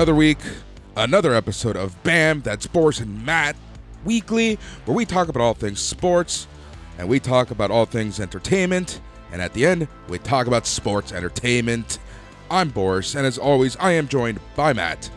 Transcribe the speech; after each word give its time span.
Another 0.00 0.14
week, 0.14 0.38
another 0.96 1.34
episode 1.34 1.76
of 1.76 2.02
BAM, 2.04 2.40
that's 2.40 2.66
Boris 2.66 3.00
and 3.00 3.22
Matt 3.26 3.54
Weekly, 4.06 4.58
where 4.86 4.96
we 4.96 5.04
talk 5.04 5.28
about 5.28 5.42
all 5.42 5.52
things 5.52 5.78
sports 5.78 6.46
and 6.96 7.06
we 7.06 7.20
talk 7.20 7.50
about 7.50 7.70
all 7.70 7.84
things 7.84 8.18
entertainment. 8.18 9.02
And 9.30 9.42
at 9.42 9.52
the 9.52 9.66
end, 9.66 9.88
we 10.08 10.18
talk 10.18 10.46
about 10.46 10.66
sports 10.66 11.12
entertainment. 11.12 11.98
I'm 12.50 12.70
Boris, 12.70 13.14
and 13.14 13.26
as 13.26 13.36
always, 13.36 13.76
I 13.76 13.92
am 13.92 14.08
joined 14.08 14.40
by 14.56 14.72
Matt. 14.72 15.10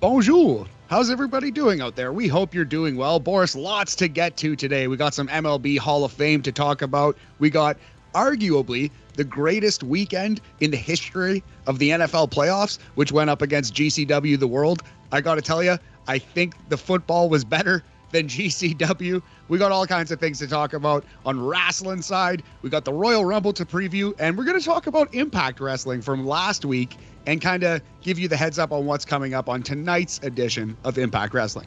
Bonjour. 0.00 0.66
How's 0.86 1.10
everybody 1.10 1.50
doing 1.50 1.82
out 1.82 1.94
there? 1.94 2.10
We 2.10 2.26
hope 2.26 2.54
you're 2.54 2.64
doing 2.64 2.96
well. 2.96 3.20
Boris, 3.20 3.54
lots 3.54 3.94
to 3.96 4.08
get 4.08 4.38
to 4.38 4.56
today. 4.56 4.86
We 4.88 4.96
got 4.96 5.12
some 5.12 5.28
MLB 5.28 5.76
Hall 5.76 6.04
of 6.04 6.12
Fame 6.12 6.40
to 6.40 6.52
talk 6.52 6.80
about. 6.80 7.18
We 7.38 7.50
got 7.50 7.76
arguably 8.14 8.90
the 9.14 9.24
greatest 9.24 9.82
weekend 9.82 10.40
in 10.60 10.70
the 10.70 10.76
history 10.76 11.42
of 11.66 11.78
the 11.78 11.90
NFL 11.90 12.30
playoffs, 12.30 12.78
which 12.94 13.12
went 13.12 13.30
up 13.30 13.42
against 13.42 13.74
GCW 13.74 14.38
The 14.38 14.48
World. 14.48 14.82
I 15.12 15.20
got 15.20 15.36
to 15.36 15.42
tell 15.42 15.62
you, 15.62 15.78
I 16.06 16.18
think 16.18 16.54
the 16.68 16.76
football 16.76 17.28
was 17.28 17.44
better 17.44 17.82
than 18.10 18.28
GCW. 18.28 19.22
We 19.48 19.58
got 19.58 19.72
all 19.72 19.86
kinds 19.86 20.10
of 20.10 20.20
things 20.20 20.38
to 20.38 20.46
talk 20.46 20.72
about 20.72 21.04
on 21.26 21.44
wrestling 21.44 22.02
side. 22.02 22.42
We 22.62 22.70
got 22.70 22.84
the 22.84 22.92
Royal 22.92 23.24
Rumble 23.24 23.52
to 23.52 23.64
preview, 23.64 24.14
and 24.18 24.36
we're 24.38 24.44
going 24.44 24.58
to 24.58 24.64
talk 24.64 24.86
about 24.86 25.14
Impact 25.14 25.60
Wrestling 25.60 26.00
from 26.00 26.26
last 26.26 26.64
week 26.64 26.96
and 27.26 27.40
kind 27.40 27.62
of 27.62 27.80
give 28.02 28.18
you 28.18 28.28
the 28.28 28.36
heads 28.36 28.58
up 28.58 28.72
on 28.72 28.86
what's 28.86 29.04
coming 29.04 29.34
up 29.34 29.48
on 29.48 29.62
tonight's 29.62 30.18
edition 30.22 30.76
of 30.84 30.98
Impact 30.98 31.34
Wrestling. 31.34 31.66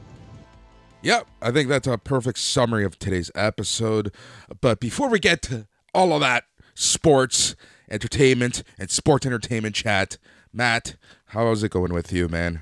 Yep, 1.04 1.28
I 1.42 1.52
think 1.52 1.70
that's 1.70 1.88
a 1.88 1.98
perfect 1.98 2.40
summary 2.40 2.84
of 2.84 2.98
today's 2.98 3.30
episode. 3.36 4.14
But 4.62 4.80
before 4.80 5.10
we 5.10 5.20
get 5.20 5.42
to 5.44 5.68
all 5.94 6.14
of 6.14 6.22
that 6.22 6.46
sports, 6.76 7.56
entertainment, 7.90 8.64
and 8.78 8.90
sports 8.90 9.26
entertainment 9.26 9.76
chat, 9.76 10.18
Matt, 10.54 10.96
how's 11.28 11.64
it 11.64 11.72
going 11.72 11.94
with 11.94 12.12
you, 12.12 12.28
man? 12.28 12.62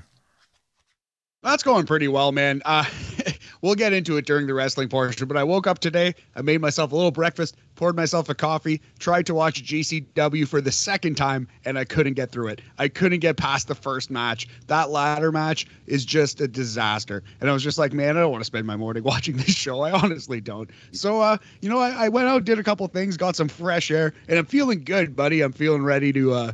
That's 1.46 1.62
going 1.62 1.86
pretty 1.86 2.08
well, 2.08 2.32
man. 2.32 2.60
Uh, 2.64 2.84
we'll 3.62 3.76
get 3.76 3.92
into 3.92 4.16
it 4.16 4.26
during 4.26 4.48
the 4.48 4.54
wrestling 4.54 4.88
portion, 4.88 5.28
but 5.28 5.36
I 5.36 5.44
woke 5.44 5.68
up 5.68 5.78
today. 5.78 6.12
I 6.34 6.42
made 6.42 6.60
myself 6.60 6.90
a 6.90 6.96
little 6.96 7.12
breakfast, 7.12 7.56
poured 7.76 7.94
myself 7.94 8.28
a 8.28 8.34
coffee, 8.34 8.82
tried 8.98 9.26
to 9.26 9.34
watch 9.34 9.62
GCW 9.62 10.48
for 10.48 10.60
the 10.60 10.72
second 10.72 11.14
time, 11.14 11.46
and 11.64 11.78
I 11.78 11.84
couldn't 11.84 12.14
get 12.14 12.32
through 12.32 12.48
it. 12.48 12.62
I 12.78 12.88
couldn't 12.88 13.20
get 13.20 13.36
past 13.36 13.68
the 13.68 13.76
first 13.76 14.10
match. 14.10 14.48
That 14.66 14.90
ladder 14.90 15.30
match 15.30 15.68
is 15.86 16.04
just 16.04 16.40
a 16.40 16.48
disaster. 16.48 17.22
And 17.40 17.48
I 17.48 17.52
was 17.52 17.62
just 17.62 17.78
like, 17.78 17.92
man, 17.92 18.16
I 18.16 18.20
don't 18.22 18.32
want 18.32 18.40
to 18.40 18.46
spend 18.46 18.66
my 18.66 18.76
morning 18.76 19.02
watching 19.04 19.36
this 19.36 19.54
show. 19.54 19.82
I 19.82 19.92
honestly 19.92 20.40
don't. 20.40 20.68
So, 20.90 21.20
uh, 21.20 21.36
you 21.60 21.68
know, 21.68 21.78
I, 21.78 22.06
I 22.06 22.08
went 22.08 22.26
out, 22.26 22.44
did 22.44 22.58
a 22.58 22.64
couple 22.64 22.84
things, 22.88 23.16
got 23.16 23.36
some 23.36 23.46
fresh 23.46 23.92
air, 23.92 24.14
and 24.26 24.36
I'm 24.36 24.46
feeling 24.46 24.82
good, 24.82 25.14
buddy. 25.14 25.42
I'm 25.42 25.52
feeling 25.52 25.84
ready 25.84 26.12
to 26.12 26.32
uh, 26.32 26.52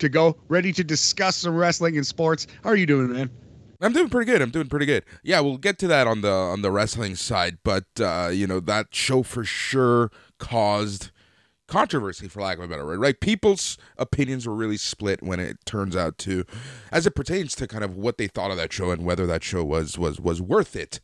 to 0.00 0.10
go, 0.10 0.36
ready 0.48 0.70
to 0.74 0.84
discuss 0.84 1.36
some 1.36 1.56
wrestling 1.56 1.96
and 1.96 2.06
sports. 2.06 2.46
How 2.62 2.68
are 2.68 2.76
you 2.76 2.84
doing, 2.84 3.10
man? 3.10 3.30
I'm 3.80 3.92
doing 3.92 4.08
pretty 4.08 4.30
good. 4.30 4.42
I'm 4.42 4.50
doing 4.50 4.68
pretty 4.68 4.86
good. 4.86 5.04
Yeah, 5.22 5.40
we'll 5.40 5.58
get 5.58 5.78
to 5.80 5.88
that 5.88 6.06
on 6.06 6.20
the 6.20 6.30
on 6.30 6.62
the 6.62 6.70
wrestling 6.70 7.16
side, 7.16 7.58
but 7.62 7.84
uh, 8.00 8.30
you 8.32 8.46
know 8.46 8.60
that 8.60 8.94
show 8.94 9.22
for 9.22 9.44
sure 9.44 10.10
caused 10.38 11.10
controversy, 11.66 12.28
for 12.28 12.40
lack 12.40 12.58
of 12.58 12.64
a 12.64 12.68
better 12.68 12.86
word. 12.86 13.00
Right? 13.00 13.18
People's 13.18 13.78
opinions 13.98 14.46
were 14.46 14.54
really 14.54 14.76
split 14.76 15.22
when 15.22 15.40
it 15.40 15.58
turns 15.64 15.96
out 15.96 16.18
to, 16.18 16.44
as 16.92 17.06
it 17.06 17.14
pertains 17.14 17.54
to 17.56 17.66
kind 17.66 17.84
of 17.84 17.96
what 17.96 18.18
they 18.18 18.26
thought 18.26 18.50
of 18.50 18.56
that 18.56 18.72
show 18.72 18.90
and 18.90 19.04
whether 19.04 19.26
that 19.26 19.42
show 19.42 19.64
was 19.64 19.98
was 19.98 20.20
was 20.20 20.40
worth 20.40 20.76
it. 20.76 21.00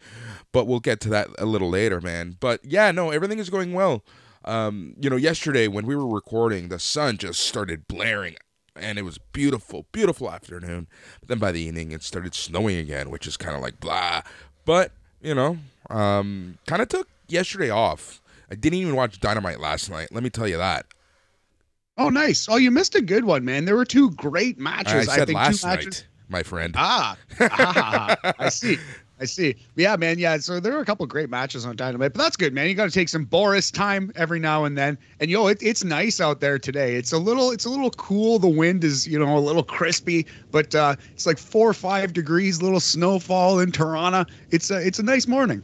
But 0.52 0.66
we'll 0.66 0.80
get 0.80 1.00
to 1.00 1.08
that 1.10 1.28
a 1.38 1.46
little 1.46 1.70
later, 1.70 2.00
man. 2.00 2.36
But 2.40 2.64
yeah, 2.64 2.90
no, 2.90 3.10
everything 3.10 3.38
is 3.38 3.50
going 3.50 3.72
well. 3.72 4.04
Um, 4.44 4.94
you 4.98 5.10
know, 5.10 5.16
yesterday 5.16 5.68
when 5.68 5.86
we 5.86 5.94
were 5.94 6.08
recording, 6.08 6.68
the 6.68 6.78
sun 6.78 7.18
just 7.18 7.40
started 7.40 7.86
blaring 7.88 8.36
and 8.80 8.98
it 8.98 9.02
was 9.02 9.18
beautiful, 9.18 9.86
beautiful 9.92 10.30
afternoon. 10.30 10.86
But 11.20 11.28
then 11.28 11.38
by 11.38 11.52
the 11.52 11.60
evening, 11.60 11.92
it 11.92 12.02
started 12.02 12.34
snowing 12.34 12.76
again, 12.76 13.10
which 13.10 13.26
is 13.26 13.36
kind 13.36 13.54
of 13.54 13.62
like 13.62 13.80
blah. 13.80 14.22
But 14.64 14.92
you 15.20 15.34
know, 15.34 15.58
um, 15.88 16.58
kind 16.66 16.82
of 16.82 16.88
took 16.88 17.08
yesterday 17.28 17.70
off. 17.70 18.20
I 18.50 18.54
didn't 18.56 18.78
even 18.78 18.96
watch 18.96 19.20
Dynamite 19.20 19.60
last 19.60 19.90
night. 19.90 20.08
Let 20.10 20.22
me 20.22 20.30
tell 20.30 20.48
you 20.48 20.56
that. 20.56 20.86
Oh, 21.96 22.08
nice. 22.08 22.48
Oh, 22.48 22.56
you 22.56 22.70
missed 22.70 22.94
a 22.94 23.02
good 23.02 23.24
one, 23.24 23.44
man. 23.44 23.66
There 23.66 23.76
were 23.76 23.84
two 23.84 24.10
great 24.12 24.58
matches. 24.58 25.06
I 25.08 25.16
said 25.16 25.26
think 25.26 25.36
last 25.36 25.60
two 25.60 25.66
matches. 25.66 25.86
night, 25.86 26.06
my 26.28 26.42
friend. 26.42 26.74
Ah, 26.76 27.16
ah, 27.40 28.16
I 28.38 28.48
see. 28.48 28.78
I 29.20 29.26
see. 29.26 29.54
Yeah, 29.76 29.96
man. 29.96 30.18
Yeah. 30.18 30.38
So 30.38 30.60
there 30.60 30.72
were 30.72 30.80
a 30.80 30.84
couple 30.84 31.06
great 31.06 31.28
matches 31.28 31.66
on 31.66 31.76
Dynamite, 31.76 32.14
but 32.14 32.22
that's 32.22 32.36
good, 32.36 32.54
man. 32.54 32.68
You 32.68 32.74
got 32.74 32.86
to 32.86 32.90
take 32.90 33.10
some 33.10 33.24
Boris 33.24 33.70
time 33.70 34.10
every 34.16 34.40
now 34.40 34.64
and 34.64 34.78
then. 34.78 34.96
And 35.20 35.30
yo, 35.30 35.46
it, 35.48 35.58
it's 35.60 35.84
nice 35.84 36.20
out 36.20 36.40
there 36.40 36.58
today. 36.58 36.94
It's 36.96 37.12
a 37.12 37.18
little, 37.18 37.50
it's 37.50 37.66
a 37.66 37.70
little 37.70 37.90
cool. 37.90 38.38
The 38.38 38.48
wind 38.48 38.82
is, 38.82 39.06
you 39.06 39.18
know, 39.18 39.36
a 39.36 39.38
little 39.38 39.62
crispy, 39.62 40.26
but 40.50 40.74
uh, 40.74 40.96
it's 41.12 41.26
like 41.26 41.38
four 41.38 41.68
or 41.68 41.74
five 41.74 42.14
degrees. 42.14 42.62
Little 42.62 42.80
snowfall 42.80 43.60
in 43.60 43.72
Toronto. 43.72 44.24
It's 44.50 44.70
a, 44.70 44.84
it's 44.84 44.98
a 44.98 45.02
nice 45.02 45.26
morning. 45.26 45.62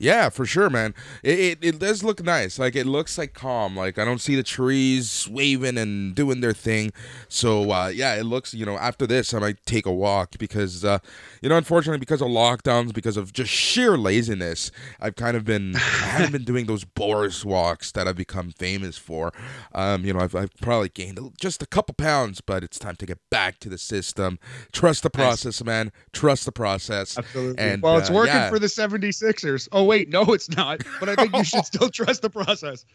Yeah, 0.00 0.30
for 0.30 0.46
sure, 0.46 0.70
man. 0.70 0.94
It, 1.22 1.38
it, 1.38 1.58
it 1.60 1.78
does 1.78 2.02
look 2.02 2.24
nice. 2.24 2.58
Like 2.58 2.74
it 2.74 2.86
looks 2.86 3.18
like 3.18 3.34
calm. 3.34 3.76
Like 3.76 3.98
I 3.98 4.06
don't 4.06 4.20
see 4.20 4.34
the 4.34 4.42
trees 4.42 5.28
waving 5.30 5.76
and 5.76 6.14
doing 6.14 6.40
their 6.40 6.54
thing. 6.54 6.92
So 7.28 7.70
uh, 7.70 7.88
yeah, 7.88 8.14
it 8.14 8.24
looks. 8.24 8.54
You 8.54 8.64
know, 8.64 8.78
after 8.78 9.06
this, 9.06 9.34
I 9.34 9.40
might 9.40 9.64
take 9.66 9.84
a 9.84 9.92
walk 9.92 10.38
because 10.38 10.86
uh, 10.86 11.00
you 11.42 11.50
know, 11.50 11.58
unfortunately, 11.58 11.98
because 11.98 12.22
of 12.22 12.28
lockdowns, 12.28 12.94
because 12.94 13.18
of 13.18 13.34
just 13.34 13.52
sheer 13.52 13.98
laziness, 13.98 14.72
I've 15.00 15.16
kind 15.16 15.36
of 15.36 15.44
been 15.44 15.76
I 15.76 15.78
haven't 15.78 16.32
been 16.32 16.44
doing 16.44 16.64
those 16.64 16.84
Boris 16.84 17.44
walks 17.44 17.92
that 17.92 18.08
I've 18.08 18.16
become 18.16 18.52
famous 18.52 18.96
for. 18.96 19.34
Um, 19.74 20.06
you 20.06 20.14
know, 20.14 20.20
I've, 20.20 20.34
I've 20.34 20.56
probably 20.62 20.88
gained 20.88 21.20
just 21.38 21.62
a 21.62 21.66
couple 21.66 21.94
pounds, 21.94 22.40
but 22.40 22.64
it's 22.64 22.78
time 22.78 22.96
to 22.96 23.06
get 23.06 23.18
back 23.28 23.58
to 23.60 23.68
the 23.68 23.76
system. 23.76 24.38
Trust 24.72 25.02
the 25.02 25.10
process, 25.10 25.62
man. 25.62 25.92
Trust 26.14 26.46
the 26.46 26.52
process. 26.52 27.18
Absolutely. 27.18 27.62
And, 27.62 27.82
well, 27.82 27.98
it's 27.98 28.08
uh, 28.08 28.14
working 28.14 28.34
yeah. 28.34 28.48
for 28.48 28.58
the 28.58 28.66
76ers. 28.66 29.68
Oh, 29.72 29.89
wait, 29.90 30.08
no, 30.08 30.22
it's 30.32 30.48
not. 30.48 30.82
But 31.00 31.08
I 31.08 31.16
think 31.16 31.36
you 31.36 31.44
should 31.44 31.66
still 31.66 31.90
trust 32.00 32.22
the 32.22 32.30
process. 32.30 32.86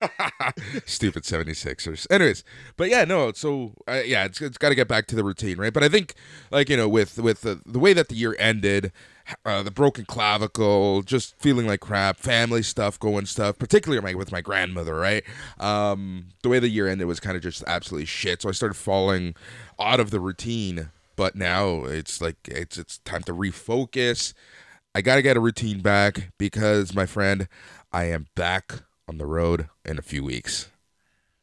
Stupid 0.86 1.24
76ers. 1.24 2.06
Anyways, 2.10 2.44
but 2.76 2.88
yeah, 2.88 3.04
no, 3.04 3.32
so 3.32 3.72
uh, 3.88 4.02
yeah, 4.04 4.24
it's, 4.24 4.40
it's 4.40 4.58
got 4.58 4.68
to 4.68 4.74
get 4.74 4.86
back 4.86 5.06
to 5.08 5.16
the 5.16 5.24
routine, 5.24 5.58
right? 5.58 5.72
But 5.72 5.82
I 5.82 5.88
think 5.88 6.14
like, 6.50 6.68
you 6.68 6.76
know, 6.76 6.88
with 6.88 7.18
with 7.18 7.40
the, 7.40 7.60
the 7.66 7.78
way 7.78 7.92
that 7.94 8.08
the 8.08 8.14
year 8.14 8.36
ended, 8.38 8.92
uh, 9.44 9.62
the 9.62 9.70
broken 9.72 10.04
clavicle, 10.04 11.02
just 11.02 11.36
feeling 11.40 11.66
like 11.66 11.80
crap, 11.80 12.18
family 12.18 12.62
stuff, 12.62 12.98
going 13.00 13.26
stuff, 13.26 13.58
particularly 13.58 14.02
my, 14.02 14.14
with 14.14 14.30
my 14.30 14.40
grandmother, 14.40 14.94
right? 14.94 15.24
Um, 15.58 16.26
the 16.42 16.48
way 16.48 16.60
the 16.60 16.68
year 16.68 16.86
ended 16.86 17.08
was 17.08 17.18
kind 17.18 17.36
of 17.36 17.42
just 17.42 17.64
absolutely 17.66 18.06
shit. 18.06 18.42
So 18.42 18.48
I 18.48 18.52
started 18.52 18.76
falling 18.76 19.34
out 19.80 20.00
of 20.00 20.10
the 20.10 20.20
routine, 20.20 20.90
but 21.16 21.34
now 21.34 21.84
it's 21.84 22.20
like 22.20 22.36
it's 22.46 22.78
it's 22.78 22.98
time 22.98 23.22
to 23.22 23.32
refocus. 23.32 24.34
I 24.94 25.02
got 25.02 25.16
to 25.16 25.22
get 25.22 25.36
a 25.36 25.40
routine 25.40 25.80
back 25.80 26.30
because 26.38 26.94
my 26.94 27.04
friend, 27.04 27.48
I 27.92 28.04
am 28.04 28.26
back 28.36 28.82
on 29.08 29.18
the 29.18 29.26
road 29.26 29.68
in 29.84 29.98
a 29.98 30.02
few 30.02 30.22
weeks. 30.22 30.68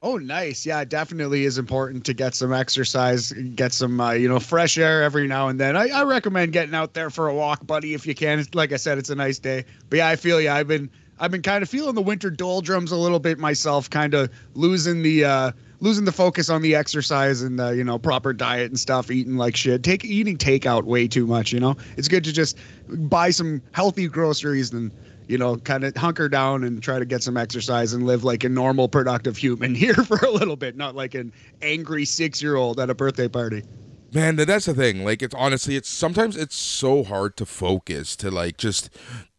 Oh, 0.02 0.18
nice. 0.18 0.66
Yeah, 0.66 0.84
definitely 0.84 1.44
is 1.44 1.58
important 1.58 2.06
to 2.06 2.14
get 2.14 2.34
some 2.34 2.54
exercise, 2.54 3.32
get 3.34 3.72
some, 3.74 4.00
uh, 4.00 4.14
you 4.14 4.28
know, 4.28 4.40
fresh 4.40 4.78
air 4.78 5.04
every 5.04 5.28
now 5.28 5.50
and 5.50 5.60
then. 5.60 5.76
I, 5.76 5.90
I 5.90 6.04
recommend 6.04 6.54
getting 6.54 6.74
out 6.74 6.94
there 6.94 7.10
for 7.10 7.28
a 7.28 7.36
walk, 7.36 7.68
buddy, 7.68 7.94
if 7.94 8.08
you 8.08 8.16
can. 8.16 8.44
Like 8.54 8.72
I 8.72 8.78
said, 8.78 8.98
it's 8.98 9.12
a 9.12 9.16
nice 9.16 9.38
day. 9.38 9.66
But 9.90 9.98
yeah, 9.98 10.08
I 10.08 10.16
feel 10.16 10.42
you. 10.42 10.50
I've 10.50 10.68
been, 10.68 10.90
I've 11.20 11.30
been 11.30 11.44
kind 11.44 11.62
of 11.62 11.70
feeling 11.70 11.94
the 11.94 12.02
winter 12.02 12.32
doldrums 12.32 12.92
a 12.92 12.98
little 12.98 13.20
bit 13.20 13.38
myself, 13.38 13.90
kind 13.90 14.14
of 14.14 14.32
losing 14.56 15.04
the, 15.04 15.26
uh, 15.26 15.52
losing 15.82 16.06
the 16.06 16.12
focus 16.12 16.50
on 16.50 16.62
the 16.62 16.76
exercise 16.76 17.42
and 17.42 17.60
uh, 17.60 17.72
you 17.72 17.84
know 17.84 18.00
proper 18.00 18.32
diet 18.32 18.68
and 18.68 18.80
stuff 18.80 19.12
eating 19.12 19.36
like 19.36 19.56
shit. 19.56 19.84
Take 19.84 20.06
eating 20.06 20.38
takeout 20.38 20.84
way 20.84 21.08
too 21.08 21.28
much 21.28 21.52
you 21.52 21.60
know? 21.60 21.76
It's 21.98 22.08
good 22.08 22.24
to 22.24 22.32
just 22.32 22.58
buy 22.88 23.32
some 23.32 23.62
healthy 23.74 24.08
groceries 24.08 24.72
and 24.72 24.92
you 25.28 25.38
know 25.38 25.58
kind 25.58 25.84
of 25.84 25.96
hunker 25.96 26.30
down 26.30 26.64
and 26.64 26.82
try 26.82 27.00
to 27.00 27.06
get 27.06 27.24
some 27.24 27.38
exercise 27.38 27.94
and 27.94 28.06
live 28.06 28.24
like 28.24 28.44
a 28.44 28.50
normal 28.50 28.88
productive 28.88 29.36
human 29.36 29.76
here 29.84 29.96
for 29.96 30.18
a 30.18 30.32
little 30.32 30.56
bit 30.56 30.78
not 30.78 30.96
like 30.96 31.14
an 31.14 31.34
angry 31.62 32.06
six 32.06 32.42
year 32.42 32.56
old 32.56 32.80
at 32.80 32.90
a 32.90 32.96
birthday 32.96 33.28
party. 33.28 33.64
Man, 34.14 34.36
that's 34.36 34.66
the 34.66 34.74
thing. 34.74 35.04
Like 35.04 35.22
it's 35.22 35.36
honestly 35.36 35.76
it's 35.76 35.90
sometimes 35.90 36.38
it's 36.38 36.56
so 36.56 37.04
hard 37.04 37.38
to 37.38 37.46
focus 37.46 38.16
to 38.18 38.30
like 38.30 38.58
just 38.58 38.90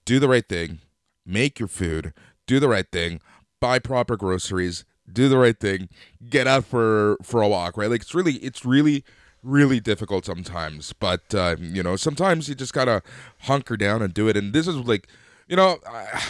do 0.04 0.18
the 0.18 0.28
right 0.28 0.48
thing, 0.48 0.80
make 1.24 1.58
your 1.58 1.68
food, 1.68 2.12
do 2.46 2.58
the 2.58 2.68
right 2.68 2.90
thing, 2.90 3.20
buy 3.60 3.78
proper 3.78 4.16
groceries, 4.16 4.84
do 5.10 5.28
the 5.28 5.38
right 5.38 5.58
thing, 5.58 5.88
get 6.28 6.46
out 6.46 6.64
for 6.64 7.16
for 7.22 7.42
a 7.42 7.48
walk, 7.48 7.76
right? 7.76 7.90
Like 7.90 8.02
it's 8.02 8.14
really 8.14 8.34
it's 8.34 8.64
really 8.64 9.04
really 9.42 9.80
difficult 9.80 10.24
sometimes, 10.24 10.92
but 10.92 11.34
uh, 11.34 11.56
you 11.58 11.82
know, 11.82 11.96
sometimes 11.96 12.48
you 12.48 12.54
just 12.54 12.72
got 12.72 12.84
to 12.84 13.02
hunker 13.40 13.76
down 13.76 14.00
and 14.00 14.14
do 14.14 14.28
it 14.28 14.36
and 14.36 14.52
this 14.52 14.68
is 14.68 14.76
like, 14.76 15.08
you 15.48 15.56
know, 15.56 15.78
I, 15.86 16.22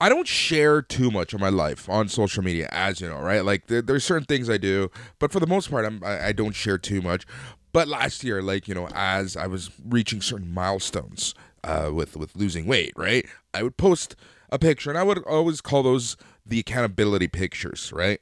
I 0.00 0.08
don't 0.08 0.26
share 0.28 0.82
too 0.82 1.10
much 1.10 1.34
of 1.34 1.40
my 1.40 1.48
life 1.48 1.88
on 1.88 2.08
social 2.08 2.42
media, 2.42 2.68
as 2.70 3.00
you 3.00 3.08
know, 3.08 3.18
right? 3.18 3.44
Like 3.44 3.68
there, 3.68 3.80
there's 3.80 4.04
certain 4.04 4.26
things 4.26 4.50
I 4.50 4.58
do, 4.58 4.90
but 5.18 5.32
for 5.32 5.40
the 5.40 5.46
most 5.46 5.70
part, 5.70 5.84
I'm, 5.84 6.02
I, 6.04 6.26
I 6.26 6.32
don't 6.32 6.54
share 6.54 6.78
too 6.78 7.00
much. 7.00 7.26
But 7.72 7.88
last 7.88 8.22
year, 8.22 8.42
like 8.42 8.68
you 8.68 8.74
know, 8.74 8.88
as 8.94 9.36
I 9.36 9.46
was 9.46 9.70
reaching 9.84 10.20
certain 10.20 10.52
milestones 10.52 11.34
uh, 11.64 11.90
with 11.92 12.16
with 12.16 12.36
losing 12.36 12.66
weight, 12.66 12.92
right? 12.96 13.26
I 13.52 13.62
would 13.62 13.76
post 13.76 14.14
a 14.50 14.58
picture, 14.58 14.90
and 14.90 14.98
I 14.98 15.02
would 15.04 15.18
always 15.24 15.60
call 15.60 15.82
those 15.82 16.16
the 16.46 16.58
accountability 16.60 17.28
pictures, 17.28 17.92
right? 17.92 18.20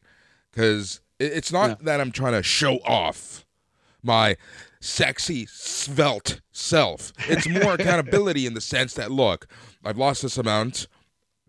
Because 0.51 1.01
It's 1.19 1.53
not 1.53 1.69
Yeah. 1.71 1.77
that 1.83 2.01
I'm 2.01 2.11
trying 2.11 2.33
to 2.33 2.43
show 2.43 2.77
off 2.79 3.45
my 4.03 4.37
sexy, 4.81 5.47
svelte 5.47 6.41
self. 6.51 7.13
It's 7.29 7.49
more 7.49 7.75
accountability 7.79 8.45
in 8.47 8.55
the 8.55 8.61
sense 8.61 8.95
that 8.95 9.13
look, 9.13 9.47
I've 9.85 9.97
lost 9.99 10.23
this 10.23 10.37
amount. 10.37 10.89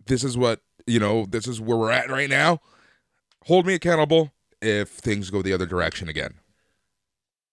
This 0.06 0.22
is 0.22 0.36
what 0.38 0.60
you 0.86 1.00
know. 1.00 1.26
This 1.28 1.48
is 1.48 1.60
where 1.60 1.76
we're 1.76 1.90
at 1.90 2.08
right 2.10 2.30
now. 2.30 2.60
Hold 3.46 3.66
me 3.66 3.74
accountable 3.74 4.32
if 4.62 4.90
things 4.90 5.30
go 5.30 5.42
the 5.42 5.52
other 5.52 5.66
direction 5.66 6.08
again. 6.08 6.34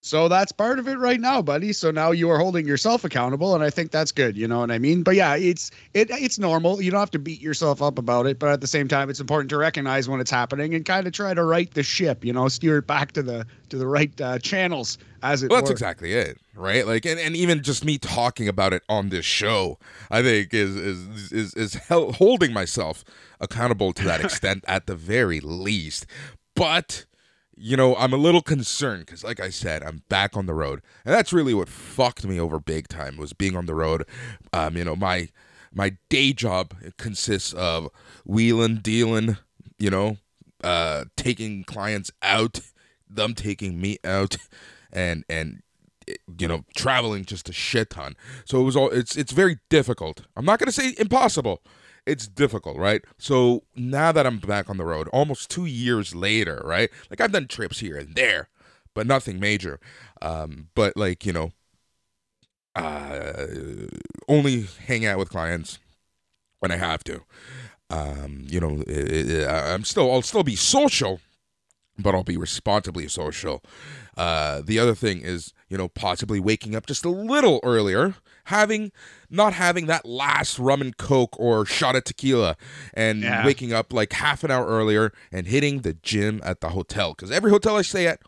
So 0.03 0.27
that's 0.27 0.51
part 0.51 0.80
of 0.80 0.88
it 0.88 0.98
right 0.98 1.19
now, 1.19 1.44
buddy. 1.44 1.71
So 1.74 1.92
now 1.92 2.09
you 2.09 2.27
are 2.31 2.39
holding 2.39 2.65
yourself 2.65 3.03
accountable, 3.03 3.53
and 3.53 3.63
I 3.63 3.69
think 3.69 3.92
that's 3.92 4.12
good. 4.12 4.36
You 4.36 4.48
know 4.48 4.59
what 4.59 4.71
I 4.71 4.80
mean? 4.80 5.03
But 5.03 5.13
yeah, 5.15 5.36
it's 5.36 5.69
it 5.94 6.09
it's 6.09 6.39
normal. 6.39 6.81
You 6.81 6.89
don't 6.89 7.00
have 7.00 7.12
to 7.12 7.19
beat 7.19 7.39
yourself 7.39 7.83
up 7.83 8.00
about 8.00 8.25
it, 8.25 8.39
but 8.39 8.50
at 8.50 8.62
the 8.62 8.68
same 8.68 8.88
time, 8.88 9.12
it's 9.12 9.19
important 9.19 9.51
to 9.51 9.57
recognize 9.57 10.09
when 10.09 10.19
it's 10.19 10.31
happening 10.31 10.74
and 10.74 10.83
kind 10.86 11.06
of 11.06 11.13
try 11.13 11.36
to 11.36 11.44
right 11.44 11.71
the 11.71 11.83
ship. 11.83 12.25
You 12.25 12.33
know, 12.33 12.48
steer 12.48 12.80
it 12.80 12.88
back 12.88 13.12
to 13.12 13.21
the 13.21 13.45
to 13.69 13.77
the 13.77 13.86
right 13.86 14.19
uh, 14.19 14.39
channels, 14.39 14.98
as 15.21 15.44
it 15.44 15.51
Well, 15.51 15.59
that's 15.59 15.69
were. 15.69 15.74
exactly 15.74 16.13
it, 16.13 16.39
right? 16.56 16.88
Like, 16.88 17.06
and, 17.06 17.19
and 17.19 17.36
even 17.36 17.62
just 17.62 17.86
me 17.86 18.00
talking 18.00 18.47
about 18.47 18.74
it 18.74 18.81
on 18.89 19.09
this 19.09 19.25
show, 19.25 19.77
I 20.09 20.24
think 20.24 20.51
is 20.51 20.75
is 20.75 21.31
is 21.31 21.54
is 21.54 21.74
hel- 21.75 22.13
holding 22.13 22.54
myself 22.54 23.04
accountable 23.39 23.94
to 23.94 24.04
that 24.06 24.19
extent 24.25 24.65
at 24.68 24.88
the 24.88 24.95
very 24.95 25.39
least. 25.39 26.07
But 26.56 27.06
you 27.61 27.77
know, 27.77 27.95
I'm 27.95 28.11
a 28.11 28.17
little 28.17 28.41
concerned 28.41 29.05
because, 29.05 29.23
like 29.23 29.39
I 29.39 29.49
said, 29.49 29.83
I'm 29.83 30.01
back 30.09 30.35
on 30.35 30.47
the 30.47 30.53
road, 30.53 30.81
and 31.05 31.13
that's 31.13 31.31
really 31.31 31.53
what 31.53 31.69
fucked 31.69 32.25
me 32.25 32.39
over 32.39 32.59
big 32.59 32.87
time 32.87 33.17
was 33.17 33.33
being 33.33 33.55
on 33.55 33.67
the 33.67 33.75
road. 33.75 34.03
Um, 34.51 34.75
you 34.75 34.83
know, 34.83 34.95
my 34.95 35.29
my 35.71 35.97
day 36.09 36.33
job 36.33 36.73
consists 36.97 37.53
of 37.53 37.89
wheeling, 38.25 38.77
dealing, 38.77 39.37
you 39.77 39.91
know, 39.91 40.17
uh, 40.63 41.05
taking 41.15 41.63
clients 41.63 42.11
out, 42.23 42.59
them 43.07 43.35
taking 43.35 43.79
me 43.79 43.99
out, 44.03 44.37
and 44.91 45.23
and 45.29 45.61
you 46.39 46.47
know 46.47 46.65
traveling 46.75 47.25
just 47.25 47.47
a 47.47 47.53
shit 47.53 47.91
ton. 47.91 48.15
So 48.43 48.59
it 48.59 48.63
was 48.63 48.75
all 48.75 48.89
it's 48.89 49.15
it's 49.15 49.31
very 49.31 49.59
difficult. 49.69 50.23
I'm 50.35 50.45
not 50.45 50.57
gonna 50.57 50.71
say 50.71 50.95
impossible. 50.97 51.61
It's 52.06 52.27
difficult, 52.27 52.77
right? 52.77 53.03
So 53.18 53.63
now 53.75 54.12
that 54.12 54.25
I'm 54.25 54.39
back 54.39 54.69
on 54.69 54.77
the 54.77 54.86
road, 54.86 55.07
almost 55.09 55.50
two 55.51 55.65
years 55.65 56.15
later, 56.15 56.62
right? 56.65 56.89
Like 57.09 57.21
I've 57.21 57.31
done 57.31 57.48
trips 57.48 57.80
here 57.80 57.98
and 57.98 58.15
there, 58.15 58.50
but 58.95 59.06
nothing 59.06 59.39
major. 59.39 59.80
Um, 60.21 60.69
but 60.74 60.98
like 60.98 61.25
you 61.25 61.33
know, 61.33 61.51
uh, 62.75 63.45
only 64.27 64.68
hang 64.88 65.06
out 65.06 65.18
with 65.18 65.30
clients 65.30 65.80
when 66.59 66.71
I 66.71 66.77
have 66.77 67.03
to. 67.06 67.21
Um, 67.89 68.45
you 68.47 68.59
know, 68.59 68.81
it, 68.88 69.30
it, 69.30 69.50
I'm 69.50 69.83
still 69.83 70.12
I'll 70.12 70.21
still 70.21 70.44
be 70.44 70.56
social, 70.56 71.19
but 72.00 72.15
I'll 72.15 72.24
be 72.24 72.38
responsibly 72.38 73.07
social. 73.07 73.63
Uh, 74.18 74.62
the 74.63 74.80
other 74.80 74.95
thing 74.95 75.21
is, 75.21 75.54
you 75.69 75.77
know, 75.77 75.88
possibly 75.89 76.39
waking 76.39 76.75
up 76.75 76.86
just 76.86 77.06
a 77.06 77.09
little 77.09 77.59
earlier, 77.63 78.15
having 78.45 78.91
not 79.29 79.53
having 79.53 79.85
that 79.88 80.05
last 80.05 80.59
rum 80.59 80.81
and 80.81 80.97
coke 80.97 81.39
or 81.39 81.65
shot 81.65 81.95
of 81.95 82.03
tequila, 82.03 82.55
and 82.93 83.21
Yeah. 83.21 83.45
waking 83.45 83.73
up 83.73 83.93
like 83.93 84.13
half 84.13 84.43
an 84.43 84.51
hour 84.51 84.65
earlier 84.65 85.11
and 85.31 85.47
hitting 85.47 85.81
the 85.81 85.93
gym 85.93 86.41
at 86.43 86.61
the 86.61 86.69
hotel 86.69 87.13
because 87.13 87.31
every 87.31 87.51
hotel 87.51 87.77
I 87.77 87.81
stay 87.81 88.07
at 88.07 88.19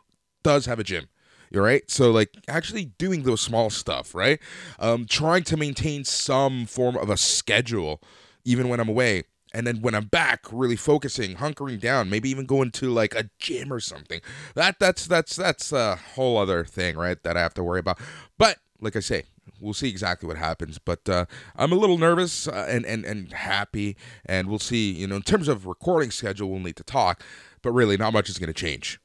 does 0.43 0.65
have 0.65 0.79
a 0.79 0.83
gym. 0.83 1.07
You're 1.51 1.63
right. 1.63 1.89
So 1.89 2.09
like 2.11 2.29
actually 2.47 2.85
doing 2.85 3.23
those 3.23 3.41
small 3.41 3.69
stuff, 3.69 4.15
right? 4.15 4.39
Um, 4.79 5.05
trying 5.05 5.43
to 5.43 5.57
maintain 5.57 6.03
some 6.03 6.65
form 6.65 6.97
of 6.97 7.09
a 7.09 7.17
schedule 7.17 8.01
even 8.43 8.69
when 8.69 8.79
I'm 8.79 8.89
away. 8.89 9.23
And 9.55 9.67
then 9.67 9.81
when 9.81 9.93
I'm 9.93 10.05
back, 10.05 10.45
really 10.51 10.75
focusing, 10.75 11.35
hunkering 11.35 11.79
down, 11.79 12.09
maybe 12.09 12.27
even 12.31 12.47
going 12.47 12.71
to 12.71 12.89
like 12.89 13.13
a 13.13 13.29
gym 13.37 13.71
or 13.71 13.79
something. 13.79 14.19
That 14.55 14.79
that's 14.79 15.05
that's 15.05 15.35
that's 15.35 15.71
a 15.71 15.95
whole 16.15 16.39
other 16.39 16.65
thing, 16.65 16.97
right? 16.97 17.21
That 17.21 17.37
I 17.37 17.41
have 17.41 17.53
to 17.53 17.63
worry 17.63 17.79
about. 17.79 17.99
But 18.39 18.57
like 18.81 18.95
I 18.95 18.99
say, 18.99 19.25
we'll 19.59 19.73
see 19.73 19.89
exactly 19.89 20.27
what 20.27 20.37
happens. 20.37 20.77
But 20.77 21.07
uh, 21.07 21.25
I'm 21.55 21.71
a 21.71 21.75
little 21.75 21.97
nervous 21.97 22.47
uh, 22.47 22.65
and 22.69 22.85
and 22.85 23.05
and 23.05 23.31
happy, 23.33 23.95
and 24.25 24.47
we'll 24.47 24.59
see. 24.59 24.91
You 24.91 25.07
know, 25.07 25.15
in 25.15 25.21
terms 25.21 25.47
of 25.47 25.65
recording 25.65 26.11
schedule, 26.11 26.49
we'll 26.49 26.59
need 26.59 26.77
to 26.77 26.83
talk. 26.83 27.23
But 27.61 27.71
really, 27.71 27.97
not 27.97 28.13
much 28.13 28.29
is 28.29 28.37
going 28.37 28.47
to 28.47 28.53
change. 28.53 28.99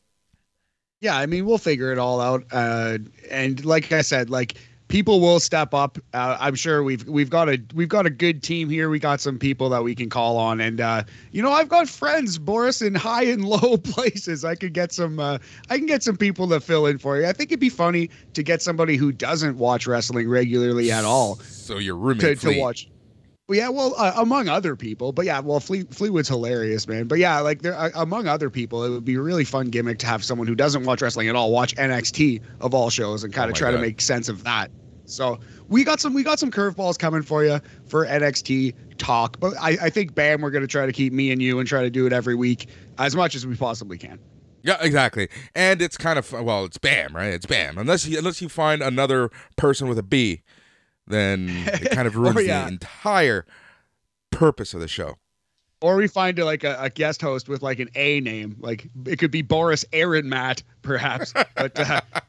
Yeah, 1.00 1.16
I 1.16 1.26
mean, 1.26 1.46
we'll 1.46 1.58
figure 1.58 1.92
it 1.92 1.98
all 1.98 2.20
out. 2.20 2.44
Uh, 2.50 2.98
and 3.30 3.64
like 3.64 3.92
I 3.92 4.02
said, 4.02 4.30
like 4.30 4.56
people 4.88 5.20
will 5.20 5.38
step 5.38 5.72
up. 5.72 5.98
Uh, 6.12 6.36
I'm 6.40 6.54
sure 6.54 6.82
we've 6.82 7.06
we've 7.06 7.30
got 7.30 7.48
a 7.48 7.62
we've 7.74 7.88
got 7.88 8.06
a 8.06 8.10
good 8.10 8.42
team 8.42 8.68
here. 8.68 8.90
We 8.90 8.98
got 8.98 9.20
some 9.20 9.38
people 9.38 9.68
that 9.70 9.84
we 9.84 9.94
can 9.94 10.10
call 10.10 10.36
on, 10.36 10.60
and 10.60 10.80
uh, 10.80 11.04
you 11.30 11.42
know, 11.42 11.52
I've 11.52 11.68
got 11.68 11.88
friends, 11.88 12.38
Boris, 12.38 12.82
in 12.82 12.94
high 12.94 13.24
and 13.24 13.44
low 13.48 13.76
places. 13.76 14.44
I 14.44 14.54
could 14.54 14.72
get 14.72 14.92
some. 14.92 15.20
Uh, 15.20 15.38
I 15.70 15.78
can 15.78 15.86
get 15.86 16.02
some 16.02 16.16
people 16.16 16.48
to 16.48 16.60
fill 16.60 16.86
in 16.86 16.98
for 16.98 17.18
you. 17.18 17.26
I 17.26 17.32
think 17.32 17.50
it'd 17.50 17.60
be 17.60 17.68
funny 17.68 18.10
to 18.34 18.42
get 18.42 18.62
somebody 18.62 18.96
who 18.96 19.12
doesn't 19.12 19.58
watch 19.58 19.86
wrestling 19.86 20.28
regularly 20.28 20.90
at 20.90 21.04
all 21.04 21.36
So 21.36 21.78
your 21.78 21.96
roommate 21.96 22.40
to, 22.40 22.52
to 22.52 22.60
watch. 22.60 22.88
Yeah, 23.50 23.70
well, 23.70 23.94
uh, 23.96 24.12
among 24.16 24.48
other 24.48 24.76
people, 24.76 25.12
but 25.12 25.24
yeah, 25.24 25.40
well, 25.40 25.58
Fleet, 25.58 25.92
Fleetwood's 25.94 26.28
hilarious, 26.28 26.86
man. 26.86 27.06
But 27.06 27.18
yeah, 27.18 27.40
like 27.40 27.62
there, 27.62 27.74
uh, 27.74 27.90
among 27.94 28.26
other 28.26 28.50
people, 28.50 28.84
it 28.84 28.90
would 28.90 29.06
be 29.06 29.14
a 29.14 29.22
really 29.22 29.44
fun 29.44 29.68
gimmick 29.68 29.98
to 30.00 30.06
have 30.06 30.22
someone 30.22 30.46
who 30.46 30.54
doesn't 30.54 30.84
watch 30.84 31.00
wrestling 31.00 31.28
at 31.28 31.36
all 31.36 31.50
watch 31.50 31.74
NXT 31.76 32.42
of 32.60 32.74
all 32.74 32.90
shows 32.90 33.24
and 33.24 33.32
kind 33.32 33.46
Oh 33.46 33.52
of 33.52 33.54
my 33.54 33.58
try 33.58 33.70
to 33.70 33.78
make 33.78 34.02
sense 34.02 34.28
of 34.28 34.44
that. 34.44 34.70
So 35.06 35.40
we 35.68 35.82
got 35.82 35.98
some, 35.98 36.12
we 36.12 36.22
got 36.22 36.38
some 36.38 36.50
curveballs 36.50 36.98
coming 36.98 37.22
for 37.22 37.42
you 37.42 37.58
for 37.86 38.04
NXT 38.04 38.74
talk, 38.98 39.40
but 39.40 39.54
I, 39.58 39.78
I 39.80 39.90
think 39.90 40.14
Bam, 40.14 40.42
we're 40.42 40.50
gonna 40.50 40.66
try 40.66 40.84
to 40.84 40.92
keep 40.92 41.14
me 41.14 41.30
and 41.30 41.40
you 41.40 41.58
and 41.58 41.66
try 41.66 41.80
to 41.80 41.90
do 41.90 42.06
it 42.06 42.12
every 42.12 42.34
week 42.34 42.68
as 42.98 43.16
much 43.16 43.34
as 43.34 43.46
we 43.46 43.56
possibly 43.56 43.96
can. 43.96 44.18
Yeah, 44.62 44.76
exactly. 44.80 45.28
And 45.54 45.80
it's 45.80 45.96
kind 45.96 46.18
of 46.18 46.30
well, 46.32 46.66
it's 46.66 46.76
Bam, 46.76 47.16
right? 47.16 47.32
It's 47.32 47.46
Bam. 47.46 47.78
Unless 47.78 48.06
you 48.06 48.18
unless 48.18 48.42
you 48.42 48.50
find 48.50 48.82
another 48.82 49.30
person 49.56 49.88
with 49.88 49.98
a 49.98 50.02
B, 50.02 50.42
then 51.08 51.48
it 51.66 51.90
kind 51.92 52.06
of 52.06 52.16
ruins 52.16 52.36
Oh, 52.36 52.40
yeah. 52.40 52.62
the 52.62 52.68
entire 52.68 53.44
purpose 54.30 54.74
of 54.74 54.80
the 54.80 54.88
show. 54.88 55.16
Or 55.80 55.96
we 55.96 56.08
find 56.08 56.36
like 56.38 56.64
a, 56.64 56.76
a 56.80 56.90
guest 56.90 57.22
host 57.22 57.48
with 57.48 57.62
like 57.62 57.78
an 57.78 57.88
A 57.94 58.20
name, 58.20 58.56
like 58.58 58.88
it 59.06 59.18
could 59.18 59.30
be 59.30 59.42
Boris 59.42 59.84
Aaron 59.92 60.28
Matt, 60.28 60.62
perhaps. 60.82 61.32
But 61.56 61.78
uh, 61.78 62.00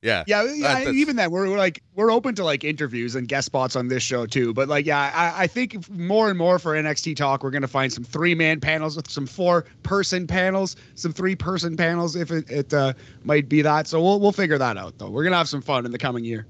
Yeah. 0.00 0.22
Yeah, 0.28 0.44
That- 0.44 0.56
yeah. 0.84 0.90
even 0.90 1.16
then, 1.16 1.32
we're, 1.32 1.48
we're 1.50 1.58
like 1.58 1.82
we're 1.96 2.12
open 2.12 2.34
to 2.36 2.44
like 2.44 2.62
interviews 2.62 3.16
and 3.16 3.26
guest 3.26 3.46
spots 3.46 3.74
on 3.74 3.88
this 3.88 4.02
show 4.02 4.26
too. 4.26 4.54
But 4.54 4.68
like, 4.68 4.86
yeah, 4.86 5.10
I, 5.12 5.42
I 5.44 5.46
think 5.48 5.90
more 5.90 6.28
and 6.28 6.38
more 6.38 6.60
for 6.60 6.74
NXT 6.74 7.16
talk, 7.16 7.42
we're 7.42 7.50
gonna 7.50 7.66
find 7.66 7.92
some 7.92 8.04
three 8.04 8.34
man 8.34 8.60
panels 8.60 8.94
with 8.96 9.10
some 9.10 9.26
four 9.26 9.64
person 9.82 10.28
panels, 10.28 10.76
some 10.94 11.12
three 11.12 11.34
person 11.34 11.76
panels 11.76 12.14
if 12.14 12.30
it, 12.30 12.48
it 12.48 12.72
uh, 12.72 12.92
might 13.24 13.48
be 13.48 13.60
that. 13.62 13.88
So 13.88 14.00
we'll 14.00 14.20
we'll 14.20 14.30
figure 14.30 14.56
that 14.58 14.76
out 14.76 14.98
though. 14.98 15.10
We're 15.10 15.24
gonna 15.24 15.36
have 15.36 15.48
some 15.48 15.62
fun 15.62 15.84
in 15.84 15.90
the 15.90 15.98
coming 15.98 16.24
year. 16.24 16.46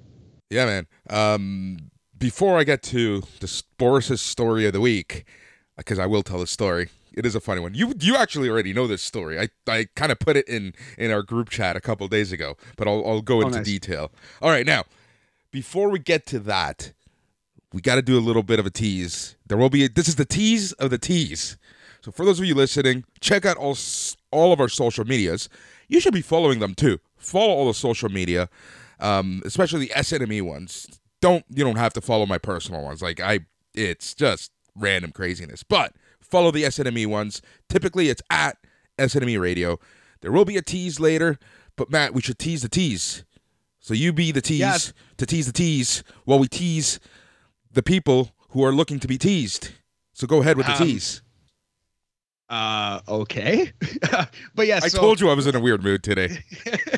Yeah, 0.50 0.64
man. 0.67 0.87
Um, 1.11 1.90
before 2.17 2.59
I 2.59 2.64
get 2.64 2.83
to 2.85 3.23
the 3.40 3.62
Boris's 3.78 4.21
story 4.21 4.67
of 4.67 4.73
the 4.73 4.81
week, 4.81 5.25
because 5.76 5.99
I 5.99 6.07
will 6.07 6.23
tell 6.23 6.38
the 6.38 6.47
story. 6.47 6.88
It 7.12 7.26
is 7.26 7.35
a 7.35 7.40
funny 7.40 7.61
one. 7.61 7.75
You 7.75 7.95
you 8.00 8.17
actually 8.17 8.49
already 8.49 8.73
know 8.73 8.87
this 8.87 9.02
story. 9.02 9.40
I, 9.40 9.49
I 9.67 9.87
kind 9.97 10.12
of 10.12 10.19
put 10.21 10.37
it 10.37 10.47
in 10.49 10.73
in 10.97 11.11
our 11.11 11.23
group 11.23 11.49
chat 11.50 11.75
a 11.76 11.81
couple 11.81 12.07
days 12.07 12.31
ago, 12.33 12.57
but 12.76 12.87
I'll 12.87 13.05
I'll 13.07 13.23
go 13.23 13.38
Oh, 13.38 13.47
into 13.47 13.59
nice. 13.59 13.67
detail. 13.67 14.12
All 14.40 14.50
right, 14.50 14.64
now 14.67 14.85
before 15.50 15.88
we 15.90 15.99
get 15.99 16.26
to 16.26 16.38
that, 16.40 16.93
we 17.73 17.81
got 17.81 17.97
to 17.97 18.02
do 18.02 18.17
a 18.17 18.21
little 18.21 18.43
bit 18.45 18.59
of 18.61 18.67
a 18.67 18.71
tease. 18.71 19.37
There 19.47 19.59
will 19.59 19.71
be 19.71 19.85
a, 19.85 19.88
this 19.88 20.07
is 20.09 20.14
the 20.17 20.25
tease 20.25 20.73
of 20.75 20.90
the 20.90 20.99
tease. 20.99 21.57
So 22.02 22.12
for 22.12 22.25
those 22.25 22.38
of 22.38 22.45
you 22.47 22.55
listening, 22.55 23.05
check 23.21 23.45
out 23.45 23.57
all 23.57 23.76
all 24.31 24.52
of 24.52 24.61
our 24.61 24.69
social 24.69 25.05
medias. 25.05 25.49
You 25.88 25.99
should 26.00 26.14
be 26.14 26.23
following 26.23 26.61
them 26.61 26.75
too. 26.75 27.00
Follow 27.17 27.52
all 27.52 27.67
the 27.67 27.75
social 27.75 28.09
media, 28.11 28.49
um, 29.00 29.43
especially 29.45 29.81
the 29.87 29.93
SNME 29.95 30.43
ones. 30.43 30.87
Don't 31.21 31.45
you 31.49 31.64
don't 31.64 31.76
have 31.76 31.93
to 31.95 32.00
follow 32.00 32.26
my 32.26 32.38
personal 32.38 32.83
ones. 32.83 33.02
Like 33.02 33.21
I, 33.21 33.40
it's 33.75 34.14
just 34.14 34.50
random 34.76 35.11
craziness. 35.12 35.62
But 35.62 35.93
follow 36.21 36.50
the 36.50 36.62
SNME 36.64 37.07
ones. 37.07 37.43
Typically, 37.69 38.09
it's 38.09 38.23
at 38.31 38.57
SNME 38.99 39.40
Radio. 39.40 39.78
There 40.21 40.33
will 40.33 40.45
be 40.45 40.57
a 40.57 40.62
tease 40.62 40.99
later, 41.00 41.38
but 41.76 41.90
Matt, 41.90 42.14
we 42.14 42.21
should 42.23 42.38
tease 42.38 42.62
the 42.62 42.69
tease. 42.69 43.25
So 43.81 43.95
you 43.95 44.12
be 44.12 44.33
the 44.33 44.40
tease 44.40 44.59
Yes. 44.61 44.93
to 45.17 45.26
tease 45.26 45.47
the 45.47 45.52
tease 45.52 46.02
while 46.25 46.38
we 46.38 46.49
tease 46.49 46.99
the 47.73 47.83
people 47.83 48.33
who 48.50 48.64
are 48.64 48.73
looking 48.73 48.99
to 49.00 49.09
be 49.09 49.17
teased. 49.19 49.71
So 50.12 50.26
go 50.26 50.40
ahead 50.40 50.57
with 50.57 50.67
the 50.67 50.73
Um, 50.73 50.78
tease. 50.78 51.23
Uh, 52.50 53.00
okay, 53.07 53.73
but 54.55 54.67
yeah, 54.67 54.81
I 54.83 54.88
so, 54.88 54.99
told 54.99 55.21
you 55.21 55.28
I 55.28 55.35
was 55.35 55.47
in 55.47 55.55
a 55.55 55.61
weird 55.61 55.85
mood 55.85 56.02
today. 56.02 56.38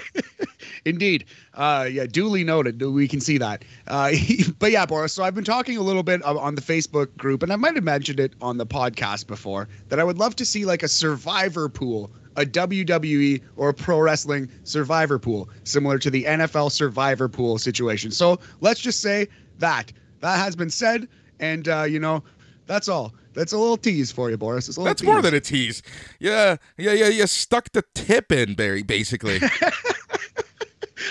Indeed. 0.84 1.24
Uh, 1.54 1.88
yeah, 1.90 2.06
duly 2.06 2.44
noted. 2.44 2.80
We 2.80 3.08
can 3.08 3.20
see 3.20 3.38
that. 3.38 3.64
Uh, 3.86 4.12
but 4.58 4.70
yeah, 4.70 4.86
Boris. 4.86 5.12
So 5.12 5.22
I've 5.22 5.34
been 5.34 5.44
talking 5.44 5.76
a 5.76 5.82
little 5.82 6.02
bit 6.02 6.22
on 6.22 6.54
the 6.54 6.62
Facebook 6.62 7.16
group, 7.16 7.42
and 7.42 7.52
I 7.52 7.56
might 7.56 7.74
have 7.74 7.84
mentioned 7.84 8.20
it 8.20 8.34
on 8.40 8.56
the 8.56 8.66
podcast 8.66 9.26
before 9.26 9.68
that 9.88 9.98
I 10.00 10.04
would 10.04 10.18
love 10.18 10.36
to 10.36 10.44
see 10.44 10.64
like 10.64 10.82
a 10.82 10.88
survivor 10.88 11.68
pool, 11.68 12.10
a 12.36 12.44
WWE 12.44 13.42
or 13.56 13.70
a 13.70 13.74
pro 13.74 14.00
wrestling 14.00 14.50
survivor 14.64 15.18
pool, 15.18 15.48
similar 15.64 15.98
to 15.98 16.10
the 16.10 16.24
NFL 16.24 16.72
survivor 16.72 17.28
pool 17.28 17.58
situation. 17.58 18.10
So 18.10 18.38
let's 18.60 18.80
just 18.80 19.00
say 19.00 19.28
that 19.58 19.92
that 20.20 20.38
has 20.38 20.56
been 20.56 20.70
said, 20.70 21.08
and 21.38 21.68
uh, 21.68 21.82
you 21.84 22.00
know. 22.00 22.22
That's 22.66 22.86
all. 22.86 23.12
That's 23.32 23.52
a 23.52 23.58
little 23.58 23.76
tease 23.76 24.12
for 24.12 24.30
you, 24.30 24.36
Boris. 24.36 24.68
It's 24.68 24.76
a 24.76 24.80
little 24.80 24.90
That's 24.90 25.02
more 25.02 25.22
than 25.22 25.34
a 25.34 25.40
tease. 25.40 25.82
Yeah, 26.20 26.56
yeah, 26.76 26.92
yeah. 26.92 27.08
You 27.08 27.26
stuck 27.26 27.72
the 27.72 27.82
tip 27.94 28.30
in, 28.30 28.54
Barry. 28.54 28.82
Basically. 28.82 29.40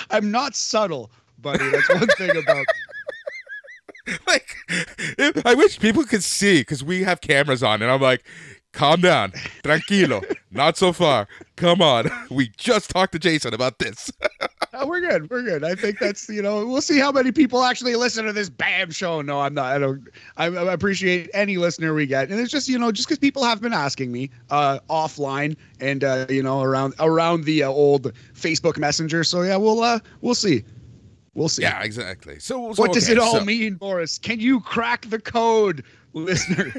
I'm 0.10 0.31
not 0.31 0.55
subtle, 0.55 1.12
buddy. 1.39 1.69
That's 1.69 1.89
one 1.89 2.08
thing 2.17 2.38
about. 2.38 2.65
like, 4.27 4.55
I 5.46 5.53
wish 5.55 5.79
people 5.79 6.03
could 6.03 6.24
see 6.24 6.62
because 6.62 6.84
we 6.84 7.03
have 7.03 7.22
cameras 7.22 7.63
on, 7.63 7.81
and 7.81 7.91
I'm 7.91 8.01
like, 8.01 8.24
calm 8.73 9.01
down, 9.01 9.31
tranquilo, 9.63 10.23
not 10.51 10.77
so 10.77 10.93
far. 10.93 11.27
Come 11.55 11.81
on, 11.81 12.09
we 12.29 12.49
just 12.57 12.89
talked 12.89 13.11
to 13.13 13.19
Jason 13.19 13.53
about 13.53 13.79
this. 13.79 14.11
Oh, 14.71 14.85
we're 14.88 15.01
good. 15.01 15.29
We're 15.31 15.41
good. 15.41 15.63
I 15.63 15.73
think 15.73 15.97
that's 15.97 16.29
you 16.29 16.43
know 16.43 16.65
we'll 16.65 16.79
see 16.81 16.99
how 16.99 17.11
many 17.11 17.31
people 17.31 17.63
actually 17.63 17.95
listen 17.95 18.23
to 18.25 18.31
this 18.31 18.49
BAM 18.49 18.91
show. 18.91 19.19
No, 19.21 19.41
I'm 19.41 19.55
not. 19.55 19.65
I 19.75 19.79
don't. 19.79 20.07
I, 20.38 20.45
I 20.45 20.71
appreciate 20.73 21.27
any 21.33 21.57
listener 21.57 21.93
we 21.95 22.05
get, 22.05 22.29
and 22.29 22.39
it's 22.39 22.51
just 22.51 22.69
you 22.69 22.77
know 22.77 22.91
just 22.91 23.07
because 23.07 23.17
people 23.17 23.43
have 23.43 23.61
been 23.61 23.73
asking 23.73 24.11
me 24.11 24.29
uh, 24.51 24.77
offline 24.88 25.57
and 25.81 26.03
uh, 26.03 26.27
you 26.29 26.43
know 26.43 26.61
around 26.61 26.93
around 26.99 27.45
the 27.45 27.63
uh, 27.63 27.69
old 27.69 28.13
Facebook 28.35 28.77
Messenger. 28.77 29.23
So 29.23 29.41
yeah, 29.41 29.57
we'll 29.57 29.81
uh 29.81 29.99
we'll 30.21 30.35
see. 30.35 30.63
We'll 31.33 31.49
see. 31.49 31.63
yeah, 31.63 31.81
exactly. 31.81 32.38
So, 32.39 32.71
so 32.73 32.81
What 32.83 32.93
does 32.93 33.05
okay, 33.05 33.13
it 33.13 33.17
all 33.19 33.39
so- 33.39 33.45
mean, 33.45 33.73
Boris? 33.73 34.17
Can 34.19 34.39
you 34.39 34.59
crack 34.61 35.09
the 35.09 35.19
code, 35.19 35.83
listener? 36.13 36.73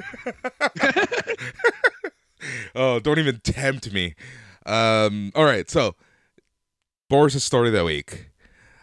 Oh, 2.75 3.01
don't 3.01 3.19
even 3.19 3.41
tempt 3.41 3.93
me. 3.93 4.15
Um, 4.67 5.33
all 5.35 5.45
right, 5.45 5.69
so 5.71 5.95
Boris's 7.09 7.45
story 7.45 7.69
of 7.69 7.75
the 7.75 7.85
week. 7.85 8.27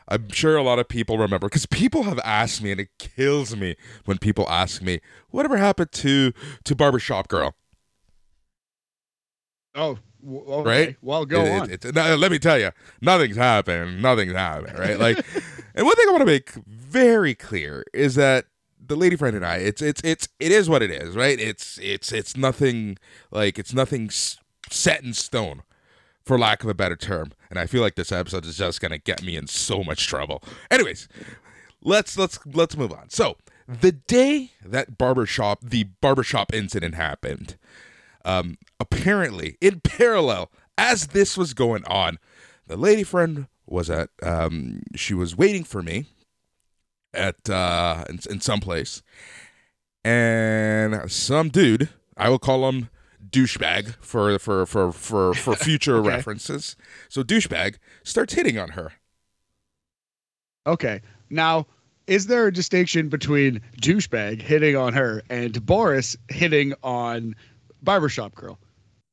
I'm 0.09 0.29
sure 0.29 0.55
a 0.55 0.63
lot 0.63 0.79
of 0.79 0.87
people 0.87 1.17
remember 1.17 1.47
because 1.47 1.65
people 1.65 2.03
have 2.03 2.19
asked 2.23 2.63
me, 2.63 2.71
and 2.71 2.79
it 2.79 2.89
kills 2.97 3.55
me 3.55 3.75
when 4.05 4.17
people 4.17 4.49
ask 4.49 4.81
me, 4.81 5.01
"Whatever 5.31 5.57
happened 5.57 5.91
to 5.93 6.31
to 6.63 6.75
Barbershop 6.75 7.27
Girl?" 7.27 7.55
oh, 9.75 9.99
okay. 10.27 10.63
Right? 10.85 10.97
Well, 11.01 11.25
go 11.25 11.43
It- 11.45 11.51
on. 11.51 11.69
it- 11.71 11.85
it- 11.85 11.95
no, 11.95 12.15
let 12.15 12.31
me 12.31 12.39
tell 12.39 12.57
you, 12.59 12.71
nothing's 13.01 13.35
happened. 13.37 14.01
Nothing's 14.01 14.33
happened, 14.33 14.77
right? 14.79 14.97
Like, 14.99 15.17
and 15.75 15.85
one 15.85 15.95
thing 15.95 16.05
I 16.07 16.11
want 16.11 16.21
to 16.21 16.25
make 16.25 16.51
very 16.65 17.35
clear 17.35 17.83
is 17.93 18.15
that 18.15 18.45
the 18.87 18.95
lady 18.95 19.15
friend 19.15 19.35
and 19.35 19.45
I, 19.45 19.57
it's 19.57 19.81
it's 19.81 20.01
it's 20.03 20.27
it 20.39 20.51
is 20.51 20.69
what 20.69 20.81
it 20.81 20.91
is, 20.91 21.15
right? 21.15 21.39
It's 21.39 21.77
it's 21.81 22.11
it's 22.11 22.35
nothing 22.37 22.97
like 23.31 23.59
it's 23.59 23.73
nothing 23.73 24.09
set 24.09 25.03
in 25.03 25.13
stone, 25.13 25.63
for 26.25 26.37
lack 26.37 26.63
of 26.63 26.69
a 26.69 26.73
better 26.73 26.95
term. 26.95 27.31
And 27.49 27.57
I 27.57 27.65
feel 27.65 27.81
like 27.81 27.95
this 27.95 28.11
episode 28.11 28.45
is 28.45 28.57
just 28.57 28.81
gonna 28.81 28.97
get 28.97 29.23
me 29.23 29.35
in 29.35 29.47
so 29.47 29.83
much 29.83 30.07
trouble. 30.07 30.43
Anyways, 30.69 31.07
let's 31.81 32.17
let's 32.17 32.39
let's 32.45 32.77
move 32.77 32.91
on. 32.91 33.09
So 33.09 33.37
the 33.67 33.91
day 33.91 34.51
that 34.63 34.97
barbershop 34.97 35.61
the 35.61 35.85
barbershop 36.01 36.53
incident 36.53 36.95
happened, 36.95 37.57
um, 38.25 38.57
apparently 38.79 39.57
in 39.61 39.79
parallel 39.81 40.51
as 40.77 41.07
this 41.07 41.37
was 41.37 41.53
going 41.53 41.83
on, 41.85 42.19
the 42.67 42.77
lady 42.77 43.03
friend 43.03 43.47
was 43.65 43.89
at 43.89 44.09
um, 44.23 44.83
she 44.95 45.13
was 45.13 45.35
waiting 45.35 45.63
for 45.63 45.81
me 45.81 46.05
at 47.13 47.49
uh, 47.49 48.03
in, 48.09 48.19
in 48.29 48.41
some 48.41 48.59
place, 48.59 49.01
and 50.03 51.09
some 51.11 51.49
dude 51.49 51.89
I 52.15 52.29
will 52.29 52.39
call 52.39 52.67
him 52.69 52.89
douchebag 53.29 53.95
for 54.01 54.37
for 54.39 54.65
for 54.65 54.91
for 54.91 55.33
for 55.33 55.55
future 55.67 55.97
Okay. 55.97 56.07
references. 56.07 56.75
So 57.09 57.23
douchebag 57.23 57.75
starts 58.03 58.33
hitting 58.33 58.57
on 58.57 58.69
her. 58.69 58.93
Okay. 60.65 61.01
Now, 61.29 61.67
is 62.07 62.27
there 62.27 62.47
a 62.47 62.53
distinction 62.53 63.09
between 63.09 63.61
douchebag 63.81 64.41
hitting 64.41 64.75
on 64.75 64.93
her 64.93 65.21
and 65.29 65.65
Boris 65.65 66.15
hitting 66.29 66.73
on 66.83 67.35
barbershop 67.81 68.35
girl? 68.35 68.59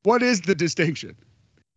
What 0.04 0.22
is 0.22 0.42
the 0.42 0.54
distinction? 0.54 1.16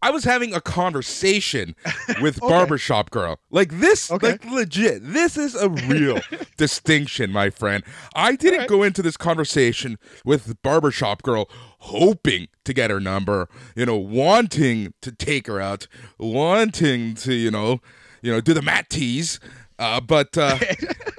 I 0.01 0.11
was 0.11 0.23
having 0.25 0.53
a 0.53 0.61
conversation 0.61 1.75
with 2.21 2.41
Okay. 2.41 2.47
barbershop 2.53 3.09
girl. 3.09 3.39
Like 3.49 3.79
this, 3.79 4.11
Okay. 4.11 4.31
like 4.31 4.45
legit. 4.45 4.99
This 5.01 5.37
is 5.37 5.55
a 5.55 5.69
real 5.69 6.19
distinction, 6.57 7.31
my 7.31 7.49
friend. 7.49 7.83
I 8.15 8.35
didn't 8.35 8.53
Alright. 8.55 8.69
go 8.69 8.83
into 8.83 9.01
this 9.01 9.17
conversation 9.17 9.97
with 10.23 10.61
barbershop 10.61 11.23
girl 11.23 11.49
hoping 11.79 12.47
to 12.65 12.73
get 12.73 12.89
her 12.91 12.99
number, 12.99 13.49
you 13.75 13.85
know, 13.85 13.97
wanting 13.97 14.93
to 15.01 15.11
take 15.11 15.47
her 15.47 15.59
out, 15.59 15.87
wanting 16.19 17.15
to, 17.15 17.33
you 17.33 17.49
know, 17.51 17.79
you 18.21 18.31
know, 18.31 18.41
do 18.41 18.53
the 18.53 18.61
mat 18.61 18.89
tease. 18.89 19.39
Uh, 19.79 19.99
but 20.01 20.37
uh, 20.37 20.57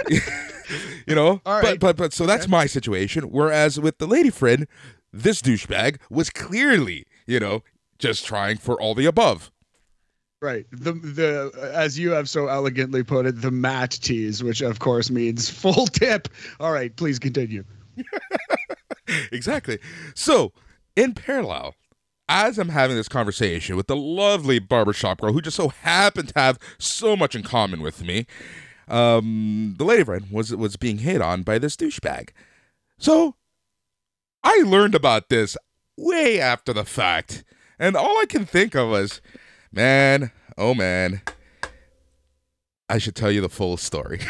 you 1.06 1.14
know, 1.14 1.40
All 1.46 1.62
but 1.62 1.80
but 1.80 1.96
but 1.96 2.12
so 2.12 2.26
that's 2.26 2.48
my 2.48 2.66
situation. 2.66 3.24
Whereas 3.24 3.78
with 3.80 3.98
the 3.98 4.06
lady 4.06 4.30
friend, 4.30 4.66
this 5.12 5.40
douchebag 5.40 5.96
was 6.10 6.28
clearly, 6.30 7.06
you 7.26 7.40
know, 7.40 7.62
just 7.98 8.24
trying 8.24 8.56
for 8.58 8.80
all 8.80 8.94
the 8.94 9.06
above. 9.06 9.50
Right. 10.40 10.66
The 10.70 10.92
the 10.92 11.72
as 11.74 11.98
you 11.98 12.12
have 12.12 12.28
so 12.28 12.46
elegantly 12.46 13.02
put 13.02 13.26
it, 13.26 13.40
the 13.40 13.50
mat 13.50 13.90
tease, 13.90 14.42
which 14.42 14.60
of 14.60 14.78
course 14.78 15.10
means 15.10 15.50
full 15.50 15.86
tip. 15.86 16.28
All 16.60 16.72
right, 16.72 16.94
please 16.94 17.18
continue. 17.18 17.64
exactly. 19.32 19.78
So, 20.14 20.52
in 20.94 21.14
parallel, 21.14 21.74
as 22.28 22.56
I'm 22.58 22.68
having 22.68 22.96
this 22.96 23.08
conversation 23.08 23.74
with 23.74 23.88
the 23.88 23.96
lovely 23.96 24.60
barbershop 24.60 25.20
girl 25.20 25.32
who 25.32 25.40
just 25.40 25.56
so 25.56 25.70
happened 25.70 26.28
to 26.28 26.38
have 26.38 26.58
so 26.78 27.16
much 27.16 27.34
in 27.34 27.42
common 27.42 27.82
with 27.82 28.04
me, 28.04 28.26
um, 28.86 29.74
the 29.76 29.84
lady 29.84 30.04
friend 30.04 30.26
was 30.30 30.54
was 30.54 30.76
being 30.76 30.98
hit 30.98 31.20
on 31.20 31.42
by 31.42 31.58
this 31.58 31.74
douchebag. 31.74 32.30
So, 32.96 33.34
I 34.44 34.62
learned 34.64 34.94
about 34.94 35.30
this 35.30 35.56
way 35.96 36.40
after 36.40 36.72
the 36.72 36.84
fact, 36.84 37.44
and 37.78 37.96
all 37.96 38.18
I 38.18 38.26
can 38.28 38.44
think 38.46 38.74
of 38.74 38.88
was, 38.88 39.20
man, 39.72 40.30
oh 40.56 40.74
man, 40.74 41.22
I 42.88 42.98
should 42.98 43.14
tell 43.14 43.30
you 43.30 43.40
the 43.40 43.48
full 43.48 43.76
story. 43.76 44.20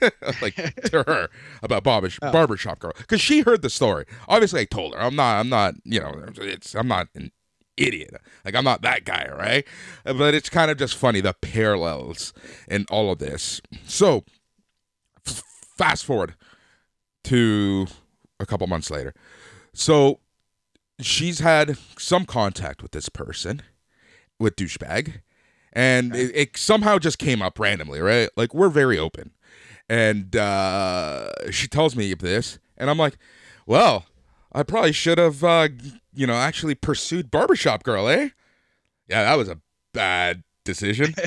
like 0.42 0.54
to 0.84 1.02
her 1.06 1.28
about 1.62 1.82
barber 1.82 2.10
Oh. 2.20 2.30
barbershop 2.32 2.78
girl 2.78 2.92
because 2.98 3.20
she 3.20 3.40
heard 3.40 3.62
the 3.62 3.70
story. 3.70 4.04
Obviously, 4.28 4.60
I 4.60 4.64
told 4.66 4.94
her 4.94 5.00
I'm 5.00 5.16
not. 5.16 5.38
I'm 5.40 5.48
not. 5.48 5.74
You 5.84 6.00
know, 6.00 6.24
it's. 6.38 6.74
I'm 6.74 6.88
not 6.88 7.08
an 7.14 7.30
idiot. 7.76 8.14
Like 8.44 8.54
I'm 8.54 8.64
not 8.64 8.82
that 8.82 9.04
guy, 9.04 9.28
right? 9.36 9.66
But 10.04 10.34
it's 10.34 10.50
kind 10.50 10.70
of 10.70 10.76
just 10.78 10.94
funny 10.94 11.20
the 11.20 11.32
parallels 11.34 12.32
in 12.68 12.84
all 12.90 13.10
of 13.10 13.18
this. 13.18 13.60
So, 13.86 14.24
f- 15.26 15.42
fast 15.78 16.04
forward 16.04 16.34
to 17.24 17.86
a 18.38 18.46
couple 18.46 18.66
months 18.66 18.90
later. 18.90 19.14
So, 19.72 20.20
she's 21.00 21.40
had 21.40 21.76
some 21.98 22.24
contact 22.24 22.82
with 22.82 22.92
this 22.92 23.08
person, 23.08 23.62
with 24.38 24.56
douchebag, 24.56 25.20
and 25.72 26.14
it, 26.14 26.30
it 26.34 26.56
somehow 26.56 26.98
just 26.98 27.18
came 27.18 27.42
up 27.42 27.58
randomly, 27.58 28.00
right? 28.00 28.28
Like 28.36 28.54
we're 28.54 28.68
very 28.68 28.98
open, 28.98 29.32
and 29.88 30.34
uh, 30.36 31.30
she 31.50 31.66
tells 31.68 31.96
me 31.96 32.12
this, 32.14 32.58
and 32.76 32.90
I'm 32.90 32.98
like, 32.98 33.16
well, 33.66 34.06
I 34.52 34.62
probably 34.62 34.92
should 34.92 35.18
have, 35.18 35.42
uh, 35.42 35.68
you 36.14 36.26
know, 36.26 36.34
actually 36.34 36.74
pursued 36.76 37.30
barbershop 37.30 37.82
girl, 37.82 38.08
eh? 38.08 38.28
Yeah, 39.08 39.24
that 39.24 39.34
was 39.36 39.48
a 39.48 39.58
bad 39.92 40.44
decision. 40.64 41.14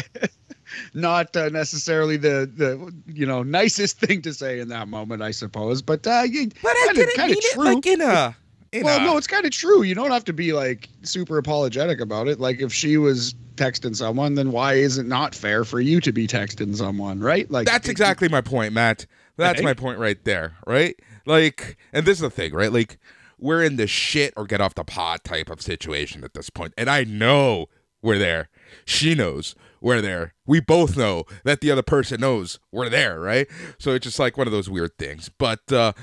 Not 0.94 1.36
uh, 1.38 1.48
necessarily 1.50 2.18
the 2.18 2.50
the 2.54 2.94
you 3.06 3.26
know 3.26 3.42
nicest 3.44 4.00
thing 4.02 4.22
to 4.24 4.34
say 4.34 4.60
in 4.60 4.68
that 4.70 4.88
moment, 4.90 5.22
I 5.22 5.32
suppose. 5.32 5.82
But 5.82 6.06
uh, 6.06 6.24
you, 6.30 6.50
But 6.62 6.72
I 6.72 6.86
kinda- 6.94 7.06
didn't 7.06 7.30
it 7.38 7.54
true. 7.54 7.64
like 7.64 7.86
in 7.86 8.02
a. 8.02 8.36
In 8.78 8.84
well, 8.84 9.02
a 9.02 9.04
no, 9.04 9.18
it's 9.18 9.28
kind 9.28 9.46
of 9.46 9.52
true. 9.52 9.84
You 9.84 9.96
don't 9.96 10.12
have 10.12 10.26
to 10.26 10.34
be 10.34 10.54
like 10.54 10.90
super 11.04 11.38
apologetic 11.38 12.00
about 12.00 12.28
it. 12.28 12.40
Like 12.40 12.62
if 12.62 12.74
she 12.74 12.98
was 12.98 13.34
texting 13.56 13.96
someone, 13.96 14.36
then 14.36 14.52
why 14.52 14.74
is 14.74 14.98
it 14.98 15.06
not 15.06 15.36
fair 15.36 15.64
for 15.64 15.80
you 15.80 16.00
to 16.02 16.12
be 16.12 16.28
texting 16.28 16.76
someone, 16.76 17.20
right? 17.20 17.50
Like 17.50 17.66
That's 17.66 17.90
exactly 17.90 18.30
my 18.30 18.42
point, 18.42 18.74
Matt. 18.74 19.06
That's 19.36 19.62
my 19.62 19.74
point 19.74 20.00
right 20.00 20.24
there, 20.24 20.58
right? 20.66 20.96
Like, 21.26 21.78
and 21.94 22.06
this 22.06 22.18
is 22.18 22.22
the 22.22 22.30
thing, 22.30 22.54
right? 22.54 22.72
Like, 22.72 22.98
we're 23.38 23.64
in 23.64 23.76
the 23.76 23.86
shit 23.86 24.34
or 24.36 24.46
get 24.46 24.62
off 24.62 24.74
the 24.74 24.84
pot 24.84 25.24
type 25.24 25.50
of 25.50 25.62
situation 25.62 26.24
at 26.24 26.34
this 26.34 26.50
point, 26.50 26.74
and 26.78 26.90
I 26.90 27.04
know 27.04 27.68
we're 28.02 28.18
there. 28.18 28.50
She 28.86 29.14
knows 29.14 29.56
we're 29.80 30.02
there. 30.02 30.34
We 30.46 30.60
both 30.60 30.98
know 30.98 31.26
that 31.44 31.62
the 31.62 31.72
other 31.72 31.84
person 31.84 32.22
knows 32.22 32.60
we're 32.72 32.90
there, 32.90 33.20
right? 33.20 33.48
So 33.78 33.92
it's 33.92 34.06
just 34.06 34.20
like 34.20 34.38
one 34.38 34.48
of 34.48 34.54
those 34.54 34.70
weird 34.70 34.98
things. 34.98 35.30
But 35.30 35.72
uh, 35.72 35.94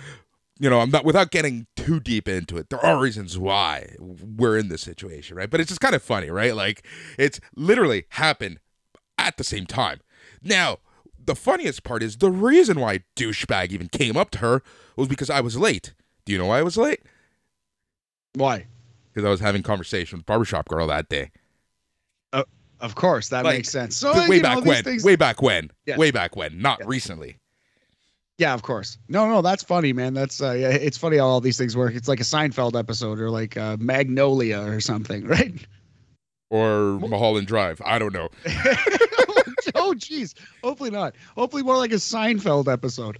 you 0.58 0.70
know, 0.70 0.80
I'm 0.80 0.90
not 0.90 1.04
without 1.04 1.30
getting 1.30 1.66
too 1.76 1.99
deep 2.00 2.28
into 2.28 2.56
it. 2.56 2.70
There 2.70 2.84
are 2.84 3.00
reasons 3.00 3.38
why 3.38 3.94
we're 3.99 4.56
in 4.56 4.68
this 4.68 4.82
situation, 4.82 5.37
right? 5.37 5.50
But 5.50 5.61
it's 5.61 5.68
just 5.68 5.80
kind 5.80 5.94
of 5.94 6.02
funny, 6.02 6.30
right? 6.30 6.54
Like, 6.54 6.87
it's 7.18 7.40
literally 7.56 8.06
happened 8.11 8.58
at 9.18 9.37
the 9.37 9.44
same 9.44 9.66
time. 9.66 10.00
Now, 10.42 10.78
the 11.25 11.34
funniest 11.34 11.82
part 11.84 12.02
is 12.02 12.18
the 12.18 12.30
reason 12.30 12.78
why 12.78 13.04
douchebag 13.16 13.70
even 13.70 13.88
came 13.88 14.16
up 14.16 14.30
to 14.32 14.38
her 14.38 14.62
was 14.96 15.08
because 15.08 15.30
I 15.30 15.40
was 15.40 15.56
late. 15.58 15.94
Do 16.25 16.32
you 16.32 16.38
know 16.38 16.46
why 16.46 16.58
I 16.58 16.62
was 16.62 16.76
late? 16.76 17.00
Why? 18.34 18.66
Because 19.12 19.26
I 19.26 19.30
was 19.30 19.40
having 19.40 19.62
conversation 19.62 20.18
with 20.18 20.26
barbershop 20.26 20.68
girl 20.68 20.87
that 20.88 21.08
day. 21.08 21.30
Uh, 22.32 22.44
of 22.80 22.94
course, 22.94 23.28
that 23.28 23.44
Like, 23.44 23.58
makes 23.58 23.70
sense. 23.70 23.96
So 23.96 24.12
way 24.28 24.38
know, 24.38 24.42
back 24.56 24.64
when. 24.64 24.84
things- 24.84 25.04
Way 25.04 25.16
back 25.16 25.40
when. 25.42 25.70
Yeah. 25.87 25.96
Way 25.96 26.11
back 26.11 26.37
when. 26.37 26.61
Not 26.61 26.80
Yeah. 26.80 26.87
recently. 26.88 27.38
Yeah, 28.38 28.52
of 28.52 28.62
course. 28.62 28.98
No, 29.08 29.28
no, 29.28 29.42
that's 29.42 29.62
funny, 29.62 29.92
man. 29.92 30.14
That's 30.14 30.42
uh, 30.42 30.52
yeah, 30.52 30.70
it's 30.70 30.98
funny 30.98 31.18
how 31.18 31.26
all 31.26 31.40
these 31.40 31.56
things 31.56 31.76
work. 31.76 31.94
It's 31.94 32.08
like 32.08 32.20
a 32.20 32.24
Seinfeld 32.24 32.76
episode 32.76 33.20
or 33.20 33.30
like 33.30 33.56
uh, 33.56 33.76
Magnolia 33.78 34.60
or 34.60 34.80
something, 34.80 35.26
right? 35.26 35.54
Or 36.50 36.98
Mulholland 36.98 37.46
Drive. 37.46 37.80
I 37.84 37.98
don't 37.98 38.12
know. 38.12 38.28
oh, 39.74 39.94
jeez. 39.96 40.34
Hopefully 40.62 40.90
not. 40.90 41.14
Hopefully 41.36 41.62
more 41.62 41.76
like 41.76 41.92
a 41.92 41.96
Seinfeld 41.96 42.72
episode. 42.72 43.18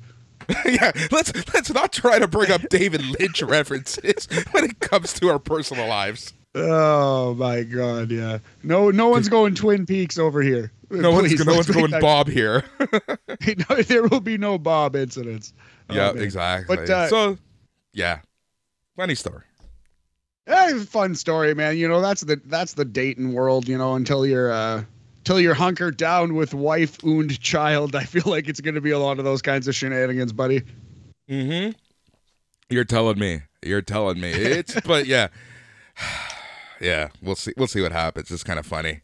yeah, 0.67 0.93
let's 1.11 1.33
let's 1.55 1.73
not 1.73 1.93
try 1.93 2.19
to 2.19 2.29
bring 2.29 2.51
up 2.51 2.69
David 2.69 3.03
Lynch 3.19 3.43
references 3.43 4.29
when 4.51 4.65
it 4.65 4.79
comes 4.81 5.13
to 5.15 5.29
our 5.29 5.39
personal 5.39 5.89
lives. 5.89 6.35
Oh 6.55 7.35
my 7.35 7.63
god, 7.63 8.11
yeah. 8.11 8.39
No, 8.63 8.91
no 8.91 9.09
one's 9.09 9.29
going 9.29 9.55
Twin 9.55 9.87
Peaks 9.87 10.19
over 10.19 10.41
here. 10.41 10.71
No 10.91 11.11
one's, 11.11 11.45
no 11.45 11.55
one's 11.55 11.69
going 11.69 11.91
that- 11.91 12.03
Bob 12.03 12.29
here. 12.29 12.65
No, 13.69 13.77
there 13.83 14.05
will 14.05 14.21
be 14.21 14.39
no 14.39 14.57
Bob 14.57 14.97
incidents. 14.97 15.53
Oh, 15.91 15.95
yeah, 15.95 16.13
man. 16.13 16.23
exactly. 16.23 16.77
But, 16.77 16.89
uh, 16.89 17.09
so, 17.09 17.39
yeah, 17.93 18.21
funny 18.97 19.15
story. 19.15 19.43
A 20.47 20.79
fun 20.81 21.15
story, 21.15 21.55
man. 21.55 21.77
You 21.77 21.89
know, 21.89 22.01
that's 22.01 22.23
the 22.23 22.41
that's 22.47 22.75
the 22.75 22.85
dating 22.85 23.35
world. 23.35 23.69
You 23.69 23.77
know, 23.77 23.95
until 23.95 24.25
you're 24.25 24.53
uh, 24.53 24.85
until 25.19 25.41
you're 25.41 25.55
hunkered 25.55 25.97
down 25.97 26.35
with 26.35 26.53
wife 26.53 27.03
and 27.03 27.39
child. 27.41 27.97
I 27.97 28.05
feel 28.05 28.25
like 28.27 28.49
it's 28.49 28.61
going 28.61 28.75
to 28.75 28.81
be 28.81 28.91
a 28.91 28.99
lot 28.99 29.19
of 29.19 29.25
those 29.25 29.41
kinds 29.43 29.69
of 29.69 29.75
shenanigans, 29.75 30.33
buddy. 30.33 30.63
Mm-hmm. 31.31 31.73
You're 32.69 32.85
telling 32.85 33.19
me. 33.19 33.41
You're 33.63 33.83
telling 33.83 34.21
me. 34.21 34.31
It's 34.31 34.79
but 34.83 35.07
yeah, 35.07 35.29
yeah. 36.85 37.09
We'll 37.23 37.35
see. 37.35 37.53
We'll 37.57 37.67
see 37.67 37.81
what 37.81 37.93
happens. 37.93 38.31
It's 38.31 38.45
kind 38.45 38.59
of 38.59 38.67
funny. 38.67 39.01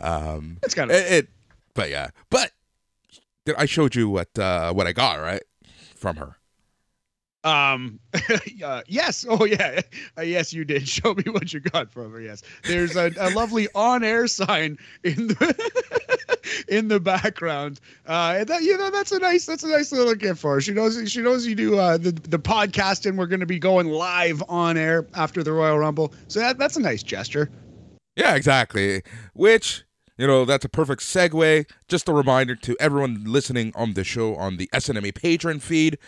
Um, 0.00 0.58
It's 0.62 0.74
kind 0.74 0.90
of 0.90 0.96
it, 0.96 1.12
it. 1.12 1.28
But 1.74 1.90
yeah. 1.90 2.08
But 2.30 2.52
did 3.44 3.56
I 3.56 3.66
showed 3.66 3.94
you 3.94 4.08
what 4.08 4.36
uh 4.38 4.72
what 4.72 4.86
I 4.86 4.92
got 4.92 5.20
right 5.20 5.42
from 5.94 6.16
her? 6.16 6.36
Um. 7.44 8.00
uh, 8.64 8.82
yes. 8.86 9.24
Oh, 9.28 9.44
yeah. 9.44 9.80
Uh, 10.18 10.22
yes, 10.22 10.52
you 10.52 10.64
did 10.64 10.88
show 10.96 11.14
me 11.14 11.22
what 11.26 11.52
you 11.52 11.60
got 11.60 11.92
from 11.92 12.10
her. 12.12 12.20
Yes. 12.20 12.42
There's 12.64 12.96
a, 12.96 13.12
a 13.18 13.30
lovely 13.30 13.68
on-air 13.74 14.26
sign 14.26 14.78
in 15.04 15.28
the 15.28 15.70
in 16.66 16.88
the 16.88 17.00
background. 17.00 17.80
Uh, 18.06 18.44
that 18.44 18.62
you 18.62 18.76
know 18.76 18.90
that's 18.90 19.12
a 19.12 19.18
nice 19.18 19.46
that's 19.46 19.64
a 19.64 19.68
nice 19.68 19.92
little 19.92 20.14
gift 20.14 20.40
for 20.40 20.54
her. 20.54 20.60
She 20.60 20.72
knows 20.72 21.10
she 21.10 21.20
knows 21.20 21.46
you 21.46 21.54
do 21.54 21.78
uh, 21.78 21.96
the 21.96 22.12
the 22.12 22.38
podcast, 22.38 23.06
and 23.06 23.18
we're 23.18 23.26
going 23.26 23.40
to 23.40 23.46
be 23.46 23.58
going 23.58 23.88
live 23.88 24.42
on 24.48 24.76
air 24.76 25.06
after 25.14 25.42
the 25.42 25.52
Royal 25.52 25.78
Rumble. 25.78 26.12
So 26.28 26.40
that 26.40 26.58
that's 26.58 26.76
a 26.76 26.80
nice 26.80 27.02
gesture. 27.02 27.50
Yeah, 28.16 28.34
exactly. 28.34 29.02
Which, 29.34 29.84
you 30.16 30.26
know, 30.26 30.44
that's 30.44 30.64
a 30.64 30.68
perfect 30.68 31.02
segue. 31.02 31.70
Just 31.86 32.08
a 32.08 32.12
reminder 32.12 32.56
to 32.56 32.76
everyone 32.80 33.22
listening 33.24 33.72
on 33.76 33.94
the 33.94 34.02
show 34.02 34.34
on 34.34 34.56
the 34.56 34.68
SNME 34.74 35.14
patron 35.14 35.60
feed 35.60 35.98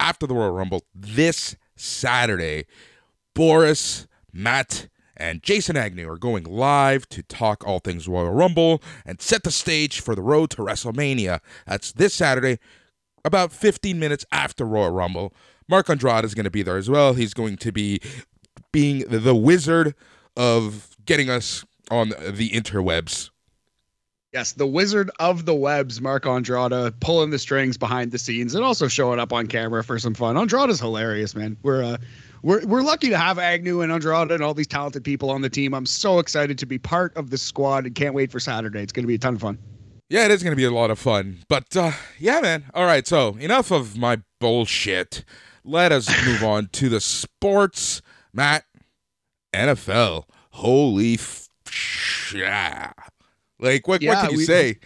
after 0.00 0.26
the 0.26 0.34
Royal 0.34 0.50
Rumble 0.50 0.82
this 0.92 1.54
Saturday, 1.76 2.66
Boris, 3.34 4.08
Matt, 4.32 4.88
and 5.16 5.42
Jason 5.42 5.76
Agnew 5.76 6.08
are 6.08 6.18
going 6.18 6.44
live 6.44 7.08
to 7.10 7.22
talk 7.22 7.66
all 7.66 7.78
things 7.78 8.08
Royal 8.08 8.30
Rumble 8.30 8.82
and 9.04 9.20
set 9.20 9.42
the 9.42 9.50
stage 9.50 10.00
for 10.00 10.14
the 10.14 10.22
road 10.22 10.50
to 10.50 10.56
WrestleMania. 10.58 11.40
That's 11.66 11.92
this 11.92 12.14
Saturday, 12.14 12.58
about 13.24 13.52
15 13.52 13.98
minutes 13.98 14.24
after 14.32 14.64
Royal 14.64 14.90
Rumble. 14.90 15.32
Mark 15.68 15.86
Andrada 15.86 16.24
is 16.24 16.34
going 16.34 16.44
to 16.44 16.50
be 16.50 16.62
there 16.62 16.76
as 16.76 16.90
well. 16.90 17.14
He's 17.14 17.34
going 17.34 17.56
to 17.58 17.72
be 17.72 18.00
being 18.72 19.00
the, 19.08 19.34
wizard 19.34 19.94
of 20.36 20.96
getting 21.06 21.30
us 21.30 21.64
on 21.90 22.08
the 22.08 22.50
interwebs. 22.50 23.30
Yes, 24.32 24.50
the 24.50 24.66
Wizard 24.66 25.12
of 25.20 25.44
the 25.44 25.54
Webs, 25.54 26.00
Mark 26.00 26.24
Andrada, 26.24 26.92
pulling 26.98 27.30
the 27.30 27.38
strings 27.38 27.78
behind 27.78 28.10
the 28.10 28.18
scenes 28.18 28.56
and 28.56 28.64
also 28.64 28.88
showing 28.88 29.20
up 29.20 29.32
on 29.32 29.46
camera 29.46 29.84
for 29.84 29.96
some 29.96 30.12
fun. 30.12 30.34
Andrada's 30.34 30.80
hilarious, 30.80 31.36
man. 31.36 31.56
We're 31.62 31.84
uh, 31.84 31.98
we're 32.44 32.64
we're 32.66 32.82
lucky 32.82 33.08
to 33.08 33.16
have 33.18 33.38
Agnew 33.38 33.80
and 33.80 33.90
Andrada 33.90 34.32
and 34.32 34.42
all 34.42 34.54
these 34.54 34.66
talented 34.66 35.02
people 35.02 35.30
on 35.30 35.40
the 35.40 35.48
team. 35.50 35.74
I'm 35.74 35.86
so 35.86 36.18
excited 36.18 36.58
to 36.58 36.66
be 36.66 36.78
part 36.78 37.16
of 37.16 37.30
the 37.30 37.38
squad 37.38 37.86
and 37.86 37.94
can't 37.94 38.14
wait 38.14 38.30
for 38.30 38.38
Saturday. 38.38 38.82
It's 38.82 38.92
going 38.92 39.02
to 39.04 39.08
be 39.08 39.14
a 39.14 39.18
ton 39.18 39.34
of 39.36 39.40
fun. 39.40 39.58
Yeah, 40.10 40.26
it 40.26 40.30
is 40.30 40.42
going 40.42 40.52
to 40.52 40.56
be 40.56 40.64
a 40.64 40.70
lot 40.70 40.90
of 40.90 40.98
fun. 40.98 41.38
But 41.48 41.74
uh, 41.76 41.92
yeah, 42.18 42.40
man. 42.40 42.64
All 42.74 42.84
right, 42.84 43.06
so 43.06 43.36
enough 43.36 43.70
of 43.70 43.96
my 43.96 44.20
bullshit. 44.40 45.24
Let 45.64 45.90
us 45.90 46.08
move 46.26 46.44
on 46.44 46.68
to 46.72 46.88
the 46.90 47.00
sports. 47.00 48.02
Matt, 48.32 48.64
NFL. 49.54 50.24
Holy 50.50 51.14
f- 51.14 51.48
yeah. 52.34 52.92
Like, 53.58 53.88
what, 53.88 54.02
what 54.04 54.18
can 54.18 54.30
you 54.32 54.38
we- 54.38 54.44
say? 54.44 54.78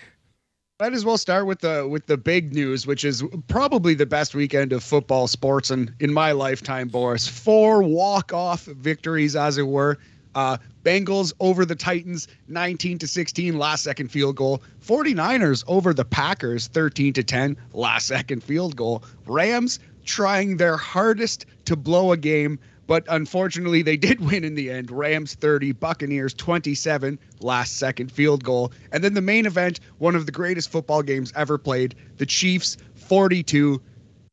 Might 0.81 0.93
as 0.93 1.05
well 1.05 1.19
start 1.19 1.47
with 1.47 1.59
the 1.59 1.89
with 1.89 2.07
the 2.07 2.17
big 2.17 2.55
news, 2.55 2.87
which 2.87 3.05
is 3.05 3.25
probably 3.49 3.95
the 3.95 4.07
best 4.07 4.33
weekend 4.33 4.73
of 4.73 4.85
football 4.85 5.27
sports 5.27 5.73
in, 5.73 5.93
in 5.99 6.13
my 6.13 6.31
lifetime, 6.31 6.87
Boris. 6.87 7.27
Four 7.27 7.83
walk-off 7.83 8.65
victories, 8.65 9.35
as 9.35 9.59
it 9.59 9.67
were. 9.67 9.99
Uh, 10.37 10.57
Bengals 10.85 11.33
over 11.41 11.65
the 11.65 11.75
Titans, 11.75 12.29
19 12.47 12.99
to 12.99 13.09
16, 13.09 13.59
last 13.59 13.83
second 13.83 14.13
field 14.13 14.37
goal. 14.37 14.63
49ers 14.87 15.65
over 15.67 15.93
the 15.93 16.05
Packers, 16.05 16.69
13 16.69 17.13
to 17.15 17.25
10, 17.25 17.57
last 17.73 18.07
second 18.07 18.45
field 18.45 18.77
goal. 18.77 19.03
Rams 19.27 19.81
trying 20.05 20.59
their 20.59 20.77
hardest 20.77 21.47
to 21.65 21.75
blow 21.75 22.13
a 22.13 22.17
game, 22.17 22.57
but 22.89 23.05
unfortunately 23.09 23.83
they 23.83 23.97
did 23.97 24.19
win 24.29 24.43
in 24.43 24.57
the 24.57 24.69
end. 24.69 24.91
Rams 24.91 25.35
30, 25.35 25.71
Buccaneers 25.73 26.35
27, 26.35 27.17
last 27.41 27.77
second 27.77 28.11
field 28.11 28.43
goal. 28.43 28.73
And 28.91 29.05
then 29.05 29.15
the 29.15 29.21
main 29.21 29.47
event, 29.47 29.79
one 29.99 30.17
of 30.17 30.27
the 30.27 30.33
greatest 30.33 30.73
football 30.73 31.03
games 31.03 31.33
ever 31.37 31.57
played, 31.57 31.95
the 32.17 32.27
Chiefs 32.27 32.77
42, 32.97 33.81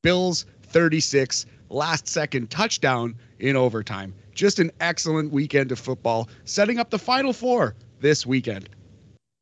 Bills 0.02 0.46
36, 0.64 1.46
last 1.70 2.08
second 2.08 2.50
touchdown 2.50 3.14
in 3.38 3.56
overtime. 3.56 4.16
Just 4.34 4.60
an 4.60 4.72
excellent 4.80 5.32
weekend 5.32 5.72
of 5.72 5.78
football, 5.80 6.28
setting 6.46 6.80
up 6.80 6.90
the 6.90 7.00
final 7.00 7.34
four 7.34 7.76
this 8.00 8.26
weekend. 8.26 8.70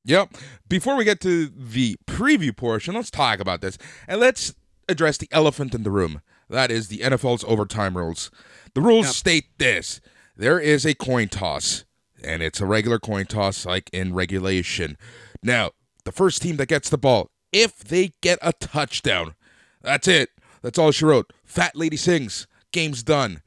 Yep. 0.05 0.35
Before 0.67 0.97
we 0.97 1.05
get 1.05 1.21
to 1.21 1.47
the 1.47 1.95
preview 2.05 2.55
portion, 2.55 2.95
let's 2.95 3.09
talk 3.09 3.39
about 3.39 3.61
this. 3.61 3.77
And 4.07 4.19
let's 4.19 4.53
address 4.89 5.17
the 5.17 5.29
elephant 5.31 5.73
in 5.73 5.83
the 5.83 5.91
room. 5.91 6.21
That 6.49 6.71
is 6.71 6.89
the 6.89 6.99
NFL's 6.99 7.43
overtime 7.45 7.97
rules. 7.97 8.29
The 8.75 8.81
rules 8.81 9.05
Yep. 9.07 9.15
state 9.15 9.45
this 9.57 10.01
there 10.35 10.59
is 10.59 10.85
a 10.85 10.95
coin 10.95 11.29
toss, 11.29 11.85
and 12.23 12.41
it's 12.41 12.59
a 12.59 12.65
regular 12.65 12.99
coin 12.99 13.25
toss 13.25 13.65
like 13.65 13.89
in 13.93 14.13
regulation. 14.13 14.97
Now, 15.43 15.71
the 16.05 16.11
first 16.11 16.41
team 16.41 16.57
that 16.57 16.67
gets 16.67 16.89
the 16.89 16.97
ball, 16.97 17.29
if 17.51 17.83
they 17.83 18.13
get 18.21 18.39
a 18.41 18.53
touchdown, 18.53 19.35
that's 19.81 20.07
it. 20.07 20.29
That's 20.61 20.79
all 20.79 20.91
she 20.91 21.05
wrote. 21.05 21.31
Fat 21.43 21.75
lady 21.75 21.97
sings. 21.97 22.47
Game's 22.71 23.03
done. 23.03 23.41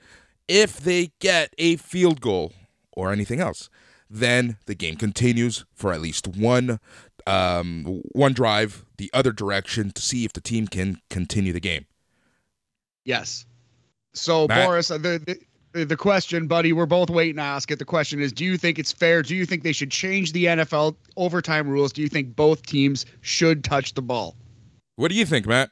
If 0.47 0.79
they 0.79 1.11
get 1.19 1.53
a 1.59 1.77
field 1.77 2.21
goal 2.21 2.53
or 2.93 3.11
anything 3.11 3.41
else, 3.41 3.69
then 4.09 4.59
the 4.67 4.77
game 4.77 4.95
continues 4.97 5.65
for 5.75 5.93
at 5.93 6.01
least 6.01 6.29
one 6.29 6.79
um, 7.27 8.03
one 8.13 8.33
drive 8.33 8.85
the 8.99 9.11
other 9.13 9.33
direction 9.33 9.91
to 9.91 10.01
see 10.01 10.25
if 10.25 10.33
the 10.33 10.41
team 10.41 10.69
can 10.69 11.01
continue 11.11 11.53
the 11.53 11.59
game. 11.59 11.87
Yes. 13.05 13.47
So, 14.17 14.47
Matt? 14.49 14.67
Boris, 14.67 14.91
uh, 14.91 14.99
the, 14.99 15.19
the 15.27 15.39
the 15.85 15.97
question, 15.97 16.47
buddy, 16.47 16.73
we're 16.73 16.87
both 16.87 17.11
waiting 17.11 17.37
to 17.37 17.43
ask 17.43 17.71
it. 17.71 17.79
The 17.79 17.85
question 17.85 18.21
is, 18.21 18.33
do 18.33 18.45
you 18.45 18.57
think 18.57 18.79
it's 18.79 18.93
fair? 18.93 19.23
Do 19.23 19.37
you 19.37 19.45
think 19.45 19.63
they 19.63 19.73
should 19.73 19.91
change 19.91 20.33
the 20.33 20.47
NFL 20.47 20.97
overtime 21.17 21.69
rules? 21.69 21.93
Do 21.93 22.01
you 22.01 22.09
think 22.09 22.35
both 22.35 22.65
teams 22.65 23.05
should 23.21 23.63
touch 23.63 23.93
the 23.93 24.01
ball? 24.01 24.37
What 24.97 25.11
do 25.11 25.15
you 25.15 25.27
think, 25.27 25.47
Matt? 25.47 25.71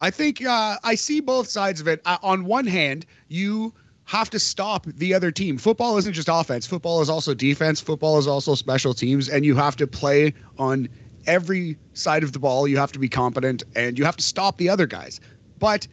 I 0.00 0.10
think 0.10 0.44
uh, 0.44 0.78
I 0.82 0.96
see 0.96 1.20
both 1.20 1.48
sides 1.48 1.80
of 1.80 1.86
it. 1.86 2.00
Uh, 2.04 2.18
on 2.22 2.44
one 2.44 2.66
hand, 2.66 3.06
you 3.28 3.72
have 4.04 4.28
to 4.30 4.38
stop 4.40 4.86
the 4.86 5.14
other 5.14 5.30
team. 5.30 5.56
Football 5.56 5.96
isn't 5.98 6.12
just 6.12 6.28
offense. 6.28 6.66
Football 6.66 7.00
is 7.00 7.08
also 7.08 7.34
defense. 7.34 7.80
Football 7.80 8.18
is 8.18 8.26
also 8.26 8.56
special 8.56 8.94
teams, 8.94 9.28
and 9.28 9.44
you 9.44 9.54
have 9.54 9.76
to 9.76 9.86
play 9.86 10.34
on 10.58 10.88
every 11.26 11.78
side 11.92 12.24
of 12.24 12.32
the 12.32 12.40
ball. 12.40 12.66
You 12.66 12.76
have 12.78 12.90
to 12.92 12.98
be 12.98 13.08
competent, 13.08 13.62
and 13.76 13.96
you 13.96 14.04
have 14.04 14.16
to 14.16 14.24
stop 14.24 14.58
the 14.58 14.68
other 14.68 14.86
guys. 14.86 15.20
But 15.60 15.86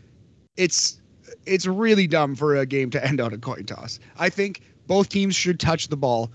it's 0.58 0.99
it's 1.50 1.66
really 1.66 2.08
dumb 2.08 2.36
for 2.36 2.56
a 2.56 2.66
game 2.66 2.90
to 2.92 3.06
end 3.06 3.20
on 3.20 3.34
a 3.34 3.38
coin 3.38 3.66
toss. 3.66 4.00
I 4.18 4.30
think 4.30 4.62
both 4.88 5.10
teams 5.10 5.36
should 5.36 5.60
touch 5.60 5.88
the 5.88 5.98
ball, 5.98 6.32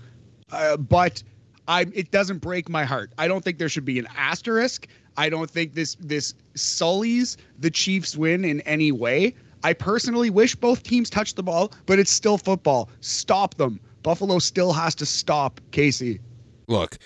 uh, 0.51 0.77
but 0.77 1.23
I 1.67 1.87
it 1.93 2.11
doesn't 2.11 2.39
break 2.39 2.69
my 2.69 2.83
heart. 2.83 3.11
I 3.17 3.27
don't 3.27 3.43
think 3.43 3.57
there 3.57 3.69
should 3.69 3.85
be 3.85 3.99
an 3.99 4.07
asterisk. 4.15 4.87
I 5.17 5.29
don't 5.29 5.49
think 5.49 5.73
this 5.73 5.95
this 5.99 6.33
sullies 6.55 7.37
the 7.59 7.71
Chiefs 7.71 8.17
win 8.17 8.45
in 8.45 8.61
any 8.61 8.91
way. 8.91 9.33
I 9.63 9.73
personally 9.73 10.29
wish 10.29 10.55
both 10.55 10.83
teams 10.83 11.09
touch 11.09 11.33
the 11.33 11.43
ball, 11.43 11.73
but 11.85 11.97
it's 11.97 12.11
still 12.11 12.37
football. 12.37 12.89
Stop 12.99 13.55
them. 13.55 13.79
Buffalo 14.03 14.37
still 14.37 14.73
has 14.73 14.93
to 14.95 15.05
stop 15.05 15.59
KC. 15.71 16.19
Look, 16.67 16.99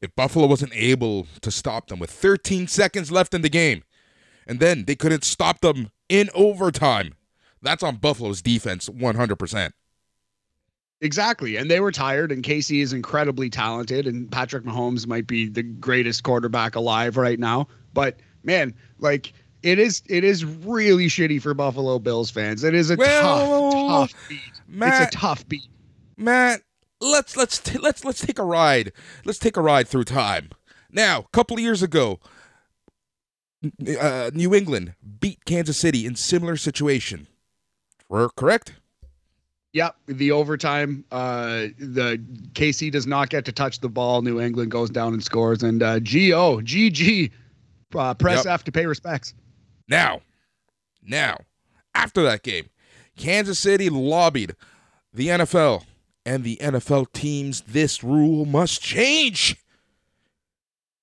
if 0.00 0.14
Buffalo 0.14 0.46
wasn't 0.46 0.74
able 0.74 1.26
to 1.42 1.50
stop 1.50 1.88
them 1.88 1.98
with 1.98 2.10
13 2.10 2.68
seconds 2.68 3.10
left 3.10 3.34
in 3.34 3.42
the 3.42 3.50
game, 3.50 3.82
and 4.46 4.60
then 4.60 4.84
they 4.86 4.94
couldn't 4.94 5.24
stop 5.24 5.60
them 5.60 5.90
in 6.08 6.30
overtime, 6.34 7.14
that's 7.62 7.82
on 7.82 7.96
Buffalo's 7.96 8.42
defense 8.42 8.88
100%. 8.88 9.72
Exactly. 11.00 11.56
And 11.56 11.70
they 11.70 11.80
were 11.80 11.92
tired, 11.92 12.32
and 12.32 12.42
KC 12.42 12.80
is 12.80 12.92
incredibly 12.92 13.50
talented, 13.50 14.06
and 14.06 14.30
Patrick 14.30 14.64
Mahomes 14.64 15.06
might 15.06 15.26
be 15.26 15.48
the 15.48 15.62
greatest 15.62 16.22
quarterback 16.22 16.74
alive 16.74 17.16
right 17.16 17.38
now. 17.38 17.68
But 17.92 18.18
man, 18.44 18.74
like 18.98 19.32
it 19.62 19.78
is 19.78 20.02
it 20.08 20.24
is 20.24 20.44
really 20.44 21.06
shitty 21.08 21.42
for 21.42 21.52
Buffalo 21.52 21.98
Bills 21.98 22.30
fans. 22.30 22.64
It 22.64 22.74
is 22.74 22.90
a 22.90 22.96
Well, 22.96 23.70
tough, 23.70 24.10
tough 24.12 24.28
beat. 24.28 24.40
Matt, 24.68 25.02
it's 25.02 25.14
a 25.14 25.18
tough 25.18 25.46
beat. 25.48 25.68
Matt, 26.16 26.62
let's 27.00 27.36
let's 27.36 27.58
t- 27.58 27.78
let's 27.78 28.04
let's 28.04 28.24
take 28.24 28.38
a 28.38 28.44
ride. 28.44 28.92
Let's 29.24 29.38
take 29.38 29.56
a 29.58 29.62
ride 29.62 29.88
through 29.88 30.04
time. 30.04 30.50
Now, 30.90 31.20
a 31.20 31.28
couple 31.32 31.56
of 31.56 31.62
years 31.62 31.82
ago, 31.82 32.20
uh, 34.00 34.30
New 34.32 34.54
England 34.54 34.94
beat 35.20 35.44
Kansas 35.44 35.76
City 35.76 36.06
in 36.06 36.16
similar 36.16 36.56
situation. 36.56 37.26
We're 38.08 38.28
correct. 38.30 38.72
Yep, 39.72 39.96
the 40.06 40.30
overtime. 40.32 41.04
Uh, 41.10 41.66
the 41.78 42.22
KC 42.52 42.90
does 42.90 43.06
not 43.06 43.28
get 43.28 43.44
to 43.44 43.52
touch 43.52 43.80
the 43.80 43.88
ball. 43.90 44.22
New 44.22 44.40
England 44.40 44.70
goes 44.70 44.88
down 44.88 45.12
and 45.12 45.22
scores, 45.22 45.62
and 45.62 45.82
uh, 45.82 45.98
GO 45.98 46.60
GG, 46.62 47.30
uh, 47.94 48.14
press 48.14 48.44
Yep. 48.44 48.54
F 48.54 48.64
to 48.64 48.72
pay 48.72 48.86
respects. 48.86 49.34
Now, 49.88 50.22
now, 51.02 51.36
after 51.94 52.22
that 52.22 52.42
game, 52.42 52.70
Kansas 53.18 53.58
City 53.58 53.90
lobbied 53.90 54.54
the 55.12 55.28
NFL 55.28 55.84
and 56.24 56.42
the 56.42 56.56
NFL 56.56 57.12
teams. 57.12 57.60
This 57.62 58.02
rule 58.02 58.46
must 58.46 58.80
change. 58.82 59.56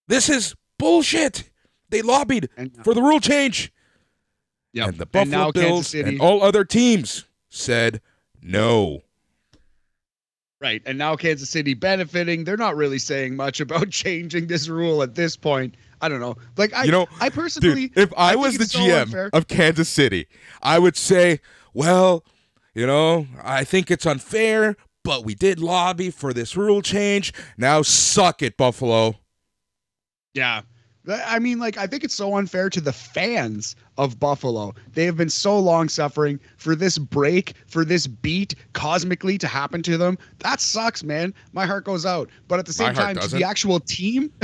This 0.08 0.30
is 0.30 0.56
bullshit. 0.80 1.50
They 1.89 2.02
lobbied 2.02 2.50
And, 2.58 2.76
for 2.84 2.94
the 2.96 3.02
rule 3.02 3.20
change. 3.20 3.72
Yep. 4.73 4.89
And 4.89 4.97
the 4.97 5.05
Buffalo 5.05 5.51
Kansas 5.51 5.91
Bills 5.91 5.93
and 5.93 6.19
all 6.19 6.43
other 6.43 6.65
teams 6.65 7.25
said 7.49 8.01
no. 8.41 9.01
right, 10.62 10.81
and 10.86 10.97
now 10.97 11.15
Kansas 11.15 11.49
City 11.49 11.73
benefiting. 11.73 12.43
They're 12.43 12.57
not 12.57 12.75
really 12.75 12.99
saying 12.99 13.36
much 13.36 13.59
about 13.59 13.89
changing 13.91 14.47
this 14.47 14.67
rule 14.67 15.01
at 15.03 15.15
this 15.15 15.36
point. 15.36 15.75
I 16.01 16.09
don't 16.09 16.19
know. 16.19 16.36
Like 16.57 16.73
I, 16.73 16.83
You 16.83 16.91
know, 16.91 17.07
I 17.21 17.29
personally, 17.29 17.88
Dude, 17.88 17.97
if 17.97 18.13
I, 18.17 18.31
think 18.31 18.41
was 18.41 18.57
the 18.57 18.65
so 18.65 18.79
GM 18.79 19.01
unfair. 19.03 19.29
of 19.31 19.47
Kansas 19.47 19.88
City, 19.88 20.27
I 20.62 20.77
would 20.79 20.97
say, 20.97 21.39
well, 21.73 22.25
you 22.73 22.86
know, 22.86 23.27
I 23.41 23.63
think 23.63 23.89
it's 23.89 24.05
unfair, 24.05 24.75
but 25.03 25.23
we 25.23 25.36
did 25.36 25.59
lobby 25.59 26.09
for 26.09 26.33
this 26.33 26.57
rule 26.57 26.81
change. 26.81 27.33
Now 27.57 27.83
suck 27.83 28.41
it, 28.41 28.57
Buffalo. 28.57 29.15
Yeah. 30.33 30.63
I 31.08 31.39
mean, 31.39 31.60
like, 31.60 31.78
I 31.78 31.86
think 31.86 32.04
it's 32.04 32.13
so 32.13 32.38
unfair 32.38 32.70
to 32.70 32.80
the 32.80 32.94
fans 32.94 33.76
of 33.98 34.20
Buffalo. 34.20 34.74
They 34.94 35.04
have 35.06 35.18
been 35.18 35.30
so 35.30 35.60
long 35.60 35.89
suffering 35.89 36.39
for 36.58 36.76
this 36.76 36.98
break, 36.98 37.54
for 37.68 37.84
this 37.84 38.08
beat 38.08 38.56
cosmically 38.72 39.38
to 39.39 39.48
happen 39.48 39.84
to 39.84 39.98
them. 39.98 40.18
That 40.39 40.62
sucks, 40.62 41.04
man. 41.04 41.34
My 41.52 41.66
heart 41.66 41.84
goes 41.84 42.06
out. 42.06 42.30
But 42.48 42.60
at 42.60 42.66
the 42.66 42.74
same 42.74 42.94
time, 42.94 43.16
to 43.18 43.28
the 43.28 43.44
actual 43.44 43.82
team, 43.82 44.32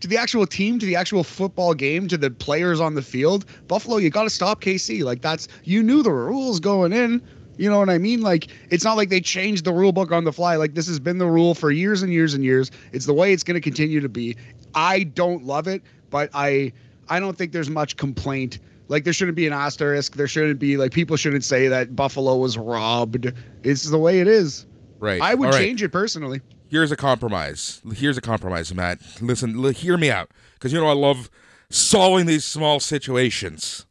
to 0.00 0.08
the 0.08 0.18
actual 0.18 0.46
team, 0.46 0.78
to 0.78 0.86
the 0.86 0.96
actual 0.96 1.24
football 1.24 1.72
game, 1.72 2.08
to 2.08 2.18
the 2.18 2.30
players 2.30 2.78
on 2.78 2.94
the 2.94 3.02
field, 3.02 3.46
Buffalo, 3.66 3.96
you 3.96 4.10
got 4.10 4.24
to 4.24 4.30
stop 4.30 4.60
KC. 4.60 5.02
Like, 5.02 5.22
that's, 5.22 5.48
you 5.64 5.82
knew 5.82 6.02
the 6.02 6.12
rules 6.12 6.60
going 6.60 6.92
in. 6.92 7.22
You 7.56 7.70
know 7.70 7.78
what 7.78 7.88
I 7.88 7.98
mean? 7.98 8.20
Like, 8.20 8.48
it's 8.70 8.84
not 8.84 8.96
like 8.96 9.10
they 9.10 9.20
changed 9.20 9.64
the 9.64 9.72
rule 9.72 9.92
book 9.92 10.10
on 10.10 10.24
the 10.24 10.32
fly. 10.32 10.56
Like, 10.56 10.74
this 10.74 10.88
has 10.88 10.98
been 10.98 11.18
the 11.18 11.26
rule 11.26 11.54
for 11.54 11.70
years 11.70 12.02
and 12.02 12.12
years 12.12 12.34
and 12.34 12.42
years. 12.42 12.70
It's 12.92 13.06
the 13.06 13.14
way 13.14 13.32
it's 13.32 13.44
going 13.44 13.54
to 13.54 13.60
continue 13.60 14.00
to 14.00 14.08
be. 14.08 14.36
I 14.74 15.04
don't 15.04 15.44
love 15.44 15.68
it, 15.68 15.82
but 16.10 16.30
I 16.34 16.72
I 17.08 17.20
don't 17.20 17.36
think 17.36 17.52
there's 17.52 17.70
much 17.70 17.96
complaint. 17.96 18.58
Like 18.88 19.04
there 19.04 19.12
shouldn't 19.12 19.36
be 19.36 19.46
an 19.46 19.52
asterisk. 19.52 20.16
There 20.16 20.28
shouldn't 20.28 20.58
be 20.58 20.76
like 20.76 20.92
people 20.92 21.16
shouldn't 21.16 21.44
say 21.44 21.68
that 21.68 21.96
Buffalo 21.96 22.36
was 22.36 22.58
robbed. 22.58 23.32
It's 23.62 23.84
the 23.84 23.98
way 23.98 24.20
it 24.20 24.28
is. 24.28 24.66
Right. 24.98 25.20
I 25.20 25.34
would 25.34 25.50
right. 25.50 25.58
change 25.58 25.82
it 25.82 25.90
personally. 25.90 26.40
Here's 26.68 26.90
a 26.90 26.96
compromise. 26.96 27.82
Here's 27.94 28.16
a 28.16 28.20
compromise, 28.20 28.74
Matt. 28.74 29.00
Listen, 29.20 29.60
li- 29.62 29.74
hear 29.74 29.96
me 29.96 30.10
out. 30.10 30.30
Because, 30.54 30.72
you 30.72 30.80
know, 30.80 30.88
I 30.88 30.94
love 30.94 31.30
solving 31.70 32.26
these 32.26 32.44
small 32.44 32.80
situations. 32.80 33.86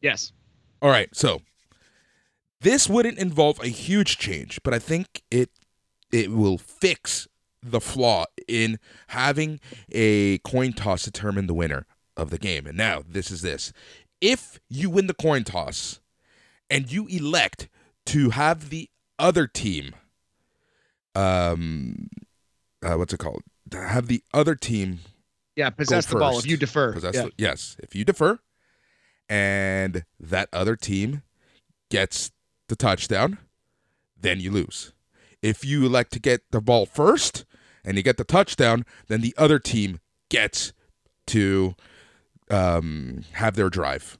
Yes. 0.00 0.32
All 0.82 0.90
right, 0.90 1.08
so 1.14 1.40
this 2.60 2.88
wouldn't 2.88 3.18
involve 3.18 3.60
a 3.60 3.68
huge 3.68 4.18
change, 4.18 4.60
but 4.62 4.74
I 4.74 4.78
think 4.78 5.22
it 5.30 5.50
it 6.12 6.30
will 6.30 6.58
fix 6.58 7.26
the 7.62 7.80
flaw 7.80 8.24
in 8.46 8.78
having 9.08 9.60
a 9.90 10.38
coin 10.38 10.72
toss 10.72 11.04
determine 11.04 11.46
the 11.46 11.54
winner 11.54 11.86
of 12.16 12.30
the 12.30 12.38
game. 12.38 12.66
And 12.66 12.76
now 12.76 13.02
this 13.06 13.30
is 13.30 13.42
this. 13.42 13.72
If 14.20 14.58
you 14.68 14.88
win 14.90 15.06
the 15.08 15.14
coin 15.14 15.44
toss 15.44 16.00
and 16.70 16.90
you 16.90 17.06
elect 17.08 17.68
to 18.06 18.30
have 18.30 18.70
the 18.70 18.88
other 19.18 19.46
team 19.46 19.94
um 21.14 22.08
uh, 22.82 22.94
what's 22.94 23.12
it 23.12 23.18
called? 23.18 23.42
Have 23.72 24.06
the 24.06 24.22
other 24.32 24.54
team 24.54 25.00
Yeah, 25.56 25.70
possess 25.70 26.06
the 26.06 26.16
ball 26.16 26.38
if 26.38 26.46
you 26.46 26.56
defer. 26.56 26.92
Possess 26.92 27.14
Yeah. 27.14 27.22
the- 27.24 27.32
yes, 27.38 27.76
if 27.78 27.94
you 27.94 28.04
defer, 28.04 28.38
and 29.28 30.04
that 30.20 30.48
other 30.52 30.76
team 30.76 31.22
gets 31.90 32.30
the 32.68 32.76
touchdown, 32.76 33.38
then 34.20 34.38
you 34.40 34.50
lose. 34.50 34.92
If 35.46 35.64
you 35.64 35.86
elect 35.86 36.12
to 36.14 36.18
get 36.18 36.42
the 36.50 36.60
ball 36.60 36.86
first 36.86 37.44
and 37.84 37.96
you 37.96 38.02
get 38.02 38.16
the 38.16 38.24
touchdown, 38.24 38.84
then 39.06 39.20
the 39.20 39.34
other 39.38 39.58
team 39.60 40.00
gets 40.28 40.72
to 41.28 41.76
um, 42.50 43.24
have 43.32 43.54
their 43.54 43.70
drive. 43.70 44.18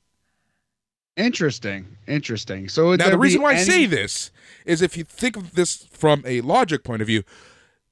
Interesting. 1.16 1.96
Interesting. 2.06 2.68
So 2.68 2.94
Now, 2.94 3.10
the 3.10 3.18
reason 3.18 3.42
why 3.42 3.52
I 3.52 3.56
say 3.56 3.86
this 3.86 4.30
is 4.64 4.82
if 4.82 4.96
you 4.96 5.02
think 5.02 5.36
of 5.36 5.54
this 5.54 5.84
from 5.90 6.22
a 6.26 6.42
logic 6.42 6.84
point 6.84 7.02
of 7.02 7.08
view, 7.08 7.24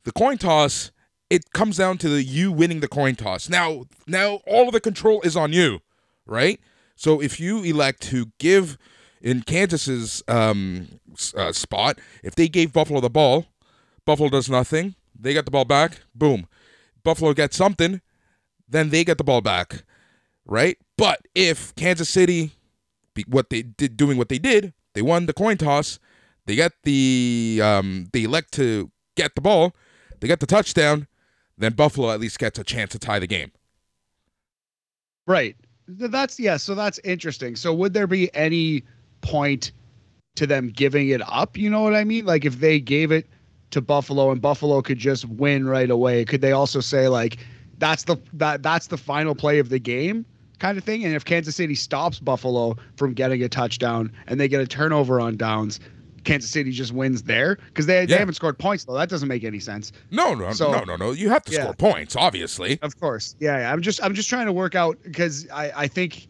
the 0.05 0.13
coin 0.13 0.39
toss 0.39 0.93
it 1.31 1.53
comes 1.53 1.79
down 1.79 1.99
to 1.99 2.09
the 2.09 2.23
you 2.23 2.53
winning 2.53 2.79
the 2.79 2.87
coin 2.87 3.17
toss. 3.17 3.49
Now, 3.49 3.87
now 4.07 4.41
all 4.47 4.69
of 4.69 4.73
the 4.73 4.81
control 4.81 5.21
is 5.23 5.37
on 5.37 5.53
you, 5.53 5.81
right? 6.27 6.61
So 6.95 7.21
if 7.21 7.41
you 7.41 7.65
elect 7.65 8.03
to 8.03 8.27
give 8.39 8.79
in 9.25 9.41
Kansas's 9.41 10.23
um, 10.29 11.01
uh, 11.35 11.51
spot, 11.51 11.99
if 12.23 12.35
they 12.35 12.47
gave 12.47 12.75
Buffalo 12.75 13.01
the 13.01 13.09
ball, 13.09 13.47
Buffalo 14.05 14.29
does 14.29 14.51
nothing. 14.51 14.95
They 15.19 15.33
get 15.33 15.47
the 15.47 15.51
ball 15.51 15.65
back. 15.65 16.03
Boom. 16.15 16.47
Buffalo 17.03 17.33
gets 17.33 17.57
something, 17.57 18.03
then 18.69 18.91
they 18.91 19.03
get 19.03 19.19
the 19.19 19.25
ball 19.25 19.41
back, 19.41 19.85
right? 20.47 20.79
But 20.97 21.21
if 21.35 21.75
Kansas 21.75 22.09
City, 22.09 22.53
what 23.27 23.51
they 23.51 23.63
did, 23.63 23.97
doing 23.97 24.19
what 24.19 24.29
they 24.29 24.39
did, 24.39 24.73
they 24.93 25.03
won 25.03 25.27
the 25.27 25.33
coin 25.33 25.57
toss. 25.57 25.99
They 26.47 26.57
get 26.57 26.73
the, 26.83 27.61
um, 27.63 28.09
they 28.13 28.25
elect 28.25 28.53
to 28.53 28.91
get 29.17 29.35
the 29.35 29.41
ball. 29.41 29.75
They 30.21 30.29
get 30.29 30.41
the 30.41 30.47
touchdown. 30.47 31.07
Then 31.57 31.73
Buffalo 31.73 32.11
at 32.11 32.21
least 32.21 32.39
gets 32.39 32.59
a 32.59 32.65
chance 32.65 32.91
to 32.93 32.99
tie 32.99 33.19
the 33.19 33.27
game. 33.27 33.53
Right. 35.27 35.57
That's 35.87 36.39
yeah. 36.39 36.57
So 36.57 36.75
that's 36.75 36.99
interesting. 37.05 37.57
So 37.57 37.73
would 37.73 37.95
there 37.95 38.07
be 38.07 38.35
any 38.35 38.85
point 39.25 39.73
to 40.37 40.47
them 40.47 40.69
giving 40.69 41.09
it 41.09 41.21
up? 41.29 41.57
You 41.57 41.69
know 41.71 41.83
what 41.83 41.95
I 41.95 42.05
mean? 42.05 42.25
Like 42.27 42.45
if 42.45 42.61
they 42.61 42.79
gave 42.79 43.11
it 43.11 43.27
to 43.71 43.81
Buffalo 43.81 44.31
and 44.31 44.41
Buffalo 44.41 44.81
could 44.83 44.99
just 44.99 45.25
win 45.25 45.67
right 45.67 45.91
away, 45.91 46.25
could 46.25 46.41
they 46.41 46.53
also 46.53 46.79
say 46.81 47.09
like 47.09 47.39
that's 47.79 48.05
the 48.05 48.17
that 48.35 48.63
that's 48.63 48.87
the 48.87 48.97
final 48.97 49.35
play 49.35 49.59
of 49.59 49.69
the 49.69 49.79
game 49.81 50.25
kind 50.61 50.79
of 50.79 50.85
thing? 50.85 51.05
And 51.05 51.15
if 51.15 51.25
Kansas 51.25 51.57
City 51.57 51.75
stops 51.75 52.21
Buffalo 52.21 52.77
from 52.97 53.15
getting 53.15 53.43
a 53.43 53.49
touchdown 53.49 54.13
and 54.29 54.39
they 54.39 54.47
get 54.49 54.61
a 54.61 54.67
turnover 54.67 55.21
on 55.21 55.37
downs, 55.37 55.81
Kansas 56.23 56.51
City 56.51 56.71
just 56.71 56.93
wins 56.93 57.25
there 57.25 57.57
because 57.67 57.87
they, 57.87 58.07
they 58.07 58.17
haven't 58.17 58.35
scored 58.35 58.59
points 58.59 58.85
though. 58.85 58.95
That 58.95 59.09
doesn't 59.09 59.29
make 59.29 59.45
any 59.45 59.61
sense. 59.61 59.93
No, 60.11 60.35
no, 60.35 60.53
So- 60.53 60.73
no, 60.73 60.85
no, 60.85 60.97
no. 60.97 61.11
You 61.11 61.29
have 61.31 61.43
to 61.45 61.53
Yeah. 61.53 61.63
score 61.63 61.75
points, 61.75 62.17
obviously. 62.17 62.79
Of 62.83 62.99
course, 63.01 63.35
yeah, 63.41 63.59
yeah. 63.59 63.73
I'm 63.73 63.83
just 63.83 64.03
I'm 64.03 64.15
just 64.15 64.29
trying 64.29 64.47
to 64.47 64.53
work 64.53 64.75
out 64.75 64.97
because 65.03 65.49
I 65.51 65.73
I 65.77 65.87
think, 65.89 66.29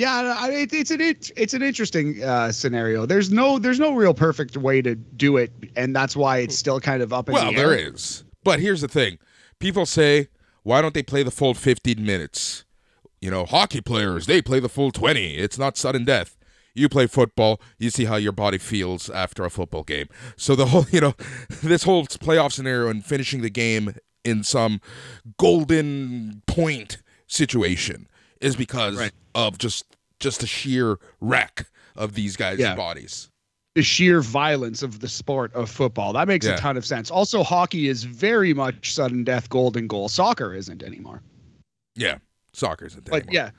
yeah, 0.00 0.34
I, 0.38 0.50
it, 0.50 0.72
it's 0.72 0.90
an 0.90 1.00
it, 1.00 1.30
it's 1.36 1.52
an 1.54 1.62
interesting 1.62 2.22
uh, 2.22 2.50
scenario. 2.52 3.04
There's 3.06 3.30
no 3.30 3.58
there's 3.58 3.78
no 3.78 3.92
real 3.92 4.14
perfect 4.14 4.56
way 4.56 4.80
to 4.82 4.94
do 4.94 5.36
it, 5.36 5.52
and 5.76 5.94
that's 5.94 6.16
why 6.16 6.38
it's 6.38 6.56
still 6.56 6.80
kind 6.80 7.02
of 7.02 7.12
up 7.12 7.28
in 7.28 7.34
Well, 7.34 7.50
the 7.52 7.56
there 7.56 7.72
air. 7.74 7.92
is. 7.94 8.24
But 8.42 8.60
here's 8.60 8.80
the 8.80 8.88
thing. 8.88 9.18
People 9.58 9.84
say, 9.84 10.28
why 10.62 10.80
don't 10.80 10.94
they 10.94 11.02
play 11.02 11.22
the 11.22 11.30
full 11.30 11.52
15 11.52 12.02
minutes? 12.04 12.64
You 13.20 13.30
know, 13.30 13.44
hockey 13.44 13.82
players, 13.82 14.24
they 14.24 14.40
play 14.40 14.60
the 14.60 14.70
full 14.70 14.90
20. 14.90 15.34
It's 15.34 15.58
not 15.58 15.76
sudden 15.76 16.06
death. 16.06 16.38
You 16.74 16.88
play 16.88 17.06
football, 17.06 17.60
you 17.78 17.90
see 17.90 18.06
how 18.06 18.16
your 18.16 18.32
body 18.32 18.56
feels 18.56 19.10
after 19.10 19.44
a 19.44 19.50
football 19.50 19.82
game. 19.82 20.06
So 20.36 20.56
the 20.56 20.66
whole, 20.66 20.86
you 20.90 21.02
know, 21.02 21.14
this 21.62 21.82
whole 21.82 22.06
playoff 22.06 22.52
scenario 22.52 22.88
and 22.88 23.04
finishing 23.04 23.42
the 23.42 23.50
game 23.50 23.94
in 24.24 24.42
some 24.44 24.80
golden 25.36 26.42
point 26.46 27.02
situation 27.26 28.08
is 28.40 28.56
because 28.56 28.96
Right. 28.96 29.12
Of 29.34 29.58
just 29.58 29.84
just 30.18 30.40
the 30.40 30.46
sheer 30.46 30.98
wreck 31.20 31.66
of 31.96 32.14
these 32.14 32.36
guys' 32.36 32.58
Yeah. 32.58 32.74
bodies. 32.74 33.30
The 33.74 33.82
sheer 33.82 34.20
violence 34.20 34.82
of 34.82 35.00
the 35.00 35.08
sport 35.08 35.54
of 35.54 35.70
football 35.70 36.12
that 36.14 36.26
makes 36.28 36.44
Yeah. 36.46 36.54
a 36.54 36.58
ton 36.58 36.76
of 36.76 36.84
sense. 36.84 37.10
Also, 37.10 37.42
hockey 37.42 37.88
is 37.88 38.04
very 38.04 38.52
much 38.52 38.92
sudden 38.92 39.24
death, 39.24 39.48
golden 39.48 39.86
goal. 39.86 40.08
Soccer 40.08 40.52
isn't 40.54 40.82
anymore. 40.82 41.22
Yeah, 41.94 42.18
soccer 42.52 42.86
isn't 42.86 43.04
But 43.04 43.22
anymore. 43.26 43.32
yeah. 43.34 43.50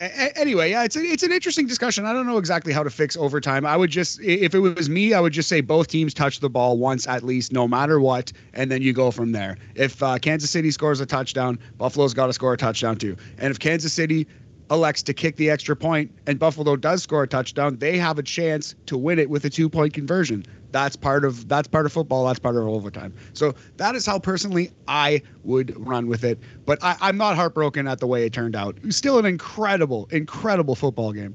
A- 0.00 0.36
anyway, 0.38 0.70
yeah, 0.70 0.82
it's 0.84 0.96
a, 0.96 1.00
it's 1.04 1.22
an 1.22 1.30
interesting 1.32 1.66
discussion. 1.68 2.04
I 2.04 2.12
don't 2.12 2.26
know 2.26 2.36
exactly 2.38 2.72
how 2.72 2.82
to 2.82 2.90
fix 2.90 3.16
overtime. 3.16 3.64
I 3.64 3.76
would 3.76 3.90
just, 3.90 4.20
if 4.20 4.52
it 4.54 4.58
was 4.58 4.90
me, 4.90 5.14
I 5.14 5.20
would 5.20 5.32
just 5.32 5.48
say 5.48 5.60
both 5.60 5.86
teams 5.86 6.12
touch 6.12 6.40
the 6.40 6.50
ball 6.50 6.76
once 6.78 7.06
at 7.06 7.22
least, 7.22 7.52
no 7.52 7.68
matter 7.68 8.00
what, 8.00 8.32
and 8.54 8.70
then 8.72 8.82
you 8.82 8.92
go 8.92 9.12
from 9.12 9.30
there. 9.32 9.56
If 9.76 10.02
uh, 10.02 10.18
Kansas 10.18 10.50
City 10.50 10.72
scores 10.72 11.00
a 11.00 11.06
touchdown, 11.06 11.60
Buffalo's 11.78 12.12
got 12.12 12.26
to 12.26 12.32
score 12.32 12.52
a 12.52 12.56
touchdown 12.56 12.96
too. 12.96 13.16
And 13.38 13.52
if 13.52 13.60
Kansas 13.60 13.92
City 13.92 14.26
elects 14.70 15.02
to 15.02 15.14
kick 15.14 15.36
the 15.36 15.50
extra 15.50 15.76
point 15.76 16.10
and 16.26 16.38
Buffalo 16.38 16.76
does 16.76 17.02
score 17.02 17.22
a 17.22 17.28
touchdown, 17.28 17.76
they 17.78 17.98
have 17.98 18.18
a 18.18 18.22
chance 18.22 18.74
to 18.86 18.96
win 18.96 19.18
it 19.18 19.30
with 19.30 19.44
a 19.44 19.50
two 19.50 19.68
point 19.68 19.92
conversion. 19.92 20.44
That's 20.72 20.96
part 20.96 21.24
of 21.24 21.48
that's 21.48 21.68
part 21.68 21.86
of 21.86 21.92
football. 21.92 22.26
That's 22.26 22.38
part 22.38 22.56
of 22.56 22.66
overtime. 22.66 23.14
So 23.32 23.54
that 23.76 23.94
is 23.94 24.04
how 24.04 24.18
personally 24.18 24.72
I 24.88 25.22
would 25.44 25.74
run 25.86 26.08
with 26.08 26.24
it. 26.24 26.38
But 26.66 26.82
I, 26.82 26.96
I'm 27.00 27.16
not 27.16 27.36
heartbroken 27.36 27.86
at 27.86 28.00
the 28.00 28.06
way 28.06 28.26
it 28.26 28.32
turned 28.32 28.56
out. 28.56 28.76
It 28.82 28.92
still 28.92 29.18
an 29.18 29.26
incredible, 29.26 30.08
incredible 30.10 30.74
football 30.74 31.12
game. 31.12 31.34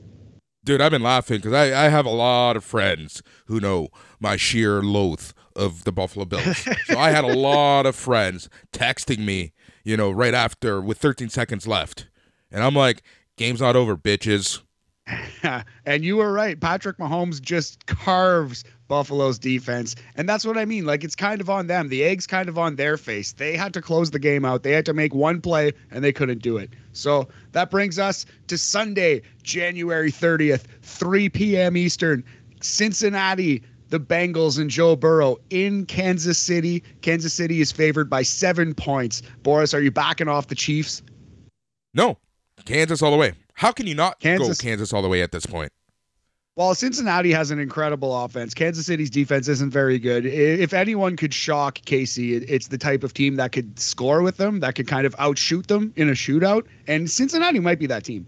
Dude, 0.66 0.82
I've 0.82 0.92
been 0.92 1.02
laughing 1.02 1.38
because 1.38 1.54
I, 1.54 1.86
I 1.86 1.90
have 1.90 2.06
a 2.06 2.12
lot 2.12 2.58
of 2.58 2.66
friends 2.66 3.24
who 3.46 3.62
know 3.62 3.88
my 4.20 4.36
sheer 4.36 4.82
loath 4.82 5.34
of 5.56 5.84
the 5.86 5.92
Buffalo 5.92 6.26
Bills. 6.26 6.58
so 6.86 6.98
I 6.98 7.12
had 7.12 7.24
a 7.24 7.36
lot 7.36 7.86
of 7.86 7.96
friends 7.96 8.50
texting 8.74 9.20
me, 9.20 9.54
you 9.84 9.96
know, 9.96 10.12
right 10.12 10.34
after 10.34 10.82
with 10.82 10.98
13 10.98 11.30
seconds 11.30 11.66
left. 11.66 12.08
And 12.52 12.64
I'm 12.64 12.74
like, 12.74 13.04
game's 13.40 13.62
not 13.62 13.76
over, 13.76 13.96
bitches. 13.96 14.62
and 15.86 16.04
you 16.04 16.18
were 16.18 16.32
right. 16.32 16.60
Patrick 16.60 16.98
Mahomes 16.98 17.42
just 17.42 17.86
carves 17.88 18.66
Buffalo's 18.90 19.40
defense. 19.40 19.96
And 20.16 20.28
that's 20.28 20.46
what 20.46 20.58
I 20.58 20.66
mean. 20.66 20.86
Like 20.86 21.04
it's 21.06 21.16
kind 21.16 21.40
of 21.40 21.50
on 21.50 21.68
them. 21.68 21.88
The 21.88 22.04
egg's 22.04 22.28
kind 22.28 22.50
of 22.50 22.58
on 22.58 22.76
their 22.76 22.98
face. 22.98 23.32
They 23.32 23.56
had 23.56 23.74
to 23.76 23.82
close 23.82 24.12
the 24.12 24.20
game 24.20 24.44
out. 24.44 24.64
They 24.64 24.74
had 24.74 24.86
to 24.86 24.94
make 24.94 25.16
one 25.16 25.40
play 25.40 25.72
and 25.90 26.04
they 26.04 26.12
couldn't 26.12 26.42
do 26.42 26.58
it. 26.58 26.72
So 26.92 27.30
that 27.54 27.72
brings 27.72 27.98
us 27.98 28.26
to 28.48 28.58
Sunday, 28.58 29.22
January 29.42 30.12
30th, 30.12 30.66
3 30.82 31.30
p.m. 31.30 31.78
Eastern. 31.78 32.24
Cincinnati, 32.62 33.64
the 33.88 34.02
Bengals 34.02 34.60
and 34.60 34.70
Joe 34.70 34.98
Burrow 34.98 35.38
in 35.50 35.86
Kansas 35.86 36.38
City. 36.38 36.84
Kansas 37.02 37.34
City 37.34 37.62
is 37.62 37.72
favored 37.72 38.10
by 38.10 38.22
seven 38.22 38.74
points. 38.74 39.22
Boris, 39.44 39.74
are 39.74 39.82
you 39.82 39.92
backing 39.92 40.28
off 40.28 40.48
the 40.48 40.56
Chiefs? 40.56 41.02
No, 41.94 42.18
Kansas 42.66 43.02
all 43.02 43.12
the 43.12 43.18
way. 43.18 43.34
How 43.54 43.72
can 43.72 43.88
you 43.88 43.96
not 43.96 44.20
Kansas. 44.20 44.58
go 44.58 44.64
Kansas 44.64 44.94
all 44.94 45.02
the 45.02 45.10
way 45.10 45.22
at 45.22 45.32
this 45.32 45.46
point? 45.46 45.72
While 46.56 46.76
Cincinnati 46.76 47.32
has 47.32 47.52
an 47.52 47.60
incredible 47.60 48.26
offense, 48.26 48.54
Kansas 48.54 48.86
City's 48.86 49.10
defense 49.10 49.48
isn't 49.48 49.72
very 49.72 49.98
good. 49.98 50.26
If 50.26 50.74
anyone 50.74 51.16
could 51.16 51.34
shock 51.34 51.80
KC, 51.80 52.46
it's 52.50 52.68
the 52.68 52.78
type 52.78 53.06
of 53.06 53.14
team 53.14 53.38
that 53.38 53.54
could 53.54 53.80
score 53.80 54.22
with 54.22 54.36
them, 54.36 54.60
that 54.60 54.76
could 54.76 54.88
kind 54.88 55.08
of 55.08 55.16
outshoot 55.20 55.68
them 55.68 55.94
in 55.96 56.10
a 56.10 56.14
shootout. 56.14 56.66
And 56.86 57.10
Cincinnati 57.10 57.60
might 57.60 57.80
be 57.80 57.88
that 57.88 58.04
team. 58.04 58.26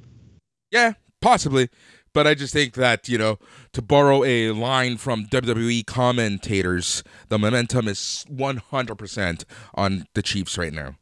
Yeah, 0.72 0.94
possibly. 1.22 1.70
But 2.14 2.28
I 2.28 2.34
just 2.34 2.54
think 2.54 2.76
that, 2.76 3.10
you 3.10 3.18
know, 3.18 3.38
to 3.74 3.82
borrow 3.82 4.24
a 4.24 4.52
line 4.52 4.98
from 4.98 5.26
WWE 5.26 5.86
commentators, 5.86 7.04
the 7.28 7.40
momentum 7.40 7.88
is 7.88 8.26
100% 8.30 9.44
on 9.76 10.06
the 10.14 10.22
Chiefs 10.22 10.58
right 10.58 10.74
now. 10.74 10.96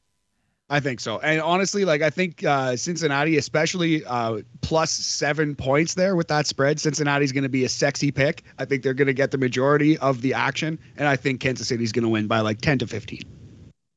I 0.72 0.80
think 0.80 1.00
so. 1.00 1.20
And 1.20 1.42
honestly, 1.42 1.84
like 1.84 2.04
I 2.04 2.12
think 2.12 2.44
uh, 2.44 2.76
Cincinnati, 2.76 3.38
especially 3.38 4.06
uh, 4.06 4.42
plus 4.62 4.92
seven 4.92 5.56
points 5.56 5.96
there 5.96 6.16
with 6.16 6.28
that 6.28 6.46
spread, 6.46 6.80
Cincinnati's 6.80 7.32
going 7.32 7.44
to 7.44 7.50
be 7.50 7.66
a 7.66 7.70
sexy 7.70 8.12
pick. 8.12 8.44
I 8.60 8.66
think 8.66 8.84
they're 8.84 8.94
going 8.94 9.08
to 9.08 9.14
get 9.14 9.32
the 9.32 9.40
majority 9.40 9.98
of 9.98 10.22
the 10.22 10.34
action, 10.34 10.78
and 10.98 11.08
I 11.08 11.16
think 11.16 11.42
Kansas 11.42 11.68
City's 11.68 11.92
going 11.92 12.04
to 12.04 12.10
win 12.10 12.28
by 12.28 12.42
like 12.42 12.62
ten 12.62 12.78
to 12.80 12.88
fifteen. 12.88 13.24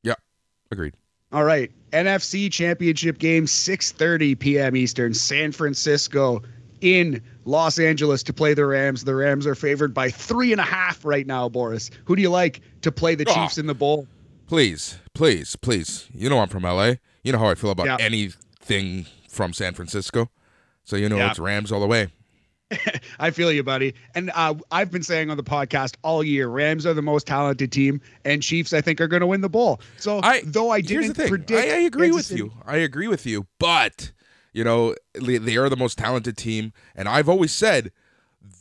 Yeah, 0.01 0.15
agreed. 0.71 0.95
All 1.31 1.43
right, 1.43 1.71
NFC 1.91 2.51
Championship 2.51 3.19
game, 3.19 3.45
six 3.45 3.91
thirty 3.91 4.33
p.m. 4.33 4.75
Eastern, 4.75 5.13
San 5.13 5.51
Francisco 5.51 6.41
in 6.81 7.21
Los 7.45 7.77
Angeles 7.77 8.23
to 8.23 8.33
play 8.33 8.55
the 8.55 8.65
Rams. 8.65 9.03
The 9.03 9.15
Rams 9.15 9.45
are 9.45 9.55
favored 9.55 9.93
by 9.93 10.09
three 10.09 10.51
and 10.51 10.59
a 10.59 10.65
half 10.65 11.05
right 11.05 11.27
now. 11.27 11.49
Boris, 11.49 11.91
who 12.05 12.15
do 12.15 12.23
you 12.23 12.31
like 12.31 12.61
to 12.81 12.91
play 12.91 13.13
the 13.13 13.25
oh. 13.27 13.33
Chiefs 13.33 13.59
in 13.59 13.67
the 13.67 13.75
bowl? 13.75 14.07
Please, 14.47 14.97
please, 15.13 15.55
please. 15.55 16.07
You 16.13 16.29
know 16.29 16.39
I'm 16.39 16.49
from 16.49 16.63
LA. 16.63 16.93
You 17.23 17.31
know 17.31 17.39
how 17.39 17.47
I 17.47 17.55
feel 17.55 17.71
about 17.71 17.87
yep. 17.87 17.99
anything 18.01 19.05
from 19.29 19.53
San 19.53 19.73
Francisco. 19.73 20.29
So 20.83 20.95
you 20.95 21.09
know 21.09 21.17
yep. 21.17 21.31
it's 21.31 21.39
Rams 21.39 21.71
all 21.71 21.79
the 21.79 21.87
way. 21.87 22.09
I 23.19 23.31
feel 23.31 23.51
you, 23.51 23.63
buddy. 23.63 23.93
And 24.15 24.31
uh, 24.33 24.55
I've 24.71 24.91
been 24.91 25.03
saying 25.03 25.29
on 25.29 25.37
the 25.37 25.43
podcast 25.43 25.95
all 26.03 26.23
year, 26.23 26.47
Rams 26.47 26.85
are 26.85 26.93
the 26.93 27.01
most 27.01 27.27
talented 27.27 27.71
team, 27.71 28.01
and 28.25 28.41
Chiefs, 28.41 28.73
I 28.73 28.81
think, 28.81 28.99
are 28.99 29.07
going 29.07 29.21
to 29.21 29.27
win 29.27 29.41
the 29.41 29.49
bowl. 29.49 29.79
So, 29.97 30.19
I, 30.23 30.41
though 30.45 30.71
I 30.71 30.81
didn't 30.81 31.15
predict, 31.15 31.51
I, 31.51 31.75
I 31.75 31.79
agree 31.81 32.11
with 32.11 32.31
you. 32.31 32.51
I 32.65 32.77
agree 32.77 33.07
with 33.07 33.25
you. 33.25 33.47
But 33.59 34.11
you 34.53 34.63
know, 34.63 34.95
they 35.13 35.57
are 35.57 35.69
the 35.69 35.75
most 35.75 35.97
talented 35.97 36.37
team, 36.37 36.73
and 36.95 37.07
I've 37.07 37.27
always 37.27 37.51
said 37.51 37.91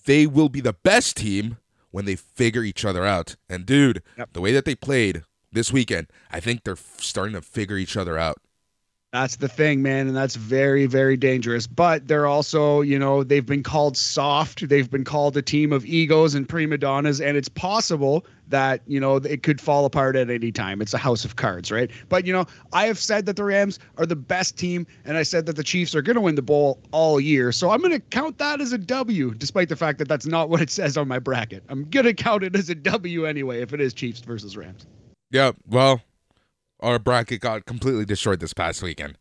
they 0.07 0.27
will 0.27 0.49
be 0.49 0.61
the 0.61 0.73
best 0.73 1.17
team 1.17 1.59
when 1.91 2.07
they 2.07 2.17
figure 2.17 2.63
each 2.63 2.85
other 2.85 3.05
out. 3.05 3.37
And 3.49 3.67
dude, 3.67 4.03
yep. 4.17 4.33
the 4.33 4.41
way 4.41 4.53
that 4.53 4.65
they 4.65 4.75
played 4.75 5.23
this 5.53 5.73
weekend. 5.73 6.09
I 6.31 6.41
think 6.41 6.65
they're 6.65 6.77
starting 6.77 7.35
to 7.35 7.43
figure 7.43 7.77
each 7.77 7.97
other 7.97 8.19
out. 8.19 8.39
That's 9.13 9.37
the 9.37 9.49
thing, 9.49 9.83
man, 9.83 10.09
and 10.09 10.17
that's 10.17 10.37
very, 10.37 10.87
very 10.87 11.19
dangerous. 11.19 11.67
But 11.67 12.09
they're 12.09 12.27
also, 12.27 12.81
you 12.81 12.99
know, 12.99 13.23
they've 13.23 13.45
been 13.45 13.63
called 13.63 13.95
soft. 13.95 14.67
They've 14.67 14.91
been 14.91 15.05
called 15.05 15.37
a 15.37 15.43
team 15.43 15.71
of 15.71 15.85
egos 15.85 16.35
and 16.35 16.49
prima 16.49 16.79
donnas, 16.79 17.21
and 17.21 17.37
it's 17.37 17.51
possible 17.51 18.25
that 18.49 18.81
you 18.87 18.99
know 18.99 19.17
it 19.17 19.43
could 19.43 19.61
fall 19.61 19.85
apart 19.85 20.17
at 20.17 20.31
any 20.31 20.51
time. 20.51 20.81
It's 20.81 20.95
a 20.95 20.99
house 20.99 21.27
of 21.27 21.37
cards, 21.37 21.71
right? 21.71 21.91
But 22.09 22.25
you 22.25 22.33
know, 22.33 22.47
I 22.73 22.87
have 22.87 22.99
said 22.99 23.27
that 23.27 23.37
the 23.37 23.45
Rams 23.45 23.79
are 23.99 24.07
the 24.07 24.17
best 24.17 24.57
team, 24.57 24.87
and 25.05 25.19
I 25.19 25.25
said 25.25 25.45
that 25.45 25.57
the 25.57 25.65
Chiefs 25.65 25.95
are 25.95 26.01
going 26.01 26.17
to 26.17 26.23
win 26.23 26.35
the 26.35 26.41
bowl 26.41 26.81
all 26.91 27.21
year. 27.21 27.53
So 27.53 27.69
I'm 27.69 27.81
going 27.81 27.93
to 27.93 28.01
count 28.01 28.39
that 28.39 28.63
as 28.63 28.73
a 28.73 28.79
W, 28.79 29.35
despite 29.35 29.69
the 29.69 29.77
fact 29.77 29.99
that 29.99 30.09
that's 30.09 30.25
not 30.25 30.49
what 30.49 30.63
it 30.63 30.71
says 30.71 30.97
on 30.97 31.07
my 31.07 31.19
bracket. 31.19 31.65
I'm 31.69 31.85
going 31.91 32.07
to 32.07 32.15
count 32.15 32.45
it 32.45 32.57
as 32.57 32.71
a 32.71 32.75
W 32.75 33.27
anyway 33.27 33.61
if 33.61 33.75
it 33.75 33.81
is 33.83 33.93
Chiefs 33.93 34.21
versus 34.21 34.57
Rams. 34.57 34.87
Yeah, 35.33 35.53
well, 35.67 36.03
our 36.81 36.99
bracket 36.99 37.41
got 37.41 37.65
completely 37.65 38.05
destroyed 38.05 38.39
this 38.39 38.53
past 38.53 38.83
weekend. 38.83 39.17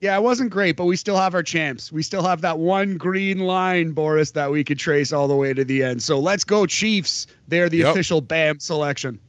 Yeah, 0.00 0.16
it 0.16 0.22
wasn't 0.22 0.50
great, 0.50 0.76
but 0.76 0.86
we 0.86 0.96
still 0.96 1.16
have 1.16 1.34
our 1.34 1.42
champs. 1.42 1.92
We 1.92 2.02
still 2.02 2.22
have 2.22 2.40
that 2.40 2.58
one 2.58 2.96
green 2.96 3.40
line, 3.40 3.92
Boris, 3.92 4.32
that 4.32 4.50
we 4.50 4.64
could 4.64 4.78
trace 4.78 5.12
all 5.12 5.28
the 5.28 5.36
way 5.36 5.52
to 5.54 5.64
the 5.64 5.82
end. 5.82 6.02
So 6.02 6.18
let's 6.18 6.44
go, 6.44 6.66
Chiefs. 6.66 7.26
They're 7.46 7.68
the 7.68 7.78
yep. 7.78 7.92
official 7.92 8.20
BAM 8.20 8.60
selection. 8.60 9.20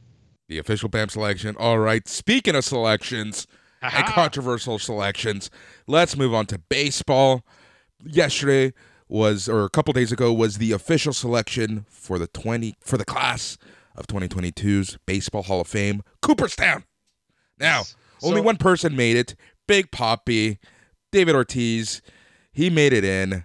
The 0.48 0.58
official 0.58 0.88
BAM 0.88 1.10
selection. 1.10 1.54
All 1.56 1.78
right. 1.78 2.06
Speaking 2.08 2.54
of 2.54 2.64
selections 2.64 3.46
Aha. 3.82 3.98
and 3.98 4.06
controversial 4.06 4.78
selections, 4.78 5.50
let's 5.86 6.16
move 6.16 6.34
on 6.34 6.46
to 6.46 6.58
baseball. 6.58 7.42
Yesterday 8.04 8.72
was, 9.08 9.48
or 9.48 9.64
a 9.64 9.70
couple 9.70 9.92
days 9.92 10.12
ago, 10.12 10.32
was 10.32 10.58
the 10.58 10.72
official 10.72 11.12
selection 11.12 11.86
for 11.88 12.18
the 12.18 12.26
twenty 12.26 12.74
for 12.80 12.98
the 12.98 13.04
class 13.04 13.56
of 13.96 14.06
2022's 14.06 14.98
Baseball 15.06 15.42
Hall 15.42 15.60
of 15.60 15.66
Fame, 15.66 16.02
Cooperstown. 16.22 16.84
Now, 17.58 17.82
so, 17.82 17.96
only 18.28 18.40
one 18.40 18.56
person 18.56 18.96
made 18.96 19.16
it. 19.16 19.34
Big 19.66 19.90
Poppy, 19.90 20.58
David 21.12 21.34
Ortiz. 21.34 22.02
He 22.52 22.70
made 22.70 22.92
it 22.92 23.04
in. 23.04 23.44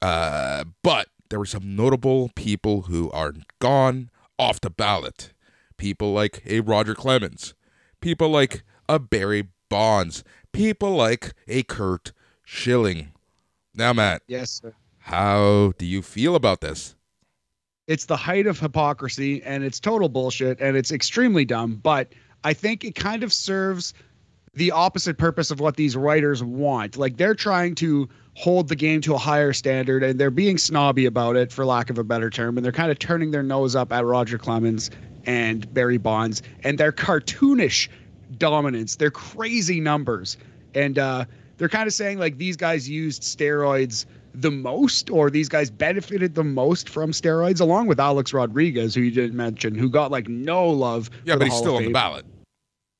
Uh, 0.00 0.64
but 0.82 1.08
there 1.28 1.38
were 1.38 1.46
some 1.46 1.76
notable 1.76 2.30
people 2.34 2.82
who 2.82 3.10
are 3.10 3.34
gone 3.60 4.10
off 4.38 4.60
the 4.60 4.70
ballot. 4.70 5.32
People 5.76 6.12
like 6.12 6.42
a 6.46 6.60
Roger 6.60 6.94
Clemens. 6.94 7.54
People 8.00 8.30
like 8.30 8.62
a 8.88 8.98
Barry 8.98 9.48
Bonds. 9.68 10.24
People 10.52 10.94
like 10.94 11.34
a 11.46 11.62
Curt 11.62 12.12
Schilling. 12.44 13.12
Now, 13.74 13.92
Matt. 13.92 14.22
Yes, 14.26 14.50
sir. 14.62 14.74
How 15.00 15.72
do 15.78 15.86
you 15.86 16.02
feel 16.02 16.34
about 16.34 16.60
this? 16.60 16.95
It's 17.86 18.06
the 18.06 18.16
height 18.16 18.46
of 18.46 18.58
hypocrisy 18.58 19.42
and 19.42 19.64
it's 19.64 19.78
total 19.78 20.08
bullshit 20.08 20.60
and 20.60 20.76
it's 20.76 20.90
extremely 20.90 21.44
dumb. 21.44 21.76
But 21.76 22.12
I 22.44 22.52
think 22.52 22.84
it 22.84 22.94
kind 22.94 23.22
of 23.22 23.32
serves 23.32 23.94
the 24.54 24.70
opposite 24.70 25.18
purpose 25.18 25.50
of 25.50 25.60
what 25.60 25.76
these 25.76 25.96
writers 25.96 26.42
want. 26.42 26.96
Like 26.96 27.16
they're 27.16 27.34
trying 27.34 27.74
to 27.76 28.08
hold 28.34 28.68
the 28.68 28.76
game 28.76 29.00
to 29.02 29.14
a 29.14 29.18
higher 29.18 29.52
standard 29.52 30.02
and 30.02 30.18
they're 30.18 30.30
being 30.30 30.58
snobby 30.58 31.06
about 31.06 31.36
it, 31.36 31.52
for 31.52 31.64
lack 31.64 31.90
of 31.90 31.98
a 31.98 32.04
better 32.04 32.30
term. 32.30 32.56
And 32.56 32.64
they're 32.64 32.72
kind 32.72 32.90
of 32.90 32.98
turning 32.98 33.30
their 33.30 33.42
nose 33.42 33.76
up 33.76 33.92
at 33.92 34.04
Roger 34.04 34.38
Clemens 34.38 34.90
and 35.26 35.72
Barry 35.72 35.98
Bonds 35.98 36.42
and 36.64 36.78
their 36.78 36.92
cartoonish 36.92 37.88
dominance, 38.38 38.96
their 38.96 39.10
crazy 39.10 39.80
numbers. 39.80 40.36
And 40.74 40.98
uh, 40.98 41.26
they're 41.58 41.68
kind 41.68 41.86
of 41.86 41.92
saying 41.92 42.18
like 42.18 42.38
these 42.38 42.56
guys 42.56 42.88
used 42.88 43.22
steroids 43.22 44.06
the 44.36 44.50
most 44.50 45.10
or 45.10 45.30
these 45.30 45.48
guys 45.48 45.70
benefited 45.70 46.34
the 46.34 46.44
most 46.44 46.88
from 46.88 47.10
steroids 47.10 47.60
along 47.60 47.86
with 47.86 47.98
Alex 47.98 48.32
Rodriguez 48.32 48.94
who 48.94 49.00
you 49.00 49.10
didn't 49.10 49.36
mention 49.36 49.74
who 49.74 49.88
got 49.88 50.10
like 50.10 50.28
no 50.28 50.68
love 50.68 51.10
yeah 51.24 51.36
but 51.36 51.44
he's 51.44 51.52
Hall 51.52 51.62
still 51.62 51.76
on 51.76 51.84
the 51.84 51.92
ballot. 51.92 52.26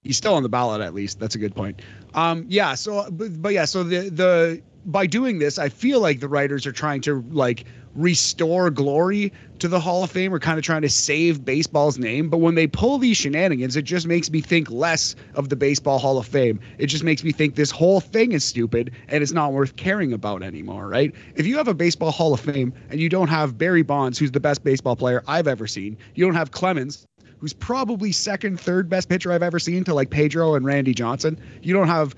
He's 0.03 0.17
still 0.17 0.35
on 0.35 0.43
the 0.45 0.49
ballot 0.49 0.81
at 0.81 0.95
least. 0.95 1.19
That's 1.19 1.35
a 1.35 1.39
good 1.39 1.55
point. 1.55 1.83
Um 2.15 2.47
yeah 2.49 2.75
so 2.75 3.11
but, 3.11 3.41
but 3.43 3.53
yeah 3.53 3.67
so 3.67 3.85
the 3.85 4.09
the 4.09 4.63
by 4.87 5.07
doing 5.07 5.39
this 5.39 5.59
I 5.59 5.69
feel 5.69 6.01
like 6.01 6.21
the 6.21 6.29
writers 6.29 6.67
are 6.67 6.73
trying 6.73 7.03
to 7.03 7.23
like 7.31 7.65
restore 7.97 8.71
glory 8.71 9.33
to 9.59 9.69
the 9.69 9.81
Hall 9.81 10.05
of 10.05 10.11
Fame 10.11 10.33
or 10.33 10.39
kind 10.39 10.59
of 10.59 10.65
trying 10.65 10.83
to 10.83 10.89
save 10.89 11.45
baseball's 11.45 11.99
name. 11.99 12.29
But 12.29 12.39
when 12.39 12.55
they 12.55 12.67
pull 12.67 12.99
these 12.99 13.17
shenanigans, 13.17 13.77
it 13.77 13.83
just 13.83 14.07
makes 14.07 14.31
me 14.31 14.41
think 14.41 14.71
less 14.71 15.17
of 15.35 15.49
the 15.49 15.57
Baseball 15.57 15.99
Hall 15.99 16.19
of 16.19 16.27
Fame. 16.27 16.61
It 16.79 16.87
just 16.87 17.05
makes 17.05 17.25
me 17.25 17.33
think 17.33 17.55
this 17.55 17.71
whole 17.71 18.01
thing 18.01 18.33
is 18.33 18.45
stupid 18.45 18.93
and 19.09 19.23
it's 19.23 19.33
not 19.33 19.53
worth 19.53 19.77
caring 19.77 20.13
about 20.13 20.43
anymore, 20.43 20.89
right? 20.89 21.15
If 21.35 21.47
you 21.47 21.57
have 21.57 21.69
a 21.69 21.75
Baseball 21.75 22.11
Hall 22.11 22.35
of 22.35 22.41
Fame 22.41 22.73
and 22.91 23.01
you 23.01 23.09
don't 23.09 23.29
have 23.29 23.57
Barry 23.57 23.83
Bonds, 23.83 24.19
who's 24.19 24.33
the 24.33 24.41
best 24.41 24.63
baseball 24.63 24.97
player 24.97 25.23
I've 25.27 25.49
ever 25.49 25.67
seen, 25.67 25.97
you 26.15 26.25
don't 26.25 26.35
have 26.35 26.51
Clemens, 26.51 27.07
who's 27.39 27.53
probably 27.53 28.13
second, 28.13 28.61
third 28.61 28.89
best 28.89 29.09
pitcher 29.09 29.33
I've 29.33 29.43
ever 29.43 29.59
seen 29.59 29.85
to 29.85 29.95
like 29.95 30.11
Pedro 30.11 30.55
and 30.55 30.65
Randy 30.65 30.95
Johnson, 30.95 31.39
you 31.63 31.73
don't 31.73 31.89
have 31.89 32.15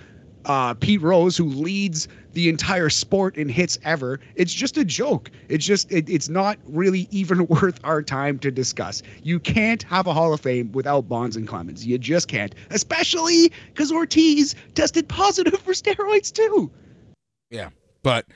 uh, 0.48 0.74
Pete 0.74 1.02
Rose, 1.02 1.36
who 1.36 1.44
leads 1.44 2.08
the 2.32 2.48
entire 2.48 2.88
sport 2.88 3.36
in 3.36 3.48
hits 3.48 3.78
ever. 3.84 4.18
It's 4.34 4.52
just 4.52 4.76
a 4.76 4.84
joke. 4.84 5.30
It's 5.48 5.64
just 5.64 5.90
it, 5.92 6.08
it's 6.08 6.28
not 6.28 6.58
really 6.66 7.06
even 7.10 7.46
worth 7.48 7.78
our 7.84 8.02
time 8.02 8.38
to 8.40 8.50
discuss. 8.50 9.02
You 9.22 9.38
can't 9.38 9.82
have 9.84 10.06
a 10.06 10.14
Hall 10.14 10.32
of 10.32 10.40
Fame 10.40 10.72
without 10.72 11.08
Bonds 11.08 11.36
and 11.36 11.46
Clemens. 11.46 11.86
You 11.86 11.98
just 11.98 12.28
can't, 12.28 12.54
especially 12.70 13.52
because 13.68 13.92
Ortiz 13.92 14.54
tested 14.74 15.08
positive 15.08 15.60
for 15.60 15.72
steroids 15.72 16.32
too. 16.32 16.70
Yeah, 17.50 17.70
but 18.02 18.26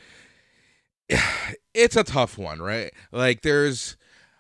it's 1.74 1.96
a 1.96 2.04
tough 2.04 2.38
one, 2.38 2.60
right? 2.60 2.92
Like 3.10 3.42
there's 3.42 3.96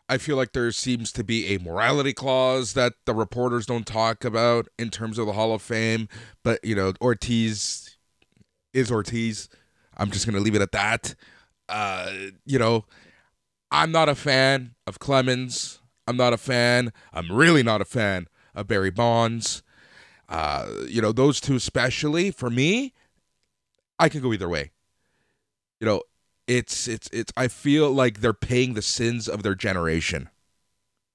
I 0.08 0.18
feel 0.18 0.36
like 0.36 0.52
there 0.52 0.70
seems 0.72 1.12
to 1.12 1.24
be 1.24 1.54
a 1.54 1.58
morality 1.58 2.12
clause 2.12 2.74
that 2.74 2.92
the 3.06 3.14
reporters 3.14 3.66
don't 3.66 3.86
talk 3.86 4.24
about 4.24 4.68
in 4.78 4.90
terms 4.90 5.18
of 5.18 5.26
the 5.26 5.32
Hall 5.32 5.54
of 5.54 5.62
Fame, 5.62 6.08
but 6.42 6.62
you 6.64 6.74
know, 6.74 6.92
Ortiz 7.00 7.96
is 8.74 8.90
Ortiz. 8.90 9.48
I'm 9.96 10.10
just 10.10 10.26
going 10.26 10.36
to 10.36 10.42
leave 10.42 10.54
it 10.54 10.62
at 10.62 10.72
that. 10.72 11.14
Uh, 11.68 12.10
you 12.44 12.58
know, 12.58 12.84
I'm 13.70 13.92
not 13.92 14.08
a 14.08 14.14
fan 14.14 14.74
of 14.86 14.98
Clemens. 14.98 15.80
I'm 16.06 16.16
not 16.16 16.32
a 16.32 16.38
fan. 16.38 16.92
I'm 17.12 17.30
really 17.32 17.62
not 17.62 17.80
a 17.80 17.86
fan 17.86 18.26
of 18.54 18.66
Barry 18.66 18.90
Bonds. 18.90 19.62
Uh, 20.28 20.66
you 20.88 21.00
know, 21.00 21.12
those 21.12 21.40
two 21.40 21.56
especially 21.56 22.30
for 22.30 22.50
me, 22.50 22.92
I 23.98 24.08
can 24.08 24.20
go 24.20 24.32
either 24.32 24.48
way. 24.48 24.72
You 25.80 25.86
know, 25.86 26.02
it's 26.56 26.86
it's 26.88 27.08
it's 27.12 27.32
I 27.36 27.48
feel 27.48 27.90
like 27.90 28.20
they're 28.20 28.34
paying 28.34 28.74
the 28.74 28.82
sins 28.82 29.28
of 29.28 29.42
their 29.42 29.54
generation. 29.54 30.28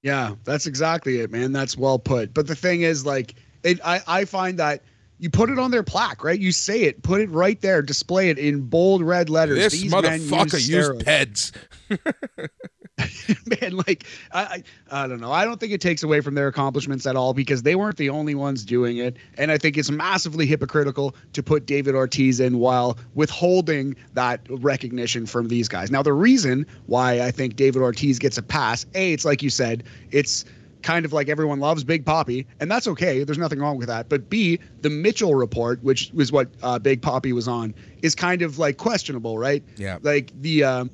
Yeah, 0.01 0.35
that's 0.43 0.67
exactly 0.67 1.19
it, 1.19 1.31
man. 1.31 1.51
That's 1.51 1.77
well 1.77 1.99
put. 1.99 2.33
But 2.33 2.47
the 2.47 2.55
thing 2.55 2.81
is, 2.81 3.05
like, 3.05 3.35
it, 3.63 3.79
I 3.83 4.01
I 4.07 4.25
find 4.25 4.57
that 4.59 4.83
you 5.19 5.29
put 5.29 5.49
it 5.49 5.59
on 5.59 5.71
their 5.71 5.83
plaque, 5.83 6.23
right? 6.23 6.39
You 6.39 6.51
say 6.51 6.83
it, 6.83 7.01
put 7.03 7.21
it 7.21 7.29
right 7.29 7.59
there, 7.61 7.81
display 7.81 8.29
it 8.29 8.37
in 8.37 8.61
bold 8.61 9.01
red 9.01 9.29
letters. 9.29 9.57
This 9.57 9.73
These 9.73 9.91
motherfucker 9.91 10.67
used 10.67 11.05
peds. 11.05 11.51
man, 13.61 13.77
like 13.87 14.05
I, 14.31 14.63
I, 14.89 15.03
I 15.03 15.07
don't 15.07 15.19
know. 15.19 15.31
I 15.31 15.45
don't 15.45 15.59
think 15.59 15.71
it 15.71 15.81
takes 15.81 16.03
away 16.03 16.21
from 16.21 16.33
their 16.33 16.47
accomplishments 16.47 17.05
at 17.05 17.15
all 17.15 17.33
because 17.33 17.63
they 17.63 17.75
weren't 17.75 17.97
the 17.97 18.09
only 18.09 18.33
ones 18.33 18.65
doing 18.65 18.97
it, 18.97 19.17
and 19.37 19.51
I 19.51 19.57
think 19.57 19.77
it's 19.77 19.91
massively 19.91 20.45
hypocritical 20.45 21.15
to 21.33 21.43
put 21.43 21.65
David 21.65 21.93
Ortiz 21.93 22.39
in 22.39 22.57
while 22.57 22.97
withholding 23.13 23.95
that 24.13 24.41
recognition 24.49 25.25
from 25.25 25.47
these 25.47 25.67
guys. 25.67 25.91
Now, 25.91 26.01
the 26.01 26.13
reason 26.13 26.65
why 26.87 27.21
I 27.21 27.31
think 27.31 27.55
David 27.55 27.81
Ortiz 27.81 28.17
gets 28.17 28.37
a 28.37 28.43
pass, 28.43 28.85
a, 28.95 29.13
it's 29.13 29.25
like 29.25 29.43
you 29.43 29.49
said, 29.49 29.83
it's 30.11 30.45
kind 30.81 31.05
of 31.05 31.13
like 31.13 31.29
everyone 31.29 31.59
loves 31.59 31.83
Big 31.83 32.03
Papi, 32.03 32.45
and 32.59 32.71
that's 32.71 32.87
okay. 32.87 33.23
There's 33.23 33.37
nothing 33.37 33.59
wrong 33.59 33.77
with 33.77 33.87
that. 33.87 34.09
But 34.09 34.29
B, 34.29 34.59
the 34.81 34.89
Mitchell 34.89 35.35
report, 35.35 35.83
which 35.83 36.11
was 36.13 36.31
what 36.31 36.49
uh, 36.63 36.79
Big 36.79 37.01
Papi 37.01 37.31
was 37.33 37.47
on, 37.47 37.75
is 38.01 38.15
kind 38.15 38.41
of 38.41 38.57
like 38.57 38.77
questionable, 38.77 39.37
right? 39.37 39.63
Yeah. 39.75 39.99
Like 40.01 40.31
the. 40.41 40.63
Uh, 40.63 40.85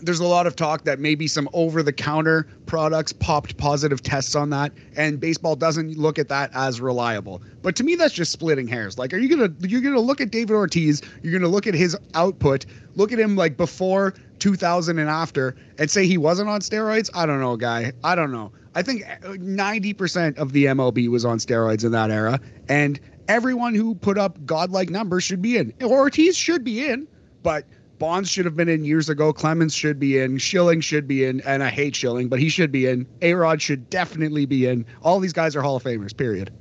there's 0.00 0.20
a 0.20 0.26
lot 0.26 0.46
of 0.46 0.56
talk 0.56 0.84
that 0.84 0.98
maybe 0.98 1.26
some 1.26 1.48
over 1.52 1.82
the 1.82 1.92
counter 1.92 2.46
products 2.66 3.12
popped 3.12 3.56
positive 3.56 4.02
tests 4.02 4.34
on 4.34 4.50
that 4.50 4.72
and 4.96 5.20
baseball 5.20 5.56
doesn't 5.56 5.96
look 5.96 6.18
at 6.18 6.28
that 6.28 6.50
as 6.54 6.80
reliable. 6.80 7.40
But 7.62 7.76
to 7.76 7.84
me 7.84 7.94
that's 7.94 8.14
just 8.14 8.32
splitting 8.32 8.68
hairs. 8.68 8.98
Like 8.98 9.12
are 9.14 9.18
you 9.18 9.28
gonna 9.28 9.52
you're 9.60 9.80
gonna 9.80 10.00
look 10.00 10.20
at 10.20 10.30
david 10.30 10.54
ortiz 10.54 11.02
you're 11.22 11.32
gonna 11.32 11.50
look 11.50 11.66
at 11.66 11.74
his 11.74 11.96
output 12.14 12.66
look 12.94 13.12
at 13.12 13.18
him 13.18 13.36
like 13.36 13.56
before 13.56 14.14
2000 14.38 14.98
and 14.98 15.08
after 15.08 15.56
and 15.78 15.90
say 15.90 16.06
he 16.06 16.18
wasn't 16.18 16.48
on 16.48 16.60
steroids? 16.60 17.10
I 17.14 17.26
don't 17.26 17.40
know 17.40 17.56
guy. 17.56 17.92
I 18.04 18.14
don't 18.14 18.32
know. 18.32 18.52
I 18.74 18.82
think 18.82 19.04
uh, 19.04 19.28
90% 19.28 20.36
of 20.36 20.52
the 20.52 20.66
mlb 20.66 21.08
was 21.08 21.24
on 21.24 21.38
steroids 21.38 21.84
in 21.84 21.92
that 21.92 22.10
era 22.10 22.38
and 22.68 23.00
everyone 23.28 23.74
who 23.74 23.94
put 23.94 24.18
up 24.18 24.44
godlike 24.44 24.90
numbers 24.90 25.24
should 25.24 25.40
be 25.40 25.56
in. 25.56 25.72
Ortiz 25.82 26.36
should 26.36 26.64
be 26.64 26.86
in 26.86 27.08
but 27.46 27.64
Bonds 27.98 28.30
should 28.30 28.44
have 28.44 28.56
been 28.56 28.68
in 28.68 28.84
years 28.84 29.08
ago. 29.08 29.32
Clemens 29.32 29.74
should 29.74 29.98
be 29.98 30.18
in. 30.18 30.38
Schilling 30.38 30.80
should 30.80 31.08
be 31.08 31.24
in. 31.24 31.40
And 31.42 31.62
I 31.62 31.68
hate 31.68 31.96
Schilling, 31.96 32.28
but 32.28 32.38
he 32.38 32.48
should 32.48 32.70
be 32.70 32.86
in. 32.86 33.06
A 33.22 33.34
Rod 33.34 33.62
should 33.62 33.88
definitely 33.88 34.46
be 34.46 34.66
in. 34.66 34.84
All 35.02 35.20
these 35.20 35.32
guys 35.32 35.56
are 35.56 35.62
Hall 35.62 35.76
of 35.76 35.84
Famers, 35.84 36.16
period. 36.16 36.52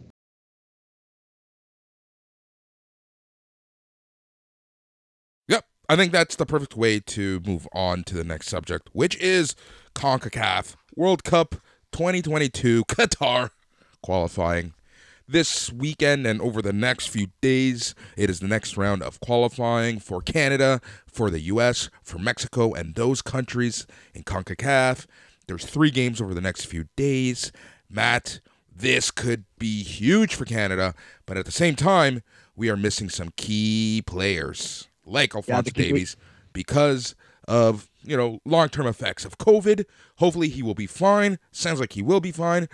Yep. 5.47 5.65
I 5.89 5.95
think 5.95 6.11
that's 6.11 6.35
the 6.35 6.45
perfect 6.45 6.77
way 6.77 6.99
to 7.01 7.41
move 7.45 7.67
on 7.73 8.03
to 8.05 8.15
the 8.15 8.23
next 8.23 8.47
subject, 8.47 8.89
which 8.93 9.17
is 9.17 9.55
CONCACAF 9.93 10.75
World 10.95 11.23
Cup 11.23 11.55
2022 11.91 12.85
Qatar 12.89 13.49
qualifying 14.01 14.74
this 15.27 15.71
weekend 15.71 16.25
and 16.25 16.41
over 16.41 16.61
the 16.61 16.73
next 16.73 17.07
few 17.07 17.27
days. 17.41 17.95
It 18.17 18.29
is 18.29 18.39
the 18.39 18.47
next 18.47 18.77
round 18.77 19.01
of 19.03 19.19
qualifying 19.19 19.99
for 19.99 20.21
Canada, 20.21 20.81
for 21.07 21.29
the 21.29 21.41
US, 21.41 21.89
for 22.03 22.19
Mexico, 22.19 22.73
and 22.73 22.95
those 22.95 23.21
countries 23.21 23.87
in 24.13 24.23
CONCACAF. 24.23 25.05
There's 25.47 25.65
three 25.65 25.91
games 25.91 26.21
over 26.21 26.33
the 26.33 26.41
next 26.41 26.65
few 26.65 26.85
days. 26.95 27.51
Matt, 27.89 28.39
this 28.75 29.11
could 29.11 29.45
be 29.57 29.83
huge 29.83 30.35
for 30.35 30.45
Canada, 30.45 30.93
but 31.25 31.37
at 31.37 31.45
the 31.45 31.51
same 31.51 31.75
time, 31.75 32.21
we 32.55 32.69
are 32.69 32.77
missing 32.77 33.09
some 33.09 33.31
key 33.37 34.01
players 34.05 34.87
like 35.05 35.35
Alphonso 35.35 35.71
yeah, 35.75 35.83
Davies 35.83 36.15
because 36.53 37.15
of 37.47 37.89
you 38.03 38.17
know 38.17 38.39
long-term 38.45 38.87
effects 38.87 39.23
of 39.23 39.37
COVID. 39.37 39.85
Hopefully, 40.17 40.49
he 40.49 40.63
will 40.63 40.73
be 40.73 40.87
fine. 40.87 41.37
Sounds 41.51 41.79
like 41.79 41.93
he 41.93 42.01
will 42.01 42.21
be 42.21 42.31
fine, 42.31 42.67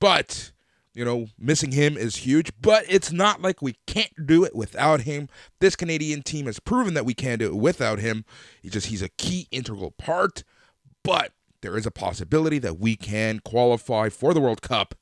but 0.00 0.52
you 0.94 1.04
know, 1.04 1.26
missing 1.38 1.72
him 1.72 1.96
is 1.96 2.16
huge, 2.16 2.52
but 2.60 2.84
it's 2.88 3.10
not 3.10 3.42
like 3.42 3.60
we 3.60 3.76
can't 3.86 4.26
do 4.26 4.44
it 4.44 4.54
without 4.54 5.00
him. 5.00 5.28
This 5.60 5.76
Canadian 5.76 6.22
team 6.22 6.46
has 6.46 6.60
proven 6.60 6.94
that 6.94 7.04
we 7.04 7.14
can 7.14 7.38
do 7.40 7.46
it 7.46 7.56
without 7.56 7.98
him. 7.98 8.24
He 8.62 8.70
just 8.70 8.86
he's 8.86 9.02
a 9.02 9.08
key 9.08 9.48
integral 9.50 9.90
part, 9.90 10.44
but 11.02 11.32
there 11.62 11.76
is 11.76 11.86
a 11.86 11.90
possibility 11.90 12.58
that 12.60 12.78
we 12.78 12.94
can 12.94 13.40
qualify 13.40 14.08
for 14.08 14.32
the 14.32 14.40
World 14.40 14.62
Cup 14.62 14.94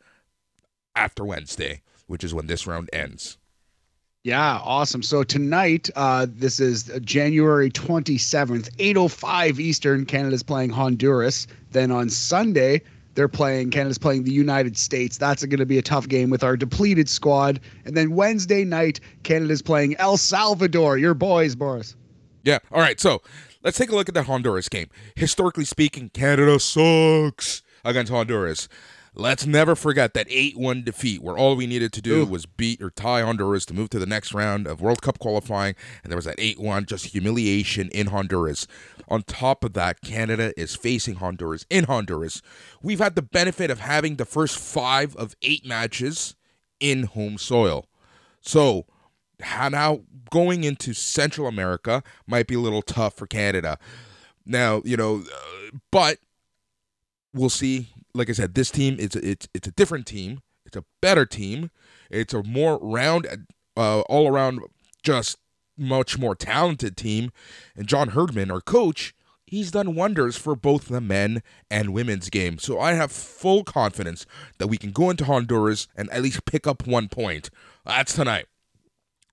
after 0.96 1.24
Wednesday, 1.24 1.83
which 2.07 2.24
is 2.24 2.33
when 2.33 2.46
this 2.46 2.66
round 2.66 2.88
ends. 2.92 3.37
Yeah, 4.24 4.61
awesome. 4.62 5.02
So 5.02 5.24
tonight, 5.24 5.90
uh, 5.96 6.28
this 6.31 6.61
is 6.61 6.85
January 7.02 7.70
27th, 7.70 8.70
8.05 8.76 9.59
Eastern, 9.59 10.07
Canada's 10.07 10.44
playing 10.44 10.70
Honduras. 10.70 11.48
Then 11.72 11.90
on 11.90 12.09
Sunday, 12.09 12.83
they're 13.14 13.29
playing 13.29 13.70
Canada's 13.70 13.98
playing 13.98 14.25
the 14.25 14.33
United 14.33 14.77
States. 14.77 15.18
That's 15.18 15.44
going 15.44 15.59
to 15.59 15.66
be 15.66 15.79
a 15.79 15.83
tough 15.83 16.09
game 16.09 16.31
with 16.31 16.42
our 16.42 16.57
depleted 16.57 17.09
squad. 17.09 17.61
And 17.85 17.96
then 17.96 18.14
Wednesday 18.14 18.64
night, 18.64 19.01
Canada's 19.22 19.62
playing 19.62 19.96
El 19.96 20.16
Salvador. 20.16 20.98
Your 20.98 21.14
boys, 21.14 21.55
Boris. 21.55 21.96
Yeah. 22.44 22.59
All 22.70 22.81
right. 22.81 22.98
So 22.98 23.22
let's 23.62 23.79
take 23.79 23.90
a 23.90 23.94
look 23.94 24.09
at 24.09 24.14
that 24.14 24.27
Honduras 24.27 24.68
game. 24.68 24.88
Historically 25.16 25.64
speaking, 25.64 26.11
Canada 26.11 26.59
sucks 26.59 27.62
against 27.85 28.11
Honduras. 28.11 28.68
Let's 29.14 29.44
never 29.46 29.77
forget 29.77 30.14
that 30.14 30.27
8 30.31 30.57
1 30.57 30.84
defeat 30.84 31.22
where 31.22 31.37
all 31.37 31.55
we 31.55 31.66
needed 31.66 31.93
to 31.93 32.01
do 32.01 32.22
Ooh. 32.22 32.26
was 32.26 32.47
beat 32.47 32.80
or 32.80 32.91
tie 32.91 33.20
Honduras 33.20 33.66
to 33.66 33.74
move 33.74 33.91
to 33.91 33.99
the 33.99 34.07
next 34.07 34.32
round 34.32 34.66
of 34.66 34.80
World 34.80 35.03
Cup 35.03 35.18
qualifying. 35.18 35.74
And 36.03 36.11
there 36.11 36.16
was 36.16 36.24
that 36.24 36.37
8 36.39 36.59
1 36.59 36.87
just 36.87 37.07
humiliation 37.07 37.91
in 37.91 38.07
Honduras. 38.07 38.66
On 39.09 39.22
top 39.22 39.64
of 39.64 39.74
that, 39.74 40.01
Canada 40.01 40.59
is 40.59 40.74
facing 40.74 41.16
Honduras 41.16 41.66
in 41.68 41.84
Honduras. 41.84 42.41
We've 42.82 43.01
had 43.01 43.14
the 43.14 43.22
benefit 43.22 43.70
of 43.70 43.80
having 43.80 44.16
the 44.16 44.24
first 44.24 44.57
five 44.59 45.14
of 45.16 45.37
eight 45.43 45.66
matches 45.66 46.34
in 46.80 47.05
home 47.05 47.37
soil. 47.37 47.87
So 48.41 48.87
now 49.41 50.01
going 50.30 50.64
into 50.64 50.95
Central 50.95 51.47
America 51.47 52.03
might 52.26 52.47
be 52.47 52.55
a 52.55 52.61
little 52.61 52.82
tough 52.82 53.14
for 53.14 53.26
Canada. 53.26 53.78
Now, 54.47 54.80
you 54.84 54.97
know, 54.97 55.22
uh, 55.22 55.76
but 55.91 56.18
we'll 57.34 57.51
see. 57.51 57.91
Like 58.15 58.29
I 58.29 58.33
said, 58.33 58.55
this 58.55 58.71
team 58.71 58.97
it's 58.99 59.17
it's 59.17 59.49
it's 59.55 59.69
a 59.69 59.73
different 59.73 60.07
team. 60.07 60.41
It's 60.67 60.77
a 60.77 60.85
better 61.01 61.27
team. 61.27 61.71
It's 62.11 62.35
a 62.35 62.43
more 62.43 62.79
round, 62.81 63.47
uh, 63.77 64.01
all 64.03 64.29
around, 64.29 64.61
just 65.03 65.39
much 65.77 66.19
more 66.19 66.35
talented 66.35 66.97
team. 66.97 67.33
And 67.77 67.87
John 67.87 68.11
Herdman, 68.11 68.51
our 68.51 68.61
coach, 68.61 69.15
he's 69.47 69.71
done 69.71 69.95
wonders 69.95 70.37
for 70.37 70.55
both 70.55 70.89
the 70.89 71.01
men 71.01 71.43
and 71.71 71.93
women's 71.93 72.31
game. 72.31 72.59
So 72.59 72.81
I 72.81 72.95
have 72.95 73.13
full 73.13 73.65
confidence 73.65 74.25
that 74.59 74.69
we 74.69 74.79
can 74.79 74.93
go 74.93 75.11
into 75.11 75.25
Honduras 75.25 75.89
and 75.97 76.09
at 76.11 76.23
least 76.23 76.45
pick 76.45 76.67
up 76.67 76.87
one 76.87 77.09
point. 77.09 77.51
That's 77.85 78.15
tonight. 78.15 78.47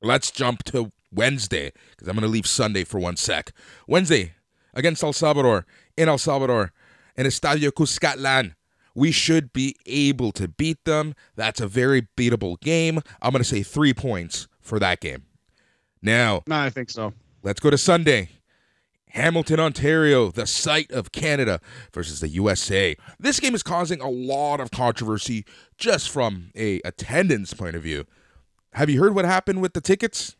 Let's 0.01 0.31
jump 0.31 0.63
to 0.65 0.91
Wednesday 1.11 1.71
because 1.91 2.07
I'm 2.07 2.15
going 2.15 2.23
to 2.23 2.31
leave 2.31 2.47
Sunday 2.47 2.83
for 2.83 2.99
one 2.99 3.17
sec. 3.17 3.51
Wednesday 3.87 4.33
against 4.73 5.03
El 5.03 5.13
Salvador 5.13 5.65
in 5.97 6.07
El 6.07 6.17
Salvador 6.17 6.71
in 7.15 7.25
Estadio 7.25 7.71
Cuscatlan. 7.71 8.55
We 8.99 9.13
should 9.13 9.53
be 9.53 9.77
able 9.85 10.33
to 10.33 10.49
beat 10.49 10.83
them. 10.83 11.15
That's 11.37 11.61
a 11.61 11.67
very 11.67 12.09
beatable 12.17 12.59
game. 12.59 12.99
I'm 13.21 13.31
going 13.31 13.41
to 13.41 13.47
say 13.47 13.63
three 13.63 13.93
points 13.93 14.49
for 14.59 14.77
that 14.79 14.99
game. 14.99 15.23
Now, 16.01 16.43
no, 16.47 16.57
I 16.57 16.69
think 16.69 16.89
so. 16.89 17.13
Let's 17.41 17.61
go 17.61 17.69
to 17.69 17.77
Sunday. 17.77 18.27
Hamilton, 19.11 19.57
Ontario, 19.59 20.31
the 20.31 20.45
site 20.45 20.91
of 20.91 21.13
Canada 21.13 21.61
versus 21.93 22.19
the 22.19 22.27
USA. 22.27 22.97
This 23.17 23.39
game 23.39 23.55
is 23.55 23.63
causing 23.63 24.01
a 24.01 24.09
lot 24.09 24.59
of 24.59 24.69
controversy 24.69 25.45
just 25.77 26.09
from 26.09 26.51
a 26.53 26.81
attendance 26.83 27.53
point 27.53 27.77
of 27.77 27.81
view. 27.83 28.05
Have 28.73 28.89
you 28.89 28.99
heard 29.01 29.15
what 29.15 29.23
happened 29.23 29.61
with 29.61 29.73
the 29.73 29.81
tickets? 29.81 30.35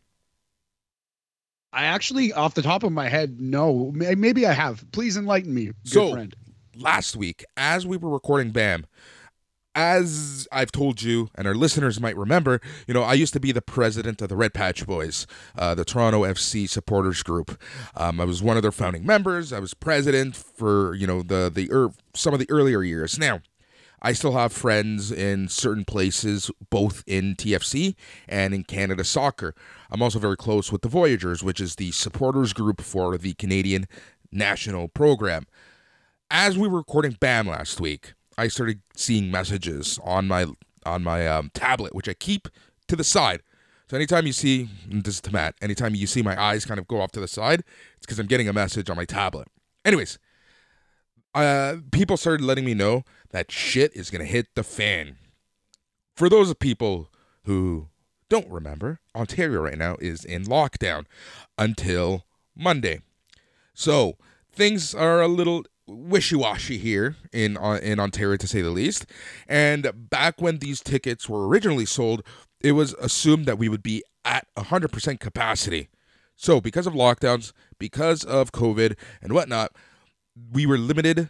I 1.71 1.85
actually, 1.85 2.33
off 2.33 2.55
the 2.55 2.61
top 2.61 2.83
of 2.83 2.91
my 2.91 3.07
head, 3.07 3.39
no. 3.39 3.91
Maybe 3.95 4.45
I 4.45 4.51
have. 4.51 4.83
Please 4.91 5.15
enlighten 5.15 5.53
me, 5.53 5.67
good 5.67 5.75
So- 5.85 6.11
friend. 6.11 6.35
Last 6.81 7.17
week, 7.17 7.43
as 7.57 7.85
we 7.85 7.97
were 7.97 8.09
recording 8.09 8.51
BAM, 8.51 8.85
as 9.75 10.47
I've 10.49 10.71
told 10.71 11.01
you, 11.01 11.29
and 11.35 11.45
our 11.45 11.53
listeners 11.53 11.99
might 11.99 12.15
remember, 12.15 12.61
you 12.87 12.93
know, 12.93 13.03
I 13.03 13.15
used 13.15 13.33
to 13.33 13.39
be 13.41 13.51
the 13.51 13.61
president 13.61 14.21
of 14.21 14.29
the 14.29 14.37
Red 14.37 14.53
Patch 14.53 14.87
Boys, 14.87 15.27
uh, 15.57 15.75
the 15.75 15.83
Toronto 15.83 16.23
FC 16.23 16.69
supporters 16.69 17.21
group. 17.21 17.61
Um, 17.97 18.21
I 18.21 18.23
was 18.23 18.41
one 18.41 18.55
of 18.55 18.61
their 18.61 18.71
founding 18.71 19.05
members. 19.05 19.51
I 19.51 19.59
was 19.59 19.73
president 19.73 20.37
for 20.37 20.95
you 20.95 21.05
know 21.05 21.21
the 21.21 21.51
the 21.53 21.69
er, 21.69 21.89
some 22.15 22.33
of 22.33 22.39
the 22.39 22.49
earlier 22.49 22.81
years. 22.81 23.19
Now, 23.19 23.41
I 24.01 24.13
still 24.13 24.37
have 24.37 24.53
friends 24.53 25.11
in 25.11 25.49
certain 25.49 25.83
places, 25.83 26.49
both 26.69 27.03
in 27.05 27.35
TFC 27.35 27.95
and 28.25 28.53
in 28.53 28.63
Canada 28.63 29.03
soccer. 29.03 29.53
I'm 29.91 30.01
also 30.01 30.19
very 30.19 30.37
close 30.37 30.71
with 30.71 30.83
the 30.83 30.87
Voyageurs, 30.87 31.43
which 31.43 31.59
is 31.59 31.75
the 31.75 31.91
supporters 31.91 32.53
group 32.53 32.79
for 32.79 33.17
the 33.17 33.33
Canadian 33.33 33.85
national 34.31 34.87
program 34.87 35.45
as 36.31 36.57
we 36.57 36.67
were 36.67 36.77
recording 36.77 37.17
BAM 37.19 37.47
last 37.47 37.81
week, 37.81 38.13
I 38.37 38.47
started 38.47 38.81
seeing 38.95 39.31
messages 39.31 39.99
on 40.03 40.27
my 40.27 40.45
on 40.85 41.03
my 41.03 41.27
um, 41.27 41.51
tablet, 41.53 41.93
which 41.93 42.07
I 42.07 42.13
keep 42.13 42.47
to 42.87 42.95
the 42.95 43.03
side. 43.03 43.41
So 43.89 43.97
anytime 43.97 44.25
you 44.25 44.33
see 44.33 44.69
this 44.87 45.15
is 45.15 45.21
to 45.21 45.33
Matt, 45.33 45.55
anytime 45.61 45.95
you 45.95 46.07
see 46.07 46.21
my 46.21 46.39
eyes 46.39 46.65
kind 46.65 46.79
of 46.79 46.87
go 46.87 47.01
off 47.01 47.11
to 47.13 47.19
the 47.19 47.27
side, 47.27 47.63
it's 47.97 48.05
because 48.05 48.19
I'm 48.19 48.27
getting 48.27 48.47
a 48.47 48.53
message 48.53 48.89
on 48.89 48.95
my 48.95 49.05
tablet. 49.05 49.47
Anyways, 49.83 50.19
uh, 51.33 51.77
people 51.91 52.15
started 52.15 52.45
letting 52.45 52.65
me 52.65 52.73
know 52.73 53.03
that 53.31 53.51
shit 53.51 53.93
is 53.95 54.09
gonna 54.09 54.25
hit 54.25 54.47
the 54.55 54.63
fan. 54.63 55.17
For 56.15 56.29
those 56.29 56.49
of 56.49 56.59
people 56.59 57.09
who 57.43 57.89
don't 58.29 58.49
remember, 58.49 58.99
Ontario 59.15 59.61
right 59.61 59.77
now 59.77 59.97
is 59.99 60.23
in 60.23 60.45
lockdown 60.45 61.05
until 61.57 62.25
Monday. 62.55 63.01
So 63.73 64.17
things 64.51 64.93
are 64.93 65.21
a 65.21 65.27
little 65.27 65.65
wishy-washy 65.89 66.77
here 66.77 67.15
in 67.33 67.57
uh, 67.57 67.79
in 67.81 67.99
Ontario 67.99 68.37
to 68.37 68.47
say 68.47 68.61
the 68.61 68.69
least. 68.69 69.05
And 69.47 69.91
back 69.95 70.41
when 70.41 70.59
these 70.59 70.81
tickets 70.81 71.27
were 71.27 71.47
originally 71.47 71.85
sold, 71.85 72.23
it 72.61 72.73
was 72.73 72.93
assumed 72.95 73.45
that 73.45 73.57
we 73.57 73.69
would 73.69 73.83
be 73.83 74.03
at 74.25 74.47
100% 74.55 75.19
capacity. 75.19 75.89
So 76.35 76.61
because 76.61 76.87
of 76.87 76.93
lockdowns, 76.93 77.51
because 77.77 78.23
of 78.23 78.51
COVID 78.51 78.97
and 79.21 79.33
whatnot, 79.33 79.71
we 80.51 80.65
were 80.65 80.77
limited 80.77 81.29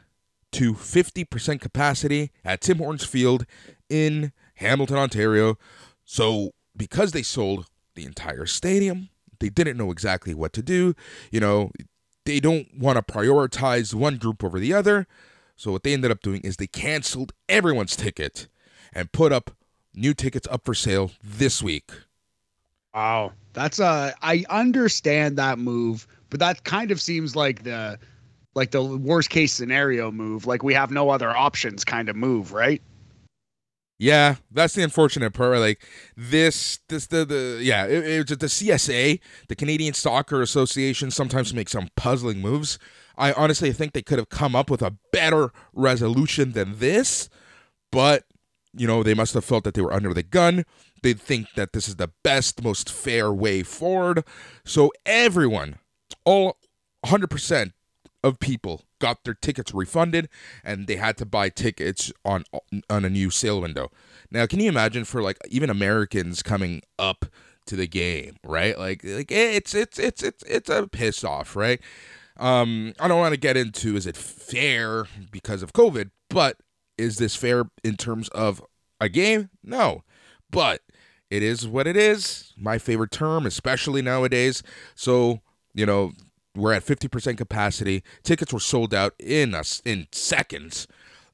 to 0.51 0.74
50% 0.74 1.62
capacity 1.62 2.32
at 2.43 2.62
Tim 2.62 2.78
Hortons 2.78 3.05
Field 3.05 3.45
in 3.89 4.32
Hamilton, 4.55 4.97
Ontario. 4.97 5.57
So 6.05 6.51
because 6.76 7.12
they 7.12 7.22
sold 7.24 7.68
the 7.95 8.05
entire 8.05 8.45
stadium, 8.45 9.10
they 9.39 9.49
didn't 9.49 9.78
know 9.78 9.91
exactly 9.91 10.34
what 10.34 10.53
to 10.53 10.62
do. 10.62 10.93
You 11.32 11.39
know, 11.39 11.72
they 12.30 12.39
don't 12.39 12.77
want 12.77 12.95
to 12.95 13.01
prioritize 13.01 13.95
one 13.95 14.17
group 14.17 14.43
over 14.43 14.59
the 14.59 14.71
other. 14.71 15.07
So 15.55 15.71
what 15.71 15.82
they 15.82 15.93
ended 15.93 16.11
up 16.11 16.21
doing 16.21 16.41
is 16.41 16.57
they 16.57 16.67
canceled 16.67 17.34
everyone's 17.49 17.95
ticket 17.95 18.47
and 18.93 19.11
put 19.11 19.34
up 19.34 19.49
new 19.95 20.13
tickets 20.13 20.47
up 20.51 20.63
for 20.63 20.75
sale 20.75 21.11
this 21.23 21.63
week. 21.63 21.89
Wow. 22.93 23.34
That's 23.53 23.80
uh 23.80 24.11
I 24.21 24.45
understand 24.49 25.38
that 25.38 25.57
move, 25.57 26.07
but 26.30 26.39
that 26.39 26.63
kind 26.65 26.91
of 26.91 27.01
seems 27.01 27.36
like 27.36 27.63
the 27.63 27.97
like 28.53 28.71
the 28.71 28.84
worst 28.84 29.32
case 29.32 29.51
scenario 29.51 30.11
move. 30.11 30.45
Like 30.45 30.61
we 30.61 30.75
have 30.75 30.91
no 30.91 31.09
other 31.09 31.36
options 31.36 31.84
kind 31.84 32.09
of 32.09 32.15
move, 32.15 32.53
right? 32.53 32.82
Yeah, 34.01 34.35
that's 34.49 34.75
the 34.75 34.81
unfortunate 34.83 35.33
part. 35.33 35.59
Like 35.59 35.85
this, 36.15 36.79
this 36.87 37.07
the 37.07 37.25
the 37.25 37.59
yeah, 37.61 37.85
it, 37.85 38.31
it, 38.31 38.39
the 38.39 38.45
CSA, 38.47 39.19
the 39.49 39.55
Canadian 39.55 39.93
Soccer 39.93 40.41
Association, 40.41 41.11
sometimes 41.11 41.53
makes 41.53 41.73
some 41.73 41.89
puzzling 41.97 42.39
moves. 42.39 42.79
I 43.17 43.33
honestly 43.33 43.73
think 43.73 43.91
they 43.91 44.01
could 44.01 44.17
have 44.17 44.29
come 44.29 44.55
up 44.55 44.69
with 44.69 44.81
a 44.81 44.95
better 45.11 45.51
resolution 45.73 46.53
than 46.53 46.79
this, 46.79 47.27
but 47.91 48.23
you 48.73 48.87
know 48.87 49.03
they 49.03 49.13
must 49.13 49.33
have 49.33 49.43
felt 49.43 49.65
that 49.65 49.73
they 49.73 49.81
were 49.81 49.93
under 49.93 50.13
the 50.13 50.23
gun. 50.23 50.63
They 51.03 51.11
think 51.11 51.47
that 51.57 51.73
this 51.73 51.89
is 51.89 51.97
the 51.97 52.11
best, 52.23 52.63
most 52.63 52.89
fair 52.89 53.33
way 53.33 53.63
forward. 53.63 54.23
So 54.63 54.93
everyone, 55.05 55.77
all 56.23 56.57
100% 57.05 57.73
of 58.23 58.39
people 58.39 58.83
got 58.99 59.23
their 59.23 59.33
tickets 59.33 59.73
refunded 59.73 60.29
and 60.63 60.87
they 60.87 60.95
had 60.95 61.17
to 61.17 61.25
buy 61.25 61.49
tickets 61.49 62.11
on 62.23 62.43
on 62.89 63.05
a 63.05 63.09
new 63.09 63.29
sale 63.29 63.61
window. 63.61 63.91
Now, 64.31 64.45
can 64.45 64.59
you 64.59 64.69
imagine 64.69 65.05
for 65.05 65.21
like 65.21 65.37
even 65.49 65.69
Americans 65.69 66.43
coming 66.43 66.81
up 66.97 67.25
to 67.65 67.75
the 67.75 67.87
game, 67.87 68.35
right? 68.43 68.77
Like 68.77 69.03
like 69.03 69.31
it's 69.31 69.73
it's 69.73 69.97
it's 69.99 70.23
it's 70.23 70.43
it's 70.43 70.69
a 70.69 70.87
piss 70.87 71.23
off, 71.23 71.55
right? 71.55 71.79
Um 72.37 72.93
I 72.99 73.07
don't 73.07 73.19
want 73.19 73.33
to 73.33 73.39
get 73.39 73.57
into 73.57 73.95
is 73.95 74.05
it 74.05 74.17
fair 74.17 75.05
because 75.31 75.63
of 75.63 75.73
COVID, 75.73 76.11
but 76.29 76.57
is 76.97 77.17
this 77.17 77.35
fair 77.35 77.65
in 77.83 77.95
terms 77.95 78.27
of 78.29 78.61
a 78.99 79.09
game? 79.09 79.49
No. 79.63 80.03
But 80.51 80.81
it 81.29 81.43
is 81.43 81.67
what 81.67 81.87
it 81.87 81.95
is. 81.95 82.53
My 82.57 82.77
favorite 82.77 83.11
term, 83.11 83.45
especially 83.45 84.01
nowadays. 84.01 84.63
So, 84.95 85.41
you 85.73 85.85
know, 85.85 86.11
we're 86.55 86.73
at 86.73 86.85
50% 86.85 87.37
capacity. 87.37 88.03
Tickets 88.23 88.53
were 88.53 88.59
sold 88.59 88.93
out 88.93 89.13
in 89.19 89.53
us 89.53 89.81
in 89.85 90.07
seconds 90.11 90.87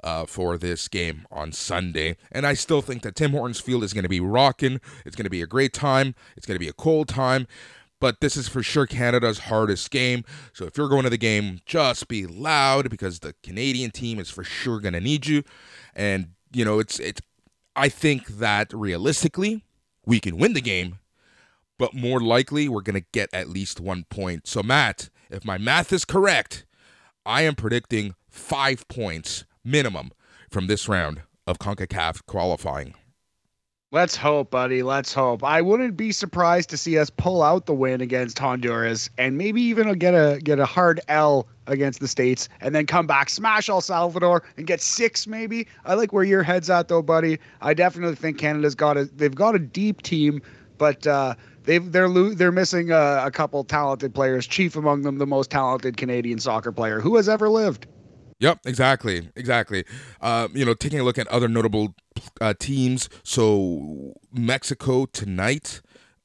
uh, 0.03 0.25
for 0.25 0.57
this 0.57 0.87
game 0.87 1.25
on 1.31 1.51
Sunday. 1.51 2.15
And 2.31 2.45
I 2.45 2.53
still 2.53 2.81
think 2.81 3.01
that 3.01 3.15
Tim 3.15 3.31
Hortons 3.31 3.59
Field 3.59 3.83
is 3.83 3.93
going 3.93 4.03
to 4.03 4.09
be 4.09 4.19
rocking. 4.19 4.79
It's 5.05 5.15
going 5.15 5.25
to 5.25 5.31
be 5.31 5.41
a 5.41 5.47
great 5.47 5.73
time. 5.73 6.13
It's 6.37 6.45
going 6.45 6.55
to 6.55 6.63
be 6.63 6.69
a 6.69 6.73
cold 6.73 7.07
time. 7.07 7.47
But 7.99 8.19
this 8.19 8.37
is 8.37 8.47
for 8.47 8.61
sure 8.61 8.85
Canada's 8.85 9.39
hardest 9.39 9.89
game. 9.89 10.23
So 10.53 10.65
if 10.65 10.77
you're 10.77 10.89
going 10.89 11.03
to 11.03 11.09
the 11.09 11.17
game, 11.17 11.61
just 11.65 12.07
be 12.07 12.27
loud 12.27 12.89
because 12.89 13.19
the 13.19 13.33
Canadian 13.41 13.91
team 13.91 14.19
is 14.19 14.29
for 14.29 14.43
sure 14.43 14.79
going 14.79 14.93
to 14.93 15.01
need 15.01 15.25
you. 15.25 15.43
And, 15.95 16.33
you 16.53 16.65
know, 16.65 16.79
it's, 16.79 16.99
it's, 16.99 17.21
I 17.75 17.89
think 17.89 18.27
that 18.27 18.71
realistically, 18.73 19.63
we 20.05 20.19
can 20.19 20.37
win 20.37 20.53
the 20.53 20.61
game, 20.61 20.99
but 21.77 21.93
more 21.93 22.19
likely 22.19 22.67
we're 22.67 22.81
going 22.81 22.99
to 22.99 23.07
get 23.11 23.29
at 23.33 23.49
least 23.49 23.79
one 23.79 24.05
point. 24.09 24.47
So, 24.47 24.63
Matt, 24.63 25.09
if 25.29 25.45
my 25.45 25.57
math 25.57 25.91
is 25.91 26.05
correct, 26.05 26.65
I 27.25 27.41
am 27.41 27.55
predicting 27.55 28.15
five 28.29 28.87
points 28.87 29.45
minimum 29.63 30.11
from 30.49 30.67
this 30.67 30.87
round 30.87 31.21
of 31.47 31.59
CONCACAF 31.59 32.25
qualifying. 32.27 32.93
Let's 33.91 34.15
hope, 34.17 34.51
buddy. 34.51 34.83
Let's 34.83 35.13
hope. 35.13 35.41
I 35.43 35.61
wouldn't 35.61 35.95
be 35.95 36.11
surprised 36.11 36.69
to 36.71 36.77
see 36.77 36.97
us 36.97 37.09
pull 37.09 37.41
out 37.41 37.65
the 37.65 37.73
win 37.73 38.01
against 38.01 38.37
Honduras 38.37 39.09
and 39.17 39.37
maybe 39.37 39.61
even 39.61 39.89
get 39.97 40.13
a 40.13 40.39
get 40.43 40.59
a 40.59 40.65
hard 40.65 40.99
L 41.07 41.47
against 41.67 42.01
the 42.01 42.07
states 42.07 42.49
and 42.59 42.75
then 42.75 42.87
come 42.87 43.07
back, 43.07 43.29
smash 43.29 43.69
El 43.69 43.79
Salvador 43.79 44.43
and 44.57 44.67
get 44.67 44.81
six 44.81 45.27
maybe. 45.27 45.67
I 45.85 45.93
like 45.93 46.11
where 46.11 46.25
your 46.25 46.43
head's 46.43 46.69
at 46.69 46.89
though, 46.89 47.03
buddy. 47.03 47.39
I 47.61 47.73
definitely 47.73 48.15
think 48.15 48.37
Canada's 48.37 48.75
got 48.75 48.97
a 48.97 49.05
they've 49.05 49.33
got 49.33 49.55
a 49.55 49.59
deep 49.59 50.01
team, 50.01 50.41
but 50.77 51.07
uh, 51.07 51.35
they've 51.65 51.91
they're 51.91 52.09
lo- 52.09 52.33
they're 52.33 52.51
missing 52.51 52.91
a, 52.91 53.23
a 53.25 53.31
couple 53.31 53.63
talented 53.63 54.13
players. 54.13 54.47
Chief 54.47 54.75
among 54.75 55.01
them, 55.01 55.17
the 55.17 55.27
most 55.27 55.51
talented 55.51 55.97
Canadian 55.97 56.39
soccer 56.39 56.71
player 56.71 56.99
who 56.99 57.15
has 57.15 57.29
ever 57.29 57.49
lived. 57.49 57.87
Yep, 58.39 58.59
exactly, 58.65 59.29
exactly. 59.35 59.85
Uh, 60.19 60.49
you 60.53 60.65
know, 60.65 60.73
taking 60.73 60.99
a 60.99 61.03
look 61.03 61.17
at 61.17 61.27
other 61.27 61.47
notable 61.47 61.95
uh, 62.41 62.53
teams. 62.59 63.09
So 63.23 64.13
Mexico 64.31 65.05
tonight 65.05 65.81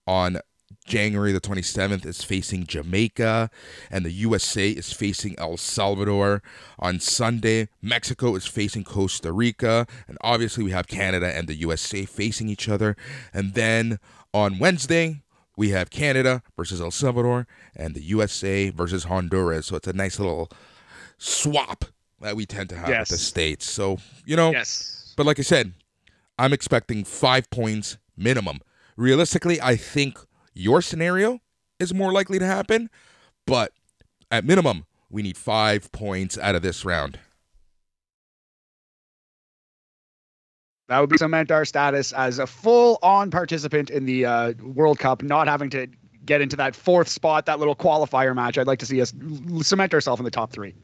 on 0.07 0.41
January 0.87 1.31
the 1.31 1.41
27th 1.41 2.05
is 2.05 2.25
facing 2.25 2.67
Jamaica, 2.67 3.49
and 3.91 4.05
the 4.05 4.11
USA 4.11 4.71
is 4.71 4.93
facing 4.93 5.39
El 5.39 5.57
Salvador. 5.57 6.43
On 6.81 6.99
Sunday, 6.99 7.69
Mexico 7.81 8.35
is 8.35 8.47
facing 8.47 8.83
Costa 8.83 9.33
Rica, 9.33 9.87
and 10.09 10.19
obviously 10.21 10.65
we 10.65 10.73
have 10.73 10.89
Canada 10.89 11.33
and 11.33 11.47
the 11.47 11.55
USA 11.55 12.05
facing 12.05 12.49
each 12.49 12.69
other. 12.69 12.97
And 13.33 13.55
then 13.55 14.01
on 14.35 14.59
Wednesday, 14.59 15.23
we 15.61 15.69
have 15.69 15.91
Canada 15.91 16.43
versus 16.57 16.81
El 16.81 16.91
Salvador, 16.91 17.47
and 17.77 17.95
the 17.95 18.01
USA 18.01 18.71
versus 18.71 19.05
Honduras. 19.05 19.67
So 19.67 19.77
it's 19.77 19.87
a 19.87 19.93
nice 19.93 20.19
little 20.19 20.49
swap 21.19 21.85
that 22.23 22.35
we 22.35 22.47
tend 22.47 22.71
to 22.71 22.77
have 22.79 22.89
Yes. 22.89 23.11
with 23.11 23.19
the 23.21 23.25
states. 23.25 23.71
So 23.71 23.99
you 24.25 24.37
know, 24.37 24.53
Yes. 24.53 25.13
but 25.19 25.27
like 25.27 25.39
I 25.39 25.43
said, 25.43 25.75
I'm 26.39 26.55
expecting 26.55 27.05
five 27.05 27.51
points 27.51 27.99
minimum. 28.17 28.61
Realistically, 28.97 29.61
I 29.61 29.77
think 29.77 30.19
your 30.55 30.81
scenario 30.81 31.41
is 31.79 31.93
more 31.93 32.11
likely 32.11 32.39
to 32.39 32.47
happen, 32.47 32.89
but 33.47 33.73
at 34.31 34.47
minimum, 34.47 34.87
we 35.11 35.21
need 35.23 35.37
five 35.37 35.93
points 35.93 36.39
out 36.39 36.55
of 36.55 36.63
this 36.63 36.87
round. 36.87 37.19
That 40.91 40.99
would 40.99 41.09
be 41.09 41.19
cement 41.19 41.53
our 41.53 41.65
status 41.65 42.13
as 42.13 42.41
a 42.41 42.49
full-on 42.49 43.31
participant 43.31 43.91
in 43.91 44.07
the 44.07 44.27
uh, 44.27 44.53
World 44.61 44.99
Cup, 44.99 45.23
not 45.23 45.47
having 45.47 45.71
to 45.71 45.87
get 46.25 46.41
into 46.41 46.57
that 46.57 46.75
fourth 46.75 47.07
spot, 47.07 47.47
that 47.47 47.61
little 47.61 47.77
qualifier 47.77 48.35
match. 48.35 48.59
I'd 48.59 48.67
like 48.67 48.81
to 48.81 48.87
see 48.87 49.01
us 49.01 49.15
cement 49.63 49.95
ourselves 49.95 50.19
in 50.19 50.25
the 50.25 50.33
top 50.33 50.51
three. 50.51 50.75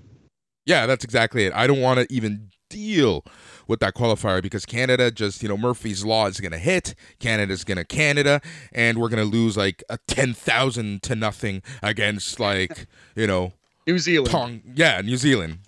Yeah, 0.64 0.86
that's 0.86 1.02
exactly 1.02 1.44
it. 1.44 1.52
I 1.54 1.66
don't 1.66 1.80
want 1.80 1.98
to 1.98 2.06
even 2.08 2.50
deal 2.70 3.24
with 3.66 3.80
that 3.80 3.96
qualifier 3.96 4.40
because 4.40 4.64
Canada 4.64 5.10
just, 5.10 5.42
you 5.42 5.48
know, 5.48 5.56
Murphy's 5.56 6.04
Law 6.04 6.26
is 6.26 6.38
going 6.38 6.52
to 6.52 6.58
hit. 6.58 6.94
Canada's 7.18 7.64
going 7.64 7.78
to 7.78 7.84
Canada, 7.84 8.40
and 8.72 8.98
we're 8.98 9.08
going 9.08 9.28
to 9.28 9.28
lose 9.28 9.56
like 9.56 9.82
a 9.90 9.98
10,000 10.06 11.02
to 11.02 11.16
nothing 11.16 11.62
against, 11.82 12.38
like, 12.38 12.86
you 13.16 13.26
know, 13.26 13.54
New 13.88 13.98
Zealand. 13.98 14.30
Tong- 14.30 14.62
yeah, 14.76 15.00
New 15.00 15.16
Zealand. 15.16 15.58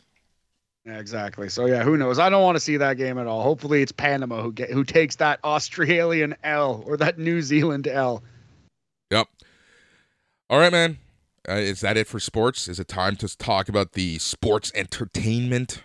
Exactly. 0.91 1.49
So 1.49 1.67
yeah, 1.67 1.83
who 1.83 1.97
knows? 1.97 2.19
I 2.19 2.31
don't 2.31 2.43
want 2.43 2.57
to 2.57 2.61
see 2.61 2.77
that 2.77 2.97
game 2.97 3.19
at 3.19 3.27
all. 3.27 3.43
Hopefully, 3.43 3.83
it's 3.83 3.93
Panama 3.93 4.43
who 4.43 4.53
get 4.53 4.71
who 4.71 4.85
takes 4.85 5.17
that 5.17 5.41
Australian 5.45 6.35
L 6.45 6.83
or 6.87 6.97
that 6.97 7.19
New 7.19 7.43
Zealand 7.43 7.87
L. 7.87 8.23
Yep. 9.11 9.29
All 10.51 10.59
right, 10.59 10.73
man. 10.73 10.99
Uh, 11.49 11.55
is 11.55 11.81
that 11.81 11.97
it 11.97 12.07
for 12.07 12.21
sports? 12.21 12.69
Is 12.69 12.79
it 12.79 12.89
time 12.89 13.17
to 13.17 13.39
talk 13.39 13.69
about 13.69 13.93
the 13.93 14.19
sports 14.19 14.71
entertainment? 14.75 15.83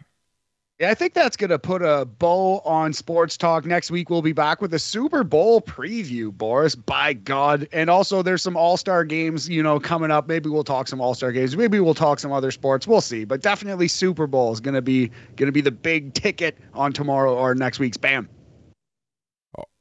Yeah, 0.79 0.89
I 0.89 0.95
think 0.95 1.13
that's 1.13 1.37
gonna 1.37 1.59
put 1.59 1.83
a 1.83 2.03
bow 2.03 2.59
on 2.65 2.93
sports 2.93 3.37
talk. 3.37 3.63
Next 3.63 3.91
week 3.91 4.09
we'll 4.09 4.23
be 4.23 4.33
back 4.33 4.59
with 4.59 4.73
a 4.73 4.79
Super 4.79 5.23
Bowl 5.23 5.61
preview, 5.61 6.35
Boris. 6.35 6.73
By 6.73 7.13
God. 7.13 7.67
And 7.71 7.91
also 7.91 8.23
there's 8.23 8.41
some 8.41 8.57
all-star 8.57 9.05
games, 9.05 9.47
you 9.47 9.61
know, 9.61 9.79
coming 9.79 10.09
up. 10.09 10.27
Maybe 10.27 10.49
we'll 10.49 10.63
talk 10.63 10.87
some 10.87 10.99
all-star 10.99 11.31
games. 11.31 11.55
Maybe 11.55 11.79
we'll 11.79 11.93
talk 11.93 12.19
some 12.19 12.31
other 12.31 12.49
sports. 12.49 12.87
We'll 12.87 13.01
see. 13.01 13.23
But 13.23 13.41
definitely 13.41 13.87
Super 13.87 14.25
Bowl 14.25 14.51
is 14.51 14.59
gonna 14.59 14.81
be 14.81 15.11
gonna 15.35 15.51
be 15.51 15.61
the 15.61 15.71
big 15.71 16.15
ticket 16.15 16.57
on 16.73 16.91
tomorrow 16.91 17.35
or 17.35 17.53
next 17.53 17.77
week's 17.77 17.97
bam. 17.97 18.27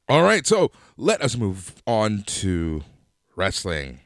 All 0.08 0.22
right, 0.22 0.46
so 0.46 0.70
let 0.98 1.22
us 1.22 1.38
move 1.38 1.82
on 1.86 2.22
to 2.26 2.82
wrestling. 3.34 4.01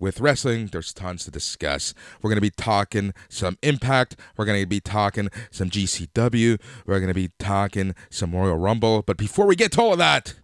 With 0.00 0.20
wrestling, 0.20 0.68
there's 0.68 0.92
tons 0.92 1.24
to 1.24 1.30
discuss. 1.32 1.92
We're 2.22 2.30
going 2.30 2.36
to 2.36 2.40
be 2.40 2.50
talking 2.50 3.12
some 3.28 3.58
Impact. 3.62 4.16
We're 4.36 4.44
going 4.44 4.62
to 4.62 4.66
be 4.66 4.80
talking 4.80 5.28
some 5.50 5.70
GCW. 5.70 6.60
We're 6.86 7.00
going 7.00 7.08
to 7.08 7.14
be 7.14 7.30
talking 7.40 7.96
some 8.08 8.32
Royal 8.32 8.56
Rumble. 8.56 9.02
But 9.02 9.16
before 9.16 9.46
we 9.46 9.56
get 9.56 9.72
to 9.72 9.80
all 9.80 9.92
of 9.92 9.98
that, 9.98 10.34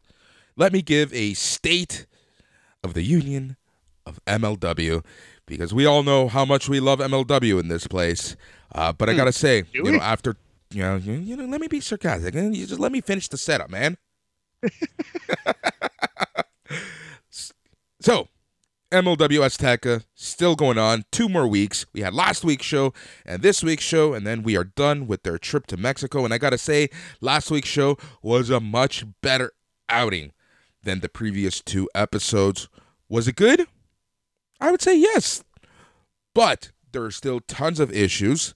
let 0.57 0.73
me 0.73 0.83
give 0.83 1.15
a 1.15 1.35
state 1.35 2.07
of 2.83 2.95
the 2.95 3.03
union 3.03 3.57
of 4.05 4.19
MLW 4.27 5.05
because 5.47 5.73
we 5.73 5.87
all 5.87 6.03
know 6.03 6.27
how 6.27 6.45
much 6.45 6.69
we 6.69 6.81
love 6.81 6.99
MLW 6.99 7.61
in 7.61 7.69
this 7.69 7.87
place. 7.87 8.35
Uh, 8.75 8.93
but 8.93 9.09
I 9.09 9.15
got 9.15 9.27
to 9.27 9.33
say, 9.33 9.63
you 9.73 9.93
know, 9.93 10.01
after, 10.01 10.35
you 10.71 10.83
know, 10.83 10.97
you, 10.97 11.13
you 11.13 11.37
know, 11.37 11.45
let 11.45 11.61
me 11.61 11.69
be 11.69 11.79
sarcastic 11.81 12.35
and 12.35 12.57
you 12.57 12.67
just 12.67 12.81
let 12.81 12.91
me 12.91 13.01
finish 13.01 13.29
the 13.29 13.37
setup, 13.37 13.71
man. 13.71 13.99
so, 18.01 18.29
MLW 18.95 19.41
Azteca 19.41 20.05
still 20.15 20.55
going 20.55 20.79
on. 20.79 21.05
Two 21.11 21.29
more 21.29 21.49
weeks. 21.49 21.85
We 21.93 22.03
had 22.03 22.15
last 22.15 22.45
week's 22.45 22.65
show 22.65 22.95
and 23.27 23.43
this 23.43 23.61
week's 23.61 23.83
show, 23.83 24.15
and 24.15 24.25
then 24.25 24.45
we 24.45 24.57
are 24.57 24.63
done 24.63 25.09
with 25.09 25.25
their 25.25 25.37
trip 25.37 25.67
to 25.67 25.77
Mexico. 25.77 26.25
And 26.25 26.33
I 26.33 26.39
gotta 26.39 26.59
say, 26.59 26.91
last 27.21 27.51
week's 27.51 27.69
show 27.69 27.99
was 28.23 28.51
a 28.51 28.61
much 28.61 29.05
better 29.21 29.53
outing 29.89 30.31
than 30.85 31.01
the 31.01 31.09
previous 31.09 31.61
two 31.61 31.91
episodes. 31.93 32.69
Was 33.09 33.27
it 33.27 33.35
good? 33.35 33.67
I 34.61 34.71
would 34.71 34.81
say 34.81 34.97
yes. 34.97 35.43
But 36.33 36.71
there 36.93 37.03
are 37.03 37.11
still 37.11 37.41
tons 37.41 37.81
of 37.81 37.93
issues. 37.93 38.55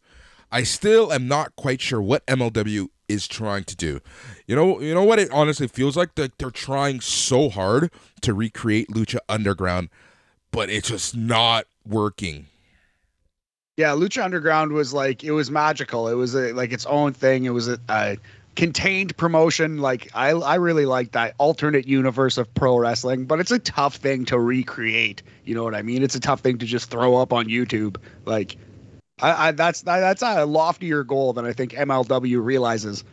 I 0.53 0.63
still 0.63 1.13
am 1.13 1.27
not 1.27 1.57
quite 1.57 1.81
sure 1.81 2.01
what 2.01 2.25
MLW 2.27 2.87
is 3.09 3.27
trying 3.27 3.65
to 3.65 3.75
do. 3.75 3.99
You 4.47 4.55
know, 4.55 4.81
you 4.81 4.95
know 4.95 5.03
what 5.03 5.19
it 5.19 5.33
honestly 5.33 5.67
feels 5.67 5.97
like? 5.97 6.15
That 6.15 6.39
they're 6.39 6.53
trying 6.53 7.01
so 7.01 7.49
hard 7.49 7.91
to 8.21 8.35
recreate 8.35 8.89
Lucha 8.91 9.19
Underground 9.29 9.89
but 10.51 10.71
it's 10.71 10.89
just 10.89 11.17
not 11.17 11.67
working. 11.87 12.47
Yeah, 13.77 13.91
Lucha 13.91 14.25
Underground 14.25 14.73
was 14.73 14.93
like 14.93 15.23
it 15.23 15.31
was 15.31 15.51
magical. 15.51 16.09
It 16.09 16.15
was 16.15 16.35
a, 16.35 16.53
like 16.53 16.73
its 16.73 16.85
own 16.87 17.13
thing. 17.13 17.45
It 17.45 17.51
was 17.51 17.69
a, 17.69 17.79
a 17.89 18.19
contained 18.57 19.17
promotion. 19.17 19.79
Like 19.79 20.11
I, 20.15 20.31
I 20.31 20.57
really 20.57 20.85
like 20.85 21.13
that 21.13 21.37
alternate 21.39 21.87
universe 21.87 22.39
of 22.39 22.53
pro 22.55 22.77
wrestling. 22.77 23.27
But 23.27 23.39
it's 23.39 23.53
a 23.53 23.59
tough 23.61 23.97
thing 23.97 24.25
to 24.27 24.39
recreate. 24.39 25.23
You 25.45 25.55
know 25.55 25.63
what 25.63 25.77
I 25.77 25.83
mean? 25.83 26.03
It's 26.03 26.17
a 26.17 26.21
tough 26.21 26.41
thing 26.41 26.59
to 26.59 26.67
just 26.67 26.91
throw 26.91 27.17
up 27.17 27.33
on 27.33 27.47
YouTube. 27.47 27.99
Like, 28.25 28.57
I, 29.21 29.49
I 29.49 29.51
that's 29.53 29.83
that's 29.83 30.23
a 30.23 30.45
loftier 30.45 31.05
goal 31.05 31.33
than 31.33 31.45
I 31.47 31.53
think 31.53 31.73
MLW 31.73 32.45
realizes. 32.45 33.05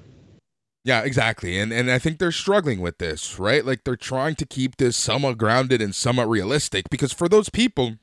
Yeah, 0.85 1.01
exactly. 1.01 1.57
And 1.57 1.73
and 1.73 1.89
I 1.89 1.97
think 1.97 2.19
they're 2.19 2.31
struggling 2.31 2.79
with 2.79 2.99
this, 2.99 3.39
right? 3.39 3.65
Like 3.65 3.83
they're 3.83 3.95
trying 3.95 4.35
to 4.35 4.45
keep 4.45 4.77
this 4.77 4.95
somewhat 4.95 5.39
grounded 5.39 5.81
and 5.81 5.95
somewhat 5.95 6.29
realistic 6.29 6.91
because 6.91 7.11
for 7.11 7.27
those 7.27 7.49
people 7.49 7.95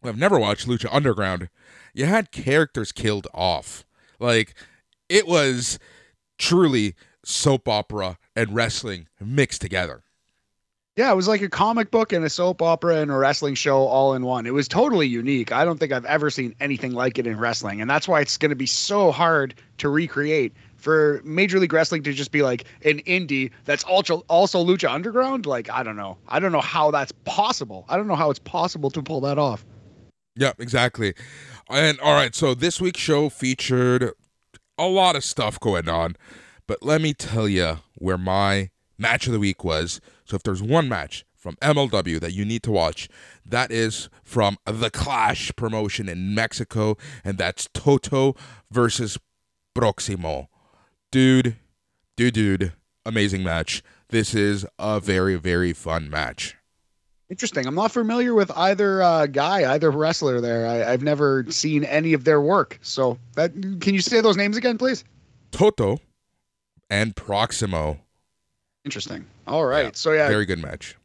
who 0.00 0.06
have 0.06 0.16
never 0.16 0.38
watched 0.38 0.68
Lucha 0.68 0.88
Underground, 0.92 1.48
you 1.92 2.06
had 2.06 2.30
characters 2.30 2.92
killed 2.92 3.26
off. 3.34 3.84
Like 4.20 4.54
it 5.08 5.26
was 5.26 5.80
truly 6.38 6.94
soap 7.24 7.66
opera 7.66 8.18
and 8.36 8.54
wrestling 8.54 9.08
mixed 9.20 9.60
together. 9.60 10.04
Yeah, 10.96 11.10
it 11.10 11.16
was 11.16 11.26
like 11.26 11.42
a 11.42 11.48
comic 11.48 11.90
book 11.90 12.12
and 12.12 12.24
a 12.24 12.30
soap 12.30 12.62
opera 12.62 12.98
and 12.98 13.10
a 13.10 13.16
wrestling 13.16 13.56
show 13.56 13.78
all 13.78 14.14
in 14.14 14.22
one. 14.22 14.46
It 14.46 14.54
was 14.54 14.68
totally 14.68 15.08
unique. 15.08 15.50
I 15.50 15.64
don't 15.64 15.80
think 15.80 15.90
I've 15.90 16.04
ever 16.04 16.30
seen 16.30 16.54
anything 16.60 16.92
like 16.92 17.18
it 17.18 17.26
in 17.26 17.38
wrestling. 17.38 17.80
And 17.80 17.90
that's 17.90 18.06
why 18.06 18.20
it's 18.20 18.36
going 18.36 18.50
to 18.50 18.56
be 18.56 18.66
so 18.66 19.10
hard 19.10 19.54
to 19.78 19.88
recreate 19.88 20.54
for 20.82 21.20
Major 21.24 21.60
League 21.60 21.72
Wrestling 21.72 22.02
to 22.02 22.12
just 22.12 22.32
be 22.32 22.42
like 22.42 22.64
an 22.84 22.98
indie 23.00 23.52
that's 23.64 23.84
also 23.84 24.24
also 24.28 24.64
Lucha 24.64 24.90
Underground, 24.90 25.46
like 25.46 25.70
I 25.70 25.82
don't 25.82 25.96
know. 25.96 26.18
I 26.28 26.40
don't 26.40 26.52
know 26.52 26.60
how 26.60 26.90
that's 26.90 27.12
possible. 27.24 27.86
I 27.88 27.96
don't 27.96 28.08
know 28.08 28.16
how 28.16 28.30
it's 28.30 28.40
possible 28.40 28.90
to 28.90 29.02
pull 29.02 29.20
that 29.22 29.38
off. 29.38 29.64
Yeah, 30.34 30.52
exactly. 30.58 31.14
And 31.70 32.00
all 32.00 32.14
right, 32.14 32.34
so 32.34 32.54
this 32.54 32.80
week's 32.80 33.00
show 33.00 33.28
featured 33.28 34.10
a 34.76 34.86
lot 34.86 35.14
of 35.14 35.22
stuff 35.22 35.60
going 35.60 35.88
on, 35.88 36.16
but 36.66 36.82
let 36.82 37.00
me 37.00 37.14
tell 37.14 37.48
you 37.48 37.78
where 37.94 38.18
my 38.18 38.70
match 38.98 39.26
of 39.26 39.32
the 39.32 39.38
week 39.38 39.62
was. 39.62 40.00
So 40.24 40.36
if 40.36 40.42
there's 40.42 40.62
one 40.62 40.88
match 40.88 41.24
from 41.36 41.56
MLW 41.56 42.18
that 42.20 42.32
you 42.32 42.44
need 42.44 42.62
to 42.64 42.72
watch, 42.72 43.08
that 43.46 43.70
is 43.70 44.08
from 44.24 44.58
the 44.64 44.90
Clash 44.90 45.52
promotion 45.54 46.08
in 46.08 46.34
Mexico, 46.34 46.96
and 47.24 47.38
that's 47.38 47.68
Toto 47.72 48.34
versus 48.70 49.18
Proximo 49.74 50.48
dude, 51.12 51.56
dude, 52.16 52.34
dude, 52.34 52.72
amazing 53.06 53.44
match. 53.44 53.84
This 54.08 54.34
is 54.34 54.66
a 54.80 54.98
very, 54.98 55.36
very 55.36 55.72
fun 55.72 56.10
match. 56.10 56.56
Interesting. 57.30 57.66
I'm 57.66 57.76
not 57.76 57.92
familiar 57.92 58.34
with 58.34 58.50
either 58.50 59.00
uh, 59.02 59.26
guy, 59.26 59.72
either 59.72 59.90
wrestler 59.90 60.40
there. 60.40 60.66
I, 60.66 60.90
have 60.90 61.02
never 61.02 61.46
seen 61.48 61.84
any 61.84 62.12
of 62.12 62.24
their 62.24 62.40
work. 62.40 62.78
So, 62.82 63.18
that, 63.36 63.54
can 63.80 63.94
you 63.94 64.00
say 64.00 64.20
those 64.20 64.36
names 64.36 64.56
again, 64.56 64.76
please? 64.76 65.04
Toto 65.50 65.98
and 66.90 67.14
Proximo. 67.14 67.98
Interesting. 68.84 69.24
All 69.46 69.64
right. 69.64 69.86
Yeah, 69.86 69.90
so 69.94 70.12
yeah, 70.12 70.28
very 70.28 70.44
good 70.44 70.58
match. 70.58 70.96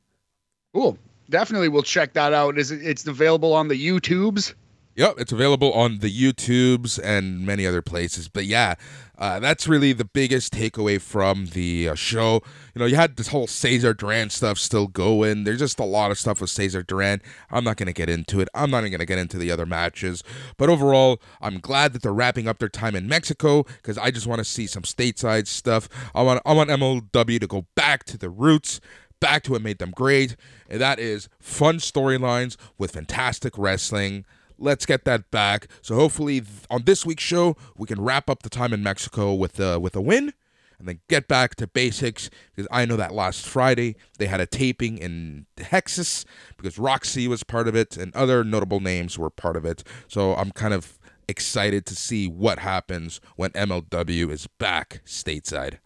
Cool. 0.73 0.97
Definitely, 1.29 1.69
we'll 1.69 1.83
check 1.83 2.13
that 2.13 2.33
out. 2.33 2.57
Is 2.57 2.71
it? 2.71 2.85
It's 2.85 3.05
available 3.05 3.53
on 3.53 3.67
the 3.67 3.87
YouTubes. 3.87 4.53
Yep, 4.97 5.19
it's 5.19 5.31
available 5.31 5.71
on 5.73 5.99
the 5.99 6.11
YouTubes 6.11 6.99
and 7.03 7.45
many 7.45 7.67
other 7.67 7.83
places. 7.83 8.27
But 8.27 8.45
yeah, 8.45 8.73
uh, 9.15 9.39
that's 9.39 9.67
really 9.67 9.93
the 9.93 10.05
biggest 10.05 10.51
takeaway 10.51 10.99
from 10.99 11.45
the 11.53 11.89
uh, 11.89 11.93
show. 11.93 12.41
You 12.73 12.79
know, 12.79 12.87
you 12.87 12.95
had 12.95 13.15
this 13.15 13.27
whole 13.27 13.45
Cesar 13.45 13.93
Duran 13.93 14.31
stuff 14.31 14.57
still 14.57 14.87
going. 14.87 15.43
There's 15.43 15.59
just 15.59 15.79
a 15.79 15.85
lot 15.85 16.09
of 16.09 16.17
stuff 16.17 16.41
with 16.41 16.49
Cesar 16.49 16.81
Duran. 16.81 17.21
I'm 17.51 17.63
not 17.63 17.77
going 17.77 17.85
to 17.85 17.93
get 17.93 18.09
into 18.09 18.39
it. 18.39 18.49
I'm 18.55 18.71
not 18.71 18.79
even 18.79 18.89
going 18.89 18.99
to 18.99 19.05
get 19.05 19.19
into 19.19 19.37
the 19.37 19.51
other 19.51 19.67
matches. 19.67 20.23
But 20.57 20.67
overall, 20.67 21.21
I'm 21.41 21.59
glad 21.59 21.93
that 21.93 22.01
they're 22.01 22.11
wrapping 22.11 22.47
up 22.47 22.57
their 22.57 22.67
time 22.67 22.95
in 22.95 23.07
Mexico 23.07 23.63
because 23.63 23.99
I 23.99 24.09
just 24.09 24.25
want 24.25 24.39
to 24.39 24.45
see 24.45 24.65
some 24.65 24.81
stateside 24.81 25.45
stuff. 25.45 25.87
I 26.15 26.23
want 26.23 26.41
I 26.43 26.53
want 26.53 26.71
MLW 26.71 27.39
to 27.39 27.47
go 27.47 27.67
back 27.75 28.03
to 28.05 28.17
the 28.17 28.31
roots 28.31 28.81
back 29.19 29.43
to 29.43 29.51
what 29.51 29.61
made 29.61 29.79
them 29.79 29.91
great, 29.91 30.35
and 30.69 30.81
that 30.81 30.99
is 30.99 31.29
fun 31.39 31.77
storylines 31.77 32.55
with 32.77 32.91
fantastic 32.91 33.57
wrestling. 33.57 34.25
Let's 34.57 34.85
get 34.85 35.05
that 35.05 35.31
back. 35.31 35.67
So 35.81 35.95
hopefully 35.95 36.43
on 36.69 36.83
this 36.83 37.05
week's 37.05 37.23
show 37.23 37.55
we 37.75 37.87
can 37.87 38.01
wrap 38.01 38.29
up 38.29 38.43
the 38.43 38.49
time 38.49 38.73
in 38.73 38.83
Mexico 38.83 39.33
with 39.33 39.59
uh, 39.59 39.79
with 39.81 39.95
a 39.95 40.01
win 40.01 40.33
and 40.79 40.87
then 40.87 40.99
get 41.09 41.27
back 41.27 41.55
to 41.55 41.67
basics 41.67 42.29
because 42.55 42.67
I 42.71 42.85
know 42.85 42.95
that 42.97 43.13
last 43.13 43.45
Friday 43.45 43.95
they 44.17 44.27
had 44.27 44.39
a 44.39 44.45
taping 44.45 44.97
in 44.97 45.45
Texas 45.55 46.25
because 46.55 46.77
Roxy 46.77 47.27
was 47.27 47.43
part 47.43 47.67
of 47.67 47.75
it 47.75 47.97
and 47.97 48.13
other 48.15 48.43
notable 48.43 48.79
names 48.79 49.17
were 49.17 49.29
part 49.29 49.55
of 49.55 49.65
it. 49.65 49.83
So 50.07 50.35
I'm 50.35 50.51
kind 50.51 50.73
of 50.73 50.99
excited 51.27 51.85
to 51.85 51.95
see 51.95 52.27
what 52.27 52.59
happens 52.59 53.19
when 53.35 53.51
MLW 53.51 54.31
is 54.31 54.47
back 54.59 55.01
stateside. 55.05 55.79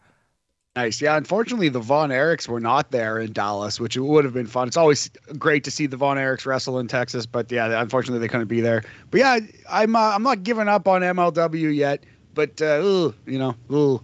Nice. 0.78 1.02
Yeah, 1.02 1.18
unfortunately, 1.18 1.68
the 1.68 1.82
Von 1.82 2.12
Erichs 2.12 2.48
were 2.48 2.62
not 2.62 2.92
there 2.92 3.20
in 3.20 3.34
Dallas, 3.34 3.78
which 3.78 3.98
would 3.98 4.24
have 4.24 4.34
been 4.34 4.48
fun. 4.48 4.70
It's 4.70 4.78
always 4.78 5.10
great 5.38 5.66
to 5.66 5.72
see 5.72 5.86
the 5.86 5.98
Von 5.98 6.16
Erichs 6.16 6.46
wrestle 6.46 6.80
in 6.80 6.88
Texas, 6.88 7.26
but 7.26 7.52
yeah, 7.52 7.82
unfortunately, 7.82 8.20
they 8.20 8.30
couldn't 8.30 8.48
be 8.48 8.62
there. 8.62 8.82
But 9.10 9.20
yeah, 9.20 9.40
I'm 9.70 9.98
uh, 9.98 10.16
I'm 10.16 10.24
not 10.24 10.44
giving 10.44 10.70
up 10.70 10.88
on 10.88 11.02
MLW 11.02 11.76
yet, 11.76 12.06
but 12.34 12.62
uh, 12.62 13.12
you 13.26 13.38
know, 13.38 13.56
ugh. 13.70 14.02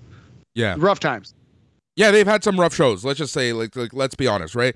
yeah, 0.56 0.76
rough 0.78 1.00
times. 1.00 1.34
Yeah, 1.96 2.12
they've 2.12 2.28
had 2.28 2.44
some 2.44 2.60
rough 2.60 2.76
shows. 2.76 3.06
Let's 3.06 3.20
just 3.20 3.34
say, 3.34 3.54
like, 3.54 3.74
like 3.78 3.94
let's 3.94 4.16
be 4.16 4.28
honest, 4.28 4.54
right? 4.54 4.76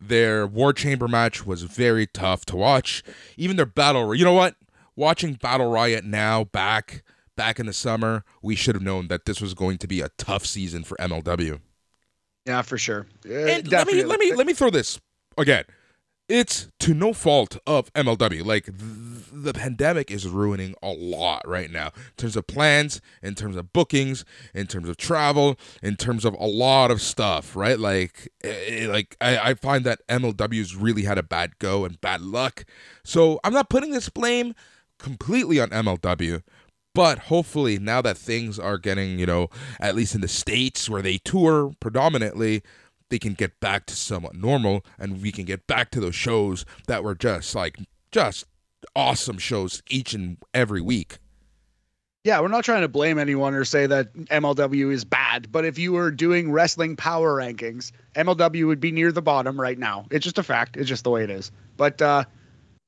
Their 0.00 0.46
War 0.46 0.72
Chamber 0.72 1.08
match 1.08 1.44
was 1.44 1.62
very 1.62 2.06
tough 2.06 2.44
to 2.46 2.56
watch. 2.56 3.02
Even 3.36 3.56
their 3.56 3.66
battle, 3.66 4.14
you 4.14 4.24
know 4.24 4.32
what? 4.32 4.54
Watching 4.94 5.34
Battle 5.34 5.70
Riot 5.70 6.04
now 6.04 6.44
back 6.44 7.02
back 7.36 7.58
in 7.58 7.66
the 7.66 7.72
summer, 7.72 8.24
we 8.42 8.54
should 8.54 8.74
have 8.74 8.82
known 8.82 9.08
that 9.08 9.24
this 9.24 9.40
was 9.40 9.54
going 9.54 9.78
to 9.78 9.86
be 9.86 10.00
a 10.00 10.08
tough 10.18 10.44
season 10.46 10.84
for 10.84 10.96
MLW. 10.96 11.60
Yeah, 12.46 12.62
for 12.62 12.78
sure. 12.78 13.06
Uh, 13.28 13.32
And 13.32 13.70
let 13.70 13.86
me 13.86 14.04
let 14.04 14.18
me 14.18 14.34
let 14.34 14.46
me 14.46 14.52
throw 14.52 14.70
this 14.70 15.00
again. 15.38 15.64
It's 16.28 16.68
to 16.80 16.94
no 16.94 17.12
fault 17.12 17.58
of 17.66 17.92
MLW. 17.92 18.44
Like 18.44 18.64
th- 18.64 18.76
the 19.32 19.52
pandemic 19.52 20.10
is 20.10 20.26
ruining 20.26 20.74
a 20.82 20.90
lot 20.90 21.46
right 21.46 21.70
now 21.70 21.86
in 21.88 22.12
terms 22.16 22.36
of 22.36 22.46
plans, 22.46 23.00
in 23.22 23.34
terms 23.34 23.54
of 23.56 23.72
bookings, 23.72 24.24
in 24.54 24.66
terms 24.66 24.88
of 24.88 24.96
travel, 24.96 25.58
in 25.82 25.96
terms 25.96 26.24
of 26.24 26.34
a 26.34 26.46
lot 26.46 26.90
of 26.90 27.02
stuff. 27.02 27.54
Right? 27.54 27.78
Like, 27.78 28.28
eh, 28.42 28.86
like 28.88 29.16
I, 29.20 29.50
I 29.50 29.54
find 29.54 29.84
that 29.84 30.00
MLW's 30.08 30.74
really 30.74 31.02
had 31.02 31.18
a 31.18 31.22
bad 31.22 31.58
go 31.58 31.84
and 31.84 32.00
bad 32.00 32.22
luck. 32.22 32.64
So 33.04 33.38
I'm 33.44 33.52
not 33.52 33.68
putting 33.68 33.90
this 33.90 34.08
blame 34.08 34.54
completely 34.98 35.60
on 35.60 35.68
MLW. 35.70 36.42
But 36.94 37.18
hopefully, 37.20 37.78
now 37.78 38.02
that 38.02 38.18
things 38.18 38.58
are 38.58 38.76
getting, 38.76 39.18
you 39.18 39.26
know, 39.26 39.48
at 39.80 39.94
least 39.94 40.14
in 40.14 40.20
the 40.20 40.28
States 40.28 40.90
where 40.90 41.02
they 41.02 41.18
tour 41.18 41.72
predominantly, 41.80 42.62
they 43.08 43.18
can 43.18 43.34
get 43.34 43.60
back 43.60 43.86
to 43.86 43.94
somewhat 43.94 44.34
normal 44.34 44.84
and 44.98 45.22
we 45.22 45.32
can 45.32 45.44
get 45.44 45.66
back 45.66 45.90
to 45.92 46.00
those 46.00 46.14
shows 46.14 46.64
that 46.86 47.02
were 47.02 47.14
just 47.14 47.54
like, 47.54 47.78
just 48.10 48.44
awesome 48.94 49.38
shows 49.38 49.82
each 49.88 50.12
and 50.12 50.36
every 50.52 50.80
week. 50.80 51.18
Yeah, 52.24 52.40
we're 52.40 52.48
not 52.48 52.64
trying 52.64 52.82
to 52.82 52.88
blame 52.88 53.18
anyone 53.18 53.54
or 53.54 53.64
say 53.64 53.86
that 53.86 54.12
MLW 54.14 54.92
is 54.92 55.04
bad, 55.04 55.50
but 55.50 55.64
if 55.64 55.76
you 55.76 55.92
were 55.92 56.12
doing 56.12 56.52
wrestling 56.52 56.94
power 56.94 57.36
rankings, 57.36 57.90
MLW 58.14 58.66
would 58.66 58.78
be 58.78 58.92
near 58.92 59.10
the 59.10 59.22
bottom 59.22 59.60
right 59.60 59.78
now. 59.78 60.06
It's 60.10 60.24
just 60.24 60.38
a 60.38 60.44
fact. 60.44 60.76
It's 60.76 60.88
just 60.88 61.02
the 61.02 61.10
way 61.10 61.24
it 61.24 61.30
is. 61.30 61.50
But 61.76 62.00
uh, 62.00 62.24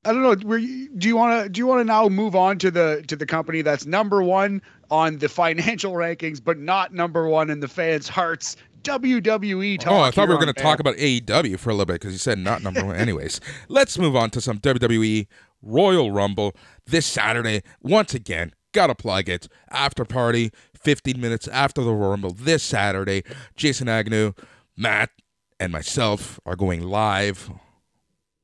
I 0.05 0.13
don't 0.13 0.21
know. 0.21 0.47
Were 0.47 0.57
you, 0.57 0.89
do 0.89 1.07
you 1.07 1.17
want 1.17 1.43
to 1.43 1.49
do 1.49 1.59
you 1.59 1.67
want 1.67 1.81
to 1.81 1.85
now 1.85 2.07
move 2.07 2.35
on 2.35 2.57
to 2.59 2.71
the 2.71 3.03
to 3.07 3.15
the 3.15 3.25
company 3.25 3.61
that's 3.61 3.85
number 3.85 4.21
one 4.21 4.61
on 4.91 5.17
the 5.17 5.29
financial 5.29 5.93
rankings, 5.93 6.43
but 6.43 6.59
not 6.59 6.93
number 6.93 7.27
one 7.27 7.49
in 7.49 7.59
the 7.59 7.67
fans' 7.67 8.07
hearts? 8.07 8.55
WWE 8.83 9.79
talk. 9.79 9.91
Oh, 9.91 9.99
I 9.99 10.11
thought 10.11 10.27
we 10.27 10.35
were 10.35 10.39
going 10.39 10.53
to 10.53 10.61
talk 10.61 10.79
about 10.79 10.95
AEW 10.97 11.57
for 11.57 11.71
a 11.71 11.73
little 11.73 11.87
bit 11.87 11.95
because 11.95 12.13
you 12.13 12.19
said 12.19 12.37
not 12.37 12.61
number 12.61 12.85
one. 12.85 12.95
Anyways, 12.95 13.41
let's 13.67 13.97
move 13.97 14.15
on 14.15 14.29
to 14.29 14.39
some 14.39 14.59
WWE 14.59 15.25
Royal 15.63 16.11
Rumble 16.11 16.55
this 16.85 17.07
Saturday. 17.07 17.63
Once 17.81 18.13
again, 18.13 18.53
gotta 18.73 18.93
plug 18.93 19.27
it. 19.27 19.47
After 19.71 20.05
party, 20.05 20.51
15 20.79 21.19
minutes 21.19 21.47
after 21.47 21.81
the 21.81 21.91
Royal 21.91 22.11
Rumble 22.11 22.31
this 22.31 22.61
Saturday. 22.61 23.23
Jason 23.55 23.89
Agnew, 23.89 24.33
Matt, 24.77 25.09
and 25.59 25.71
myself 25.71 26.39
are 26.45 26.55
going 26.55 26.83
live. 26.83 27.49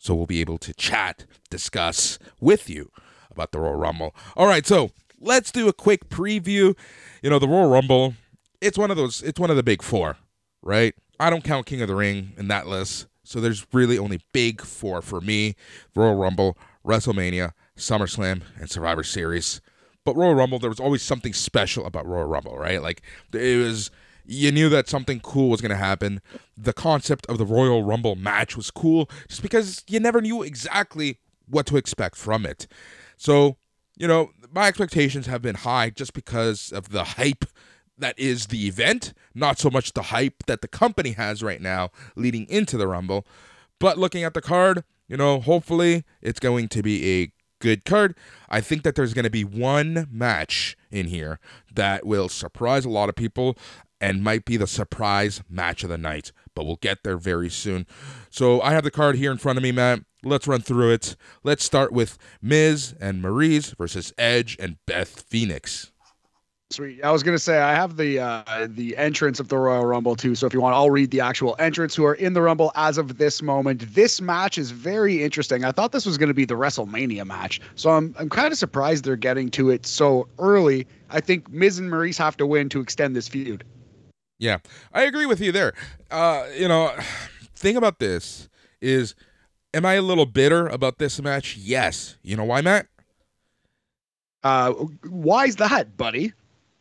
So 0.01 0.15
we'll 0.15 0.25
be 0.25 0.41
able 0.41 0.57
to 0.57 0.73
chat, 0.73 1.27
discuss 1.51 2.17
with 2.39 2.71
you 2.71 2.91
about 3.29 3.51
the 3.51 3.59
Royal 3.59 3.75
Rumble. 3.75 4.15
All 4.35 4.47
right, 4.47 4.65
so 4.65 4.89
let's 5.19 5.51
do 5.51 5.67
a 5.67 5.73
quick 5.73 6.09
preview. 6.09 6.75
You 7.21 7.29
know, 7.29 7.37
the 7.37 7.47
Royal 7.47 7.69
Rumble, 7.69 8.15
it's 8.61 8.79
one 8.79 8.89
of 8.89 8.97
those, 8.97 9.21
it's 9.21 9.39
one 9.39 9.51
of 9.51 9.57
the 9.57 9.61
big 9.63 9.83
four, 9.83 10.17
right? 10.63 10.95
I 11.19 11.29
don't 11.29 11.43
count 11.43 11.67
King 11.67 11.83
of 11.83 11.87
the 11.87 11.93
Ring 11.93 12.33
in 12.35 12.47
that 12.47 12.65
list. 12.65 13.05
So 13.23 13.39
there's 13.39 13.67
really 13.73 13.99
only 13.99 14.21
big 14.33 14.61
four 14.61 15.03
for 15.03 15.21
me 15.21 15.55
Royal 15.95 16.15
Rumble, 16.15 16.57
WrestleMania, 16.83 17.51
SummerSlam, 17.77 18.41
and 18.59 18.71
Survivor 18.71 19.03
Series. 19.03 19.61
But 20.03 20.15
Royal 20.15 20.33
Rumble, 20.33 20.57
there 20.57 20.71
was 20.71 20.79
always 20.79 21.03
something 21.03 21.33
special 21.33 21.85
about 21.85 22.07
Royal 22.07 22.25
Rumble, 22.25 22.57
right? 22.57 22.81
Like 22.81 23.03
it 23.31 23.63
was, 23.63 23.91
you 24.31 24.51
knew 24.51 24.69
that 24.69 24.87
something 24.87 25.19
cool 25.19 25.49
was 25.49 25.61
going 25.61 25.71
to 25.71 25.75
happen. 25.75 26.21
The 26.57 26.73
concept 26.73 27.25
of 27.27 27.37
the 27.37 27.45
Royal 27.45 27.83
Rumble 27.83 28.15
match 28.15 28.55
was 28.55 28.71
cool 28.71 29.09
just 29.27 29.41
because 29.41 29.83
you 29.87 29.99
never 29.99 30.21
knew 30.21 30.41
exactly 30.41 31.19
what 31.47 31.65
to 31.67 31.77
expect 31.77 32.15
from 32.15 32.45
it. 32.45 32.67
So, 33.17 33.57
you 33.97 34.07
know, 34.07 34.31
my 34.53 34.67
expectations 34.67 35.27
have 35.27 35.41
been 35.41 35.55
high 35.55 35.89
just 35.89 36.13
because 36.13 36.71
of 36.71 36.89
the 36.89 37.03
hype 37.03 37.45
that 37.97 38.17
is 38.17 38.47
the 38.47 38.67
event, 38.67 39.13
not 39.35 39.59
so 39.59 39.69
much 39.69 39.93
the 39.93 40.03
hype 40.03 40.43
that 40.47 40.61
the 40.61 40.67
company 40.67 41.11
has 41.11 41.43
right 41.43 41.61
now 41.61 41.89
leading 42.15 42.47
into 42.47 42.77
the 42.77 42.87
Rumble. 42.87 43.27
But 43.79 43.97
looking 43.97 44.23
at 44.23 44.33
the 44.33 44.41
card, 44.41 44.83
you 45.07 45.17
know, 45.17 45.41
hopefully 45.41 46.03
it's 46.21 46.39
going 46.39 46.69
to 46.69 46.81
be 46.81 47.21
a 47.21 47.33
good 47.59 47.83
card. 47.85 48.15
I 48.49 48.61
think 48.61 48.83
that 48.83 48.95
there's 48.95 49.13
going 49.13 49.25
to 49.25 49.29
be 49.29 49.43
one 49.43 50.07
match 50.09 50.77
in 50.89 51.07
here 51.07 51.39
that 51.73 52.05
will 52.05 52.29
surprise 52.29 52.85
a 52.85 52.89
lot 52.89 53.09
of 53.09 53.15
people 53.15 53.57
and 54.01 54.23
might 54.23 54.43
be 54.43 54.57
the 54.57 54.67
surprise 54.67 55.41
match 55.47 55.83
of 55.83 55.89
the 55.89 55.97
night. 55.97 56.33
But 56.55 56.65
we'll 56.65 56.77
get 56.77 57.03
there 57.03 57.17
very 57.17 57.49
soon. 57.49 57.85
So 58.29 58.59
I 58.61 58.71
have 58.71 58.83
the 58.83 58.91
card 58.91 59.15
here 59.15 59.31
in 59.31 59.37
front 59.37 59.57
of 59.57 59.63
me, 59.63 59.71
Matt. 59.71 60.01
Let's 60.23 60.47
run 60.47 60.61
through 60.61 60.91
it. 60.91 61.15
Let's 61.43 61.63
start 61.63 61.93
with 61.93 62.17
Miz 62.41 62.93
and 62.99 63.23
Maryse 63.23 63.75
versus 63.77 64.11
Edge 64.17 64.57
and 64.59 64.77
Beth 64.85 65.21
Phoenix. 65.21 65.91
Sweet. 66.71 67.03
I 67.03 67.11
was 67.11 67.21
gonna 67.21 67.37
say 67.37 67.59
I 67.59 67.75
have 67.75 67.97
the 67.97 68.19
uh, 68.19 68.67
the 68.69 68.95
entrance 68.95 69.41
of 69.41 69.49
the 69.49 69.57
Royal 69.57 69.85
Rumble 69.85 70.15
too. 70.15 70.35
So 70.35 70.47
if 70.47 70.53
you 70.53 70.61
want, 70.61 70.73
I'll 70.73 70.89
read 70.89 71.11
the 71.11 71.19
actual 71.19 71.53
entrants 71.59 71.95
who 71.95 72.05
are 72.05 72.13
in 72.13 72.31
the 72.31 72.41
Rumble 72.41 72.71
as 72.75 72.97
of 72.97 73.17
this 73.17 73.41
moment. 73.41 73.93
This 73.93 74.21
match 74.21 74.57
is 74.57 74.71
very 74.71 75.21
interesting. 75.21 75.65
I 75.65 75.73
thought 75.73 75.91
this 75.91 76.05
was 76.05 76.17
gonna 76.17 76.33
be 76.33 76.45
the 76.45 76.53
WrestleMania 76.53 77.25
match, 77.25 77.59
so 77.75 77.89
I'm 77.89 78.15
I'm 78.17 78.29
kind 78.29 78.53
of 78.53 78.57
surprised 78.57 79.03
they're 79.03 79.17
getting 79.17 79.49
to 79.51 79.69
it 79.69 79.85
so 79.85 80.29
early. 80.39 80.87
I 81.09 81.19
think 81.19 81.51
Miz 81.51 81.77
and 81.77 81.91
Maryse 81.91 82.17
have 82.19 82.37
to 82.37 82.47
win 82.47 82.69
to 82.69 82.79
extend 82.79 83.17
this 83.17 83.27
feud. 83.27 83.65
Yeah, 84.41 84.57
I 84.91 85.03
agree 85.03 85.27
with 85.27 85.39
you 85.39 85.51
there. 85.51 85.73
Uh, 86.09 86.47
you 86.57 86.67
know, 86.67 86.91
thing 87.55 87.77
about 87.77 87.99
this 87.99 88.49
is, 88.81 89.13
am 89.71 89.85
I 89.85 89.93
a 89.93 90.01
little 90.01 90.25
bitter 90.25 90.65
about 90.65 90.97
this 90.97 91.21
match? 91.21 91.57
Yes. 91.57 92.15
You 92.23 92.37
know 92.37 92.45
why, 92.45 92.61
Matt? 92.61 92.87
Uh, 94.43 94.71
why's 95.07 95.57
that, 95.57 95.95
buddy? 95.95 96.33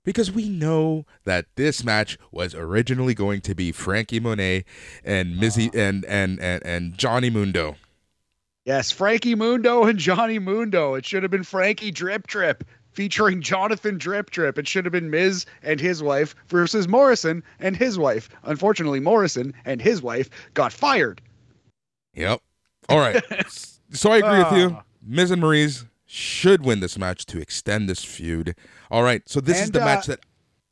Because 0.05 0.33
we 0.33 0.49
know 0.49 1.05
that 1.25 1.45
this 1.57 1.85
match 1.85 2.17
was 2.33 2.55
originally 2.55 3.13
going 3.13 3.43
to 3.43 3.55
be 3.55 3.73
Franky 3.73 4.21
Monet 4.21 4.65
and 5.05 5.35
Mizzy 5.35 5.69
and, 5.75 6.07
and 6.07 6.41
and 6.41 6.65
and 6.65 6.97
Johnny 6.97 7.29
Mundo. 7.29 7.77
Yes, 8.65 8.91
Frankie 8.91 9.35
Mundo 9.35 9.85
and 9.85 9.99
Johnny 9.99 10.39
Mundo. 10.39 10.95
It 10.95 11.05
should 11.05 11.23
have 11.23 11.31
been 11.31 11.45
Frankie 11.45 11.91
Drip 11.91 12.27
Drip 12.27 12.65
featuring 12.93 13.41
Jonathan 13.41 13.99
Drip 13.99 14.31
Drip. 14.31 14.59
It 14.59 14.67
should 14.69 14.85
have 14.85 14.93
been 14.93 15.11
Miz 15.11 15.47
and 15.63 15.81
his 15.81 16.03
wife 16.03 16.35
versus 16.49 16.89
Morrison 16.89 17.43
and 17.59 17.77
his 17.77 17.99
wife. 17.99 18.29
Unfortunately, 18.45 19.01
Morrison 19.01 19.55
and 19.65 19.81
his 19.81 20.03
wife 20.03 20.31
got 20.55 20.73
fired. 20.73 21.21
Yep. 22.15 22.41
All 22.89 22.99
right. 22.99 23.23
so 23.93 24.11
I 24.11 24.19
agree 24.19 24.39
with 24.39 24.53
you. 24.53 24.77
Ah. 24.77 24.83
Miz 25.07 25.31
and 25.31 25.43
Maryse 25.43 25.87
should 26.07 26.65
win 26.65 26.81
this 26.81 26.99
match 26.99 27.25
to 27.27 27.41
extend 27.41 27.89
this 27.89 28.05
feud. 28.05 28.55
All 28.91 29.03
right. 29.03 29.27
So 29.29 29.41
this 29.41 29.61
is 29.63 29.71
the 29.71 29.83
uh, 29.83 29.85
match 29.85 30.07
that. 30.07 30.21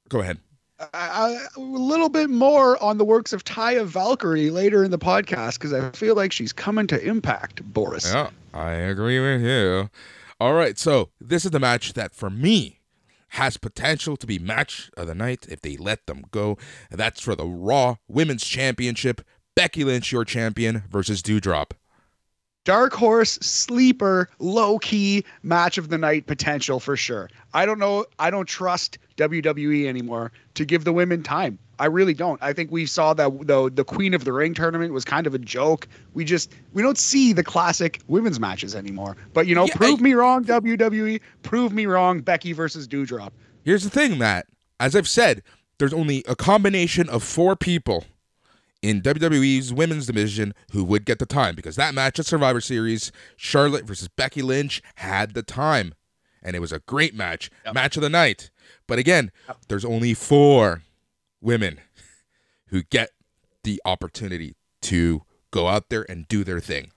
Go 0.09 0.21
ahead. 0.21 0.39
Uh, 0.81 1.39
a 1.57 1.61
little 1.61 2.09
bit 2.09 2.31
more 2.31 2.81
on 2.83 2.99
the 2.99 3.05
works 3.05 3.33
of 3.33 3.45
Taya 3.45 3.85
Valkyrie 3.85 4.51
later 4.51 4.85
in 4.85 4.93
the 4.93 4.99
podcast 4.99 5.55
because 5.55 5.73
I 5.73 5.91
feel 5.91 6.15
like 6.15 6.31
she's 6.31 6.53
coming 6.53 6.87
to 6.87 7.05
Impact, 7.05 7.65
Boris. 7.73 8.13
Yeah, 8.13 8.31
I 8.55 8.71
agree 8.71 9.19
with 9.19 9.43
you. 9.43 9.91
All 10.41 10.55
right, 10.55 10.79
so 10.79 11.11
this 11.21 11.45
is 11.45 11.51
the 11.51 11.59
match 11.59 11.95
that 11.95 12.15
for 12.15 12.31
me 12.31 12.79
has 13.31 13.57
potential 13.57 14.17
to 14.17 14.27
be 14.27 14.39
match 14.39 14.89
of 14.97 15.09
the 15.09 15.15
night 15.15 15.47
if 15.49 15.61
they 15.61 15.77
let 15.77 16.07
them 16.07 16.25
go. 16.31 16.57
That's 16.91 17.21
for 17.21 17.35
the 17.35 17.45
Raw 17.47 17.97
Women's 18.07 18.45
Championship. 18.45 19.21
Becky 19.57 19.83
Lynch, 19.83 20.13
your 20.13 20.25
champion, 20.25 20.85
versus 20.89 21.23
Doudrop. 21.23 21.73
Dark 22.65 22.93
horse 22.93 23.33
sleeper 23.41 24.29
low 24.39 24.79
key 24.79 25.25
match 25.43 25.77
of 25.77 25.89
the 25.89 25.99
night 25.99 26.27
potential 26.27 26.79
for 26.79 26.97
sure. 26.97 27.29
I 27.53 27.67
don't 27.67 27.81
know. 27.81 28.07
I 28.21 28.31
don't 28.31 28.47
trust 28.47 28.99
WWE 29.17 29.87
anymore 29.87 30.31
to 30.55 30.65
give 30.65 30.85
the 30.85 30.93
women 30.93 31.25
time. 31.25 31.59
I 31.79 31.87
really 31.87 32.15
don't. 32.15 32.43
I 32.43 32.53
think 32.53 32.71
we 32.71 32.87
saw 32.87 33.15
that 33.15 33.47
the 33.47 33.71
the 33.73 33.85
Queen 33.85 34.15
of 34.15 34.25
the 34.25 34.33
Ring 34.33 34.55
tournament 34.55 34.93
was 34.93 35.05
kind 35.05 35.27
of 35.27 35.35
a 35.35 35.39
joke. 35.39 35.87
We 36.15 36.25
just 36.25 36.53
we 36.73 36.83
don't 36.83 36.99
see 36.99 37.33
the 37.33 37.45
classic 37.45 38.01
women's 38.09 38.41
matches 38.41 38.75
anymore. 38.75 39.17
But 39.35 39.47
you 39.47 39.55
know, 39.55 39.67
Yeah, 39.67 39.75
prove 39.77 40.01
I- 40.01 40.03
me 40.03 40.15
wrong, 40.15 40.45
WWE. 40.45 41.21
Prove 41.43 41.73
me 41.73 41.87
wrong, 41.87 42.21
Becky 42.21 42.53
versus 42.53 42.89
Doudrop. 42.89 43.31
Here's 43.65 43.85
the 43.85 43.91
thing, 43.91 44.19
Matt. 44.19 44.47
As 44.81 44.95
I've 44.97 45.09
said, 45.09 45.43
there's 45.79 45.93
only 45.93 46.25
a 46.29 46.35
combination 46.37 47.09
of 47.09 47.23
four 47.23 47.55
people 47.57 48.05
in 48.83 49.01
WWE's 49.03 49.73
women's 49.73 50.07
division 50.07 50.55
who 50.73 50.85
would 50.85 51.05
get 51.05 51.19
the 51.19 51.27
time 51.27 51.55
because 51.57 51.77
that 51.77 51.95
match 51.95 52.19
at 52.19 52.27
Survivor 52.27 52.61
Series, 52.61 53.11
Charlotte 53.37 53.85
versus 53.85 54.09
Becky 54.09 54.41
Lynch, 54.43 54.81
had 54.97 55.35
the 55.35 55.43
time. 55.43 55.95
And 56.43 56.55
it 56.55 56.61
was 56.61 56.73
a 56.73 56.79
great 56.81 57.15
match, 57.15 57.51
match 57.75 57.97
of 57.97 58.03
the 58.03 58.09
night. 58.09 58.51
But 58.87 58.99
again, 59.01 59.33
there's 59.69 59.85
only 59.85 60.15
four 60.15 60.83
women 61.41 61.81
who 62.69 62.83
get 62.83 63.11
the 63.65 63.81
opportunity 63.85 64.57
to 64.83 65.23
go 65.51 65.69
out 65.69 65.89
there 65.89 66.07
and 66.09 66.29
do 66.29 66.45
their 66.45 66.61
thing. 66.61 66.93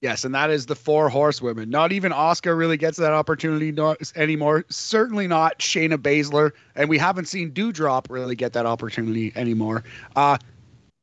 Yes, 0.00 0.24
and 0.24 0.32
that 0.34 0.50
is 0.50 0.66
the 0.66 0.76
four 0.76 1.08
horsewomen. 1.08 1.70
Not 1.70 1.90
even 1.90 2.12
Asuka 2.12 2.56
really 2.56 2.76
gets 2.76 2.98
that 2.98 3.12
opportunity 3.12 3.74
anymore. 4.14 4.64
Certainly 4.70 5.26
not 5.26 5.58
Shayna 5.58 5.96
Baszler, 5.96 6.52
and 6.76 6.88
we 6.88 6.98
haven't 6.98 7.26
seen 7.26 7.50
Doudrop 7.50 8.08
really 8.08 8.36
get 8.36 8.52
that 8.52 8.64
opportunity 8.64 9.32
anymore. 9.34 9.82
Uh, 10.14 10.38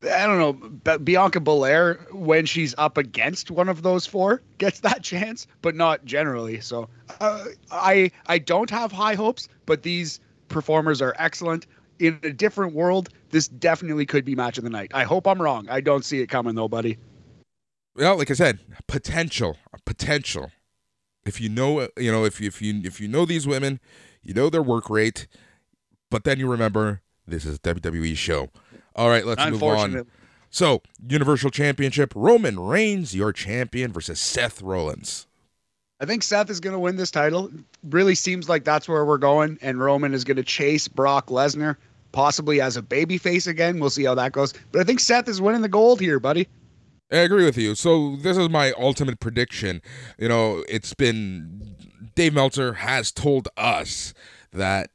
I 0.04 0.26
don't 0.26 0.40
know, 0.40 0.98
Bianca 0.98 1.40
Belair 1.40 1.96
when 2.12 2.46
she's 2.46 2.76
up 2.78 2.98
against 2.98 3.52
one 3.52 3.70
of 3.70 3.82
those 3.82 4.06
four 4.06 4.42
gets 4.60 4.80
that 4.82 5.04
chance, 5.04 5.48
but 5.62 5.76
not 5.76 6.06
generally. 6.06 6.62
So 6.62 6.88
uh, 7.20 7.46
I 7.72 8.12
I 8.28 8.38
don't 8.38 8.70
have 8.70 8.92
high 8.92 9.16
hopes, 9.16 9.50
but 9.66 9.84
these 9.84 10.20
performers 10.48 11.02
are 11.02 11.16
excellent. 11.18 11.66
In 12.00 12.20
a 12.24 12.32
different 12.32 12.74
world, 12.74 13.10
this 13.30 13.48
definitely 13.48 14.06
could 14.06 14.26
be 14.26 14.36
match 14.36 14.58
of 14.58 14.64
the 14.64 14.70
night. 14.70 14.92
I 14.94 15.04
hope 15.04 15.28
I'm 15.28 15.42
wrong. 15.42 15.68
I 15.70 15.82
don't 15.82 16.04
see 16.04 16.20
it 16.20 16.28
coming 16.28 16.56
though, 16.56 16.68
buddy. 16.68 16.98
Well, 17.96 18.18
like 18.18 18.30
I 18.30 18.34
said, 18.34 18.60
potential, 18.88 19.58
potential. 19.86 20.52
If 21.26 21.40
you 21.40 21.50
know, 21.50 21.88
you 21.98 22.12
know, 22.12 22.26
if 22.26 22.42
you, 22.42 22.48
if 22.48 22.62
you 22.62 22.82
if 22.84 23.00
you 23.00 23.08
know 23.08 23.26
these 23.26 23.48
women, 23.48 23.80
you 24.22 24.34
know 24.34 24.50
their 24.50 24.62
work 24.62 24.90
rate, 24.90 25.28
but 26.12 26.24
then 26.24 26.40
you 26.40 26.50
remember 26.50 27.02
this 27.26 27.46
is 27.46 27.56
a 27.56 27.60
WWE 27.60 28.16
show. 28.16 28.50
All 28.96 29.10
right, 29.10 29.26
let's 29.26 29.44
move 29.50 29.64
on. 29.64 30.06
So, 30.50 30.82
Universal 31.06 31.50
Championship, 31.50 32.14
Roman 32.16 32.60
Reigns, 32.60 33.14
your 33.14 33.34
champion, 33.34 33.92
versus 33.92 34.22
Seth 34.22 34.62
Rollins. 34.62 35.28
I 36.00 36.06
think 36.06 36.24
Seth 36.24 36.50
is 36.50 36.60
going 36.60 36.74
to 36.74 36.80
win 36.80 36.98
this 36.98 37.12
title. 37.12 37.50
Really 37.90 38.16
seems 38.16 38.50
like 38.50 38.64
that's 38.64 38.88
where 38.88 39.06
we're 39.06 39.18
going, 39.18 39.58
and 39.62 39.80
Roman 39.80 40.14
is 40.14 40.24
going 40.24 40.38
to 40.38 40.44
chase 40.44 40.88
Brock 40.88 41.28
Lesnar, 41.28 41.78
possibly 42.12 42.60
as 42.60 42.76
a 42.76 42.82
babyface 42.82 43.48
again. 43.48 43.80
We'll 43.80 43.90
see 43.90 44.04
how 44.04 44.16
that 44.16 44.34
goes. 44.34 44.54
But 44.72 44.82
I 44.82 44.84
think 44.84 45.00
Seth 45.00 45.30
is 45.30 45.42
winning 45.42 45.62
the 45.62 45.70
gold 45.70 46.02
here, 46.02 46.20
buddy. 46.20 46.48
I 47.12 47.18
agree 47.18 47.46
with 47.46 47.58
you. 47.58 47.76
So 47.76 48.18
this 48.18 48.36
is 48.36 48.50
my 48.50 48.74
ultimate 48.74 49.20
prediction. 49.20 49.82
You 50.18 50.28
know, 50.28 50.66
it's 50.68 50.94
been 50.94 51.76
Dave 52.16 52.34
Meltzer 52.34 52.74
has 52.74 53.12
told 53.12 53.48
us 53.56 54.14
that 54.52 54.90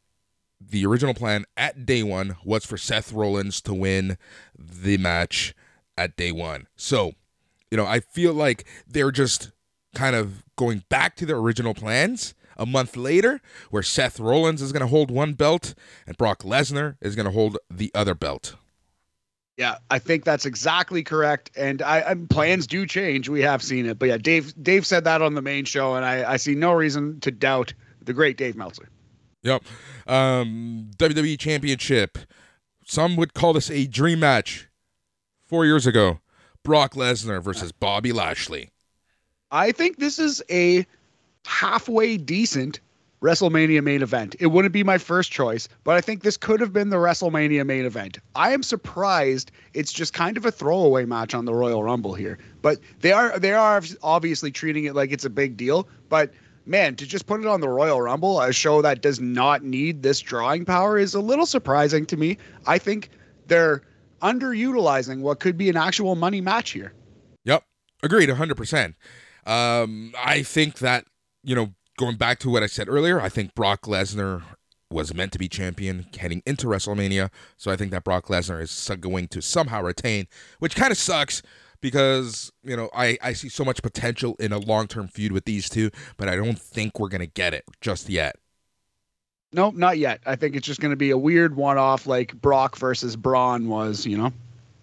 the 0.61 0.85
original 0.85 1.15
plan 1.15 1.45
at 1.57 1.87
day 1.87 2.03
one 2.03 2.37
was 2.45 2.67
for 2.67 2.77
Seth 2.77 3.13
Rollins 3.13 3.61
to 3.63 3.73
win 3.73 4.19
the 4.59 4.99
match 4.99 5.55
at 5.97 6.17
day 6.17 6.33
one. 6.33 6.67
So, 6.77 7.13
you 7.71 7.77
know, 7.77 7.87
I 7.87 8.01
feel 8.01 8.35
like 8.35 8.65
they're 8.87 9.13
just 9.13 9.53
kind 9.95 10.17
of 10.17 10.45
going 10.57 10.85
back 10.89 11.17
to 11.17 11.27
their 11.27 11.37
original 11.37 11.75
plans 11.75 12.35
a 12.57 12.67
month 12.67 12.97
later, 12.97 13.41
where 13.71 13.83
Seth 13.83 14.21
Rollins 14.21 14.61
is 14.61 14.73
going 14.73 14.83
to 14.83 14.87
hold 14.87 15.11
one 15.11 15.33
belt 15.33 15.75
and 16.07 16.17
Brock 16.17 16.43
Lesnar 16.43 16.97
is 17.01 17.17
going 17.17 17.27
to 17.27 17.33
hold 17.33 17.57
the 17.71 17.91
other 17.95 18.15
belt. 18.15 18.57
Yeah, 19.57 19.77
I 19.91 19.99
think 19.99 20.25
that's 20.25 20.47
exactly 20.47 21.03
correct. 21.03 21.51
And 21.57 21.83
I, 21.83 22.11
I, 22.11 22.15
plans 22.31 22.67
do 22.67 22.87
change. 22.87 23.29
We 23.29 23.43
have 23.43 23.63
seen 23.63 23.87
it, 23.87 23.99
but 23.99 24.09
yeah, 24.09 24.17
Dave 24.17 24.55
Dave 24.63 24.87
said 24.87 25.05
that 25.05 25.21
on 25.21 25.35
the 25.35 25.43
main 25.43 25.67
show, 25.67 25.95
and 25.97 26.05
I, 26.05 26.33
I 26.33 26.37
see 26.37 26.55
no 26.55 26.73
reason 26.73 27.21
to 27.21 27.31
doubt 27.31 27.75
the 28.01 28.15
great 28.15 28.37
Dave 28.39 28.57
Meltzer. 28.57 28.89
Yep. 29.43 29.63
Um, 30.07 30.91
WWE 30.97 31.39
Championship. 31.39 32.19
Some 32.87 33.17
would 33.17 33.35
call 33.35 33.53
this 33.53 33.71
a 33.71 33.87
dream 33.87 34.21
match. 34.21 34.69
Four 35.47 35.65
years 35.67 35.87
ago, 35.87 36.21
Brock 36.63 36.95
Lesnar 36.95 37.43
versus 37.43 37.73
Bobby 37.73 38.13
Lashley. 38.13 38.71
I 39.51 39.73
think 39.73 39.99
this 39.99 40.19
is 40.19 40.43
a 40.51 40.87
halfway 41.45 42.17
decent 42.17 42.81
WrestleMania 43.23 43.83
main 43.83 44.03
event. 44.03 44.35
It 44.41 44.47
wouldn't 44.47 44.73
be 44.73 44.83
my 44.83 44.97
first 44.97 45.31
choice, 45.31 45.69
but 45.85 45.97
I 45.97 46.01
think 46.01 46.23
this 46.23 46.37
could 46.37 46.61
have 46.61 46.73
been 46.73 46.89
the 46.89 46.97
WrestleMania 46.97 47.67
main 47.67 47.85
event. 47.85 48.19
I 48.35 48.53
am 48.53 48.63
surprised 48.63 49.51
it's 49.75 49.93
just 49.93 50.15
kind 50.15 50.37
of 50.37 50.47
a 50.47 50.51
throwaway 50.51 51.05
match 51.05 51.35
on 51.35 51.45
the 51.45 51.55
Royal 51.55 51.83
Rumble 51.83 52.15
here. 52.15 52.39
But 52.63 52.79
they 53.01 53.13
are 53.13 53.39
they 53.39 53.53
are 53.53 53.83
obviously 54.03 54.51
treating 54.51 54.85
it 54.85 54.95
like 54.95 55.13
it's 55.13 55.25
a 55.25 55.31
big 55.31 55.57
deal, 55.57 55.87
but 56.09 56.33
man, 56.65 56.97
to 56.97 57.07
just 57.07 57.27
put 57.27 57.41
it 57.41 57.47
on 57.47 57.61
the 57.61 57.69
Royal 57.69 58.01
Rumble, 58.01 58.41
a 58.41 58.53
show 58.53 58.81
that 58.83 59.03
does 59.03 59.21
not 59.21 59.65
need 59.65 60.03
this 60.03 60.21
drawing 60.21 60.65
power 60.65 60.97
is 60.97 61.15
a 61.15 61.21
little 61.21 61.47
surprising 61.47 62.07
to 62.07 62.17
me. 62.17 62.39
I 62.67 62.79
think 62.79 63.11
they're 63.49 63.83
underutilizing 64.23 65.21
what 65.21 65.41
could 65.41 65.59
be 65.59 65.69
an 65.69 65.77
actual 65.77 66.15
money 66.15 66.41
match 66.41 66.71
here. 66.71 66.93
Yep. 67.45 67.65
Agreed 68.03 68.29
100%. 68.29 68.95
Um, 69.51 70.15
I 70.17 70.43
think 70.43 70.79
that, 70.79 71.07
you 71.43 71.57
know, 71.57 71.75
going 71.99 72.17
back 72.17 72.39
to 72.41 72.51
what 72.51 72.63
I 72.63 72.67
said 72.67 72.89
earlier, 72.89 73.21
I 73.21 73.29
think 73.29 73.55
Brock 73.55 73.83
Lesnar 73.83 74.43
was 74.91 75.13
meant 75.13 75.33
to 75.33 75.39
be 75.39 75.49
champion 75.49 76.07
heading 76.17 76.43
into 76.47 76.67
WrestleMania. 76.67 77.31
So 77.57 77.71
I 77.71 77.77
think 77.77 77.91
that 77.91 78.05
Brock 78.05 78.27
Lesnar 78.27 78.63
is 78.63 78.91
going 79.01 79.29
to 79.29 79.43
somehow 79.43 79.83
retain, 79.83 80.29
which 80.61 80.77
kind 80.77 80.93
of 80.93 80.99
sucks 80.99 81.43
because 81.81 82.53
you 82.63 82.77
know 82.77 82.91
I 82.95 83.19
I 83.23 83.33
see 83.33 83.49
so 83.49 83.65
much 83.65 83.83
potential 83.83 84.37
in 84.39 84.53
a 84.53 84.59
long 84.59 84.87
term 84.87 85.09
feud 85.09 85.33
with 85.33 85.45
these 85.45 85.69
two, 85.69 85.91
but 86.17 86.29
I 86.29 86.37
don't 86.37 86.59
think 86.59 87.01
we're 87.01 87.09
gonna 87.09 87.27
get 87.27 87.55
it 87.55 87.65
just 87.81 88.09
yet. 88.09 88.37
Nope, 89.53 89.75
not 89.75 89.99
yet. 89.99 90.21
I 90.27 90.37
think 90.37 90.57
it's 90.57 90.67
just 90.67 90.81
gonna 90.81 90.97
be 90.97 91.11
a 91.11 91.19
weird 91.19 91.57
one 91.57 91.79
off 91.79 92.07
like 92.07 92.35
Brock 92.41 92.77
versus 92.77 93.17
Braun 93.17 93.69
was, 93.69 94.07
you 94.07 94.17
know. 94.17 94.33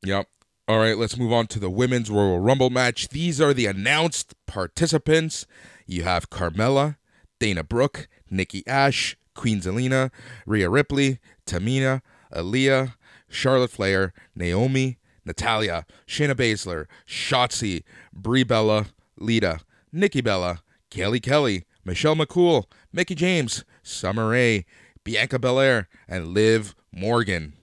Yep. 0.04 0.28
All 0.70 0.80
right, 0.80 0.98
let's 0.98 1.16
move 1.16 1.32
on 1.32 1.48
to 1.48 1.60
the 1.60 1.70
women's 1.70 2.10
Royal 2.10 2.42
Rumble 2.42 2.70
match. 2.70 3.08
These 3.08 3.40
are 3.40 3.54
the 3.54 3.68
announced 3.68 4.34
participants. 4.48 5.48
You 5.86 6.04
have 6.04 6.30
Carmella, 6.30 6.98
Dana 7.40 7.64
Brooke, 7.64 8.10
Nikki 8.30 8.68
Ash, 8.68 9.16
Queen 9.34 9.62
Zelina, 9.62 10.12
Rhea 10.46 10.70
Ripley, 10.70 11.20
Tamina, 11.46 12.02
Aliyah, 12.34 12.96
Charlotte 13.30 13.72
Flair, 13.72 14.12
Naomi, 14.36 14.98
Natalya, 15.24 15.86
Shayna 16.06 16.36
Baszler, 16.36 16.88
Shotzi, 17.08 17.84
Brie 18.12 18.44
Bella, 18.44 18.88
Lita, 19.18 19.62
Nikki 19.94 20.20
Bella, 20.20 20.64
Kelly 20.90 21.22
Kelly, 21.22 21.64
Michelle 21.86 22.18
McCool, 22.18 22.66
Mickie 22.92 23.16
James, 23.16 23.64
Summer 23.84 24.32
Rae, 24.32 24.66
Bianca 25.06 25.40
Belair, 25.40 25.88
and 26.10 26.34
Liv 26.34 26.76
Morgan. 26.92 27.54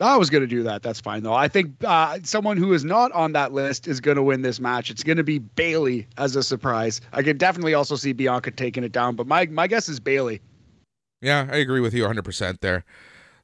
I 0.00 0.16
was 0.16 0.30
going 0.30 0.42
to 0.42 0.48
do 0.48 0.62
that. 0.62 0.82
That's 0.82 1.00
fine, 1.00 1.24
though. 1.24 1.34
I 1.34 1.48
think 1.48 1.72
uh, 1.84 2.18
someone 2.22 2.56
who 2.56 2.72
is 2.72 2.84
not 2.84 3.10
on 3.12 3.32
that 3.32 3.52
list 3.52 3.88
is 3.88 4.00
going 4.00 4.16
to 4.16 4.22
win 4.22 4.42
this 4.42 4.60
match. 4.60 4.90
It's 4.90 5.02
going 5.02 5.16
to 5.16 5.24
be 5.24 5.38
Bayley 5.38 6.06
as 6.16 6.36
a 6.36 6.42
surprise. 6.42 7.00
I 7.12 7.22
can 7.22 7.36
definitely 7.36 7.74
also 7.74 7.96
see 7.96 8.12
Bianca 8.12 8.52
taking 8.52 8.84
it 8.84 8.92
down, 8.92 9.16
but 9.16 9.26
my, 9.26 9.46
my 9.46 9.66
guess 9.66 9.88
is 9.88 9.98
Bayley. 9.98 10.40
Yeah, 11.20 11.48
I 11.50 11.56
agree 11.56 11.80
with 11.80 11.94
you 11.94 12.04
100% 12.04 12.60
there. 12.60 12.84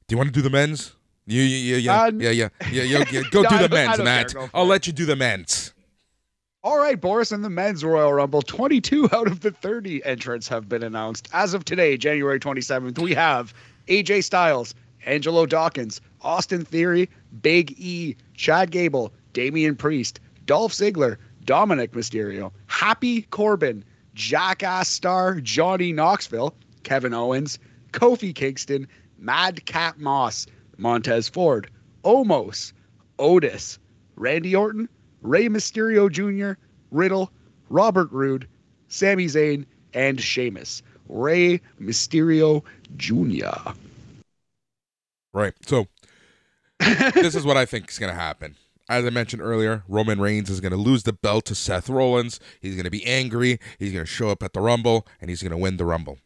Do 0.06 0.12
you 0.12 0.16
want 0.16 0.28
to 0.28 0.32
do 0.32 0.42
the 0.42 0.50
men's? 0.50 0.94
You, 1.26 1.42
you, 1.42 1.76
yeah, 1.76 2.02
uh, 2.02 2.12
yeah, 2.14 2.30
yeah, 2.30 2.48
yeah, 2.70 2.82
yeah, 2.82 3.04
yeah. 3.10 3.22
Go 3.30 3.42
no, 3.42 3.48
do 3.48 3.58
the 3.58 3.68
men's, 3.68 3.98
Matt. 3.98 4.34
I'll 4.52 4.66
let 4.66 4.86
you 4.86 4.92
do 4.92 5.06
the 5.06 5.16
men's. 5.16 5.72
All 6.62 6.78
right, 6.78 7.00
Boris, 7.00 7.32
and 7.32 7.44
the 7.44 7.50
men's 7.50 7.84
Royal 7.84 8.12
Rumble. 8.12 8.42
22 8.42 9.08
out 9.12 9.26
of 9.26 9.40
the 9.40 9.50
30 9.50 10.04
entrants 10.04 10.48
have 10.48 10.68
been 10.68 10.82
announced. 10.82 11.28
As 11.32 11.52
of 11.52 11.64
today, 11.64 11.96
January 11.96 12.38
27th, 12.38 12.98
we 12.98 13.14
have 13.14 13.52
AJ 13.88 14.24
Styles, 14.24 14.74
Angelo 15.04 15.46
Dawkins, 15.46 16.00
Austin 16.24 16.64
Theory, 16.64 17.08
Big 17.42 17.74
E, 17.78 18.16
Chad 18.34 18.70
Gable, 18.70 19.12
Damian 19.32 19.76
Priest, 19.76 20.20
Dolph 20.46 20.72
Ziggler, 20.72 21.16
Dominik 21.44 21.90
Mysterio, 21.90 22.50
Happy 22.66 23.22
Corbin, 23.22 23.84
Jackass 24.14 24.88
star 24.88 25.40
Johnny 25.40 25.92
Knoxville, 25.92 26.54
Kevin 26.82 27.14
Owens, 27.14 27.58
Kofi 27.92 28.34
Kingston, 28.34 28.86
Madcap 29.18 29.98
Moss, 29.98 30.46
Montez 30.78 31.28
Ford, 31.28 31.70
Omos, 32.04 32.72
Otis, 33.18 33.78
Randy 34.16 34.56
Orton, 34.56 34.88
Rey 35.22 35.48
Mysterio 35.48 36.10
Jr., 36.10 36.58
Riddle, 36.90 37.30
Robert 37.68 38.10
Roode, 38.10 38.48
Sami 38.88 39.26
Zayn, 39.26 39.64
and 39.94 40.20
Sheamus. 40.20 40.82
Rey 41.08 41.60
Mysterio 41.80 42.62
Jr. 42.96 43.72
Right. 45.32 45.54
So 45.66 45.88
this 47.14 47.34
is 47.34 47.44
what 47.44 47.56
I 47.56 47.64
think 47.64 47.90
is 47.90 47.98
going 47.98 48.12
to 48.12 48.18
happen. 48.18 48.56
As 48.88 49.04
I 49.06 49.10
mentioned 49.10 49.40
earlier, 49.40 49.82
Roman 49.88 50.20
Reigns 50.20 50.50
is 50.50 50.60
going 50.60 50.72
to 50.72 50.78
lose 50.78 51.04
the 51.04 51.12
belt 51.14 51.46
to 51.46 51.54
Seth 51.54 51.88
Rollins. 51.88 52.38
He's 52.60 52.74
going 52.74 52.84
to 52.84 52.90
be 52.90 53.04
angry. 53.06 53.58
He's 53.78 53.92
going 53.92 54.04
to 54.04 54.10
show 54.10 54.28
up 54.28 54.42
at 54.42 54.52
the 54.52 54.60
Rumble, 54.60 55.06
and 55.20 55.30
he's 55.30 55.42
going 55.42 55.52
to 55.52 55.56
win 55.56 55.78
the 55.78 55.86
Rumble. 55.86 56.18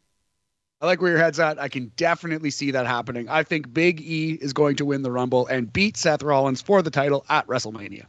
I 0.80 0.86
like 0.86 1.00
where 1.00 1.10
your 1.10 1.20
head's 1.20 1.40
at. 1.40 1.58
I 1.58 1.68
can 1.68 1.90
definitely 1.96 2.50
see 2.50 2.70
that 2.72 2.86
happening. 2.86 3.28
I 3.28 3.42
think 3.42 3.72
Big 3.72 4.00
E 4.00 4.38
is 4.40 4.52
going 4.52 4.76
to 4.76 4.84
win 4.84 5.02
the 5.02 5.10
Rumble 5.10 5.46
and 5.46 5.72
beat 5.72 5.96
Seth 5.96 6.22
Rollins 6.22 6.60
for 6.60 6.82
the 6.82 6.90
title 6.90 7.24
at 7.28 7.46
WrestleMania. 7.46 8.06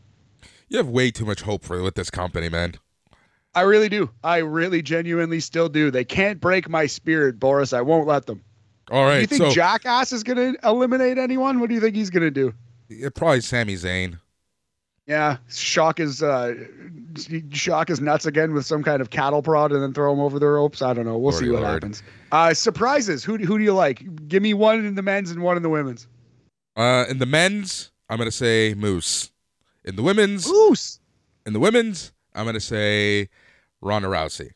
You 0.67 0.77
have 0.77 0.87
way 0.87 1.09
too 1.09 1.25
much 1.25 1.41
hope 1.41 1.63
for 1.63 1.81
with 1.81 1.95
this 1.95 2.11
company, 2.11 2.47
man. 2.47 2.75
I 3.55 3.61
really 3.61 3.89
do. 3.89 4.11
I 4.23 4.37
really 4.37 4.83
genuinely 4.83 5.39
still 5.39 5.67
do. 5.67 5.89
They 5.89 6.05
can't 6.05 6.39
break 6.39 6.69
my 6.69 6.85
spirit, 6.85 7.39
Boris. 7.39 7.73
I 7.73 7.81
won't 7.81 8.07
let 8.07 8.27
them. 8.27 8.43
All 8.91 9.05
right. 9.05 9.15
Do 9.15 9.21
you 9.21 9.27
think 9.27 9.41
so, 9.43 9.51
Jackass 9.51 10.11
is 10.11 10.23
going 10.23 10.53
to 10.53 10.67
eliminate 10.67 11.17
anyone? 11.17 11.59
What 11.59 11.69
do 11.69 11.75
you 11.75 11.81
think 11.81 11.95
he's 11.95 12.09
going 12.09 12.23
to 12.23 12.31
do? 12.31 12.53
Probably 13.11 13.41
Sami 13.41 13.75
Zayn. 13.75 14.17
Yeah, 15.05 15.37
shock 15.49 15.97
his 15.97 16.21
uh, 16.21 16.53
shock 17.51 17.87
his 17.87 17.99
nuts 17.99 18.27
again 18.27 18.53
with 18.53 18.67
some 18.67 18.83
kind 18.83 19.01
of 19.01 19.09
cattle 19.09 19.41
prod, 19.41 19.71
and 19.71 19.81
then 19.81 19.91
throw 19.91 20.13
him 20.13 20.19
over 20.19 20.37
the 20.37 20.45
ropes. 20.45 20.83
I 20.83 20.93
don't 20.93 21.05
know. 21.05 21.17
We'll 21.17 21.31
see 21.31 21.49
what 21.49 21.63
Lord. 21.63 21.73
happens. 21.73 22.03
Uh, 22.31 22.53
surprises. 22.53 23.23
Who 23.23 23.37
who 23.37 23.57
do 23.57 23.63
you 23.63 23.73
like? 23.73 24.27
Give 24.27 24.43
me 24.43 24.53
one 24.53 24.85
in 24.85 24.93
the 24.93 25.01
men's 25.01 25.31
and 25.31 25.41
one 25.41 25.57
in 25.57 25.63
the 25.63 25.69
women's. 25.69 26.07
Uh, 26.75 27.05
in 27.09 27.17
the 27.17 27.25
men's, 27.25 27.89
I'm 28.07 28.19
gonna 28.19 28.29
say 28.29 28.75
Moose. 28.77 29.31
In 29.83 29.95
the 29.95 30.03
women's, 30.03 30.47
Moose. 30.47 30.99
In 31.43 31.53
the 31.53 31.59
women's, 31.59 32.11
I'm 32.35 32.45
gonna 32.45 32.59
say 32.59 33.29
Ronda 33.81 34.09
Rousey. 34.09 34.51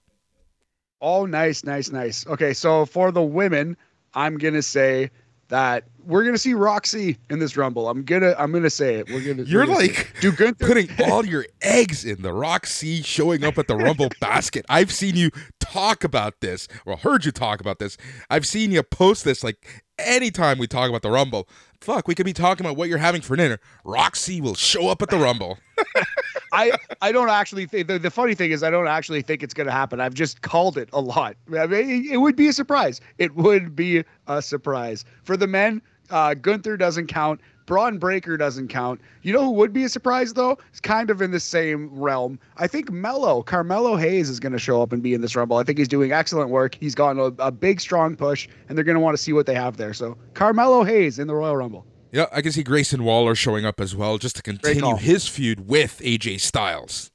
Oh, 1.02 1.26
nice, 1.26 1.64
nice, 1.64 1.92
nice. 1.92 2.28
Okay, 2.28 2.54
so 2.54 2.86
for 2.86 3.12
the 3.12 3.24
women, 3.24 3.76
I'm 4.14 4.38
gonna 4.38 4.62
say 4.62 5.10
that 5.50 5.84
we're 6.06 6.24
gonna 6.26 6.38
see 6.38 6.54
Roxy 6.54 7.18
in 7.30 7.40
this 7.40 7.56
Rumble. 7.56 7.88
I'm 7.88 8.04
gonna 8.04 8.36
I'm 8.38 8.52
gonna 8.52 8.70
say 8.70 8.96
it. 8.96 9.10
We're 9.10 9.22
gonna. 9.22 9.48
You're 9.48 9.62
we're 9.62 9.68
gonna 9.68 9.80
like 9.80 10.14
do 10.22 10.32
good. 10.32 10.58
putting 10.58 10.90
all 11.06 11.26
your 11.26 11.46
eggs 11.62 12.06
in 12.06 12.22
the 12.22 12.34
Roxy 12.34 13.02
showing 13.02 13.44
up 13.44 13.58
at 13.58 13.68
the 13.68 13.76
Rumble 13.76 14.10
basket. 14.20 14.66
I've 14.70 14.92
seen 14.92 15.16
you 15.16 15.30
talk 15.60 16.04
about 16.04 16.42
this, 16.42 16.68
or 16.86 16.98
heard 16.98 17.26
you 17.26 17.32
talk 17.32 17.62
about 17.62 17.80
this. 17.80 17.98
I've 18.30 18.46
seen 18.46 18.72
you 18.72 18.84
post 18.84 19.26
this 19.26 19.44
like 19.44 19.84
anytime 20.00 20.58
we 20.58 20.68
talk 20.68 20.90
about 20.90 21.02
the 21.02 21.12
Rumble. 21.12 21.48
Fuck, 21.82 22.08
we 22.08 22.16
could 22.16 22.26
be 22.26 22.34
talking 22.34 22.66
about 22.66 22.78
what 22.78 22.90
you're 22.90 22.98
having 22.98 23.22
for 23.22 23.36
dinner. 23.36 23.60
Roxy 23.84 24.40
will 24.40 24.56
show 24.56 24.88
up 24.90 25.02
at 25.02 25.10
the 25.10 25.18
Rumble. 25.18 25.60
I 26.54 26.72
I 27.02 27.12
don't 27.12 27.30
actually 27.30 27.66
think 27.66 27.88
the, 27.88 28.00
the 28.00 28.12
funny 28.12 28.36
thing 28.36 28.52
is 28.52 28.64
I 28.64 28.70
don't 28.70 28.88
actually 28.88 29.22
think 29.24 29.44
it's 29.44 29.54
going 29.54 29.68
to 29.68 29.74
happen. 29.74 30.00
I've 30.00 30.14
just 30.14 30.42
called 30.42 30.78
it 30.78 30.90
a 30.94 31.02
lot. 31.02 31.36
I 31.58 31.66
mean, 31.66 32.06
it, 32.06 32.14
it 32.14 32.18
would 32.18 32.36
be 32.36 32.48
a 32.48 32.54
surprise. 32.54 33.02
It 33.18 33.36
would 33.36 33.76
be 33.76 34.04
a 34.28 34.42
surprise 34.42 35.04
for 35.24 35.36
the 35.36 35.48
men. 35.48 35.82
Uh, 36.10 36.36
Gunther 36.36 36.78
doesn't 36.78 37.08
count. 37.08 37.42
Bron 37.66 37.98
Breakker 37.98 38.36
doesn't 38.36 38.68
count. 38.68 39.00
You 39.22 39.32
know 39.34 39.46
who 39.46 39.52
would 39.52 39.72
be 39.72 39.86
a 39.86 39.90
surprise 39.90 40.34
though? 40.34 40.58
It's 40.70 40.82
kind 40.82 41.10
of 41.10 41.22
in 41.22 41.32
the 41.32 41.40
same 41.40 41.90
realm. 41.92 42.38
I 42.58 42.68
think 42.68 42.92
Mello, 42.92 43.42
Carmelo 43.42 43.96
Hayes 43.96 44.30
is 44.30 44.40
going 44.40 44.52
to 44.52 44.60
show 44.60 44.82
up 44.82 44.92
and 44.92 45.02
be 45.02 45.14
in 45.14 45.22
this 45.22 45.36
Rumble. 45.36 45.58
I 45.58 45.64
think 45.64 45.78
he's 45.78 45.88
doing 45.88 46.12
excellent 46.12 46.50
work. 46.50 46.76
He's 46.76 46.94
gotten 46.94 47.20
a, 47.20 47.32
a 47.42 47.52
big, 47.52 47.80
strong 47.80 48.16
push, 48.16 48.48
and 48.68 48.78
they're 48.78 48.86
going 48.86 48.96
to 48.96 49.02
want 49.02 49.16
to 49.16 49.24
see 49.24 49.34
what 49.34 49.46
they 49.46 49.56
have 49.56 49.78
there. 49.78 49.94
So 49.94 50.18
Carmelo 50.34 50.84
Hayes 50.84 51.20
in 51.20 51.28
the 51.28 51.36
Royal 51.36 51.56
Rumble. 51.56 51.86
Yeah, 52.14 52.28
I 52.32 52.44
can 52.44 52.52
see 52.52 52.62
Grayson 52.62 53.04
Waller 53.04 53.34
showing 53.34 53.66
up 53.66 53.82
as 53.82 53.96
well, 53.96 54.20
just 54.20 54.36
to 54.36 54.44
continue 54.44 54.96
his 54.98 55.28
feud 55.28 55.68
with 55.68 56.00
AJ 56.04 56.42
Styles. 56.42 57.10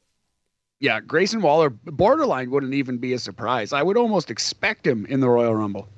Yeah, 0.81 0.99
Grayson 1.01 1.41
Waller, 1.41 1.71
borderline 1.71 2.51
wouldn't 2.51 2.75
even 2.75 2.99
be 2.99 3.13
a 3.13 3.19
surprise. 3.21 3.73
I 3.73 3.85
would 3.85 3.97
almost 3.97 4.29
expect 4.29 4.85
him 4.85 5.07
in 5.07 5.21
the 5.21 5.29
Royal 5.29 5.55
Rumble. 5.55 5.89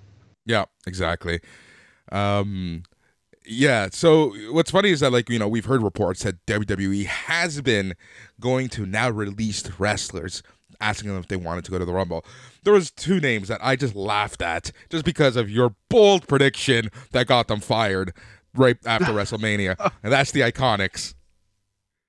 Yeah, 0.44 0.66
exactly. 0.86 1.40
Um, 2.12 2.82
yeah. 3.46 3.88
So 3.90 4.34
what's 4.53 4.70
funny 4.70 4.90
is 4.90 5.01
that 5.01 5.12
like 5.12 5.30
you 5.30 5.38
know 5.38 5.48
we've 5.48 5.64
heard 5.64 5.82
reports 5.82 6.22
that 6.24 6.44
WWE 6.44 7.07
has 7.07 7.62
been 7.62 7.94
going 8.38 8.68
to 8.68 8.84
now 8.84 9.09
released 9.09 9.70
wrestlers 9.78 10.42
asking 10.78 11.09
them 11.09 11.18
if 11.18 11.28
they 11.28 11.36
wanted 11.36 11.64
to 11.64 11.70
go 11.70 11.78
to 11.78 11.84
the 11.86 11.92
Rumble. 11.92 12.24
There 12.64 12.72
was 12.72 12.90
two 12.90 13.20
names 13.20 13.48
that 13.48 13.61
I 13.62 13.76
just 13.76 13.94
laughed 13.94 14.42
at 14.42 14.72
just 14.90 15.05
because 15.05 15.36
of 15.36 15.51
your 15.51 15.74
bold 15.88 16.28
prediction 16.28 16.90
that 17.12 17.26
got 17.26 17.48
them 17.48 17.61
fired 17.61 18.12
right 18.55 18.76
after 18.86 19.07
WrestleMania, 19.12 19.76
and 20.03 20.12
that's 20.12 20.32
the 20.32 20.40
Iconics. 20.40 21.14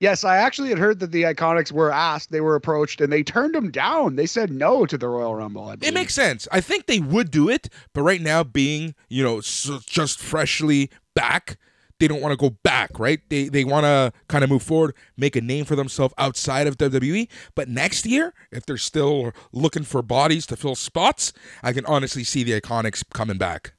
Yes, 0.02 0.24
I 0.24 0.38
actually 0.38 0.70
had 0.70 0.80
heard 0.80 1.00
that 1.02 1.12
the 1.12 1.22
Iconics 1.24 1.72
were 1.72 1.92
asked, 1.92 2.32
they 2.32 2.42
were 2.42 2.56
approached, 2.56 3.02
and 3.02 3.14
they 3.14 3.22
turned 3.22 3.54
them 3.54 3.70
down. 3.70 4.16
They 4.16 4.26
said 4.26 4.52
no 4.52 4.88
to 4.88 4.98
the 4.98 5.08
Royal 5.08 5.36
Rumble. 5.36 5.66
I 5.66 5.76
It 5.80 5.94
makes 5.94 6.16
sense. 6.16 6.48
I 6.52 6.60
think 6.60 6.88
they 6.88 7.00
would 7.00 7.30
do 7.30 7.50
it, 7.50 7.70
but 7.94 8.02
right 8.02 8.20
now, 8.20 8.44
being 8.44 8.96
you 9.10 9.24
know 9.24 9.42
so 9.42 9.78
just 9.86 10.20
freshly 10.20 10.90
back, 11.14 11.60
they 12.00 12.08
don't 12.08 12.20
want 12.20 12.32
to 12.32 12.36
go 12.36 12.58
back. 12.64 12.98
Right? 12.98 13.20
They 13.30 13.48
they 13.48 13.64
want 13.64 13.84
to 13.84 14.12
kind 14.28 14.44
of 14.44 14.50
move 14.50 14.64
forward, 14.64 14.96
make 15.18 15.36
a 15.36 15.42
name 15.42 15.66
for 15.66 15.76
themselves 15.76 16.16
outside 16.18 16.66
of 16.66 16.80
WWE. 16.80 17.28
But 17.54 17.70
next 17.70 18.08
year, 18.08 18.34
if 18.52 18.66
they're 18.66 18.78
still 18.78 19.34
looking 19.52 19.84
for 19.84 20.02
bodies 20.02 20.48
to 20.48 20.56
fill 20.56 20.74
spots, 20.74 21.32
I 21.62 21.74
can 21.74 21.86
honestly 21.86 22.24
see 22.24 22.44
the 22.44 22.60
Iconics 22.60 23.04
coming 23.14 23.38
back. 23.38 23.74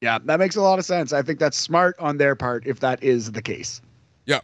Yeah, 0.00 0.18
that 0.24 0.38
makes 0.38 0.56
a 0.56 0.60
lot 0.60 0.78
of 0.78 0.84
sense. 0.84 1.12
I 1.12 1.22
think 1.22 1.38
that's 1.38 1.56
smart 1.56 1.96
on 1.98 2.18
their 2.18 2.34
part 2.34 2.66
if 2.66 2.80
that 2.80 3.02
is 3.02 3.32
the 3.32 3.42
case. 3.42 3.80
Yeah. 4.26 4.40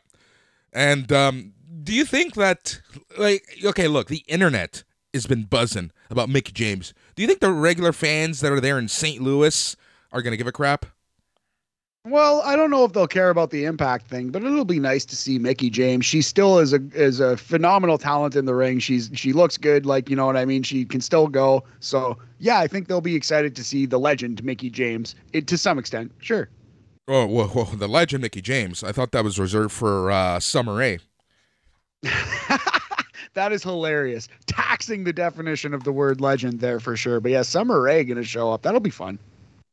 And 0.72 1.10
um, 1.12 1.52
do 1.82 1.92
you 1.92 2.04
think 2.04 2.34
that, 2.34 2.80
like, 3.18 3.44
okay, 3.64 3.88
look, 3.88 4.08
the 4.08 4.24
internet 4.26 4.84
has 5.12 5.26
been 5.26 5.44
buzzing 5.44 5.90
about 6.08 6.28
Mickie 6.28 6.52
James. 6.52 6.94
Do 7.14 7.22
you 7.22 7.28
think 7.28 7.40
the 7.40 7.52
regular 7.52 7.92
fans 7.92 8.40
that 8.40 8.52
are 8.52 8.60
there 8.60 8.78
in 8.78 8.88
St. 8.88 9.20
Louis 9.20 9.76
are 10.12 10.22
going 10.22 10.32
to 10.32 10.36
give 10.36 10.46
a 10.46 10.52
crap? 10.52 10.86
Well, 12.06 12.40
I 12.46 12.56
don't 12.56 12.70
know 12.70 12.84
if 12.84 12.94
they'll 12.94 13.06
care 13.06 13.28
about 13.28 13.50
the 13.50 13.66
impact 13.66 14.06
thing, 14.06 14.30
but 14.30 14.42
it'll 14.42 14.64
be 14.64 14.80
nice 14.80 15.04
to 15.04 15.16
see 15.16 15.38
Mickie 15.38 15.68
James. 15.68 16.06
She 16.06 16.22
still 16.22 16.58
is 16.58 16.72
a 16.72 16.80
is 16.94 17.20
a 17.20 17.36
phenomenal 17.36 17.98
talent 17.98 18.34
in 18.36 18.46
the 18.46 18.54
ring. 18.54 18.78
She's 18.78 19.10
she 19.12 19.34
looks 19.34 19.58
good, 19.58 19.84
like 19.84 20.08
you 20.08 20.16
know 20.16 20.24
what 20.24 20.36
I 20.36 20.46
mean. 20.46 20.62
She 20.62 20.86
can 20.86 21.02
still 21.02 21.28
go. 21.28 21.62
So 21.80 22.16
yeah, 22.38 22.58
I 22.58 22.68
think 22.68 22.88
they'll 22.88 23.02
be 23.02 23.16
excited 23.16 23.54
to 23.54 23.64
see 23.64 23.84
the 23.84 23.98
legend 23.98 24.42
Mickie 24.42 24.70
James 24.70 25.14
it, 25.34 25.46
to 25.48 25.58
some 25.58 25.78
extent. 25.78 26.10
Sure. 26.20 26.48
Oh, 27.06 27.26
whoa, 27.26 27.48
whoa, 27.48 27.64
the 27.64 27.88
legend 27.88 28.22
Mickie 28.22 28.40
James. 28.40 28.82
I 28.82 28.92
thought 28.92 29.12
that 29.12 29.24
was 29.24 29.38
reserved 29.38 29.72
for 29.72 30.10
uh, 30.10 30.40
Summer 30.40 30.76
Rae. 30.76 31.00
that 33.34 33.52
is 33.52 33.62
hilarious. 33.62 34.28
Taxing 34.46 35.04
the 35.04 35.12
definition 35.12 35.74
of 35.74 35.84
the 35.84 35.92
word 35.92 36.22
legend 36.22 36.60
there 36.60 36.80
for 36.80 36.96
sure. 36.96 37.20
But 37.20 37.32
yeah, 37.32 37.42
Summer 37.42 37.82
Rae 37.82 38.04
gonna 38.04 38.22
show 38.22 38.50
up. 38.50 38.62
That'll 38.62 38.80
be 38.80 38.88
fun. 38.88 39.18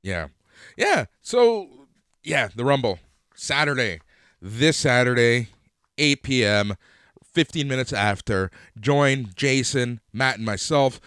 Yeah. 0.03 0.27
Yeah. 0.75 1.05
So, 1.21 1.86
yeah, 2.23 2.49
the 2.55 2.65
Rumble. 2.65 2.99
Saturday. 3.35 3.99
This 4.41 4.77
Saturday, 4.77 5.49
8 5.97 6.23
p.m., 6.23 6.75
15 7.23 7.67
minutes 7.67 7.93
after. 7.93 8.51
Join 8.79 9.29
Jason, 9.35 9.99
Matt, 10.11 10.37
and 10.37 10.45
myself 10.45 10.99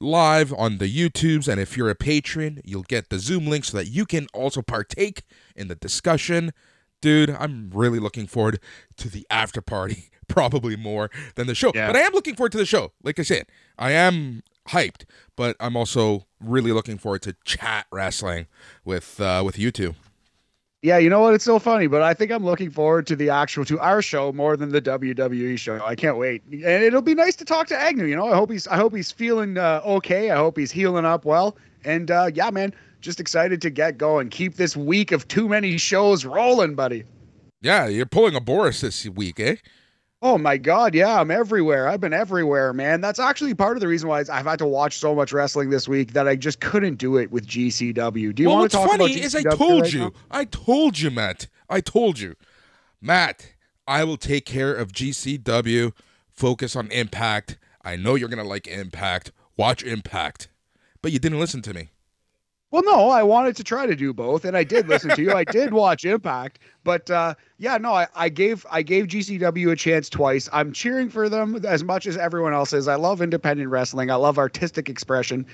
live 0.00 0.52
on 0.52 0.78
the 0.78 0.86
YouTubes. 0.86 1.48
And 1.48 1.60
if 1.60 1.76
you're 1.76 1.90
a 1.90 1.94
patron, 1.94 2.60
you'll 2.64 2.82
get 2.82 3.10
the 3.10 3.18
Zoom 3.18 3.46
link 3.46 3.64
so 3.64 3.76
that 3.76 3.88
you 3.88 4.06
can 4.06 4.26
also 4.32 4.62
partake 4.62 5.22
in 5.54 5.68
the 5.68 5.74
discussion. 5.74 6.52
Dude, 7.00 7.30
I'm 7.30 7.70
really 7.72 7.98
looking 7.98 8.26
forward 8.26 8.60
to 8.96 9.08
the 9.08 9.26
after 9.30 9.60
party, 9.60 10.10
probably 10.28 10.76
more 10.76 11.10
than 11.34 11.46
the 11.46 11.54
show. 11.54 11.70
Yeah. 11.74 11.88
But 11.88 11.96
I 11.96 12.00
am 12.00 12.12
looking 12.12 12.34
forward 12.34 12.52
to 12.52 12.58
the 12.58 12.66
show. 12.66 12.92
Like 13.02 13.18
I 13.18 13.22
said, 13.22 13.46
I 13.78 13.92
am 13.92 14.42
hyped, 14.68 15.04
but 15.36 15.56
I'm 15.60 15.76
also 15.76 16.26
really 16.40 16.72
looking 16.72 16.98
forward 16.98 17.22
to 17.22 17.36
chat 17.44 17.86
wrestling 17.92 18.46
with 18.84 19.20
uh, 19.20 19.42
with 19.44 19.58
you 19.58 19.70
two. 19.70 19.94
Yeah, 20.84 20.98
you 20.98 21.08
know 21.08 21.20
what? 21.20 21.32
It's 21.32 21.46
so 21.46 21.58
funny, 21.58 21.86
but 21.86 22.02
I 22.02 22.12
think 22.12 22.30
I'm 22.30 22.44
looking 22.44 22.68
forward 22.68 23.06
to 23.06 23.16
the 23.16 23.30
actual 23.30 23.64
to 23.64 23.80
our 23.80 24.02
show 24.02 24.34
more 24.34 24.54
than 24.54 24.68
the 24.68 24.82
WWE 24.82 25.58
show. 25.58 25.82
I 25.82 25.94
can't 25.94 26.18
wait, 26.18 26.42
and 26.44 26.62
it'll 26.62 27.00
be 27.00 27.14
nice 27.14 27.34
to 27.36 27.44
talk 27.46 27.68
to 27.68 27.74
Agnew. 27.74 28.04
You 28.04 28.14
know, 28.14 28.30
I 28.30 28.36
hope 28.36 28.50
he's 28.50 28.66
I 28.66 28.76
hope 28.76 28.94
he's 28.94 29.10
feeling 29.10 29.56
uh, 29.56 29.80
okay. 29.82 30.30
I 30.30 30.36
hope 30.36 30.58
he's 30.58 30.70
healing 30.70 31.06
up 31.06 31.24
well, 31.24 31.56
and 31.86 32.10
uh, 32.10 32.28
yeah, 32.34 32.50
man, 32.50 32.74
just 33.00 33.18
excited 33.18 33.62
to 33.62 33.70
get 33.70 33.96
going. 33.96 34.28
Keep 34.28 34.56
this 34.56 34.76
week 34.76 35.10
of 35.10 35.26
too 35.26 35.48
many 35.48 35.78
shows 35.78 36.26
rolling, 36.26 36.74
buddy. 36.74 37.04
Yeah, 37.62 37.86
you're 37.86 38.04
pulling 38.04 38.36
a 38.36 38.40
Boris 38.42 38.82
this 38.82 39.08
week, 39.08 39.40
eh? 39.40 39.56
Oh 40.22 40.38
my 40.38 40.56
God, 40.56 40.94
yeah, 40.94 41.20
I'm 41.20 41.30
everywhere. 41.30 41.86
I've 41.86 42.00
been 42.00 42.14
everywhere, 42.14 42.72
man. 42.72 43.02
That's 43.02 43.18
actually 43.18 43.54
part 43.54 43.76
of 43.76 43.80
the 43.80 43.88
reason 43.88 44.08
why 44.08 44.20
I've 44.20 44.46
had 44.46 44.58
to 44.60 44.66
watch 44.66 44.98
so 44.98 45.14
much 45.14 45.32
wrestling 45.32 45.68
this 45.68 45.86
week 45.86 46.14
that 46.14 46.26
I 46.26 46.34
just 46.34 46.60
couldn't 46.60 46.96
do 46.96 47.18
it 47.18 47.30
with 47.30 47.46
GCW. 47.46 48.34
Do 48.34 48.42
you 48.42 48.48
well, 48.48 48.58
want 48.58 48.70
to 48.70 48.76
talk 48.76 48.86
about 48.86 49.00
What's 49.00 49.14
funny 49.14 49.22
is 49.22 49.34
I 49.34 49.42
told 49.42 49.82
right 49.82 49.92
you, 49.92 49.98
now? 50.00 50.12
I 50.30 50.44
told 50.46 50.98
you, 50.98 51.10
Matt. 51.10 51.48
I 51.68 51.80
told 51.80 52.18
you, 52.18 52.36
Matt. 53.02 53.52
I 53.86 54.02
will 54.04 54.16
take 54.16 54.46
care 54.46 54.74
of 54.74 54.92
GCW. 54.92 55.92
Focus 56.30 56.74
on 56.74 56.90
Impact. 56.90 57.58
I 57.84 57.96
know 57.96 58.14
you're 58.14 58.30
gonna 58.30 58.44
like 58.44 58.66
Impact. 58.66 59.30
Watch 59.58 59.82
Impact, 59.82 60.48
but 61.02 61.12
you 61.12 61.18
didn't 61.18 61.38
listen 61.38 61.60
to 61.62 61.74
me. 61.74 61.90
Well, 62.74 62.82
no, 62.82 63.08
I 63.08 63.22
wanted 63.22 63.54
to 63.54 63.62
try 63.62 63.86
to 63.86 63.94
do 63.94 64.12
both, 64.12 64.44
and 64.44 64.56
I 64.56 64.64
did 64.64 64.88
listen 64.88 65.10
to 65.10 65.22
you. 65.22 65.30
I 65.30 65.44
did 65.44 65.72
watch 65.72 66.04
Impact, 66.04 66.58
but 66.82 67.08
uh, 67.08 67.34
yeah, 67.56 67.78
no, 67.78 67.92
I, 67.92 68.08
I 68.16 68.28
gave 68.28 68.66
I 68.68 68.82
gave 68.82 69.06
GCW 69.06 69.70
a 69.70 69.76
chance 69.76 70.08
twice. 70.08 70.48
I'm 70.52 70.72
cheering 70.72 71.08
for 71.08 71.28
them 71.28 71.64
as 71.64 71.84
much 71.84 72.04
as 72.08 72.16
everyone 72.16 72.52
else 72.52 72.72
is. 72.72 72.88
I 72.88 72.96
love 72.96 73.22
independent 73.22 73.70
wrestling. 73.70 74.10
I 74.10 74.16
love 74.16 74.38
artistic 74.38 74.88
expression. 74.88 75.46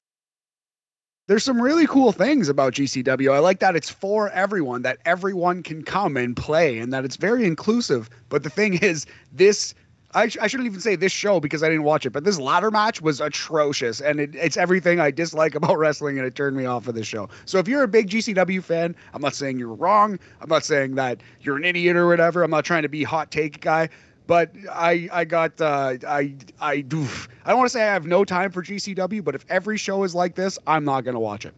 There's 1.29 1.45
some 1.45 1.61
really 1.61 1.87
cool 1.87 2.13
things 2.13 2.49
about 2.49 2.73
GCW. 2.73 3.31
I 3.35 3.41
like 3.41 3.61
that 3.61 3.77
it's 3.77 3.91
for 3.91 4.31
everyone, 4.31 4.81
that 4.81 4.97
everyone 5.05 5.63
can 5.63 5.83
come 5.83 6.17
and 6.17 6.35
play, 6.35 6.79
and 6.79 6.91
that 6.95 7.05
it's 7.05 7.17
very 7.17 7.45
inclusive. 7.45 8.09
But 8.31 8.45
the 8.45 8.51
thing 8.51 8.79
is, 8.83 9.05
this 9.31 9.75
I, 10.13 10.29
sh- 10.29 10.39
I 10.41 10.47
shouldn't 10.49 10.67
even 10.67 10.81
say 10.81 10.97
this 10.97 11.13
show 11.13 11.39
because 11.39 11.63
I 11.63 11.69
didn't 11.69 11.85
watch 11.85 12.05
it, 12.05 12.11
but 12.11 12.25
this 12.25 12.39
ladder 12.39 12.71
match 12.71 13.01
was 13.01 13.21
atrocious, 13.21 14.01
and 14.01 14.19
it, 14.19 14.35
it's 14.35 14.57
everything 14.57 14.99
I 14.99 15.11
dislike 15.11 15.55
about 15.57 15.79
wrestling, 15.79 16.19
and 16.19 16.27
it 16.27 16.35
turned 16.35 16.57
me 16.57 16.65
off 16.65 16.89
of 16.89 16.95
this 16.95 17.07
show. 17.07 17.29
So 17.45 17.59
if 17.59 17.69
you're 17.69 17.83
a 17.83 17.89
big 17.89 18.09
GCW 18.09 18.63
fan, 18.63 18.97
I'm 19.15 19.23
not 19.23 19.35
saying 19.35 19.59
you're 19.59 19.75
wrong. 19.75 20.19
I'm 20.41 20.49
not 20.49 20.65
saying 20.65 20.97
that 20.97 21.21
you're 21.41 21.57
an 21.57 21.65
idiot 21.65 21.97
or 21.97 22.07
whatever. 22.09 22.43
I'm 22.43 22.51
not 22.51 22.65
trying 22.65 22.83
to 22.83 22.89
be 22.89 23.05
hot 23.05 23.31
take 23.31 23.61
guy, 23.61 23.89
but 24.27 24.51
I 24.71 25.09
I 25.13 25.25
got 25.25 25.61
uh, 25.61 25.97
I 26.07 26.35
I 26.61 26.81
do 26.81 27.07
I 27.45 27.51
don't 27.51 27.59
want 27.59 27.71
to 27.71 27.73
say 27.73 27.83
I 27.83 27.93
have 27.93 28.07
no 28.07 28.25
time 28.25 28.51
for 28.51 28.63
GCW, 28.63 29.23
but 29.23 29.35
if 29.35 29.45
every 29.49 29.77
show 29.77 30.03
is 30.05 30.15
like 30.15 30.35
this, 30.35 30.59
I'm 30.67 30.85
not 30.85 31.05
gonna 31.05 31.21
watch 31.21 31.45
it. 31.45 31.55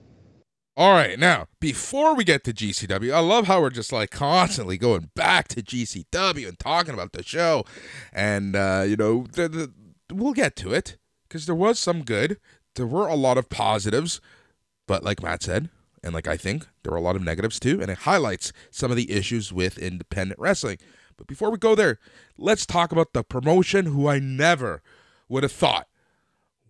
All 0.75 0.93
right, 0.93 1.19
now 1.19 1.49
before 1.61 2.15
we 2.15 2.25
get 2.25 2.45
to 2.45 2.53
GCW, 2.55 3.13
I 3.13 3.19
love 3.19 3.47
how 3.47 3.61
we're 3.61 3.69
just 3.69 3.93
like 3.93 4.11
constantly 4.11 4.79
going 4.79 5.11
back 5.15 5.49
to 5.49 5.63
GCW 5.63 6.49
and 6.49 6.59
talking 6.59 6.95
about 6.95 7.13
the 7.13 7.23
show, 7.23 7.67
and 8.11 8.57
uh, 8.57 8.83
you 8.87 8.97
know, 8.97 9.27
the, 9.33 9.51
the, 9.51 9.73
we'll 10.15 10.33
get 10.33 10.57
to 10.57 10.73
it 10.73 10.97
because 11.29 11.45
there 11.45 11.55
was 11.55 11.79
some 11.79 12.05
good, 12.05 12.39
there 12.77 12.87
were 12.87 13.07
a 13.07 13.15
lot 13.15 13.37
of 13.37 13.51
positives, 13.51 14.23
but 14.87 15.05
like 15.05 15.23
Matt 15.23 15.43
said, 15.43 15.69
and 16.03 16.15
like 16.15 16.27
I 16.27 16.39
think 16.39 16.67
there 16.85 16.93
were 16.93 16.99
a 16.99 17.03
lot 17.03 17.17
of 17.17 17.23
negatives 17.23 17.61
too, 17.61 17.83
and 17.83 17.91
it 17.91 17.99
highlights 17.99 18.51
some 18.71 18.91
of 18.91 18.97
the 18.97 19.11
issues 19.11 19.53
with 19.53 19.77
independent 19.77 20.41
wrestling. 20.41 20.79
But 21.19 21.27
before 21.27 21.51
we 21.51 21.59
go 21.59 21.75
there, 21.75 21.99
let's 22.39 22.65
talk 22.65 22.93
about 22.93 23.13
the 23.13 23.23
promotion 23.23 23.85
who 23.85 24.09
I 24.09 24.19
never 24.19 24.83
would 25.29 25.43
have 25.43 25.53
thought 25.53 25.87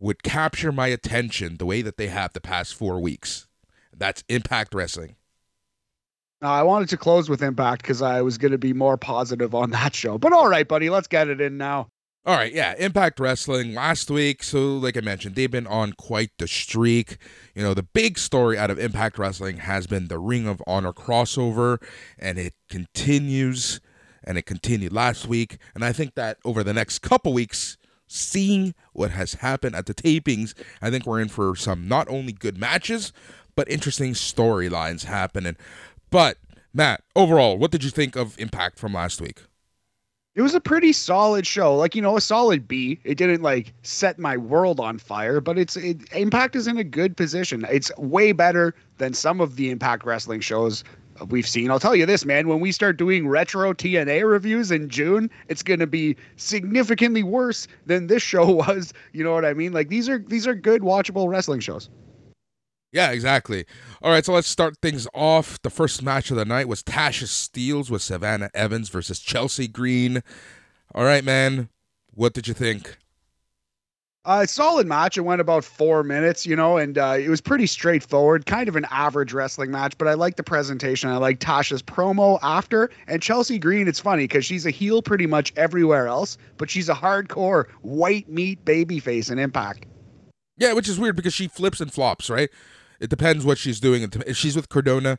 would 0.00 0.24
capture 0.24 0.72
my 0.72 0.88
attention 0.88 1.58
the 1.58 1.66
way 1.66 1.82
that 1.82 1.98
they 1.98 2.08
have 2.08 2.32
the 2.32 2.40
past 2.40 2.74
four 2.74 2.98
weeks. 2.98 3.46
That's 4.02 4.24
Impact 4.28 4.74
Wrestling. 4.74 5.14
Now, 6.40 6.50
I 6.50 6.64
wanted 6.64 6.88
to 6.88 6.96
close 6.96 7.30
with 7.30 7.40
Impact 7.40 7.82
because 7.82 8.02
I 8.02 8.20
was 8.20 8.36
going 8.36 8.50
to 8.50 8.58
be 8.58 8.72
more 8.72 8.96
positive 8.96 9.54
on 9.54 9.70
that 9.78 9.94
show. 9.94 10.18
But 10.18 10.32
all 10.32 10.48
right, 10.48 10.66
buddy, 10.66 10.90
let's 10.90 11.06
get 11.06 11.28
it 11.28 11.40
in 11.40 11.56
now. 11.56 11.86
All 12.26 12.34
right, 12.34 12.52
yeah, 12.52 12.74
Impact 12.78 13.20
Wrestling 13.20 13.74
last 13.74 14.10
week. 14.10 14.42
So, 14.42 14.76
like 14.76 14.96
I 14.96 15.02
mentioned, 15.02 15.36
they've 15.36 15.48
been 15.48 15.68
on 15.68 15.92
quite 15.92 16.30
the 16.40 16.48
streak. 16.48 17.16
You 17.54 17.62
know, 17.62 17.74
the 17.74 17.84
big 17.84 18.18
story 18.18 18.58
out 18.58 18.70
of 18.72 18.78
Impact 18.80 19.20
Wrestling 19.20 19.58
has 19.58 19.86
been 19.86 20.08
the 20.08 20.18
Ring 20.18 20.48
of 20.48 20.60
Honor 20.66 20.92
crossover, 20.92 21.80
and 22.18 22.40
it 22.40 22.54
continues, 22.68 23.80
and 24.24 24.36
it 24.36 24.46
continued 24.46 24.92
last 24.92 25.28
week. 25.28 25.58
And 25.76 25.84
I 25.84 25.92
think 25.92 26.16
that 26.16 26.38
over 26.44 26.64
the 26.64 26.74
next 26.74 27.00
couple 27.02 27.32
weeks, 27.32 27.78
seeing 28.12 28.74
what 28.92 29.10
has 29.10 29.34
happened 29.34 29.74
at 29.74 29.86
the 29.86 29.94
tapings, 29.94 30.54
I 30.82 30.90
think 30.90 31.06
we're 31.06 31.20
in 31.20 31.28
for 31.28 31.56
some 31.56 31.88
not 31.88 32.08
only 32.08 32.32
good 32.32 32.58
matches, 32.58 33.12
but 33.54 33.70
interesting 33.70 34.14
storylines 34.14 35.04
happening. 35.04 35.56
But, 36.10 36.38
Matt, 36.72 37.02
overall, 37.16 37.58
what 37.58 37.70
did 37.70 37.84
you 37.84 37.90
think 37.90 38.16
of 38.16 38.38
Impact 38.38 38.78
from 38.78 38.94
last 38.94 39.20
week? 39.20 39.42
It 40.34 40.40
was 40.40 40.54
a 40.54 40.60
pretty 40.60 40.94
solid 40.94 41.46
show, 41.46 41.76
like 41.76 41.94
you 41.94 42.00
know, 42.00 42.16
a 42.16 42.20
solid 42.20 42.66
B. 42.66 42.98
It 43.04 43.18
didn't 43.18 43.42
like 43.42 43.74
set 43.82 44.18
my 44.18 44.38
world 44.38 44.80
on 44.80 44.96
fire, 44.96 45.42
but 45.42 45.58
it's 45.58 45.76
it, 45.76 46.10
Impact 46.14 46.56
is 46.56 46.66
in 46.66 46.78
a 46.78 46.84
good 46.84 47.18
position. 47.18 47.66
It's 47.70 47.94
way 47.98 48.32
better 48.32 48.74
than 48.96 49.12
some 49.12 49.42
of 49.42 49.56
the 49.56 49.68
Impact 49.68 50.06
Wrestling 50.06 50.40
shows 50.40 50.84
we've 51.28 51.46
seen. 51.46 51.70
I'll 51.70 51.78
tell 51.78 51.94
you 51.94 52.06
this, 52.06 52.24
man. 52.24 52.48
When 52.48 52.60
we 52.60 52.72
start 52.72 52.96
doing 52.96 53.28
retro 53.28 53.74
TNA 53.74 54.28
reviews 54.28 54.70
in 54.70 54.88
June, 54.88 55.30
it's 55.48 55.62
going 55.62 55.80
to 55.80 55.86
be 55.86 56.16
significantly 56.36 57.22
worse 57.22 57.68
than 57.84 58.06
this 58.06 58.22
show 58.22 58.50
was. 58.50 58.94
You 59.12 59.24
know 59.24 59.34
what 59.34 59.44
I 59.44 59.52
mean? 59.52 59.72
Like 59.72 59.88
these 59.88 60.08
are 60.08 60.18
these 60.18 60.46
are 60.46 60.54
good 60.54 60.82
watchable 60.82 61.28
wrestling 61.28 61.60
shows. 61.60 61.90
Yeah, 62.92 63.10
exactly. 63.10 63.64
All 64.02 64.10
right, 64.10 64.24
so 64.24 64.34
let's 64.34 64.48
start 64.48 64.76
things 64.82 65.08
off. 65.14 65.60
The 65.62 65.70
first 65.70 66.02
match 66.02 66.30
of 66.30 66.36
the 66.36 66.44
night 66.44 66.68
was 66.68 66.82
Tasha 66.82 67.24
Steelz 67.24 67.90
with 67.90 68.02
Savannah 68.02 68.50
Evans 68.52 68.90
versus 68.90 69.18
Chelsea 69.18 69.66
Green. 69.66 70.22
All 70.94 71.04
right, 71.04 71.24
man. 71.24 71.70
What 72.14 72.34
did 72.34 72.46
you 72.46 72.52
think? 72.52 72.98
Uh, 74.24 74.46
solid 74.46 74.86
match. 74.86 75.16
It 75.16 75.22
went 75.22 75.40
about 75.40 75.64
four 75.64 76.04
minutes, 76.04 76.46
you 76.46 76.54
know, 76.54 76.76
and 76.76 76.96
uh, 76.96 77.16
it 77.18 77.28
was 77.28 77.40
pretty 77.40 77.66
straightforward, 77.66 78.46
kind 78.46 78.68
of 78.68 78.76
an 78.76 78.86
average 78.90 79.32
wrestling 79.32 79.72
match. 79.72 79.98
But 79.98 80.06
I 80.06 80.14
like 80.14 80.36
the 80.36 80.44
presentation. 80.44 81.10
I 81.10 81.16
like 81.16 81.40
Tasha's 81.40 81.82
promo 81.82 82.38
after. 82.42 82.90
And 83.08 83.20
Chelsea 83.20 83.58
Green, 83.58 83.88
it's 83.88 83.98
funny 83.98 84.24
because 84.24 84.44
she's 84.44 84.64
a 84.64 84.70
heel 84.70 85.02
pretty 85.02 85.26
much 85.26 85.52
everywhere 85.56 86.06
else, 86.06 86.38
but 86.56 86.70
she's 86.70 86.88
a 86.88 86.94
hardcore 86.94 87.68
white 87.80 88.28
meat 88.28 88.64
babyface 88.64 89.32
in 89.32 89.38
Impact. 89.40 89.86
Yeah, 90.56 90.74
which 90.74 90.88
is 90.88 91.00
weird 91.00 91.16
because 91.16 91.34
she 91.34 91.48
flips 91.48 91.80
and 91.80 91.92
flops, 91.92 92.30
right? 92.30 92.50
It 93.02 93.10
depends 93.10 93.44
what 93.44 93.58
she's 93.58 93.80
doing. 93.80 94.08
If 94.26 94.36
she's 94.36 94.54
with 94.54 94.68
Cardona, 94.68 95.18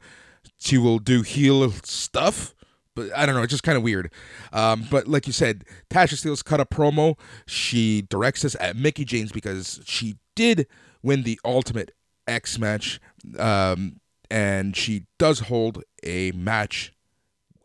she 0.58 0.78
will 0.78 1.00
do 1.00 1.22
heel 1.22 1.70
stuff. 1.84 2.56
But 2.96 3.16
I 3.16 3.26
don't 3.26 3.36
know, 3.36 3.42
it's 3.42 3.52
just 3.52 3.64
kind 3.64 3.78
of 3.78 3.84
weird. 3.84 4.12
Um, 4.54 4.86
but 4.90 5.08
like 5.08 5.28
you 5.28 5.34
said, 5.34 5.66
Tasha 5.90 6.14
Steelz 6.14 6.44
cut 6.44 6.62
a 6.62 6.66
promo. 6.66 7.20
She 7.46 8.04
directs 8.04 8.46
us 8.46 8.56
at 8.60 8.78
Mickie 8.78 9.04
James 9.04 9.32
because 9.32 9.82
she 9.86 10.16
did 10.36 10.66
win 11.02 11.24
the 11.24 11.40
Ultimate 11.44 11.92
X 12.26 12.58
match, 12.58 13.02
um, 13.38 14.00
and 14.32 14.78
she 14.78 15.08
does 15.20 15.42
hold 15.42 15.84
a 16.04 16.32
match 16.32 16.93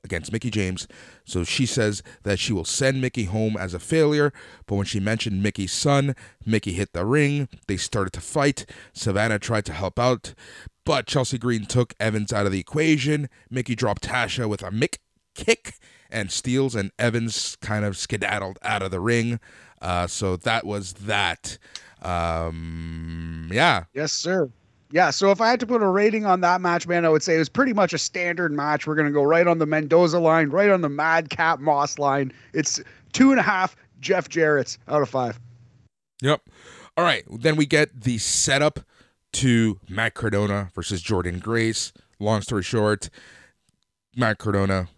against 0.05 0.33
Mickie 0.33 0.51
James. 0.51 0.87
So 1.25 1.45
she 1.45 1.67
says 1.67 2.03
that 2.23 2.39
she 2.39 2.53
will 2.53 2.65
send 2.65 3.01
Mickie 3.01 3.25
home 3.25 3.57
as 3.57 3.75
a 3.75 3.79
failure. 3.79 4.33
But 4.67 4.77
when 4.77 4.87
she 4.87 5.01
mentioned 5.01 5.43
Mickie's 5.43 5.73
son, 5.73 6.15
Mickie 6.45 6.73
hit 6.73 6.93
the 6.93 7.05
ring. 7.05 7.49
They 7.67 7.77
started 7.77 8.13
to 8.15 8.21
fight. 8.21 8.67
Savannah 8.93 9.39
tried 9.39 9.65
to 9.67 9.73
help 9.73 9.99
out, 9.99 10.35
but 10.85 11.07
Chelsea 11.07 11.39
Green 11.39 11.67
took 11.67 11.95
Evans 12.01 12.33
out 12.33 12.47
of 12.47 12.53
the 12.53 12.61
equation. 12.61 13.29
Mickie 13.51 13.75
dropped 13.75 14.05
Tasha 14.05 14.49
with 14.49 14.63
a 14.63 14.71
Mick 14.71 14.99
kick, 15.35 15.75
and 16.11 16.31
Steelz 16.31 16.75
and 16.75 16.91
Evans 16.99 17.57
kind 17.61 17.85
of 17.85 17.97
skedaddled 17.97 18.59
out 18.63 18.83
of 18.83 18.91
the 18.91 19.01
ring. 19.01 19.41
Uh, 19.81 20.07
so 20.07 20.37
that 20.37 20.65
was 20.65 20.95
that. 20.95 21.59
Um, 22.03 23.51
yeah. 23.53 23.85
Yes, 23.93 24.13
sir. 24.13 24.51
Yeah, 24.91 25.11
so 25.11 25.31
if 25.31 25.41
I 25.41 25.51
had 25.51 25.61
to 25.61 25.67
put 25.67 25.83
a 25.83 25.87
rating 25.87 26.25
on 26.25 26.41
that 26.41 26.63
match, 26.63 26.87
man, 26.87 27.05
I 27.05 27.11
would 27.11 27.23
say 27.23 27.37
it 27.37 27.39
was 27.39 27.51
pretty 27.51 27.75
much 27.75 27.93
a 27.93 27.99
standard 27.99 28.53
match. 28.53 28.87
We're 28.87 28.95
gonna 28.95 29.11
go 29.11 29.23
right 29.23 29.47
on 29.47 29.59
the 29.59 29.67
Mendoza 29.67 30.19
line, 30.19 30.49
right 30.49 30.71
on 30.71 30.81
the 30.81 30.89
Madcap 30.89 31.61
Moss 31.61 31.99
line. 31.99 32.33
It's 32.55 32.81
two 33.13 33.31
and 33.31 33.39
a 33.39 33.43
half 33.43 33.77
Jeff 34.01 34.29
Jarrett's 34.29 34.79
out 34.89 35.03
of 35.03 35.09
five. 35.09 35.39
Yep. 36.23 36.43
All 36.97 37.05
right. 37.05 37.25
Then 37.31 37.57
we 37.57 37.67
get 37.67 38.03
the 38.03 38.19
setup 38.19 38.81
to 39.35 39.79
Matt 39.89 40.15
Cardona 40.15 40.71
versus 40.75 41.03
Jordynne 41.03 41.41
Grace. 41.41 41.93
Long 42.19 42.41
story 42.41 42.63
short, 42.63 43.11
Matt 44.17 44.39
Cardona 44.39 44.89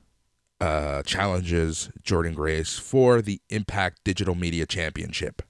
uh, 0.61 1.03
challenges 1.03 1.91
Jordynne 2.03 2.34
Grace 2.34 2.78
for 2.78 3.20
the 3.20 3.41
Impact 3.51 4.05
Digital 4.05 4.34
Media 4.34 4.66
Championship. 4.66 5.43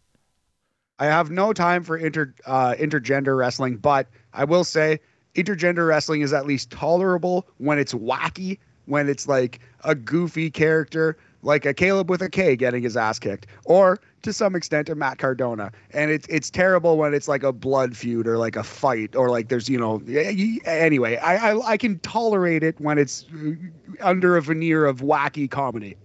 I 0.98 1.06
have 1.06 1.30
no 1.30 1.52
time 1.52 1.82
for 1.82 1.96
inter 1.96 2.34
uh, 2.46 2.74
intergender 2.74 3.36
wrestling, 3.36 3.76
but 3.76 4.08
I 4.32 4.44
will 4.44 4.64
say 4.64 5.00
intergender 5.34 5.86
wrestling 5.86 6.22
is 6.22 6.32
at 6.32 6.46
least 6.46 6.70
tolerable 6.70 7.46
when 7.58 7.78
it's 7.78 7.94
wacky, 7.94 8.58
when 8.86 9.08
it's 9.08 9.28
like 9.28 9.60
a 9.84 9.94
goofy 9.94 10.50
character, 10.50 11.16
like 11.42 11.64
a 11.64 11.72
Caleb 11.72 12.10
with 12.10 12.22
a 12.22 12.28
K 12.28 12.56
getting 12.56 12.82
his 12.82 12.96
ass 12.96 13.18
kicked, 13.18 13.46
or 13.64 14.00
to 14.22 14.32
some 14.32 14.54
extent 14.54 14.88
a 14.88 14.94
Matt 14.94 15.18
Cardona. 15.18 15.72
And 15.92 16.10
it's 16.10 16.26
it's 16.28 16.50
terrible 16.50 16.98
when 16.98 17.14
it's 17.14 17.28
like 17.28 17.42
a 17.42 17.52
blood 17.52 17.96
feud 17.96 18.26
or 18.26 18.36
like 18.36 18.56
a 18.56 18.62
fight 18.62 19.16
or 19.16 19.30
like 19.30 19.48
there's 19.48 19.68
you 19.68 19.78
know 19.78 20.02
anyway. 20.64 21.16
I 21.16 21.50
I, 21.52 21.70
I 21.72 21.76
can 21.76 21.98
tolerate 22.00 22.62
it 22.62 22.78
when 22.80 22.98
it's 22.98 23.26
uh, 23.32 23.52
under 24.00 24.36
a 24.36 24.42
veneer 24.42 24.84
of 24.84 25.00
wacky 25.00 25.50
comedy. 25.50 25.96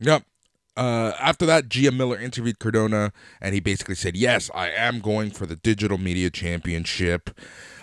Yep, 0.00 0.22
uh, 0.78 1.12
after 1.18 1.44
that, 1.44 1.68
Gia 1.68 1.90
Miller 1.90 2.16
interviewed 2.16 2.60
Cardona, 2.60 3.12
and 3.40 3.52
he 3.52 3.58
basically 3.58 3.96
said, 3.96 4.16
"Yes, 4.16 4.48
I 4.54 4.70
am 4.70 5.00
going 5.00 5.32
for 5.32 5.44
the 5.44 5.56
Digital 5.56 5.98
Media 5.98 6.30
Championship." 6.30 7.30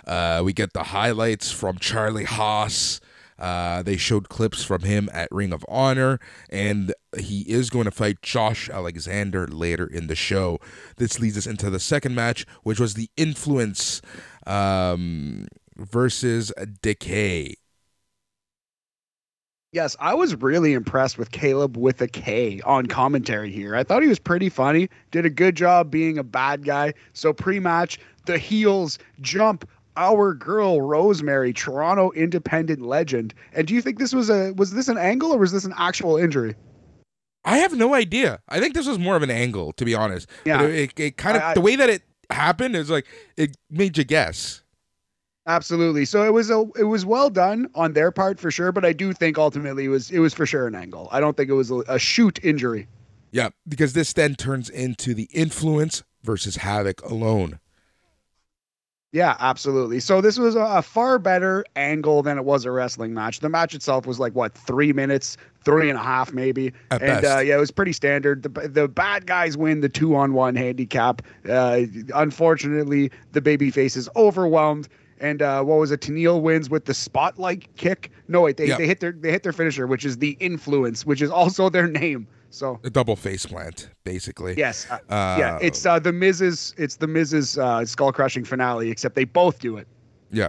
Uh, 0.06 0.40
we 0.42 0.54
get 0.54 0.72
the 0.72 0.84
highlights 0.84 1.52
from 1.52 1.76
Charlie 1.78 2.24
Haas. 2.24 3.02
Uh, 3.38 3.82
they 3.82 3.98
showed 3.98 4.30
clips 4.30 4.64
from 4.64 4.82
him 4.82 5.10
at 5.12 5.28
Ring 5.30 5.52
of 5.52 5.62
Honor, 5.68 6.18
and 6.48 6.94
he 7.18 7.42
is 7.42 7.68
going 7.68 7.84
to 7.84 7.90
fight 7.90 8.22
Josh 8.22 8.70
Alexander 8.70 9.46
later 9.46 9.86
in 9.86 10.06
the 10.06 10.16
show. 10.16 10.58
This 10.96 11.20
leads 11.20 11.36
us 11.36 11.46
into 11.46 11.68
the 11.68 11.78
second 11.78 12.14
match, 12.14 12.46
which 12.62 12.80
was 12.80 12.94
the 12.94 13.10
Influence 13.18 14.00
um, 14.46 15.48
versus 15.76 16.50
Decay. 16.80 17.56
Yes, 19.76 19.94
I 20.00 20.14
was 20.14 20.34
really 20.36 20.72
impressed 20.72 21.18
with 21.18 21.32
Caleb 21.32 21.76
with 21.76 22.00
a 22.00 22.08
K 22.08 22.62
on 22.62 22.86
commentary 22.86 23.52
here. 23.52 23.76
I 23.76 23.82
thought 23.82 24.00
he 24.00 24.08
was 24.08 24.18
pretty 24.18 24.48
funny, 24.48 24.88
did 25.10 25.26
a 25.26 25.30
good 25.30 25.54
job 25.54 25.90
being 25.90 26.16
a 26.16 26.24
bad 26.24 26.64
guy. 26.64 26.94
So 27.12 27.34
pre 27.34 27.60
match, 27.60 27.98
the 28.24 28.38
heels 28.38 28.98
jump 29.20 29.68
our 29.98 30.32
girl 30.32 30.80
Rosemary, 30.80 31.52
Toronto 31.52 32.10
independent 32.12 32.80
legend. 32.80 33.34
And 33.52 33.66
do 33.66 33.74
you 33.74 33.82
think 33.82 33.98
this 33.98 34.14
was 34.14 34.30
a 34.30 34.54
was 34.54 34.70
this 34.70 34.88
an 34.88 34.96
angle 34.96 35.30
or 35.30 35.36
was 35.36 35.52
this 35.52 35.66
an 35.66 35.74
actual 35.76 36.16
injury? 36.16 36.54
I 37.44 37.58
have 37.58 37.74
no 37.74 37.92
idea. 37.92 38.40
I 38.48 38.60
think 38.60 38.72
this 38.72 38.86
was 38.86 38.98
more 38.98 39.14
of 39.14 39.22
an 39.22 39.30
angle, 39.30 39.74
to 39.74 39.84
be 39.84 39.94
honest. 39.94 40.26
Yeah, 40.46 40.56
but 40.56 40.70
it, 40.70 40.74
it, 40.74 41.00
it 41.00 41.16
kind 41.18 41.36
of 41.36 41.42
I, 41.42 41.50
I, 41.50 41.54
the 41.54 41.60
way 41.60 41.76
that 41.76 41.90
it 41.90 42.02
happened 42.30 42.76
is 42.76 42.88
like 42.88 43.04
it 43.36 43.54
made 43.68 43.98
you 43.98 44.04
guess. 44.04 44.62
Absolutely. 45.46 46.04
So 46.04 46.24
it 46.24 46.32
was 46.32 46.50
a 46.50 46.66
it 46.76 46.84
was 46.84 47.06
well 47.06 47.30
done 47.30 47.68
on 47.74 47.92
their 47.92 48.10
part 48.10 48.40
for 48.40 48.50
sure, 48.50 48.72
but 48.72 48.84
I 48.84 48.92
do 48.92 49.12
think 49.12 49.38
ultimately 49.38 49.84
it 49.84 49.88
was 49.88 50.10
it 50.10 50.18
was 50.18 50.34
for 50.34 50.44
sure 50.44 50.66
an 50.66 50.74
angle. 50.74 51.08
I 51.12 51.20
don't 51.20 51.36
think 51.36 51.48
it 51.48 51.54
was 51.54 51.70
a, 51.70 51.82
a 51.88 51.98
shoot 51.98 52.40
injury. 52.42 52.88
Yeah, 53.30 53.50
because 53.68 53.92
this 53.92 54.12
then 54.12 54.34
turns 54.34 54.68
into 54.68 55.14
the 55.14 55.28
influence 55.32 56.02
versus 56.22 56.58
Havok 56.58 57.02
alone. 57.08 57.60
Yeah, 59.12 59.36
absolutely. 59.38 60.00
So 60.00 60.20
this 60.20 60.36
was 60.36 60.56
a, 60.56 60.82
far 60.82 61.18
better 61.18 61.64
angle 61.74 62.22
than 62.22 62.36
it 62.36 62.44
was 62.44 62.64
a 62.64 62.70
wrestling 62.70 63.14
match. 63.14 63.40
The 63.40 63.48
match 63.48 63.74
itself 63.74 64.04
was 64.04 64.18
like 64.18 64.34
what 64.34 64.52
three 64.52 64.92
minutes, 64.92 65.38
three 65.64 65.88
and 65.88 65.98
a 65.98 66.02
half 66.02 66.34
maybe, 66.34 66.72
At 66.90 67.02
and 67.02 67.24
uh, 67.24 67.38
yeah, 67.38 67.56
it 67.56 67.60
was 67.60 67.70
pretty 67.70 67.92
standard. 67.92 68.42
The 68.42 68.68
the 68.68 68.88
bad 68.88 69.26
guys 69.26 69.56
win 69.56 69.80
the 69.80 69.88
two 69.88 70.16
on 70.16 70.34
one 70.34 70.56
handicap. 70.56 71.22
Uh, 71.48 71.82
unfortunately, 72.14 73.12
the 73.32 73.40
baby 73.40 73.70
face 73.70 73.96
is 73.96 74.08
overwhelmed 74.16 74.88
and 75.20 75.42
uh, 75.42 75.62
what 75.62 75.78
was 75.78 75.90
it? 75.90 76.00
Tenille 76.00 76.40
wins 76.40 76.70
with 76.70 76.84
the 76.84 76.94
spotlight 76.94 77.74
kick. 77.76 78.10
No, 78.28 78.42
wait, 78.42 78.56
they, 78.56 78.68
yep. 78.68 78.78
they 78.78 78.86
hit 78.86 79.00
their 79.00 79.12
they 79.12 79.30
hit 79.30 79.42
their 79.42 79.52
finisher, 79.52 79.86
which 79.86 80.04
is 80.04 80.18
the 80.18 80.36
influence, 80.40 81.06
which 81.06 81.22
is 81.22 81.30
also 81.30 81.68
their 81.76 81.86
name. 81.86 82.26
So 82.50 82.80
a 82.84 82.90
double 82.90 83.16
face 83.16 83.46
plant, 83.46 83.90
basically. 84.04 84.54
Yes, 84.56 84.86
uh, 84.90 84.98
uh, 85.12 85.36
yeah. 85.38 85.58
It's 85.60 85.84
uh, 85.84 85.98
the 85.98 86.12
Miz's. 86.12 86.74
It's 86.78 86.96
the 86.96 87.06
Miz's 87.06 87.58
uh, 87.58 87.84
skull 87.84 88.12
crushing 88.12 88.44
finale, 88.44 88.90
except 88.90 89.14
they 89.14 89.24
both 89.24 89.58
do 89.58 89.76
it. 89.76 89.88
Yeah. 90.30 90.48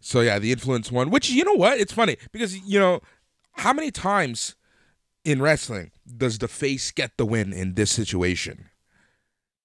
So 0.00 0.20
yeah, 0.20 0.38
the 0.38 0.52
influence 0.52 0.90
one. 0.90 1.10
Which 1.10 1.30
you 1.30 1.44
know 1.44 1.54
what? 1.54 1.78
It's 1.78 1.92
funny 1.92 2.16
because 2.32 2.58
you 2.58 2.78
know 2.78 3.00
how 3.52 3.72
many 3.72 3.90
times 3.90 4.56
in 5.24 5.40
wrestling 5.40 5.90
does 6.16 6.38
the 6.38 6.48
face 6.48 6.90
get 6.90 7.16
the 7.16 7.24
win 7.24 7.52
in 7.52 7.74
this 7.74 7.90
situation? 7.90 8.68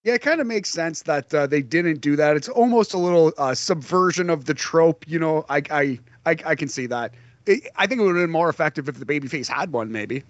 Yeah, 0.04 0.14
it 0.14 0.22
kind 0.22 0.40
of 0.40 0.48
makes 0.48 0.70
sense 0.70 1.02
that 1.04 1.34
uh, 1.34 1.46
they 1.46 1.62
didn't 1.62 2.00
do 2.00 2.16
that. 2.16 2.38
It's 2.38 2.48
almost 2.48 2.94
a 2.94 2.98
little 2.98 3.34
uh, 3.38 3.54
subversion 3.54 4.30
of 4.30 4.46
the 4.46 4.54
trope. 4.54 5.04
You 5.08 5.20
know, 5.20 5.46
I, 5.50 5.62
I, 5.70 6.00
I, 6.26 6.36
I 6.46 6.56
can 6.56 6.70
see 6.70 6.88
that. 6.88 7.14
it, 7.46 7.68
I 7.76 7.86
think 7.86 8.00
it 8.00 8.04
would 8.04 8.16
have 8.16 8.24
been 8.24 8.32
more 8.32 8.50
effective 8.50 8.88
if 8.88 8.98
the 8.98 9.06
babyface 9.06 9.48
had 9.48 9.74
one, 9.74 9.92
maybe. 9.92 10.24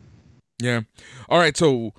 Yeah. 0.59 0.81
All 1.29 1.37
right. 1.37 1.55
So, 1.55 1.93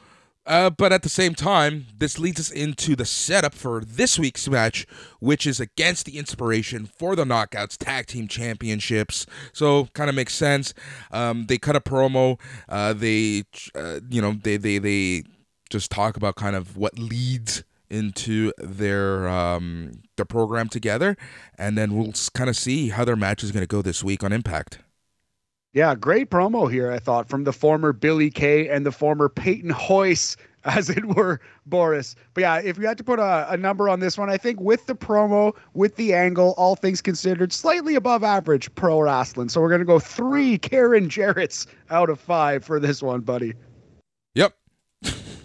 uh, 0.46 0.70
but 0.70 0.92
at 0.92 1.02
the 1.02 1.08
same 1.08 1.34
time, 1.34 1.86
this 1.96 2.18
leads 2.18 2.40
us 2.40 2.50
into 2.50 2.96
the 2.96 3.04
setup 3.04 3.54
for 3.54 3.84
this 3.84 4.18
week's 4.18 4.48
match, 4.48 4.84
which 5.20 5.46
is 5.46 5.60
against 5.60 6.06
the 6.06 6.18
Inspiration 6.18 6.86
for 6.86 7.14
the 7.14 7.24
Knockouts 7.24 7.76
Tag 7.78 8.06
Team 8.06 8.26
Championships. 8.26 9.26
So, 9.52 9.86
kind 9.92 10.10
of 10.10 10.16
makes 10.16 10.34
sense. 10.34 10.74
Um, 11.12 11.46
they 11.46 11.58
cut 11.58 11.76
a 11.76 11.80
promo. 11.80 12.40
Uh, 12.68 12.94
they, 12.94 13.44
uh, 13.76 14.00
you 14.10 14.20
know, 14.20 14.32
they 14.32 14.56
they 14.56 14.78
they 14.78 15.22
just 15.70 15.90
talk 15.90 16.16
about 16.16 16.34
kind 16.34 16.56
of 16.56 16.76
what 16.76 16.98
leads 16.98 17.64
into 17.88 18.52
their 18.58 19.28
um, 19.28 19.92
their 20.16 20.24
program 20.24 20.68
together, 20.68 21.16
and 21.58 21.76
then 21.76 21.96
we'll 21.96 22.12
kind 22.34 22.50
of 22.50 22.56
see 22.56 22.90
how 22.90 23.04
their 23.04 23.16
match 23.16 23.42
is 23.42 23.52
going 23.52 23.62
to 23.62 23.66
go 23.66 23.82
this 23.82 24.04
week 24.04 24.22
on 24.22 24.32
Impact. 24.32 24.78
Yeah, 25.72 25.94
great 25.94 26.30
promo 26.30 26.70
here, 26.70 26.90
I 26.90 26.98
thought, 26.98 27.28
from 27.28 27.44
the 27.44 27.52
former 27.52 27.92
Billie 27.92 28.30
Kay 28.30 28.68
and 28.68 28.84
the 28.84 28.90
former 28.90 29.28
Peyton 29.28 29.72
Royce, 29.88 30.36
as 30.64 30.90
it 30.90 31.04
were, 31.14 31.40
Boris. 31.64 32.16
But 32.34 32.40
yeah, 32.40 32.56
if 32.58 32.76
you 32.76 32.86
had 32.86 32.98
to 32.98 33.04
put 33.04 33.20
a, 33.20 33.50
a, 33.50 33.56
number 33.56 33.88
on 33.88 34.00
this 34.00 34.18
one, 34.18 34.28
I 34.28 34.36
think 34.36 34.60
with 34.60 34.86
the 34.86 34.96
promo, 34.96 35.56
with 35.74 35.94
the 35.94 36.12
angle, 36.12 36.54
all 36.58 36.74
things 36.74 37.00
considered, 37.00 37.52
slightly 37.52 37.94
above 37.94 38.24
average 38.24 38.74
pro 38.74 39.00
wrestling. 39.00 39.48
So 39.48 39.60
we're 39.60 39.68
going 39.68 39.80
to 39.80 39.84
go 39.84 40.00
three 40.00 40.58
Karen 40.58 41.08
Jarrett's 41.08 41.68
out 41.88 42.10
of 42.10 42.18
five 42.18 42.64
for 42.64 42.80
this 42.80 43.00
one, 43.00 43.20
buddy. 43.20 43.54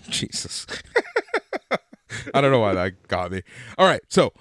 Jesus. 0.10 0.66
I 2.34 2.41
don't 2.41 2.51
know 2.51 2.60
why 2.60 2.74
that 2.74 3.08
got 3.08 3.32
me. 3.32 3.41
All 3.78 3.88
right, 3.88 4.01
so 4.10 4.34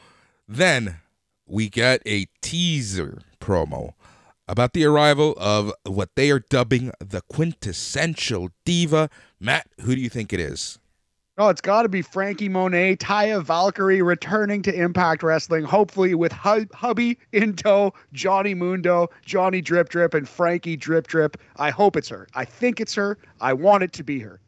then 0.46 1.00
we 1.46 1.68
get 1.68 2.02
a 2.06 2.26
teaser 2.40 3.20
promo 3.40 3.92
about 4.46 4.72
the 4.72 4.84
arrival 4.84 5.34
of 5.38 5.72
what 5.86 6.10
they 6.16 6.30
are 6.30 6.38
dubbing 6.38 6.92
the 6.98 7.22
quintessential 7.32 8.50
diva. 8.64 9.08
Matt, 9.40 9.68
who 9.80 9.94
do 9.94 10.00
you 10.00 10.08
think 10.08 10.32
it 10.32 10.40
is? 10.40 10.78
Oh, 11.36 11.48
it's 11.48 11.60
got 11.60 11.82
to 11.82 11.88
be 11.88 12.00
Franky 12.00 12.48
Monet, 12.48 12.96
Taya 12.96 13.42
Valkyrie 13.42 14.02
returning 14.02 14.62
to 14.62 14.72
Impact 14.72 15.24
Wrestling, 15.24 15.64
hopefully 15.64 16.14
with 16.14 16.30
hub- 16.30 16.72
hubby 16.72 17.18
in 17.32 17.56
tow, 17.56 17.92
Johnny 18.12 18.54
Mundo, 18.54 19.08
Johnny 19.24 19.60
Drip 19.60 19.88
Drip, 19.88 20.14
and 20.14 20.28
Frankie 20.28 20.76
Drip 20.76 21.08
Drip. 21.08 21.36
I 21.56 21.70
hope 21.70 21.96
it's 21.96 22.08
her. 22.08 22.28
I 22.34 22.44
think 22.44 22.80
it's 22.80 22.94
her. 22.94 23.18
I 23.40 23.52
want 23.52 23.82
it 23.82 23.92
to 23.94 24.04
be 24.04 24.20
her. 24.20 24.38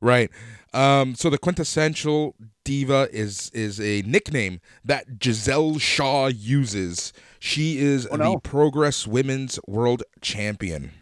Right. 0.00 0.30
Um, 0.72 1.14
so 1.14 1.30
the 1.30 1.38
quintessential 1.38 2.34
diva 2.64 3.08
is 3.10 3.50
is 3.54 3.80
a 3.80 4.02
nickname 4.02 4.60
that 4.84 5.06
Giselle 5.22 5.78
Shaw 5.78 6.26
uses. 6.26 7.12
She 7.38 7.78
is 7.78 8.06
oh, 8.10 8.16
no. 8.16 8.32
the 8.32 8.40
Progress 8.40 9.06
Women's 9.06 9.58
World 9.66 10.02
Champion. 10.20 10.92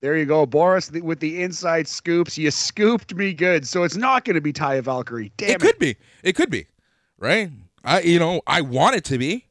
There 0.00 0.16
you 0.16 0.24
go, 0.24 0.46
Boris, 0.46 0.90
with 0.90 1.20
the 1.20 1.42
inside 1.42 1.86
scoops. 1.86 2.38
You 2.38 2.50
scooped 2.50 3.14
me 3.14 3.34
good, 3.34 3.66
so 3.66 3.82
it's 3.82 3.96
not 3.96 4.24
going 4.24 4.34
to 4.34 4.40
be 4.40 4.52
Taya 4.52 4.82
Valkyrie. 4.82 5.30
Damn 5.36 5.50
it, 5.50 5.54
it, 5.56 5.60
could 5.60 5.78
be. 5.78 5.96
It 6.22 6.32
could 6.34 6.50
be, 6.50 6.66
right? 7.18 7.50
I, 7.84 8.00
you 8.00 8.18
know, 8.18 8.40
I 8.46 8.62
want 8.62 8.96
it 8.96 9.04
to 9.04 9.18
be. 9.18 9.46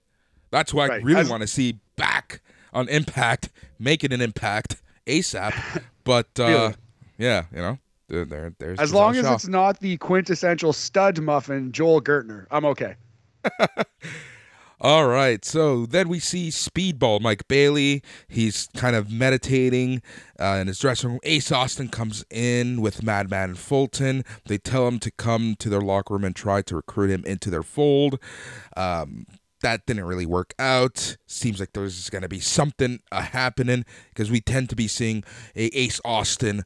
That's 0.49 0.73
why 0.73 0.87
right. 0.87 1.01
I 1.01 1.03
really 1.03 1.21
As- 1.21 1.29
want 1.29 1.41
to 1.41 1.47
see 1.47 1.79
back 1.95 2.41
on 2.73 2.89
Impact, 2.89 3.49
making 3.77 4.11
an 4.11 4.21
Impact 4.21 4.81
ASAP. 5.07 5.83
But 6.05 6.39
uh, 6.39 6.71
yeah, 7.19 7.43
you 7.53 7.59
know. 7.59 7.77
There, 8.09 8.53
there's 8.57 8.79
as 8.79 8.93
long 8.93 9.15
as 9.15 9.25
it's 9.25 9.47
not 9.47 9.79
the 9.79 9.97
quintessential 9.97 10.73
stud 10.73 11.19
muffin 11.21 11.71
Joel 11.71 12.01
Gertner, 12.01 12.47
I'm 12.49 12.65
okay. 12.65 12.95
All 14.81 15.07
right, 15.07 15.43
so 15.43 15.85
then 15.85 16.07
we 16.07 16.19
see 16.19 16.49
Speedball 16.49 17.19
Mike 17.19 17.49
Bailey. 17.49 18.01
He's 18.29 18.69
kind 18.77 18.95
of 18.95 19.11
meditating 19.11 20.01
uh, 20.39 20.57
in 20.61 20.67
his 20.67 20.79
dressing 20.79 21.09
room. 21.09 21.19
Ace 21.23 21.51
Austin 21.51 21.89
comes 21.89 22.23
in 22.29 22.79
with 22.79 23.03
Madman 23.03 23.49
and 23.49 23.59
Fulton. 23.59 24.23
They 24.45 24.57
tell 24.57 24.87
him 24.87 24.97
to 24.99 25.11
come 25.11 25.57
to 25.59 25.67
their 25.67 25.81
locker 25.81 26.13
room 26.13 26.23
and 26.23 26.33
try 26.33 26.61
to 26.61 26.77
recruit 26.77 27.09
him 27.09 27.25
into 27.25 27.49
their 27.49 27.61
fold. 27.61 28.19
Um, 28.77 29.25
that 29.61 29.85
didn't 29.85 30.05
really 30.05 30.25
work 30.25 30.53
out. 30.57 31.17
Seems 31.27 31.59
like 31.59 31.73
there's 31.73 32.09
going 32.09 32.21
to 32.21 32.29
be 32.29 32.39
something 32.39 32.99
uh, 33.11 33.21
happening 33.21 33.85
because 34.09 34.31
we 34.31 34.39
tend 34.39 34.69
to 34.69 34.77
be 34.77 34.87
seeing 34.87 35.25
a 35.57 35.65
Ace 35.77 35.99
Austin 36.05 36.63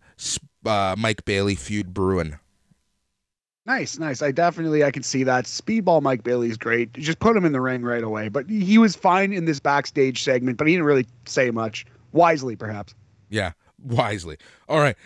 uh, 0.65 0.95
Mike 0.97 1.25
Bailey 1.25 1.55
feud 1.55 1.93
brewing. 1.93 2.37
Nice, 3.65 3.97
nice. 3.97 4.21
I 4.21 4.31
definitely 4.31 4.83
I 4.83 4.91
can 4.91 5.03
see 5.03 5.23
that. 5.23 5.45
Speedball 5.45 6.01
Mike 6.01 6.23
Bailey's 6.23 6.57
great. 6.57 6.91
Just 6.93 7.19
put 7.19 7.37
him 7.37 7.45
in 7.45 7.53
the 7.53 7.61
ring 7.61 7.83
right 7.83 8.03
away. 8.03 8.27
But 8.27 8.49
he 8.49 8.77
was 8.77 8.95
fine 8.95 9.31
in 9.31 9.45
this 9.45 9.59
backstage 9.59 10.21
segment, 10.21 10.57
but 10.57 10.67
he 10.67 10.73
didn't 10.73 10.85
really 10.85 11.07
say 11.25 11.49
much. 11.49 11.85
Wisely, 12.11 12.55
perhaps. 12.57 12.93
Yeah, 13.29 13.53
wisely. 13.81 14.37
All 14.67 14.79
right. 14.79 14.97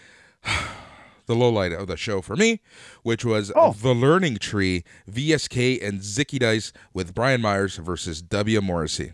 the 1.28 1.36
low 1.36 1.50
light 1.50 1.72
of 1.72 1.88
the 1.88 1.98
show 1.98 2.22
for 2.22 2.36
me, 2.36 2.62
which 3.04 3.24
was 3.24 3.52
oh. 3.56 3.74
the 3.74 3.94
Learning 3.94 4.38
Tree, 4.38 4.84
VSK 5.10 5.86
and 5.86 6.02
Zicky 6.02 6.40
Dice 6.40 6.74
with 6.94 7.14
Brian 7.14 7.42
Myers 7.42 7.76
versus 7.76 8.22
W. 8.24 8.60
Morrissey. 8.62 9.12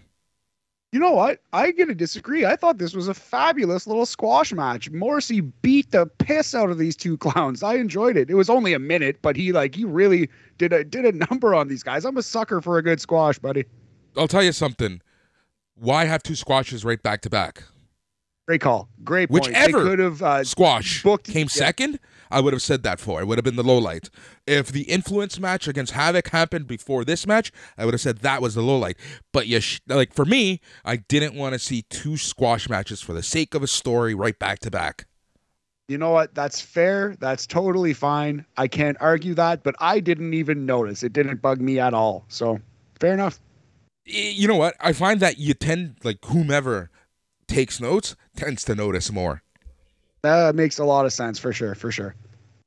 You 0.93 0.99
know 0.99 1.11
what? 1.11 1.39
I 1.53 1.71
get 1.71 1.87
to 1.87 1.95
disagree. 1.95 2.45
I 2.45 2.55
thought 2.55 2.77
this 2.77 2.93
was 2.93 3.07
a 3.07 3.15
fabulous 3.15 3.87
little 3.87 4.05
squash 4.05 4.53
match. 4.53 4.91
Morrissey 4.91 5.41
beat 5.41 5.89
the 5.89 6.05
piss 6.05 6.53
out 6.53 6.69
of 6.69 6.77
these 6.77 6.95
two 6.95 7.17
clowns. 7.25 7.63
I 7.63 7.77
enjoyed 7.77 8.15
it. 8.15 8.29
It 8.29 8.35
was 8.35 8.47
only 8.47 8.73
a 8.73 8.79
minute, 8.79 9.17
but 9.23 9.35
he 9.35 9.51
like 9.51 9.73
he 9.73 9.85
really 9.85 10.29
did 10.59 10.71
a 10.71 10.83
did 10.83 11.03
a 11.03 11.11
number 11.31 11.55
on 11.55 11.67
these 11.67 11.81
guys. 11.81 12.05
I'm 12.05 12.15
a 12.17 12.21
sucker 12.21 12.61
for 12.61 12.77
a 12.77 12.83
good 12.83 13.01
squash, 13.01 13.39
buddy. 13.39 13.65
I'll 14.15 14.27
tell 14.27 14.43
you 14.43 14.51
something. 14.51 15.01
Why 15.73 16.05
have 16.05 16.21
two 16.21 16.35
squashes 16.35 16.85
right 16.85 17.01
back 17.01 17.21
to 17.21 17.29
back? 17.31 17.63
Great 18.47 18.61
call. 18.61 18.87
Great 19.03 19.29
point. 19.29 19.47
Whichever 19.47 19.81
could 19.81 19.97
have 19.97 20.21
uh, 20.21 20.43
squash 20.43 21.01
booked, 21.01 21.25
came 21.25 21.45
yeah. 21.45 21.65
second, 21.65 21.99
I 22.33 22.39
would 22.39 22.53
have 22.53 22.63
said 22.63 22.81
that 22.83 22.99
for. 22.99 23.21
It 23.21 23.27
would 23.27 23.37
have 23.37 23.45
been 23.45 23.55
the 23.55 23.63
low 23.63 23.77
light. 23.77 24.09
If 24.47 24.71
the 24.71 24.81
influence 24.83 25.39
match 25.39 25.67
against 25.67 25.93
Havok 25.93 26.29
happened 26.29 26.65
before 26.65 27.05
this 27.05 27.27
match, 27.27 27.51
I 27.77 27.85
would 27.85 27.93
have 27.93 28.01
said 28.01 28.17
that 28.19 28.41
was 28.41 28.55
the 28.55 28.63
low 28.63 28.77
light. 28.77 28.97
But 29.31 29.47
yeah, 29.47 29.59
sh- 29.59 29.81
like 29.87 30.13
for 30.13 30.25
me, 30.25 30.59
I 30.83 30.95
didn't 30.95 31.35
want 31.35 31.53
to 31.53 31.59
see 31.59 31.83
two 31.83 32.17
squash 32.17 32.67
matches 32.67 33.01
for 33.01 33.13
the 33.13 33.21
sake 33.21 33.53
of 33.53 33.61
a 33.61 33.67
story 33.67 34.15
right 34.15 34.37
back 34.37 34.59
to 34.59 34.71
back. 34.71 35.05
You 35.87 35.99
know 35.99 36.09
what? 36.09 36.33
That's 36.33 36.59
fair. 36.59 37.15
That's 37.19 37.45
totally 37.45 37.93
fine. 37.93 38.45
I 38.57 38.67
can't 38.67 38.97
argue 38.99 39.35
that, 39.35 39.63
but 39.63 39.75
I 39.79 39.99
didn't 39.99 40.33
even 40.33 40.65
notice. 40.65 41.03
It 41.03 41.13
didn't 41.13 41.41
bug 41.41 41.61
me 41.61 41.79
at 41.79 41.93
all. 41.93 42.25
So 42.29 42.59
fair 42.99 43.13
enough. 43.13 43.39
You 44.05 44.47
know 44.47 44.55
what? 44.55 44.75
I 44.79 44.91
find 44.93 45.19
that 45.19 45.37
you 45.37 45.53
tend 45.53 45.97
like 46.03 46.17
whomever 46.25 46.89
takes 47.47 47.79
notes 47.79 48.15
tends 48.35 48.63
to 48.65 48.75
notice 48.75 49.11
more. 49.11 49.43
That 50.23 50.55
makes 50.55 50.79
a 50.79 50.85
lot 50.85 51.05
of 51.05 51.13
sense 51.13 51.37
for 51.37 51.53
sure, 51.53 51.75
for 51.75 51.91
sure. 51.91 52.15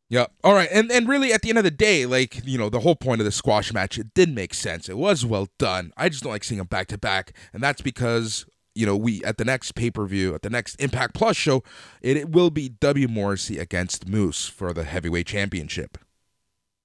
Yeah. 0.09 0.27
All 0.45 0.55
right. 0.55 0.69
And 0.71 0.93
and 0.93 1.09
really 1.09 1.33
at 1.33 1.43
the 1.43 1.49
end 1.49 1.59
of 1.59 1.65
the 1.65 1.71
day, 1.71 2.07
like, 2.07 2.47
you 2.47 2.57
know, 2.59 2.69
the 2.69 2.81
whole 2.81 2.95
point 2.95 3.21
of 3.21 3.25
the 3.25 3.33
squash 3.33 3.73
match, 3.73 3.99
it 3.99 4.15
did 4.15 4.33
make 4.33 4.55
sense. 4.55 4.89
It 4.89 4.97
was 4.97 5.27
well 5.27 5.49
done. 5.59 5.93
I 5.97 6.09
just 6.09 6.23
don't 6.23 6.33
like 6.33 6.45
seeing 6.45 6.59
them 6.59 6.69
back 6.69 6.87
to 6.89 6.99
back. 6.99 7.33
And 7.53 7.63
that's 7.63 7.83
because, 7.83 8.47
you 8.75 8.87
know, 8.87 8.97
we 8.97 9.25
at 9.25 9.37
the 9.39 9.45
next 9.45 9.73
pay-per-view, 9.73 10.35
at 10.35 10.43
the 10.43 10.51
next 10.51 10.77
Impact 10.77 11.15
Plus 11.15 11.37
show, 11.37 11.65
it, 12.03 12.17
it 12.17 12.31
will 12.31 12.51
be 12.51 12.69
W 12.69 13.09
Morrissey 13.09 13.59
against 13.59 14.07
Moose 14.07 14.47
for 14.47 14.73
the 14.73 14.85
heavyweight 14.85 15.27
championship. 15.27 15.99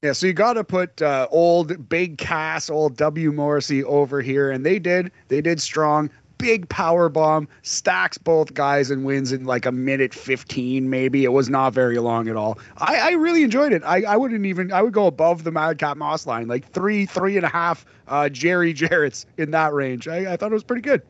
Yeah, 0.02 0.14
so 0.14 0.26
you 0.26 0.34
got 0.34 0.53
to 0.53 0.64
put 0.64 0.99
uh, 1.03 1.27
old 1.30 1.88
Big 1.88 2.18
Cass, 2.18 2.72
old 2.72 2.98
W 2.98 3.31
Morrissey 3.31 3.84
over 3.84 4.19
here, 4.19 4.49
and 4.49 4.65
they 4.65 4.80
did. 4.80 5.11
They 5.27 5.41
did 5.41 5.61
strong 5.61 6.10
big 6.41 6.68
power 6.69 7.07
bomb, 7.07 7.47
stacks 7.61 8.18
both 8.18 8.53
guys 8.53 8.89
and 8.89 9.05
wins 9.05 9.31
in 9.31 9.45
like 9.45 9.65
a 9.65 9.72
minute 9.72 10.13
15, 10.13 10.89
maybe. 10.89 11.23
It 11.23 11.31
was 11.31 11.49
not 11.49 11.73
very 11.73 11.99
long 11.99 12.27
at 12.27 12.35
all. 12.35 12.57
I, 12.77 12.97
I 12.97 13.11
really 13.11 13.43
enjoyed 13.43 13.73
it. 13.73 13.84
I, 13.85 14.01
I 14.03 14.18
wouldn't 14.18 14.45
even, 14.45 14.72
I 14.72 14.81
would 14.81 14.93
go 14.93 15.05
above 15.05 15.43
the 15.43 15.51
Madcap 15.51 15.97
Moss 15.97 16.26
line, 16.26 16.47
like 16.47 16.69
three, 16.72 17.05
three 17.05 17.38
and 17.38 17.45
a 17.45 17.49
half 17.49 17.85
uh, 18.07 18.27
Jerry 18.27 18.73
Jarrett's 18.73 19.27
in 19.38 19.51
that 19.51 19.72
range. 19.73 20.07
I, 20.07 20.34
I 20.34 20.38
thought 20.38 20.51
it 20.51 20.55
was 20.55 20.63
pretty 20.63 20.81
good. 20.81 21.03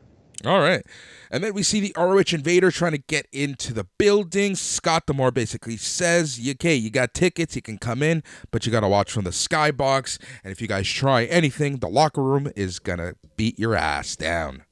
All 0.44 0.60
right. 0.60 0.84
And 1.30 1.42
then 1.42 1.54
we 1.54 1.62
see 1.62 1.80
the 1.80 1.94
ROH 1.96 2.32
Invader 2.32 2.70
trying 2.70 2.92
to 2.92 2.98
get 2.98 3.26
into 3.32 3.72
the 3.72 3.86
building. 3.98 4.54
Scott 4.54 5.06
D'Amore 5.06 5.30
basically 5.30 5.76
says, 5.76 6.38
okay, 6.46 6.74
you 6.74 6.90
got 6.90 7.14
tickets, 7.14 7.56
you 7.56 7.62
can 7.62 7.78
come 7.78 8.02
in, 8.02 8.22
but 8.50 8.66
you 8.66 8.72
got 8.72 8.80
to 8.80 8.88
watch 8.88 9.10
from 9.12 9.24
the 9.24 9.30
skybox. 9.30 10.18
And 10.42 10.52
if 10.52 10.60
you 10.60 10.68
guys 10.68 10.88
try 10.88 11.24
anything, 11.24 11.78
the 11.78 11.88
locker 11.88 12.22
room 12.22 12.50
is 12.56 12.78
going 12.78 12.98
to 12.98 13.14
beat 13.36 13.58
your 13.58 13.74
ass 13.74 14.16
down. 14.16 14.64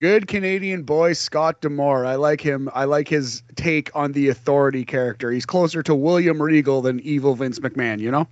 Good 0.00 0.26
Canadian 0.26 0.82
boy, 0.82 1.14
Scott 1.14 1.62
D'Amore. 1.62 2.04
I 2.04 2.16
like 2.16 2.42
him. 2.42 2.68
I 2.74 2.84
like 2.84 3.08
his 3.08 3.42
take 3.54 3.90
on 3.94 4.12
the 4.12 4.28
authority 4.28 4.84
character. 4.84 5.30
He's 5.30 5.46
closer 5.46 5.82
to 5.84 5.94
William 5.94 6.40
Regal 6.40 6.82
than 6.82 7.00
evil 7.00 7.34
Vince 7.34 7.58
McMahon, 7.60 7.98
you 7.98 8.10
know? 8.10 8.28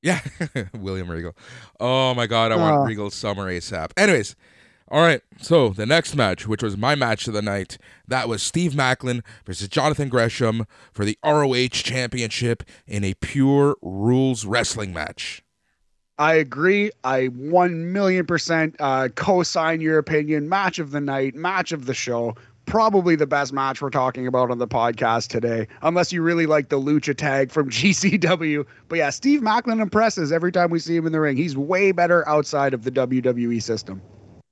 Yeah, 0.00 0.20
William 0.74 1.10
Regal. 1.10 1.36
Oh 1.80 2.14
my 2.14 2.26
God, 2.26 2.52
I 2.52 2.56
want 2.56 2.76
uh. 2.76 2.84
Regal 2.84 3.10
Summer 3.10 3.50
ASAP. 3.50 3.90
Anyways, 3.96 4.36
all 4.88 5.00
right. 5.00 5.22
So 5.40 5.70
the 5.70 5.86
next 5.86 6.14
match, 6.14 6.46
which 6.46 6.62
was 6.62 6.76
my 6.76 6.94
match 6.94 7.26
of 7.26 7.34
the 7.34 7.42
night, 7.42 7.78
that 8.06 8.28
was 8.28 8.42
Steve 8.42 8.72
Maclin 8.72 9.22
versus 9.44 9.68
Jonathan 9.68 10.08
Gresham 10.08 10.66
for 10.92 11.04
the 11.04 11.18
ROH 11.24 11.68
Championship 11.70 12.62
in 12.86 13.02
a 13.02 13.14
pure 13.14 13.76
rules 13.80 14.44
wrestling 14.44 14.92
match. 14.92 15.41
I 16.18 16.34
agree. 16.34 16.90
I 17.04 17.26
one 17.26 17.92
million 17.92 18.26
percent 18.26 18.76
uh, 18.78 19.08
co-sign 19.14 19.80
your 19.80 19.98
opinion. 19.98 20.48
Match 20.48 20.78
of 20.78 20.90
the 20.90 21.00
night, 21.00 21.34
match 21.34 21.72
of 21.72 21.86
the 21.86 21.94
show. 21.94 22.34
probably 22.64 23.16
the 23.16 23.26
best 23.26 23.52
match 23.52 23.82
we're 23.82 23.90
talking 23.90 24.26
about 24.26 24.50
on 24.50 24.58
the 24.58 24.68
podcast 24.68 25.28
today, 25.28 25.66
unless 25.82 26.12
you 26.12 26.22
really 26.22 26.46
like 26.46 26.68
the 26.68 26.78
lucha 26.78 27.16
tag 27.16 27.50
from 27.50 27.68
GCW. 27.76 28.64
But 28.88 28.98
yeah, 28.98 29.10
Steve 29.10 29.40
Maclin 29.40 29.80
impresses 29.80 30.30
every 30.30 30.52
time 30.52 30.70
we 30.70 30.78
see 30.78 30.94
him 30.96 31.06
in 31.06 31.12
the 31.12 31.20
ring. 31.20 31.36
He's 31.36 31.56
way 31.56 31.90
better 31.92 32.26
outside 32.28 32.72
of 32.72 32.84
the 32.84 32.90
WWE 32.92 33.60
system. 33.60 34.00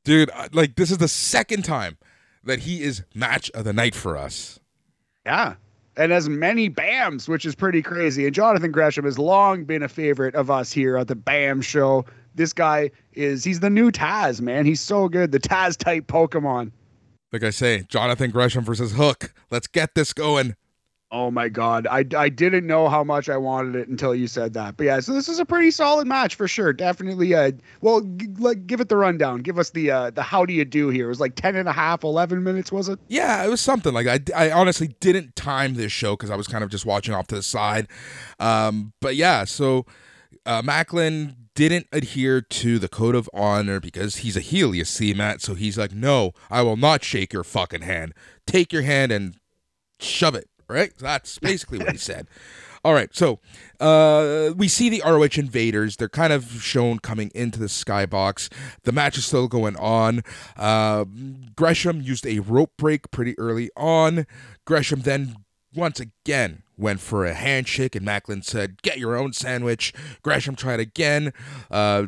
Dude, 0.04 0.30
like 0.52 0.74
this 0.76 0.90
is 0.90 0.98
the 0.98 1.08
second 1.08 1.64
time 1.64 1.98
that 2.42 2.60
he 2.60 2.82
is 2.82 3.04
match 3.14 3.50
of 3.50 3.64
the 3.64 3.72
night 3.72 3.94
for 3.94 4.16
us. 4.16 4.58
Yeah. 5.26 5.54
And 5.96 6.12
as 6.12 6.28
many 6.28 6.70
BAMs, 6.70 7.28
which 7.28 7.44
is 7.44 7.54
pretty 7.54 7.82
crazy. 7.82 8.24
And 8.24 8.34
Jonathan 8.34 8.70
Gresham 8.70 9.04
has 9.04 9.18
long 9.18 9.64
been 9.64 9.82
a 9.82 9.88
favorite 9.88 10.34
of 10.34 10.50
us 10.50 10.72
here 10.72 10.96
at 10.96 11.08
the 11.08 11.16
BAM 11.16 11.60
show. 11.62 12.04
This 12.34 12.52
guy 12.52 12.90
is, 13.12 13.42
he's 13.44 13.60
the 13.60 13.70
new 13.70 13.90
Taz, 13.90 14.40
man. 14.40 14.64
He's 14.64 14.80
so 14.80 15.08
good. 15.08 15.32
The 15.32 15.40
Taz 15.40 15.76
type 15.76 16.06
Pokemon 16.06 16.70
like 17.32 17.44
I 17.44 17.50
say, 17.50 17.84
Jonathan 17.88 18.30
Gresham 18.30 18.64
versus 18.64 18.92
Hook. 18.92 19.32
Let's 19.50 19.66
get 19.66 19.94
this 19.94 20.12
going. 20.12 20.56
Oh 21.12 21.30
my 21.30 21.48
god, 21.48 21.88
I, 21.90 22.04
I 22.16 22.28
didn't 22.28 22.66
know 22.68 22.88
how 22.88 23.02
much 23.02 23.28
I 23.28 23.36
wanted 23.36 23.74
it 23.74 23.88
until 23.88 24.14
you 24.14 24.28
said 24.28 24.52
that. 24.54 24.76
But 24.76 24.84
yeah, 24.84 25.00
so 25.00 25.12
this 25.12 25.28
is 25.28 25.40
a 25.40 25.44
pretty 25.44 25.72
solid 25.72 26.06
match 26.06 26.36
for 26.36 26.46
sure. 26.46 26.72
Definitely. 26.72 27.34
Uh, 27.34 27.50
well, 27.80 28.00
g- 28.02 28.28
like 28.38 28.66
give 28.66 28.80
it 28.80 28.88
the 28.88 28.96
rundown. 28.96 29.40
Give 29.40 29.58
us 29.58 29.70
the 29.70 29.90
uh, 29.90 30.10
the 30.10 30.22
how 30.22 30.46
do 30.46 30.52
you 30.52 30.64
do 30.64 30.88
here. 30.88 31.06
It 31.06 31.08
was 31.08 31.20
like 31.20 31.34
10 31.34 31.56
and 31.56 31.68
a 31.68 31.72
half, 31.72 32.04
11 32.04 32.44
minutes, 32.44 32.70
was 32.70 32.88
it? 32.88 33.00
Yeah, 33.08 33.44
it 33.44 33.48
was 33.48 33.60
something 33.60 33.92
like 33.92 34.06
I, 34.06 34.20
I 34.36 34.52
honestly 34.52 34.94
didn't 35.00 35.34
time 35.34 35.74
this 35.74 35.90
show 35.90 36.14
because 36.16 36.30
I 36.30 36.36
was 36.36 36.46
kind 36.46 36.62
of 36.62 36.70
just 36.70 36.86
watching 36.86 37.12
off 37.14 37.26
to 37.28 37.34
the 37.34 37.42
side. 37.42 37.88
Um, 38.38 38.92
but 39.00 39.16
yeah, 39.16 39.44
so 39.44 39.86
uh, 40.46 40.62
Maclin 40.62 41.34
didn't 41.54 41.86
adhere 41.92 42.40
to 42.40 42.78
the 42.78 42.88
code 42.88 43.14
of 43.14 43.28
honor 43.34 43.80
because 43.80 44.16
he's 44.18 44.36
a 44.36 44.40
heel, 44.40 44.74
you 44.74 44.84
see, 44.84 45.12
Matt. 45.12 45.40
So 45.42 45.54
he's 45.54 45.76
like, 45.76 45.92
no, 45.92 46.32
I 46.50 46.62
will 46.62 46.76
not 46.76 47.02
shake 47.02 47.32
your 47.32 47.44
fucking 47.44 47.82
hand. 47.82 48.14
Take 48.46 48.72
your 48.72 48.82
hand 48.82 49.12
and 49.12 49.36
shove 49.98 50.34
it, 50.34 50.48
right? 50.70 50.96
That's 50.98 51.38
basically 51.38 51.78
what 51.78 51.92
he 51.92 51.98
said. 51.98 52.26
All 52.82 52.94
right, 52.94 53.14
so 53.14 53.40
uh, 53.78 54.52
we 54.56 54.66
see 54.66 54.88
the 54.88 55.02
ROH 55.04 55.36
invaders. 55.38 55.96
They're 55.96 56.08
kind 56.08 56.32
of 56.32 56.62
shown 56.62 56.98
coming 56.98 57.30
into 57.34 57.58
the 57.58 57.66
skybox. 57.66 58.50
The 58.84 58.92
match 58.92 59.18
is 59.18 59.26
still 59.26 59.48
going 59.48 59.76
on. 59.76 60.22
Uh, 60.56 61.04
Gresham 61.56 62.00
used 62.00 62.26
a 62.26 62.38
rope 62.38 62.72
break 62.78 63.10
pretty 63.10 63.38
early 63.38 63.70
on. 63.76 64.26
Gresham 64.64 65.00
then 65.00 65.36
once 65.74 66.00
again 66.00 66.62
went 66.78 67.00
for 67.00 67.26
a 67.26 67.34
handshake, 67.34 67.94
and 67.94 68.06
Maclin 68.06 68.42
said, 68.42 68.80
"Get 68.80 68.98
your 68.98 69.14
own 69.14 69.34
sandwich." 69.34 69.92
Gresham 70.22 70.56
tried 70.56 70.80
again. 70.80 71.34
Uh, 71.70 72.06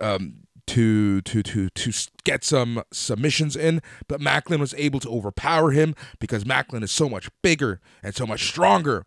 um, 0.00 0.42
to 0.68 1.20
to 1.22 1.42
to 1.42 1.68
to 1.70 1.92
get 2.24 2.44
some 2.44 2.82
submissions 2.92 3.56
in, 3.56 3.80
but 4.06 4.20
Maclin 4.20 4.60
was 4.60 4.74
able 4.74 5.00
to 5.00 5.08
overpower 5.08 5.70
him 5.70 5.94
because 6.18 6.44
Maclin 6.44 6.82
is 6.82 6.92
so 6.92 7.08
much 7.08 7.28
bigger 7.42 7.80
and 8.02 8.14
so 8.14 8.26
much 8.26 8.46
stronger 8.46 9.04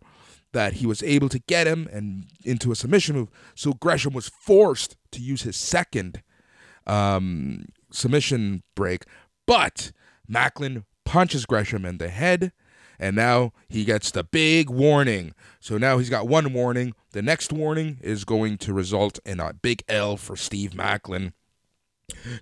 that 0.52 0.74
he 0.74 0.86
was 0.86 1.02
able 1.02 1.28
to 1.30 1.38
get 1.38 1.66
him 1.66 1.88
and 1.92 2.26
into 2.44 2.70
a 2.72 2.76
submission 2.76 3.16
move. 3.16 3.30
So 3.54 3.72
Gresham 3.72 4.12
was 4.12 4.28
forced 4.28 4.96
to 5.12 5.22
use 5.22 5.42
his 5.42 5.56
second 5.56 6.22
um, 6.86 7.66
submission 7.90 8.62
break, 8.74 9.04
but 9.46 9.92
Maclin 10.30 10.84
punches 11.04 11.46
Gresham 11.46 11.84
in 11.84 11.98
the 11.98 12.08
head 12.08 12.52
and 13.02 13.16
now 13.16 13.52
he 13.68 13.84
gets 13.84 14.12
the 14.12 14.22
big 14.22 14.70
warning. 14.70 15.34
So 15.58 15.76
now 15.76 15.98
he's 15.98 16.08
got 16.08 16.28
one 16.28 16.52
warning. 16.52 16.94
The 17.10 17.20
next 17.20 17.52
warning 17.52 17.98
is 18.00 18.24
going 18.24 18.58
to 18.58 18.72
result 18.72 19.18
in 19.26 19.40
a 19.40 19.52
big 19.52 19.82
L 19.88 20.16
for 20.16 20.36
Steve 20.36 20.70
Maclin. 20.70 21.32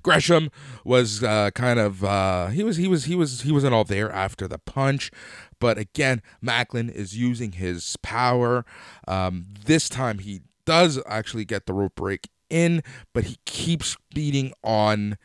Gresham 0.02 0.50
was 0.84 1.22
uh, 1.22 1.50
kind 1.54 1.78
of 1.78 2.04
uh, 2.04 2.48
he 2.48 2.62
was 2.62 2.76
he 2.76 2.88
was 2.88 3.04
he 3.04 3.14
was 3.14 3.42
he 3.42 3.52
wasn't 3.52 3.74
all 3.74 3.84
there 3.84 4.10
after 4.10 4.48
the 4.48 4.58
punch, 4.58 5.10
but 5.58 5.78
again 5.78 6.22
Maclin 6.44 6.90
is 6.90 7.16
using 7.16 7.52
his 7.52 7.96
power. 8.02 8.64
Um, 9.06 9.46
this 9.64 9.88
time 9.88 10.18
he 10.18 10.42
does 10.64 11.00
actually 11.06 11.44
get 11.44 11.66
the 11.66 11.72
rope 11.72 11.94
break 11.94 12.28
in, 12.48 12.82
but 13.12 13.24
he 13.24 13.38
keeps 13.44 13.96
beating 14.14 14.52
on 14.62 15.16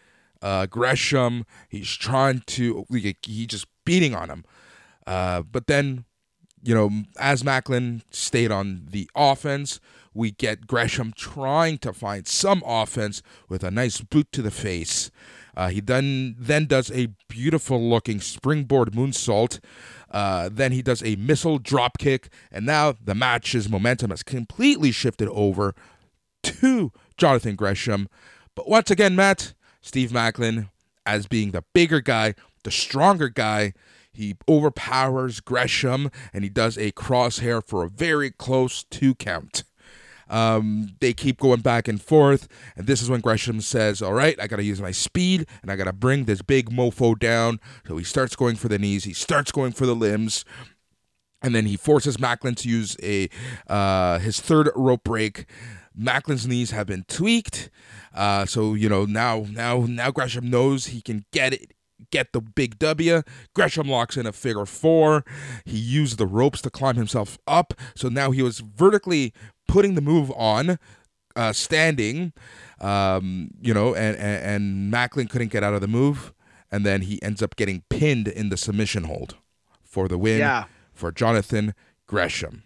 uh, 0.42 0.68
Gresham. 0.68 1.46
He's 1.70 1.92
trying 1.92 2.44
to 2.48 2.86
he 2.90 3.46
just 3.46 3.68
beating 3.84 4.16
on 4.16 4.30
him. 4.30 4.46
Uh, 5.06 5.42
but 5.44 5.68
then, 5.68 6.06
you 6.64 6.74
know, 6.74 6.90
as 7.20 7.44
Maclin 7.44 8.02
stayed 8.10 8.52
on 8.52 8.88
the 8.90 9.10
offense, 9.16 9.80
we 10.16 10.32
get 10.32 10.66
Gresham 10.66 11.14
trying 11.16 11.78
to 11.80 11.94
find 11.94 12.28
some 12.28 12.64
offense 12.66 13.22
with 13.50 13.64
a 13.64 13.70
nice 13.70 14.02
boot 14.02 14.32
to 14.32 14.42
the 14.42 14.50
face. 14.50 15.12
Uh, 15.56 15.70
he 15.70 15.80
then 15.80 16.36
then 16.40 16.66
does 16.66 16.90
a 16.92 17.10
beautiful 17.28 17.82
looking 17.82 18.20
springboard 18.20 18.94
moonsault. 18.94 19.60
Uh, 20.10 20.50
then 20.52 20.72
he 20.72 20.82
does 20.82 21.04
a 21.04 21.16
missile 21.18 21.60
drop 21.60 21.98
kick, 21.98 22.30
and 22.52 22.66
now 22.66 22.94
the 23.04 23.16
match's 23.16 23.70
momentum 23.70 24.10
has 24.10 24.24
completely 24.24 24.92
shifted 24.92 25.28
over 25.30 25.76
to 26.44 26.92
Jonathan 27.18 27.56
Gresham. 27.56 28.08
But 28.56 28.70
once 28.70 28.90
again, 28.90 29.16
Matt, 29.16 29.54
Steve 29.82 30.12
Maclin, 30.12 30.70
as 31.06 31.28
being 31.28 31.52
the 31.52 31.64
bigger 31.74 32.00
guy, 32.02 32.36
the 32.64 32.72
stronger 32.72 33.30
guy, 33.30 33.74
he 34.12 34.36
overpowers 34.48 35.42
Gresham 35.42 36.10
and 36.34 36.44
he 36.44 36.50
does 36.50 36.78
a 36.78 36.94
crosshair 36.94 37.62
for 37.66 37.84
a 37.84 37.90
very 37.90 38.32
close 38.32 38.84
two 38.84 39.14
count. 39.16 39.64
Um, 40.30 40.96
they 41.00 41.14
keep 41.14 41.40
going 41.40 41.62
back 41.62 41.88
and 41.88 42.02
forth, 42.02 42.48
and 42.76 42.88
this 42.88 43.02
is 43.02 43.10
when 43.10 43.22
Gresham 43.22 43.62
says, 43.62 44.02
All 44.02 44.14
right, 44.14 44.40
I 44.40 44.48
got 44.48 44.58
to 44.58 44.64
use 44.64 44.82
my 44.82 44.92
speed 44.92 45.48
and 45.62 45.72
I 45.72 45.76
got 45.76 45.86
to 45.86 45.94
bring 45.94 46.26
this 46.26 46.42
big 46.42 46.70
mofo 46.70 47.18
down. 47.18 47.60
So 47.88 47.98
he 47.98 48.04
starts 48.04 48.36
going 48.36 48.56
for 48.56 48.68
the 48.68 48.80
knees, 48.80 49.04
he 49.04 49.14
starts 49.14 49.52
going 49.52 49.72
for 49.72 49.86
the 49.86 49.96
limbs, 49.96 50.46
and 51.42 51.54
then 51.54 51.66
he 51.66 51.78
forces 51.78 52.18
Maclin 52.18 52.56
to 52.58 52.70
use 52.70 52.98
a 53.04 53.30
uh, 53.68 54.20
his 54.20 54.40
third 54.40 54.70
rope 54.76 55.04
break. 55.04 55.46
Maclin's 55.98 56.46
knees 56.46 56.72
have 56.72 56.88
been 56.88 57.06
tweaked, 57.08 57.70
uh, 58.14 58.46
so 58.46 58.74
you 58.74 58.90
know 58.90 59.06
now 59.06 59.46
now 59.50 59.86
now 59.88 60.12
Gresham 60.12 60.50
knows 60.50 60.88
he 60.88 61.02
can 61.02 61.26
get 61.32 61.54
it 61.54 61.75
get 62.12 62.34
the 62.34 62.42
big 62.42 62.80
W. 62.80 63.22
Gresham 63.54 63.90
locks 63.90 64.18
in 64.18 64.26
a 64.26 64.32
figure 64.32 64.66
four. 64.66 65.24
He 65.66 65.78
used 65.78 66.18
the 66.18 66.28
ropes 66.28 66.62
to 66.64 66.70
climb 66.70 66.96
himself 66.96 67.38
up. 67.48 67.74
So 67.96 68.10
now 68.10 68.32
he 68.32 68.42
was 68.42 68.60
vertically 68.60 69.34
putting 69.68 69.96
the 69.96 70.02
move 70.02 70.32
on, 70.32 70.78
uh, 71.36 71.54
standing, 71.54 72.34
um, 72.80 73.52
you 73.62 73.74
know, 73.74 73.96
and, 73.96 74.18
and, 74.18 74.44
and 74.44 74.94
Maclin 74.94 75.30
couldn't 75.30 75.52
get 75.52 75.64
out 75.64 75.74
of 75.74 75.82
the 75.82 75.88
move. 75.88 76.34
And 76.72 76.86
then 76.86 77.02
he 77.02 77.22
ends 77.22 77.42
up 77.42 77.56
getting 77.56 77.84
pinned 77.90 78.28
in 78.28 78.50
the 78.50 78.58
submission 78.58 79.06
hold 79.06 79.36
for 79.84 80.08
the 80.08 80.18
win 80.18 80.40
yeah. 80.40 80.66
for 80.94 81.12
Jonathan 81.12 81.74
Gresham. 82.08 82.65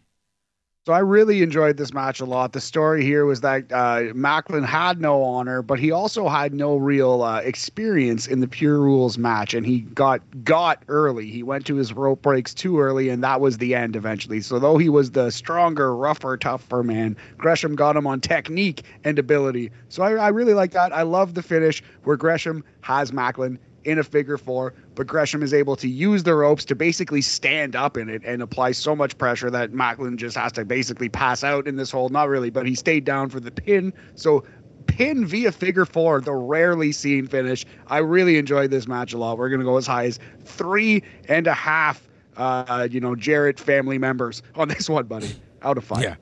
So 0.89 0.93
I 0.93 1.01
really 1.01 1.43
enjoyed 1.43 1.77
this 1.77 1.93
match 1.93 2.19
a 2.19 2.25
lot. 2.25 2.53
The 2.53 2.59
story 2.59 3.03
here 3.03 3.23
was 3.23 3.41
that 3.41 3.71
uh, 3.71 4.11
Maclin 4.15 4.65
had 4.65 4.99
no 4.99 5.21
honor, 5.21 5.61
but 5.61 5.77
he 5.77 5.91
also 5.91 6.27
had 6.27 6.51
no 6.51 6.77
real 6.77 7.21
uh, 7.21 7.41
experience 7.41 8.25
in 8.25 8.39
the 8.39 8.47
pure 8.47 8.79
rules 8.79 9.15
match, 9.15 9.53
and 9.53 9.67
he 9.67 9.81
got 9.81 10.19
got 10.43 10.81
early. 10.87 11.29
He 11.29 11.43
went 11.43 11.67
to 11.67 11.75
his 11.75 11.93
rope 11.93 12.23
breaks 12.23 12.55
too 12.55 12.79
early, 12.79 13.09
and 13.09 13.23
that 13.23 13.39
was 13.39 13.59
the 13.59 13.75
end 13.75 13.95
eventually. 13.95 14.41
So 14.41 14.57
though 14.57 14.79
he 14.79 14.89
was 14.89 15.11
the 15.11 15.29
stronger, 15.29 15.95
rougher, 15.95 16.37
tougher 16.37 16.81
man, 16.81 17.15
Gresham 17.37 17.75
got 17.75 17.95
him 17.95 18.07
on 18.07 18.19
technique 18.19 18.81
and 19.03 19.19
ability. 19.19 19.69
So 19.89 20.01
I, 20.01 20.13
I 20.13 20.29
really 20.29 20.55
like 20.55 20.71
that. 20.71 20.91
I 20.91 21.03
love 21.03 21.35
the 21.35 21.43
finish 21.43 21.83
where 22.03 22.17
Gresham 22.17 22.63
has 22.81 23.11
Maclin 23.11 23.59
in 23.83 23.97
a 23.99 24.03
figure 24.03 24.37
four, 24.37 24.73
but 24.95 25.07
Gresham 25.07 25.41
is 25.41 25.53
able 25.53 25.75
to 25.77 25.87
use 25.87 26.23
the 26.23 26.35
ropes 26.35 26.65
to 26.65 26.75
basically 26.75 27.21
stand 27.21 27.75
up 27.75 27.97
in 27.97 28.09
it 28.09 28.21
and 28.25 28.41
apply 28.41 28.71
so 28.71 28.95
much 28.95 29.17
pressure 29.17 29.49
that 29.49 29.71
Maclin 29.71 30.17
just 30.17 30.37
has 30.37 30.51
to 30.53 30.65
basically 30.65 31.09
pass 31.09 31.43
out 31.43 31.67
in 31.67 31.75
this 31.75 31.91
hold. 31.91 32.11
Not 32.11 32.29
really, 32.29 32.49
but 32.49 32.65
he 32.65 32.75
stayed 32.75 33.05
down 33.05 33.29
for 33.29 33.39
the 33.39 33.51
pin. 33.51 33.93
So 34.15 34.43
pin 34.87 35.25
via 35.25 35.51
figure 35.51 35.85
four, 35.85 36.21
the 36.21 36.33
rarely 36.33 36.91
seen 36.91 37.27
finish. 37.27 37.65
I 37.87 37.99
really 37.99 38.37
enjoyed 38.37 38.71
this 38.71 38.87
match 38.87 39.13
a 39.13 39.17
lot. 39.17 39.37
We're 39.37 39.49
gonna 39.49 39.63
go 39.63 39.77
as 39.77 39.87
high 39.87 40.05
as 40.05 40.19
three 40.43 41.03
and 41.27 41.47
a 41.47 41.53
half, 41.53 42.07
uh, 42.37 42.87
you 42.89 42.99
know, 42.99 43.15
Jarrett 43.15 43.59
family 43.59 43.97
members 43.97 44.41
on 44.55 44.67
this 44.67 44.89
one, 44.89 45.05
buddy. 45.05 45.35
Out 45.61 45.77
of 45.77 45.83
five. 45.83 46.03
Yeah. 46.03 46.15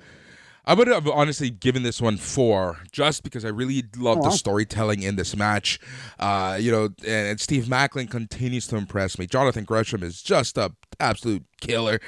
I 0.67 0.73
would 0.73 0.89
have 0.89 1.07
honestly 1.07 1.49
given 1.49 1.83
this 1.83 2.01
one 2.01 2.17
four 2.17 2.77
just 2.91 3.23
because 3.23 3.45
I 3.45 3.47
really 3.47 3.85
love 3.95 4.21
the 4.21 4.31
storytelling 4.31 5.01
in 5.01 5.15
this 5.15 5.33
match. 5.33 5.79
Uh, 6.19 6.57
you 6.59 6.71
know, 6.71 6.89
and 7.07 7.39
Steve 7.39 7.65
Maclin 7.65 8.11
continues 8.11 8.67
to 8.67 8.75
impress 8.75 9.17
me. 9.17 9.27
Jonathan 9.27 9.63
Gresham 9.63 10.03
is 10.03 10.21
just 10.21 10.57
a 10.57 10.73
absolute 10.99 11.45
killer, 11.61 11.99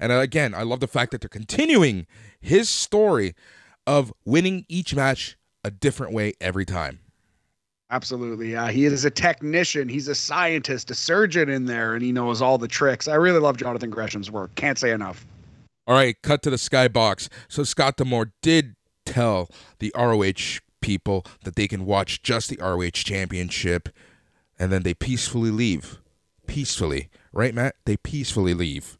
and 0.00 0.10
uh, 0.10 0.16
again, 0.16 0.52
I 0.52 0.64
love 0.64 0.80
the 0.80 0.88
fact 0.88 1.12
that 1.12 1.20
they're 1.20 1.28
continuing 1.28 2.08
his 2.40 2.68
story 2.68 3.36
of 3.86 4.12
winning 4.24 4.66
each 4.68 4.96
match 4.96 5.38
a 5.62 5.70
different 5.70 6.12
way 6.12 6.34
every 6.40 6.64
time. 6.64 6.98
Absolutely. 7.90 8.52
Yeah. 8.52 8.70
He 8.70 8.84
is 8.84 9.04
a 9.04 9.10
technician. 9.10 9.88
He's 9.88 10.08
a 10.08 10.14
scientist, 10.14 10.90
a 10.90 10.94
surgeon 10.94 11.48
in 11.48 11.66
there, 11.66 11.94
and 11.94 12.02
he 12.02 12.12
knows 12.12 12.42
all 12.42 12.58
the 12.58 12.68
tricks. 12.68 13.08
I 13.08 13.14
really 13.14 13.38
love 13.38 13.56
Jonathan 13.56 13.90
Gresham's 13.90 14.30
work. 14.30 14.54
Can't 14.56 14.76
say 14.76 14.90
enough. 14.90 15.24
All 15.88 15.94
right, 15.94 16.20
cut 16.20 16.42
to 16.42 16.50
the 16.50 16.56
skybox. 16.56 17.30
So 17.48 17.64
Scott 17.64 17.96
D'Amore 17.96 18.32
did 18.42 18.76
tell 19.06 19.48
the 19.78 19.90
ROH 19.96 20.60
people 20.82 21.24
that 21.44 21.56
they 21.56 21.66
can 21.66 21.86
watch 21.86 22.22
just 22.22 22.50
the 22.50 22.58
ROH 22.60 22.90
championship, 22.90 23.88
and 24.58 24.70
then 24.70 24.82
they 24.82 24.92
peacefully 24.92 25.50
leave. 25.50 25.98
peacefully, 26.46 27.08
right, 27.32 27.54
Matt? 27.54 27.76
They 27.86 27.96
peacefully 27.96 28.52
leave. 28.52 28.98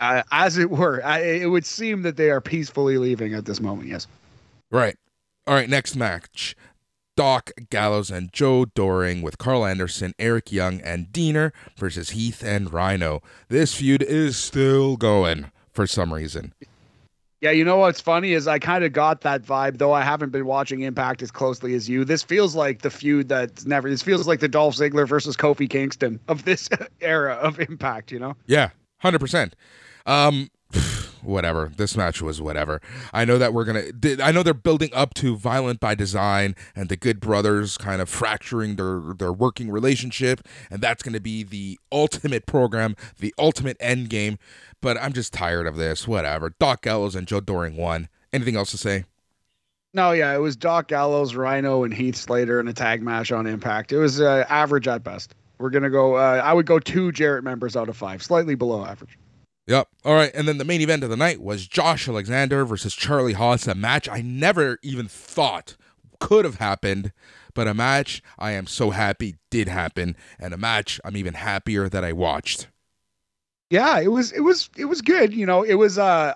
Uh, 0.00 0.22
as 0.32 0.56
it 0.56 0.70
were, 0.70 1.04
I, 1.04 1.20
it 1.20 1.50
would 1.50 1.66
seem 1.66 2.00
that 2.02 2.16
they 2.16 2.30
are 2.30 2.40
peacefully 2.40 2.96
leaving 2.96 3.34
at 3.34 3.44
this 3.44 3.60
moment. 3.60 3.88
Yes. 3.88 4.06
Right. 4.70 4.96
All 5.46 5.54
right. 5.54 5.68
Next 5.68 5.96
match: 5.96 6.56
Doc 7.14 7.50
Gallows 7.68 8.10
and 8.10 8.32
Joe 8.32 8.64
Doering 8.64 9.20
with 9.20 9.36
Karl 9.36 9.66
Anderson, 9.66 10.14
Eric 10.18 10.50
Young, 10.50 10.80
and 10.80 11.08
Deaner 11.08 11.52
versus 11.76 12.10
Heath 12.10 12.42
and 12.42 12.72
Rhino. 12.72 13.20
This 13.48 13.74
feud 13.74 14.02
is 14.02 14.38
still 14.38 14.96
going 14.96 15.50
for 15.76 15.86
some 15.86 16.12
reason. 16.12 16.52
Yeah, 17.42 17.50
you 17.50 17.64
know 17.64 17.76
what's 17.76 18.00
funny 18.00 18.32
is 18.32 18.48
I 18.48 18.58
kind 18.58 18.82
of 18.82 18.94
got 18.94 19.20
that 19.20 19.42
vibe, 19.42 19.76
though 19.76 19.92
I 19.92 20.02
haven't 20.02 20.30
been 20.30 20.46
watching 20.46 20.80
Impact 20.80 21.20
as 21.22 21.30
closely 21.30 21.74
as 21.74 21.86
you. 21.86 22.04
This 22.04 22.22
feels 22.22 22.56
like 22.56 22.80
the 22.80 22.90
feud 22.90 23.28
that's 23.28 23.66
never. 23.66 23.90
This 23.90 24.02
feels 24.02 24.26
like 24.26 24.40
the 24.40 24.48
Dolph 24.48 24.74
Ziggler 24.74 25.06
versus 25.06 25.36
Kofi 25.36 25.68
Kingston 25.68 26.18
of 26.28 26.44
this 26.46 26.68
era 27.02 27.34
of 27.34 27.60
Impact. 27.60 28.10
You 28.10 28.18
know? 28.18 28.36
Yeah, 28.46 28.70
hundred 28.98 29.18
percent. 29.18 29.54
Um, 30.06 30.50
whatever. 31.22 31.70
This 31.76 31.94
match 31.94 32.22
was 32.22 32.40
whatever. 32.40 32.80
I 33.12 33.26
know 33.26 33.36
that 33.36 33.52
we're 33.52 33.64
gonna. 33.64 33.84
I 34.22 34.32
know 34.32 34.42
they're 34.42 34.54
building 34.54 34.90
up 34.94 35.12
to 35.14 35.36
Violent 35.36 35.78
by 35.78 35.94
Design 35.94 36.56
and 36.74 36.88
the 36.88 36.96
Good 36.96 37.20
Brothers 37.20 37.76
kind 37.76 38.00
of 38.00 38.08
fracturing 38.08 38.76
their 38.76 39.14
their 39.14 39.32
working 39.32 39.70
relationship, 39.70 40.40
and 40.70 40.80
that's 40.80 41.02
gonna 41.02 41.20
be 41.20 41.42
the 41.42 41.78
ultimate 41.92 42.46
program, 42.46 42.96
the 43.18 43.34
ultimate 43.38 43.76
end 43.78 44.08
game. 44.08 44.38
But 44.80 44.96
I'm 45.00 45.12
just 45.12 45.32
tired 45.32 45.66
of 45.66 45.76
this. 45.76 46.06
Whatever. 46.06 46.52
Doc 46.58 46.82
Gallows 46.82 47.14
and 47.14 47.26
Joe 47.26 47.40
Doering 47.40 47.76
won. 47.76 48.08
Anything 48.32 48.56
else 48.56 48.70
to 48.72 48.78
say? 48.78 49.04
No, 49.94 50.12
yeah, 50.12 50.34
it 50.34 50.38
was 50.38 50.56
Doc 50.56 50.88
Gallows, 50.88 51.34
Rhino, 51.34 51.84
and 51.84 51.94
Heath 51.94 52.16
Slater 52.16 52.60
in 52.60 52.68
a 52.68 52.72
tag 52.72 53.02
match 53.02 53.32
on 53.32 53.46
Impact. 53.46 53.92
It 53.92 53.98
was 53.98 54.20
uh, 54.20 54.44
average 54.48 54.86
at 54.86 55.02
best. 55.02 55.34
We're 55.58 55.70
gonna 55.70 55.88
go. 55.88 56.16
Uh, 56.16 56.42
I 56.44 56.52
would 56.52 56.66
go 56.66 56.78
two 56.78 57.12
Jarrett 57.12 57.44
members 57.44 57.76
out 57.76 57.88
of 57.88 57.96
five, 57.96 58.22
slightly 58.22 58.54
below 58.54 58.84
average. 58.84 59.18
Yep. 59.66 59.88
All 60.04 60.14
right. 60.14 60.30
And 60.34 60.46
then 60.46 60.58
the 60.58 60.64
main 60.64 60.80
event 60.80 61.02
of 61.02 61.10
the 61.10 61.16
night 61.16 61.40
was 61.40 61.66
Josh 61.66 62.08
Alexander 62.08 62.64
versus 62.64 62.94
Charlie 62.94 63.32
Haas, 63.32 63.66
a 63.66 63.74
match 63.74 64.08
I 64.08 64.20
never 64.20 64.78
even 64.82 65.08
thought 65.08 65.76
could 66.20 66.44
have 66.44 66.56
happened, 66.56 67.12
but 67.54 67.66
a 67.66 67.74
match 67.74 68.22
I 68.38 68.52
am 68.52 68.66
so 68.66 68.90
happy 68.90 69.36
did 69.50 69.68
happen, 69.68 70.16
and 70.38 70.54
a 70.54 70.58
match 70.58 71.00
I'm 71.04 71.16
even 71.16 71.34
happier 71.34 71.88
that 71.88 72.04
I 72.04 72.12
watched. 72.12 72.68
Yeah, 73.70 74.00
it 74.00 74.08
was 74.08 74.32
it 74.32 74.40
was 74.40 74.70
it 74.76 74.86
was 74.86 75.02
good. 75.02 75.34
You 75.34 75.46
know, 75.46 75.62
it 75.62 75.74
was 75.74 75.98
uh 75.98 76.34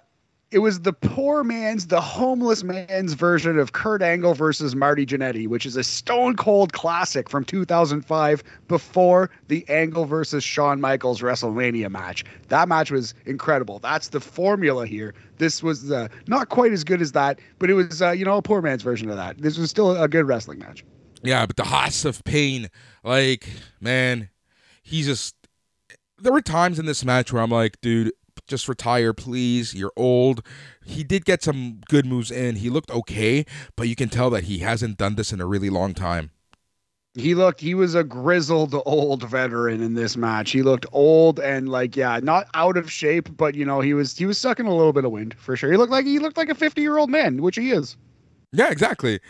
it 0.50 0.58
was 0.58 0.80
the 0.80 0.92
poor 0.92 1.44
man's, 1.44 1.86
the 1.86 2.00
homeless 2.00 2.64
man's 2.64 3.12
version 3.12 3.58
of 3.58 3.72
Kurt 3.72 4.02
Angle 4.02 4.34
versus 4.34 4.74
Marty 4.74 5.06
Jannetty, 5.06 5.46
which 5.46 5.64
is 5.64 5.76
a 5.76 5.84
stone 5.84 6.34
cold 6.34 6.72
classic 6.72 7.30
from 7.30 7.44
2005 7.44 8.42
before 8.66 9.30
the 9.46 9.64
Angle 9.68 10.06
versus 10.06 10.42
Shawn 10.42 10.80
Michaels 10.80 11.20
WrestleMania 11.20 11.88
match. 11.88 12.24
That 12.48 12.68
match 12.68 12.90
was 12.90 13.14
incredible. 13.26 13.78
That's 13.78 14.08
the 14.08 14.20
formula 14.20 14.86
here. 14.86 15.14
This 15.38 15.62
was 15.62 15.92
uh, 15.92 16.08
not 16.26 16.48
quite 16.48 16.72
as 16.72 16.82
good 16.82 17.00
as 17.00 17.12
that, 17.12 17.38
but 17.60 17.70
it 17.70 17.74
was, 17.74 18.02
uh, 18.02 18.10
you 18.10 18.24
know, 18.24 18.36
a 18.36 18.42
poor 18.42 18.60
man's 18.60 18.82
version 18.82 19.08
of 19.08 19.16
that. 19.16 19.38
This 19.38 19.56
was 19.56 19.70
still 19.70 20.02
a 20.02 20.08
good 20.08 20.26
wrestling 20.26 20.58
match. 20.58 20.84
Yeah, 21.22 21.46
but 21.46 21.56
the 21.56 21.64
Haas 21.64 22.04
of 22.04 22.24
pain, 22.24 22.68
like, 23.04 23.48
man, 23.80 24.30
he's 24.82 25.06
just. 25.06 25.36
There 26.20 26.32
were 26.32 26.42
times 26.42 26.78
in 26.78 26.86
this 26.86 27.04
match 27.04 27.32
where 27.32 27.42
I'm 27.42 27.50
like, 27.50 27.80
dude, 27.80 28.12
just 28.46 28.68
retire, 28.68 29.12
please. 29.12 29.74
You're 29.74 29.92
old. 29.96 30.44
He 30.84 31.04
did 31.04 31.24
get 31.24 31.42
some 31.42 31.80
good 31.88 32.04
moves 32.04 32.30
in. 32.30 32.56
He 32.56 32.68
looked 32.68 32.90
okay, 32.90 33.46
but 33.76 33.88
you 33.88 33.96
can 33.96 34.08
tell 34.08 34.30
that 34.30 34.44
he 34.44 34.58
hasn't 34.58 34.98
done 34.98 35.14
this 35.14 35.32
in 35.32 35.40
a 35.40 35.46
really 35.46 35.70
long 35.70 35.94
time. 35.94 36.30
He 37.14 37.34
looked 37.34 37.60
he 37.60 37.74
was 37.74 37.96
a 37.96 38.04
grizzled 38.04 38.74
old 38.86 39.28
veteran 39.28 39.82
in 39.82 39.94
this 39.94 40.16
match. 40.16 40.52
He 40.52 40.62
looked 40.62 40.86
old 40.92 41.40
and 41.40 41.68
like 41.68 41.96
yeah, 41.96 42.20
not 42.22 42.46
out 42.54 42.76
of 42.76 42.90
shape, 42.90 43.36
but 43.36 43.56
you 43.56 43.64
know, 43.64 43.80
he 43.80 43.94
was 43.94 44.16
he 44.16 44.26
was 44.26 44.38
sucking 44.38 44.66
a 44.66 44.74
little 44.74 44.92
bit 44.92 45.04
of 45.04 45.10
wind 45.10 45.34
for 45.38 45.56
sure. 45.56 45.72
He 45.72 45.76
looked 45.76 45.90
like 45.90 46.06
he 46.06 46.20
looked 46.20 46.36
like 46.36 46.50
a 46.50 46.54
50-year-old 46.54 47.10
man, 47.10 47.42
which 47.42 47.56
he 47.56 47.72
is. 47.72 47.96
Yeah, 48.52 48.70
exactly. 48.70 49.20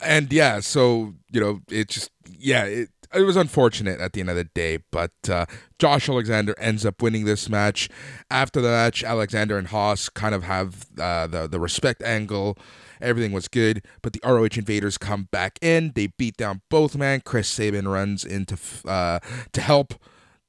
And 0.00 0.30
yeah, 0.32 0.60
so, 0.60 1.14
you 1.30 1.40
know, 1.40 1.60
it 1.70 1.88
just 1.88 2.10
yeah, 2.26 2.64
it 2.64 2.90
it 3.14 3.22
was 3.22 3.36
unfortunate 3.36 4.00
at 4.00 4.12
the 4.12 4.20
end 4.20 4.30
of 4.30 4.36
the 4.36 4.44
day, 4.44 4.78
but 4.90 5.12
uh, 5.28 5.46
Josh 5.78 6.08
Alexander 6.08 6.54
ends 6.58 6.86
up 6.86 7.02
winning 7.02 7.24
this 7.24 7.48
match. 7.48 7.88
After 8.30 8.60
the 8.60 8.68
match, 8.68 9.02
Alexander 9.02 9.58
and 9.58 9.68
Haas 9.68 10.08
kind 10.08 10.34
of 10.34 10.44
have 10.44 10.86
uh, 10.98 11.26
the 11.26 11.48
the 11.48 11.60
respect 11.60 12.02
angle. 12.02 12.56
Everything 13.00 13.32
was 13.32 13.48
good, 13.48 13.82
but 14.02 14.12
the 14.12 14.20
ROH 14.24 14.56
Invaders 14.56 14.98
come 14.98 15.28
back 15.30 15.58
in. 15.62 15.92
They 15.94 16.08
beat 16.08 16.36
down 16.36 16.60
both 16.68 16.96
men. 16.96 17.22
Chris 17.24 17.48
Sabin 17.48 17.88
runs 17.88 18.24
into 18.24 18.58
uh, 18.86 19.20
to 19.52 19.60
help 19.60 19.94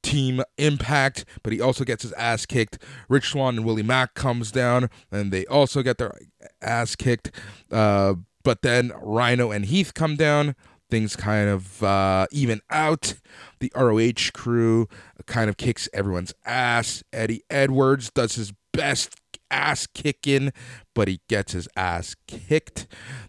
Team 0.02 0.42
Impact, 0.58 1.24
but 1.42 1.52
he 1.52 1.60
also 1.60 1.84
gets 1.84 2.02
his 2.02 2.12
ass 2.12 2.46
kicked. 2.46 2.78
Rich 3.08 3.30
Swann 3.30 3.56
and 3.56 3.66
Willie 3.66 3.82
Mack 3.82 4.14
comes 4.14 4.52
down, 4.52 4.90
and 5.10 5.32
they 5.32 5.46
also 5.46 5.82
get 5.82 5.98
their 5.98 6.16
ass 6.60 6.94
kicked. 6.94 7.30
Uh, 7.70 8.14
but 8.44 8.62
then 8.62 8.92
Rhino 9.00 9.50
and 9.50 9.64
Heath 9.64 9.94
come 9.94 10.16
down 10.16 10.54
things 10.92 11.16
kind 11.16 11.48
of 11.48 11.82
uh, 11.82 12.26
even 12.30 12.60
out. 12.68 13.14
The 13.60 13.72
ROH 13.74 14.30
crew 14.34 14.88
kind 15.24 15.48
of 15.48 15.56
kicks 15.56 15.88
everyone's 15.94 16.34
ass. 16.44 17.02
Eddie 17.14 17.42
Edwards 17.48 18.10
does 18.10 18.34
his 18.34 18.52
best 18.74 19.16
ass 19.50 19.86
kicking, 19.86 20.52
but 20.94 21.08
he 21.08 21.20
gets 21.28 21.52
his 21.54 21.66
ass 21.76 22.14
kicked. 22.26 22.86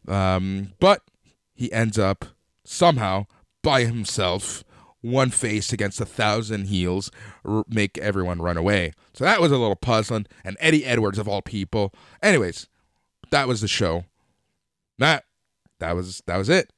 Um, 0.10 0.74
but 0.82 1.04
he 1.54 1.72
ends 1.72 1.98
up 1.98 2.26
somehow 2.66 3.28
by 3.62 3.86
himself, 3.86 4.66
one 5.00 5.30
face 5.30 5.72
against 5.72 6.02
a 6.02 6.06
thousand 6.06 6.66
heels, 6.66 7.12
r- 7.46 7.64
make 7.70 7.98
everyone 7.98 8.42
run 8.42 8.58
away. 8.58 8.92
So 9.14 9.24
that 9.24 9.40
was 9.40 9.54
a 9.54 9.58
little 9.58 9.78
puzzling. 9.78 10.26
And 10.44 10.58
Eddie 10.60 10.84
Edwards, 10.84 11.18
of 11.18 11.30
all 11.30 11.42
people. 11.42 11.94
Anyways, 12.22 12.68
that 13.30 13.48
was 13.48 13.62
the 13.62 13.70
show. 13.70 14.04
That 14.98 15.24
that 15.80 15.96
was 15.96 16.22
that 16.28 16.36
was 16.36 16.50
it. 16.50 16.74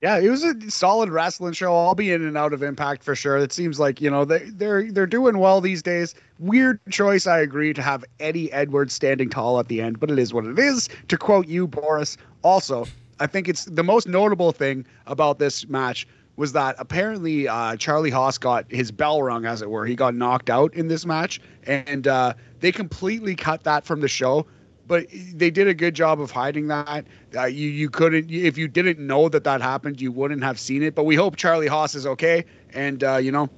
Yeah, 0.00 0.18
it 0.18 0.28
was 0.28 0.44
a 0.44 0.70
solid 0.70 1.10
wrestling 1.10 1.54
show. 1.54 1.76
I'll 1.76 1.96
be 1.96 2.12
in 2.12 2.24
and 2.24 2.36
out 2.36 2.52
of 2.52 2.62
Impact 2.62 3.02
for 3.02 3.16
sure. 3.16 3.36
It 3.36 3.52
seems 3.52 3.80
like 3.80 4.00
you 4.00 4.08
know 4.08 4.24
they 4.24 4.44
they're 4.50 4.92
they're 4.92 5.06
doing 5.06 5.38
well 5.38 5.60
these 5.60 5.82
days. 5.82 6.14
Weird 6.38 6.78
choice, 6.88 7.26
I 7.26 7.40
agree, 7.40 7.72
to 7.72 7.82
have 7.82 8.04
Eddie 8.20 8.52
Edwards 8.52 8.94
standing 8.94 9.28
tall 9.28 9.58
at 9.58 9.66
the 9.66 9.80
end, 9.80 9.98
but 9.98 10.08
it 10.10 10.18
is 10.18 10.32
what 10.32 10.46
it 10.46 10.56
is. 10.58 10.88
To 11.08 11.18
quote 11.18 11.48
you, 11.48 11.66
Boris. 11.66 12.16
Also, 12.42 12.86
I 13.18 13.26
think 13.26 13.48
it's 13.48 13.64
the 13.64 13.82
most 13.82 14.06
notable 14.06 14.52
thing 14.52 14.86
about 15.08 15.40
this 15.40 15.66
match 15.68 16.06
was 16.36 16.52
that 16.52 16.76
apparently 16.78 17.48
uh, 17.48 17.74
Charlie 17.74 18.10
Haas 18.10 18.38
got 18.38 18.70
his 18.70 18.92
bell 18.92 19.20
rung, 19.24 19.46
as 19.46 19.62
it 19.62 19.68
were. 19.68 19.84
He 19.84 19.96
got 19.96 20.14
knocked 20.14 20.48
out 20.48 20.72
in 20.74 20.86
this 20.86 21.04
match, 21.04 21.40
and 21.64 22.06
uh, 22.06 22.34
they 22.60 22.70
completely 22.70 23.34
cut 23.34 23.64
that 23.64 23.84
from 23.84 24.00
the 24.00 24.06
show 24.06 24.46
but 24.88 25.06
they 25.34 25.50
did 25.50 25.68
a 25.68 25.74
good 25.74 25.94
job 25.94 26.20
of 26.20 26.30
hiding 26.30 26.68
that. 26.68 27.04
Uh, 27.36 27.44
you 27.44 27.68
you 27.68 27.90
couldn't 27.90 28.30
if 28.30 28.58
you 28.58 28.66
didn't 28.66 28.98
know 28.98 29.28
that 29.28 29.44
that 29.44 29.60
happened, 29.60 30.00
you 30.00 30.10
wouldn't 30.10 30.42
have 30.42 30.58
seen 30.58 30.82
it. 30.82 30.94
But 30.94 31.04
we 31.04 31.14
hope 31.14 31.36
Charlie 31.36 31.68
Haas 31.68 31.94
is 31.94 32.06
okay, 32.06 32.44
and 32.72 33.04
uh, 33.04 33.18
you 33.18 33.30
know, 33.30 33.48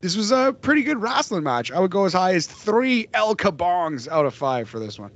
this 0.00 0.16
was 0.16 0.32
a 0.32 0.54
pretty 0.60 0.82
good 0.82 1.00
wrestling 1.00 1.44
match. 1.44 1.70
I 1.70 1.80
would 1.80 1.92
go 1.92 2.04
as 2.04 2.12
high 2.12 2.34
as 2.34 2.46
three 2.46 3.08
El 3.14 3.36
Kabongs 3.36 4.08
out 4.08 4.26
of 4.26 4.34
five 4.34 4.68
for 4.68 4.78
this 4.78 4.98
one. 4.98 5.12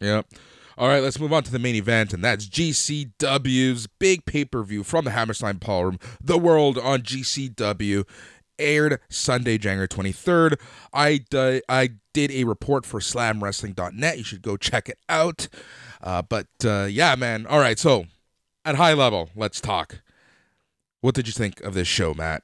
Yep. 0.00 0.26
All 0.78 0.86
right, 0.86 1.02
let's 1.02 1.18
move 1.18 1.32
on 1.32 1.42
to 1.42 1.50
the 1.50 1.58
main 1.58 1.74
event, 1.74 2.14
and 2.14 2.22
that's 2.22 2.46
GCW's 2.46 3.88
big 3.98 4.24
pay 4.24 4.44
per 4.44 4.62
view 4.62 4.84
from 4.84 5.04
the 5.04 5.10
Hammerstein 5.10 5.56
Ballroom, 5.56 5.98
The 6.22 6.38
World 6.38 6.78
on 6.78 7.02
GCW 7.02 8.06
aired 8.58 9.00
Sunday, 9.08 9.58
January 9.58 9.88
23rd. 9.88 10.60
I, 10.92 11.20
uh, 11.34 11.60
I 11.68 11.90
did 12.12 12.30
a 12.30 12.44
report 12.44 12.84
for 12.84 13.00
slamwrestling.net. 13.00 14.18
You 14.18 14.24
should 14.24 14.42
go 14.42 14.56
check 14.56 14.88
it 14.88 14.98
out. 15.08 15.48
Uh, 16.02 16.22
but 16.22 16.46
uh, 16.64 16.86
yeah, 16.90 17.14
man. 17.14 17.46
All 17.46 17.58
right. 17.58 17.78
So, 17.78 18.06
at 18.64 18.76
high 18.76 18.94
level, 18.94 19.30
let's 19.34 19.60
talk. 19.60 20.00
What 21.00 21.14
did 21.14 21.26
you 21.26 21.32
think 21.32 21.60
of 21.60 21.74
this 21.74 21.88
show, 21.88 22.14
Matt? 22.14 22.42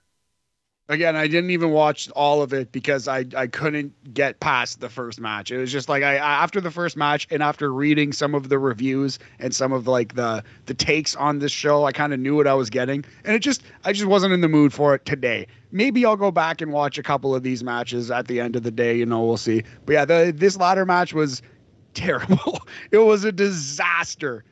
Again, 0.90 1.16
I 1.16 1.26
didn't 1.28 1.48
even 1.48 1.70
watch 1.70 2.10
all 2.10 2.42
of 2.42 2.52
it 2.52 2.70
because 2.70 3.08
I, 3.08 3.24
I 3.34 3.46
couldn't 3.46 4.12
get 4.12 4.38
past 4.40 4.80
the 4.80 4.90
first 4.90 5.18
match. 5.18 5.50
It 5.50 5.56
was 5.56 5.72
just 5.72 5.88
like 5.88 6.02
I 6.02 6.16
after 6.16 6.60
the 6.60 6.70
first 6.70 6.94
match 6.94 7.26
and 7.30 7.42
after 7.42 7.72
reading 7.72 8.12
some 8.12 8.34
of 8.34 8.50
the 8.50 8.58
reviews 8.58 9.18
and 9.38 9.54
some 9.54 9.72
of 9.72 9.86
like 9.86 10.14
the 10.14 10.44
the 10.66 10.74
takes 10.74 11.16
on 11.16 11.38
this 11.38 11.52
show, 11.52 11.84
I 11.84 11.92
kind 11.92 12.12
of 12.12 12.20
knew 12.20 12.36
what 12.36 12.46
I 12.46 12.52
was 12.52 12.68
getting, 12.68 13.02
and 13.24 13.34
it 13.34 13.38
just 13.38 13.62
I 13.84 13.94
just 13.94 14.04
wasn't 14.04 14.34
in 14.34 14.42
the 14.42 14.48
mood 14.48 14.74
for 14.74 14.94
it 14.94 15.06
today. 15.06 15.46
Maybe 15.72 16.04
I'll 16.04 16.16
go 16.16 16.30
back 16.30 16.60
and 16.60 16.70
watch 16.70 16.98
a 16.98 17.02
couple 17.02 17.34
of 17.34 17.42
these 17.42 17.64
matches 17.64 18.10
at 18.10 18.28
the 18.28 18.38
end 18.38 18.54
of 18.54 18.62
the 18.62 18.70
day. 18.70 18.94
You 18.94 19.06
know, 19.06 19.24
we'll 19.24 19.38
see. 19.38 19.62
But 19.86 19.92
yeah, 19.94 20.04
the, 20.04 20.34
this 20.36 20.58
ladder 20.58 20.84
match 20.84 21.14
was 21.14 21.40
terrible. 21.94 22.60
it 22.90 22.98
was 22.98 23.24
a 23.24 23.32
disaster. 23.32 24.44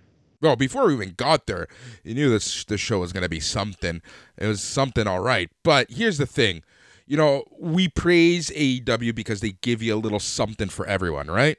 Well, 0.43 0.57
before 0.57 0.87
we 0.87 0.95
even 0.95 1.15
got 1.17 1.47
there, 1.47 1.69
you 2.03 2.15
knew 2.15 2.29
this 2.29 2.65
the 2.65 2.77
show 2.77 2.99
was 2.99 3.13
going 3.13 3.23
to 3.23 3.29
be 3.29 3.41
something. 3.41 4.03
It 4.37 4.47
was 4.47 4.61
something 4.61 5.07
all 5.07 5.21
right. 5.21 5.51
But 5.63 5.91
here's 5.91 6.19
the 6.19 6.27
thing. 6.27 6.63
You 7.07 7.17
know, 7.17 7.45
we 7.59 7.89
praise 7.89 8.51
AEW 8.51 9.15
because 9.15 9.41
they 9.41 9.53
give 9.61 9.83
you 9.83 9.95
a 9.95 9.97
little 9.97 10.21
something 10.21 10.69
for 10.69 10.87
everyone, 10.87 11.29
right? 11.29 11.59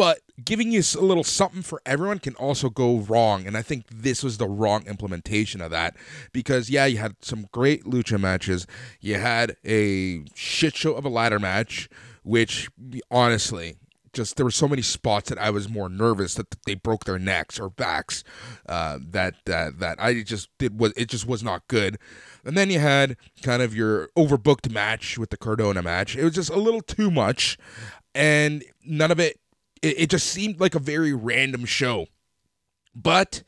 but 0.00 0.20
giving 0.42 0.72
you 0.72 0.82
a 0.96 1.04
little 1.04 1.24
something 1.24 1.60
for 1.60 1.82
everyone 1.84 2.18
can 2.18 2.34
also 2.36 2.70
go 2.70 2.98
wrong 3.00 3.46
and 3.46 3.56
i 3.56 3.60
think 3.60 3.84
this 3.92 4.22
was 4.22 4.38
the 4.38 4.48
wrong 4.48 4.86
implementation 4.86 5.60
of 5.60 5.70
that 5.70 5.94
because 6.32 6.70
yeah 6.70 6.86
you 6.86 6.96
had 6.96 7.14
some 7.20 7.46
great 7.52 7.84
lucha 7.84 8.18
matches 8.18 8.66
you 9.00 9.16
had 9.16 9.56
a 9.64 10.24
shit 10.34 10.74
show 10.74 10.94
of 10.94 11.04
a 11.04 11.08
ladder 11.08 11.38
match 11.38 11.88
which 12.22 12.70
honestly 13.10 13.76
just 14.12 14.36
there 14.36 14.44
were 14.44 14.50
so 14.50 14.68
many 14.68 14.82
spots 14.82 15.28
that 15.28 15.38
I 15.38 15.50
was 15.50 15.68
more 15.68 15.88
nervous 15.88 16.34
that 16.34 16.56
they 16.66 16.74
broke 16.74 17.04
their 17.04 17.18
necks 17.18 17.58
or 17.60 17.70
backs 17.70 18.24
uh, 18.68 18.98
that 19.00 19.34
that 19.46 19.78
that 19.78 20.00
I 20.00 20.22
just 20.22 20.48
did 20.58 20.78
was 20.78 20.92
it 20.96 21.08
just 21.08 21.26
was 21.26 21.42
not 21.42 21.68
good. 21.68 21.98
And 22.44 22.56
then 22.56 22.70
you 22.70 22.78
had 22.78 23.16
kind 23.42 23.62
of 23.62 23.74
your 23.74 24.08
overbooked 24.16 24.70
match 24.72 25.18
with 25.18 25.30
the 25.30 25.36
Cardona 25.36 25.82
match. 25.82 26.16
It 26.16 26.24
was 26.24 26.34
just 26.34 26.50
a 26.50 26.56
little 26.56 26.82
too 26.82 27.10
much, 27.10 27.58
and 28.14 28.64
none 28.84 29.10
of 29.10 29.20
it 29.20 29.38
it, 29.82 30.00
it 30.00 30.10
just 30.10 30.26
seemed 30.26 30.60
like 30.60 30.74
a 30.74 30.80
very 30.80 31.12
random 31.12 31.64
show. 31.64 32.06
But 32.94 33.44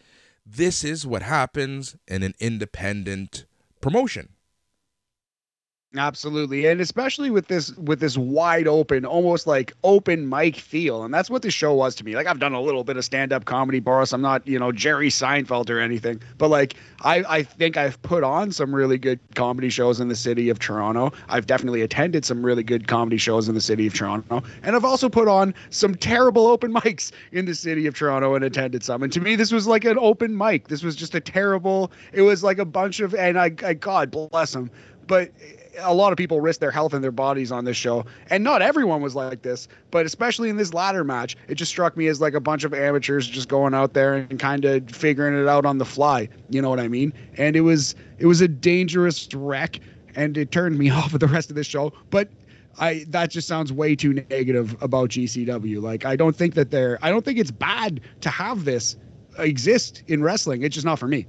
this 0.46 0.84
is 0.84 1.06
what 1.06 1.22
happens 1.22 1.96
in 2.06 2.22
an 2.22 2.34
independent 2.38 3.46
promotion. 3.80 4.30
Absolutely. 5.94 6.66
And 6.66 6.80
especially 6.80 7.28
with 7.28 7.48
this 7.48 7.76
with 7.76 8.00
this 8.00 8.16
wide 8.16 8.66
open, 8.66 9.04
almost 9.04 9.46
like 9.46 9.74
open 9.84 10.26
mic 10.26 10.56
feel. 10.56 11.04
And 11.04 11.12
that's 11.12 11.28
what 11.28 11.42
the 11.42 11.50
show 11.50 11.74
was 11.74 11.94
to 11.96 12.04
me. 12.04 12.16
Like 12.16 12.26
I've 12.26 12.38
done 12.38 12.54
a 12.54 12.60
little 12.62 12.82
bit 12.82 12.96
of 12.96 13.04
stand-up 13.04 13.44
comedy, 13.44 13.78
Boris. 13.78 14.12
I'm 14.14 14.22
not, 14.22 14.46
you 14.46 14.58
know, 14.58 14.72
Jerry 14.72 15.10
Seinfeld 15.10 15.68
or 15.68 15.80
anything. 15.80 16.22
But 16.38 16.48
like 16.48 16.76
I, 17.02 17.22
I 17.28 17.42
think 17.42 17.76
I've 17.76 18.00
put 18.00 18.24
on 18.24 18.52
some 18.52 18.74
really 18.74 18.96
good 18.96 19.20
comedy 19.34 19.68
shows 19.68 20.00
in 20.00 20.08
the 20.08 20.16
city 20.16 20.48
of 20.48 20.58
Toronto. 20.58 21.12
I've 21.28 21.46
definitely 21.46 21.82
attended 21.82 22.24
some 22.24 22.44
really 22.44 22.62
good 22.62 22.88
comedy 22.88 23.18
shows 23.18 23.46
in 23.46 23.54
the 23.54 23.60
city 23.60 23.86
of 23.86 23.92
Toronto. 23.92 24.42
And 24.62 24.74
I've 24.74 24.86
also 24.86 25.10
put 25.10 25.28
on 25.28 25.52
some 25.68 25.94
terrible 25.94 26.46
open 26.46 26.72
mics 26.74 27.12
in 27.32 27.44
the 27.44 27.54
city 27.54 27.86
of 27.86 27.94
Toronto 27.94 28.34
and 28.34 28.42
attended 28.42 28.82
some. 28.82 29.02
And 29.02 29.12
to 29.12 29.20
me, 29.20 29.36
this 29.36 29.52
was 29.52 29.66
like 29.66 29.84
an 29.84 29.98
open 29.98 30.38
mic. 30.38 30.68
This 30.68 30.82
was 30.82 30.96
just 30.96 31.14
a 31.14 31.20
terrible, 31.20 31.92
it 32.14 32.22
was 32.22 32.42
like 32.42 32.56
a 32.56 32.64
bunch 32.64 33.00
of 33.00 33.14
and 33.14 33.38
I, 33.38 33.52
I 33.62 33.74
God 33.74 34.10
bless 34.10 34.52
them. 34.52 34.70
But 35.06 35.30
a 35.78 35.94
lot 35.94 36.12
of 36.12 36.18
people 36.18 36.40
risk 36.40 36.60
their 36.60 36.70
health 36.70 36.92
and 36.94 37.02
their 37.02 37.12
bodies 37.12 37.50
on 37.52 37.64
this 37.64 37.76
show, 37.76 38.04
and 38.30 38.44
not 38.44 38.62
everyone 38.62 39.00
was 39.00 39.14
like 39.14 39.42
this. 39.42 39.68
But 39.90 40.06
especially 40.06 40.48
in 40.48 40.56
this 40.56 40.74
ladder 40.74 41.04
match, 41.04 41.36
it 41.48 41.54
just 41.54 41.70
struck 41.70 41.96
me 41.96 42.06
as 42.08 42.20
like 42.20 42.34
a 42.34 42.40
bunch 42.40 42.64
of 42.64 42.74
amateurs 42.74 43.26
just 43.26 43.48
going 43.48 43.74
out 43.74 43.94
there 43.94 44.14
and 44.14 44.38
kind 44.38 44.64
of 44.64 44.90
figuring 44.90 45.40
it 45.40 45.48
out 45.48 45.64
on 45.66 45.78
the 45.78 45.84
fly. 45.84 46.28
You 46.50 46.62
know 46.62 46.70
what 46.70 46.80
I 46.80 46.88
mean? 46.88 47.12
And 47.36 47.56
it 47.56 47.62
was 47.62 47.94
it 48.18 48.26
was 48.26 48.40
a 48.40 48.48
dangerous 48.48 49.28
wreck, 49.34 49.80
and 50.14 50.36
it 50.36 50.50
turned 50.52 50.78
me 50.78 50.90
off 50.90 51.14
of 51.14 51.20
the 51.20 51.28
rest 51.28 51.50
of 51.50 51.56
the 51.56 51.64
show. 51.64 51.92
But 52.10 52.28
I 52.78 53.04
that 53.08 53.30
just 53.30 53.48
sounds 53.48 53.72
way 53.72 53.94
too 53.94 54.12
negative 54.12 54.76
about 54.82 55.10
GCW. 55.10 55.82
Like 55.82 56.04
I 56.04 56.16
don't 56.16 56.36
think 56.36 56.54
that 56.54 56.70
they're 56.70 56.98
I 57.02 57.10
don't 57.10 57.24
think 57.24 57.38
it's 57.38 57.50
bad 57.50 58.00
to 58.20 58.30
have 58.30 58.64
this 58.64 58.96
exist 59.38 60.02
in 60.06 60.22
wrestling. 60.22 60.62
It's 60.62 60.74
just 60.74 60.86
not 60.86 60.98
for 60.98 61.08
me. 61.08 61.26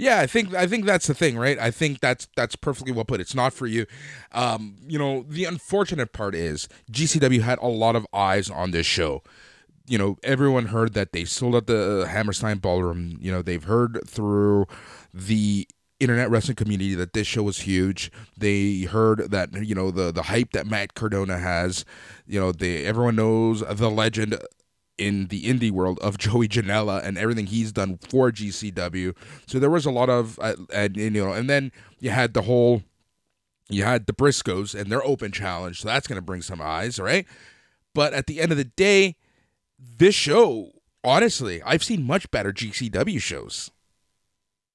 Yeah, 0.00 0.20
I 0.20 0.26
think 0.26 0.54
I 0.54 0.66
think 0.66 0.86
that's 0.86 1.06
the 1.06 1.12
thing, 1.14 1.36
right? 1.36 1.58
I 1.58 1.70
think 1.70 2.00
that's 2.00 2.26
that's 2.34 2.56
perfectly 2.56 2.90
well 2.90 3.04
put. 3.04 3.20
It's 3.20 3.34
not 3.34 3.52
for 3.52 3.66
you. 3.66 3.84
Um, 4.32 4.76
you 4.88 4.98
know, 4.98 5.26
the 5.28 5.44
unfortunate 5.44 6.14
part 6.14 6.34
is 6.34 6.70
GCW 6.90 7.42
had 7.42 7.58
a 7.58 7.66
lot 7.66 7.96
of 7.96 8.06
eyes 8.14 8.48
on 8.48 8.70
this 8.70 8.86
show. 8.86 9.22
You 9.86 9.98
know, 9.98 10.16
everyone 10.22 10.66
heard 10.66 10.94
that 10.94 11.12
they 11.12 11.26
sold 11.26 11.54
out 11.54 11.66
the 11.66 12.06
Hammerstein 12.08 12.58
Ballroom. 12.58 13.18
You 13.20 13.30
know, 13.30 13.42
they've 13.42 13.62
heard 13.62 14.00
through 14.06 14.64
the 15.12 15.68
internet 15.98 16.30
wrestling 16.30 16.56
community 16.56 16.94
that 16.94 17.12
this 17.12 17.26
show 17.26 17.42
was 17.42 17.58
huge. 17.58 18.10
They 18.38 18.82
heard 18.82 19.30
that 19.30 19.52
you 19.52 19.74
know 19.74 19.90
the 19.90 20.10
the 20.12 20.22
hype 20.22 20.52
that 20.52 20.66
Matt 20.66 20.94
Cardona 20.94 21.36
has. 21.36 21.84
You 22.26 22.40
know, 22.40 22.52
they 22.52 22.86
everyone 22.86 23.16
knows 23.16 23.60
the 23.60 23.90
legend 23.90 24.38
in 25.00 25.26
the 25.28 25.44
indie 25.44 25.70
world 25.70 25.98
of 26.00 26.18
Joey 26.24 26.48
Janela 26.48 27.04
and 27.04 27.16
everything 27.18 27.46
he's 27.46 27.72
done 27.72 27.98
for 28.08 28.30
GCW. 28.30 29.16
So 29.46 29.58
there 29.58 29.70
was 29.70 29.86
a 29.86 29.90
lot 29.90 30.10
of, 30.10 30.38
uh, 30.40 30.54
and, 30.72 30.96
you 30.96 31.10
know, 31.10 31.32
and 31.32 31.48
then 31.48 31.72
you 31.98 32.10
had 32.10 32.34
the 32.34 32.42
whole, 32.42 32.82
you 33.68 33.84
had 33.84 34.06
the 34.06 34.12
Briscoes 34.12 34.78
and 34.78 34.92
their 34.92 35.04
open 35.04 35.32
challenge. 35.32 35.80
So 35.80 35.88
that's 35.88 36.06
going 36.06 36.16
to 36.16 36.22
bring 36.22 36.42
some 36.42 36.60
eyes, 36.60 36.98
right? 36.98 37.26
But 37.94 38.12
at 38.12 38.26
the 38.26 38.40
end 38.40 38.52
of 38.52 38.58
the 38.58 38.64
day, 38.64 39.16
this 39.78 40.14
show, 40.14 40.72
honestly, 41.02 41.62
I've 41.62 41.82
seen 41.82 42.06
much 42.06 42.30
better 42.30 42.52
GCW 42.52 43.20
shows. 43.20 43.70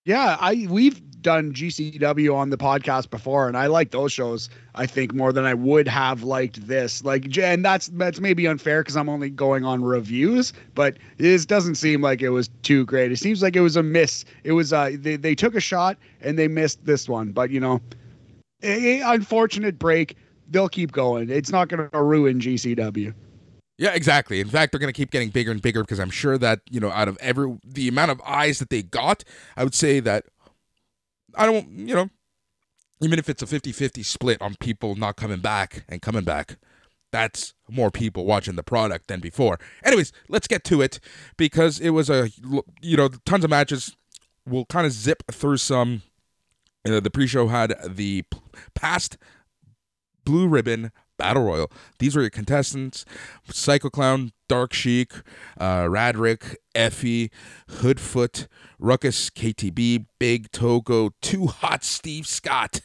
Yeah, 0.04 0.38
I 0.40 0.68
we've 0.70 1.02
done 1.26 1.52
GCW 1.52 2.36
on 2.36 2.52
the 2.52 2.58
podcast 2.58 3.10
before, 3.10 3.48
and 3.48 3.58
I 3.58 3.66
like 3.66 3.90
those 3.90 4.14
shows. 4.14 4.48
I 4.76 4.86
think 4.86 5.12
more 5.12 5.34
than 5.34 5.44
I 5.44 5.56
would 5.56 5.88
have 5.88 6.22
liked 6.22 6.68
this. 6.68 7.04
Like, 7.04 7.36
and 7.36 7.66
that's 7.66 7.88
that's 7.88 8.20
maybe 8.20 8.46
unfair 8.46 8.82
because 8.82 8.96
I'm 8.96 9.10
only 9.10 9.32
going 9.32 9.66
on 9.66 9.84
reviews, 9.84 10.54
but 10.76 10.98
this 11.18 11.44
doesn't 11.44 11.76
seem 11.76 12.02
like 12.02 12.22
it 12.22 12.30
was 12.30 12.52
too 12.62 12.86
great. 12.86 13.12
It 13.12 13.18
seems 13.18 13.42
like 13.42 13.56
it 13.56 13.62
was 13.62 13.76
a 13.76 13.82
miss. 13.82 14.24
It 14.44 14.52
was 14.52 14.72
uh 14.72 14.92
they 14.94 15.16
they 15.16 15.34
took 15.34 15.56
a 15.56 15.60
shot 15.60 15.98
and 16.22 16.38
they 16.38 16.48
missed 16.48 16.86
this 16.86 17.10
one, 17.10 17.32
but 17.32 17.50
you 17.50 17.60
know, 17.60 17.82
a, 18.62 19.02
a 19.02 19.14
unfortunate 19.14 19.80
break. 19.80 20.16
They'll 20.52 20.70
keep 20.70 20.92
going. 20.92 21.32
It's 21.32 21.52
not 21.52 21.70
going 21.70 21.90
to 21.90 22.04
ruin 22.04 22.40
GCW. 22.40 23.16
Yeah, 23.78 23.94
exactly. 23.94 24.40
In 24.40 24.48
fact, 24.48 24.72
they're 24.72 24.80
going 24.80 24.94
to 24.94 24.98
keep 24.98 25.10
getting 25.10 25.30
bigger 25.30 25.52
and 25.52 25.62
bigger 25.62 25.82
because 25.82 26.00
I'm 26.00 26.12
sure 26.12 26.38
that, 26.38 26.62
you 26.70 26.80
know, 26.80 26.92
out 26.92 27.08
of 27.08 27.18
every 27.20 27.58
the 27.66 27.88
amount 27.88 28.12
of 28.12 28.22
eyes 28.26 28.60
that 28.60 28.70
they 28.70 28.84
got, 28.84 29.24
I 29.58 29.64
would 29.64 29.74
say 29.74 30.00
that 30.02 30.26
I 31.38 31.46
don't, 31.46 31.70
you 31.70 31.96
know, 31.96 32.10
even 33.02 33.20
if 33.20 33.30
it's 33.30 33.42
a 33.42 33.46
50-50 33.46 34.06
split 34.06 34.42
on 34.42 34.56
people 34.60 34.96
not 34.96 35.16
coming 35.16 35.40
back 35.40 35.84
and 35.90 36.02
coming 36.02 36.24
back, 36.24 36.58
that's 37.12 37.54
more 37.70 37.92
people 37.92 38.26
watching 38.26 38.56
the 38.56 38.64
product 38.64 39.08
than 39.08 39.20
before. 39.20 39.60
Anyways, 39.84 40.12
let's 40.28 40.48
get 40.48 40.64
to 40.66 40.82
it 40.82 41.00
because 41.38 41.80
it 41.80 41.92
was 41.92 42.10
a 42.10 42.30
you 42.82 42.98
know, 42.98 43.10
tons 43.26 43.44
of 43.44 43.50
matches. 43.50 43.96
We'll 44.46 44.66
kind 44.66 44.86
of 44.86 44.92
zip 44.92 45.24
through 45.32 45.58
some 45.58 46.02
uh, 46.88 47.00
the 47.00 47.10
pre-show 47.10 47.48
had 47.48 47.74
the 47.88 48.24
past 48.74 49.18
blue 50.24 50.48
ribbon 50.48 50.92
Battle 51.18 51.44
Royal. 51.44 51.72
These 52.00 52.16
were 52.16 52.22
your 52.22 52.30
contestants 52.30 53.06
Psycho 53.50 53.90
Clown, 53.90 54.32
Dark 54.48 54.74
Sheik, 54.74 55.14
uh, 55.60 55.84
Radrick, 55.84 56.56
Effy, 56.76 57.32
Hoodfoot, 57.70 58.48
Ruckus, 58.80 59.30
KTB, 59.30 60.06
Big 60.20 60.52
Togo, 60.52 61.12
Too 61.22 61.48
Hot 61.48 61.84
Steve 61.84 62.28
Scott, 62.28 62.82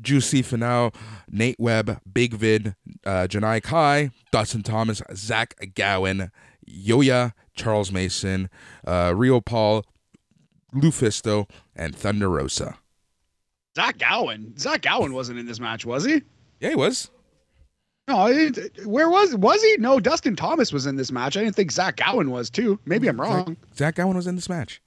Juicy 0.00 0.42
Finau, 0.42 0.94
Nate 1.28 1.58
Webb, 1.58 2.00
Big 2.10 2.34
Vin, 2.34 2.74
uh, 3.04 3.26
Janai 3.28 3.62
Kai, 3.62 4.10
Dustin 4.30 4.62
Thomas, 4.62 5.02
Zach 5.14 5.54
Gowen, 5.74 6.30
Yoya, 6.68 7.32
Charles 7.54 7.92
Mason, 7.92 8.48
uh, 8.86 9.12
Rio 9.14 9.40
Paul, 9.40 9.84
Lufisto, 10.74 11.48
and 11.74 11.94
Thunder 11.94 12.28
Rosa. 12.28 12.78
Zach 13.76 13.98
Gowen. 13.98 14.56
Zach 14.58 14.82
Gowen 14.82 15.12
wasn't 15.12 15.38
in 15.38 15.46
this 15.46 15.60
match, 15.60 15.84
was 15.84 16.04
he? 16.04 16.22
Yeah, 16.60 16.70
he 16.70 16.74
was. 16.74 17.10
No, 18.08 18.26
it, 18.26 18.86
where 18.86 19.10
was 19.10 19.34
was 19.34 19.60
he? 19.62 19.76
No, 19.78 19.98
Dustin 19.98 20.36
Thomas 20.36 20.72
was 20.72 20.86
in 20.86 20.96
this 20.96 21.10
match. 21.10 21.36
I 21.36 21.42
didn't 21.42 21.56
think 21.56 21.72
Zach 21.72 21.96
Gowen 21.96 22.30
was 22.30 22.48
too. 22.48 22.78
Maybe 22.84 23.08
I'm 23.08 23.20
wrong. 23.20 23.56
Zach 23.76 23.96
Gowen 23.96 24.16
was 24.16 24.28
in 24.28 24.36
this 24.36 24.48
match. 24.48 24.80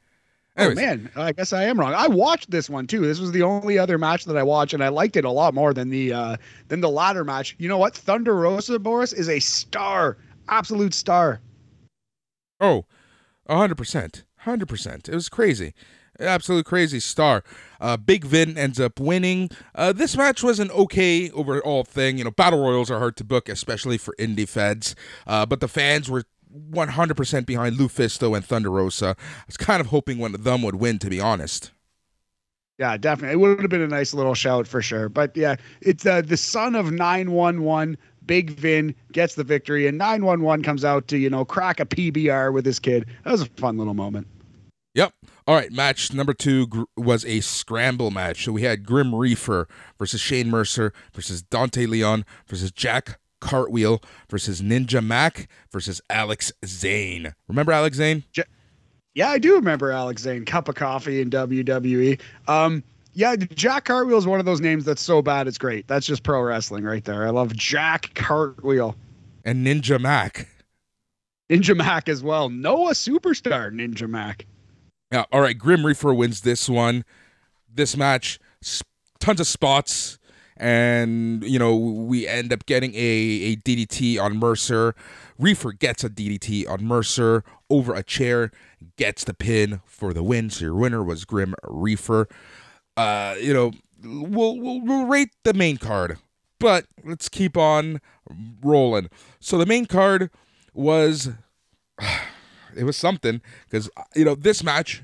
Oh, 0.56 0.64
Anyways. 0.64 0.78
Oh 0.78 0.82
man, 0.82 1.12
I 1.18 1.32
guess 1.34 1.52
I 1.52 1.64
am 1.64 1.80
wrong. 1.80 1.94
I 1.94 2.08
watched 2.08 2.50
this 2.50 2.70
one 2.70 2.88
too. 2.88 3.02
This 3.02 3.20
was 3.20 3.32
the 3.32 3.44
only 3.44 3.78
other 3.78 3.98
match 3.98 4.24
that 4.26 4.38
I 4.38 4.44
watched, 4.44 4.74
and 4.74 4.84
I 4.84 4.88
liked 4.88 5.18
it 5.18 5.26
a 5.26 5.32
lot 5.32 5.54
more 5.54 5.74
than 5.74 5.90
the 5.90 6.14
uh, 6.14 6.38
than 6.70 6.80
the 6.80 6.90
latter 6.90 7.26
match. 7.26 7.56
You 7.60 7.68
know 7.68 7.78
what? 7.78 7.94
Thunder 7.94 8.36
Rosa 8.36 8.80
Boris 8.80 9.12
is 9.12 9.28
a 9.28 9.40
star, 9.40 10.18
absolute 10.48 10.94
star. 10.94 11.42
Oh, 12.62 12.86
hundred 13.50 13.76
percent, 13.76 14.24
hundred 14.38 14.70
percent. 14.70 15.10
It 15.10 15.16
was 15.16 15.28
crazy 15.28 15.74
absolute 16.20 16.66
crazy 16.66 17.00
star. 17.00 17.44
Uh, 17.80 17.98
Big 17.98 18.26
Vin 18.26 18.58
ends 18.58 18.80
up 18.80 19.00
winning. 19.00 19.50
Uh, 19.76 19.94
this 19.94 20.18
match 20.18 20.44
was 20.44 20.60
an 20.60 20.72
okay 20.72 21.30
overall 21.32 21.84
thing. 21.84 22.18
You 22.18 22.24
know, 22.24 22.32
battle 22.32 22.60
royals 22.60 22.92
are 22.92 23.00
hard 23.00 23.16
to 23.18 23.24
book, 23.24 23.50
especially 23.50 23.98
for 23.98 24.16
indie 24.20 24.48
feds. 24.48 24.96
Uh, 25.26 25.46
but 25.46 25.60
the 25.60 25.68
fans 25.68 26.10
were 26.10 26.26
100% 26.72 27.46
behind 27.46 27.76
Lufisto 27.78 28.36
and 28.36 28.44
Thunder 28.44 28.72
Rosa. 28.72 29.16
I 29.20 29.44
was 29.48 29.58
kind 29.58 29.82
of 29.82 29.88
hoping 29.88 30.18
one 30.18 30.34
of 30.34 30.44
them 30.44 30.62
would 30.64 30.76
win, 30.76 31.00
to 31.00 31.10
be 31.10 31.20
honest. 31.20 31.72
Yeah, 32.80 32.96
definitely. 32.98 33.34
It 33.34 33.40
would 33.40 33.62
have 33.62 33.70
been 33.70 33.82
a 33.82 33.88
nice 33.88 34.14
little 34.14 34.34
shout 34.34 34.66
for 34.66 34.82
sure. 34.82 35.10
But 35.10 35.36
yeah, 35.36 35.58
it's 35.82 36.06
uh, 36.06 36.22
the 36.22 36.38
son 36.38 36.76
of 36.76 36.92
911. 36.92 37.98
Big 38.26 38.52
Vin 38.52 38.94
gets 39.12 39.34
the 39.34 39.44
victory, 39.44 39.88
and 39.88 39.98
911 39.98 40.64
comes 40.64 40.86
out 40.86 41.08
to, 41.08 41.18
you 41.18 41.32
know, 41.32 41.44
crack 41.44 41.80
a 41.80 41.86
PBR 41.86 42.54
with 42.54 42.64
his 42.64 42.78
kid. 42.78 43.08
That 43.24 43.32
was 43.32 43.42
a 43.42 43.48
fun 43.48 43.78
little 43.78 43.96
moment. 43.96 44.28
Yep. 44.94 45.14
All 45.50 45.56
right, 45.56 45.72
match 45.72 46.14
number 46.14 46.36
two 46.36 46.68
gr- 46.68 46.84
was 46.96 47.26
a 47.26 47.40
scramble 47.40 48.12
match. 48.12 48.46
So 48.46 48.52
we 48.52 48.62
had 48.62 48.86
Grim 48.86 49.16
Reefer 49.16 49.68
versus 49.98 50.22
Shane 50.22 50.52
Mercer 50.52 50.94
versus 51.12 51.42
Dante 51.42 51.88
Leon 51.88 52.24
versus 52.46 52.72
Jack 52.72 53.20
Cartwheel 53.42 54.00
versus 54.30 54.62
Ninja 54.62 55.04
Mac 55.04 55.50
versus 55.72 56.02
Alex 56.08 56.52
Zayne. 56.64 57.34
Remember 57.48 57.72
Alex 57.72 57.98
Zayne? 57.98 58.26
Yeah, 59.16 59.30
I 59.30 59.40
do 59.40 59.56
remember 59.56 59.92
Alex 59.92 60.22
Zayne. 60.22 60.46
Cup 60.46 60.70
of 60.70 60.76
coffee 60.76 61.20
in 61.20 61.32
WWE. 61.32 62.22
Um, 62.48 62.84
yeah, 63.14 63.36
Jack 63.36 63.86
Cartwheel 63.86 64.20
is 64.20 64.28
one 64.28 64.40
of 64.40 64.46
those 64.46 64.62
names 64.62 64.86
that's 64.86 65.02
so 65.02 65.24
bad 65.24 65.48
it's 65.48 65.58
great. 65.58 65.88
That's 65.88 66.06
just 66.06 66.22
pro 66.22 66.44
wrestling 66.44 66.84
right 66.84 67.04
there. 67.04 67.26
I 67.26 67.32
love 67.32 67.56
Jack 67.56 68.14
Cartwheel. 68.14 68.96
And 69.44 69.66
Ninja 69.66 70.00
Mac. 70.00 70.48
Ninja 71.50 71.76
Mac 71.76 72.08
as 72.08 72.22
well. 72.22 72.50
Noah 72.50 72.92
superstar 72.92 73.74
Ninja 73.74 74.08
Mac. 74.08 74.46
Yeah, 75.12 75.26
all 75.32 75.42
right. 75.42 75.58
Grim 75.58 75.86
Reaper 75.86 76.14
wins 76.14 76.42
this 76.42 76.70
one. 76.70 77.04
This 77.74 77.98
match, 77.98 78.40
tons 79.20 79.40
of 79.40 79.48
spots, 79.48 80.20
and 80.58 81.44
you 81.44 81.58
know 81.58 81.76
we 81.76 82.28
end 82.28 82.52
up 82.54 82.66
getting 82.66 82.94
a, 82.94 82.98
a 82.98 83.56
DDT 83.58 84.20
on 84.20 84.38
Mercer. 84.38 84.94
Reefer 85.38 85.72
gets 85.72 86.04
a 86.04 86.10
DDT 86.10 86.70
on 86.70 86.84
Mercer 86.86 87.44
over 87.70 87.94
a 87.94 88.04
chair, 88.04 88.52
gets 88.98 89.24
the 89.24 89.34
pin 89.34 89.82
for 89.86 90.14
the 90.14 90.24
win. 90.24 90.50
So 90.50 90.66
your 90.66 90.76
winner 90.76 91.04
was 91.04 91.26
Grim 91.26 91.56
Reefer. 91.64 92.28
Uh, 92.98 93.36
you 93.40 93.54
know, 93.54 93.72
we'll, 94.04 94.60
we'll 94.60 94.82
we'll 94.82 95.06
rate 95.06 95.30
the 95.44 95.54
main 95.54 95.78
card, 95.78 96.18
but 96.60 96.86
let's 97.04 97.30
keep 97.30 97.58
on 97.58 98.02
rolling. 98.62 99.10
So 99.40 99.58
the 99.58 99.66
main 99.66 99.86
card 99.86 100.30
was 100.74 101.30
it 102.76 102.84
was 102.84 102.98
something 102.98 103.42
because 103.66 103.90
uh, 103.98 104.04
you 104.16 104.26
know 104.26 104.36
this 104.36 104.64
match 104.64 105.04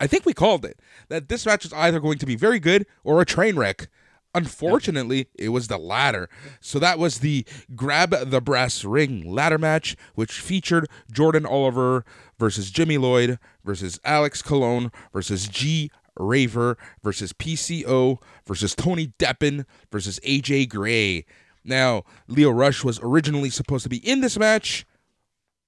I 0.00 0.06
think 0.06 0.26
we 0.26 0.34
called 0.34 0.64
it 0.64 0.80
that 1.08 1.28
this 1.28 1.46
match 1.46 1.64
was 1.64 1.72
either 1.72 2.00
going 2.00 2.18
to 2.18 2.26
be 2.26 2.36
very 2.36 2.58
good 2.58 2.86
or 3.04 3.20
a 3.20 3.26
train 3.26 3.56
wreck. 3.56 3.88
Unfortunately, 4.34 5.28
it 5.38 5.50
was 5.50 5.68
the 5.68 5.78
latter. 5.78 6.28
So 6.60 6.80
that 6.80 6.98
was 6.98 7.20
the 7.20 7.46
Grab 7.76 8.10
the 8.10 8.40
Brass 8.40 8.84
Ring 8.84 9.32
ladder 9.32 9.58
match, 9.58 9.96
which 10.16 10.40
featured 10.40 10.88
Jordan 11.12 11.46
Oliver 11.46 12.04
versus 12.36 12.72
Jimmy 12.72 12.98
Lloyd 12.98 13.38
versus 13.64 14.00
Alex 14.04 14.42
Colon 14.42 14.90
versus 15.12 15.46
G 15.46 15.90
Raver 16.18 16.76
versus 17.02 17.32
PCO 17.32 18.18
versus 18.46 18.74
Tony 18.74 19.12
Deppen 19.18 19.64
versus 19.92 20.18
AJ 20.20 20.68
Gray. 20.68 21.24
Now, 21.64 22.02
Lio 22.28 22.50
Rush 22.50 22.84
was 22.84 23.00
originally 23.02 23.50
supposed 23.50 23.84
to 23.84 23.88
be 23.88 24.06
in 24.06 24.20
this 24.20 24.38
match, 24.38 24.84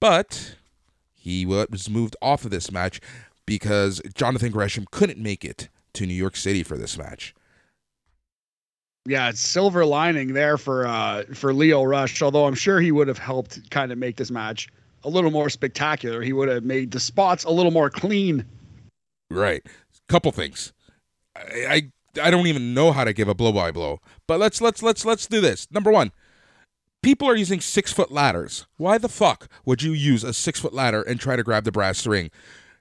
but 0.01 0.57
he 1.27 1.45
was 1.45 1.91
moved 1.91 2.15
off 2.23 2.45
of 2.45 2.53
this 2.53 2.71
match 2.71 3.01
because 3.47 4.01
Jonathan 4.15 4.53
Gresham 4.53 4.87
couldn't 4.93 5.19
make 5.19 5.45
it 5.45 5.69
to 5.95 6.07
New 6.07 6.15
York 6.15 6.37
City 6.37 6.63
for 6.63 6.77
this 6.77 6.97
match. 6.97 7.35
Yeah, 9.09 9.29
it's 9.29 9.41
silver 9.41 9.85
lining 9.85 10.35
there 10.35 10.57
for 10.57 10.87
uh, 10.87 11.25
for 11.35 11.53
Lio 11.53 11.83
Rush. 11.83 12.23
Although 12.23 12.47
I'm 12.47 12.55
sure 12.55 12.81
he 12.81 12.93
would 12.93 13.09
have 13.09 13.19
helped 13.19 13.71
kind 13.71 13.91
of 13.91 13.99
make 13.99 14.17
this 14.17 14.31
match 14.31 14.69
a 15.03 15.09
little 15.09 15.33
more 15.33 15.51
spectacular. 15.51 16.23
He 16.23 16.33
would 16.33 16.49
have 16.49 16.63
made 16.63 16.93
the 16.93 17.01
spots 17.01 17.43
a 17.43 17.51
little 17.51 17.73
more 17.73 17.91
clean. 17.91 18.45
Right. 19.29 19.67
Couple 20.09 20.31
things. 20.31 20.73
I, 21.35 21.91
I 22.17 22.23
I 22.23 22.31
don't 22.31 22.47
even 22.47 22.73
know 22.73 22.93
how 22.93 23.03
to 23.03 23.13
give 23.13 23.27
a 23.27 23.35
blow 23.35 23.53
by 23.53 23.73
blow. 23.73 24.01
But 24.29 24.39
let's 24.39 24.61
let's 24.61 24.81
let's 24.81 25.05
let's 25.05 25.27
do 25.27 25.41
this. 25.41 25.67
Number 25.73 25.91
one, 25.91 26.13
people 27.03 27.29
are 27.29 27.37
using 27.37 27.61
six 27.61 27.93
foot 27.93 28.11
ladders. 28.11 28.67
Why 28.77 28.99
the 28.99 29.09
fuck 29.09 29.49
would 29.65 29.83
you 29.83 29.93
use 29.93 30.25
a 30.25 30.33
six 30.33 30.61
foot 30.61 30.75
ladder 30.75 31.03
and 31.03 31.21
try 31.21 31.37
to 31.37 31.43
grab 31.43 31.65
the 31.65 31.73
brass 31.73 32.07
ring? 32.07 32.31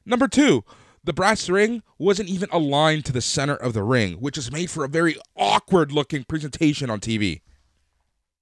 Number 0.05 0.27
two, 0.27 0.63
the 1.03 1.13
brass 1.13 1.49
ring 1.49 1.83
wasn't 1.99 2.29
even 2.29 2.49
aligned 2.51 3.05
to 3.05 3.11
the 3.11 3.21
center 3.21 3.55
of 3.55 3.73
the 3.73 3.83
ring, 3.83 4.13
which 4.15 4.37
is 4.37 4.51
made 4.51 4.71
for 4.71 4.83
a 4.83 4.89
very 4.89 5.15
awkward 5.35 5.91
looking 5.91 6.23
presentation 6.23 6.89
on 6.89 6.99
TV. 6.99 7.41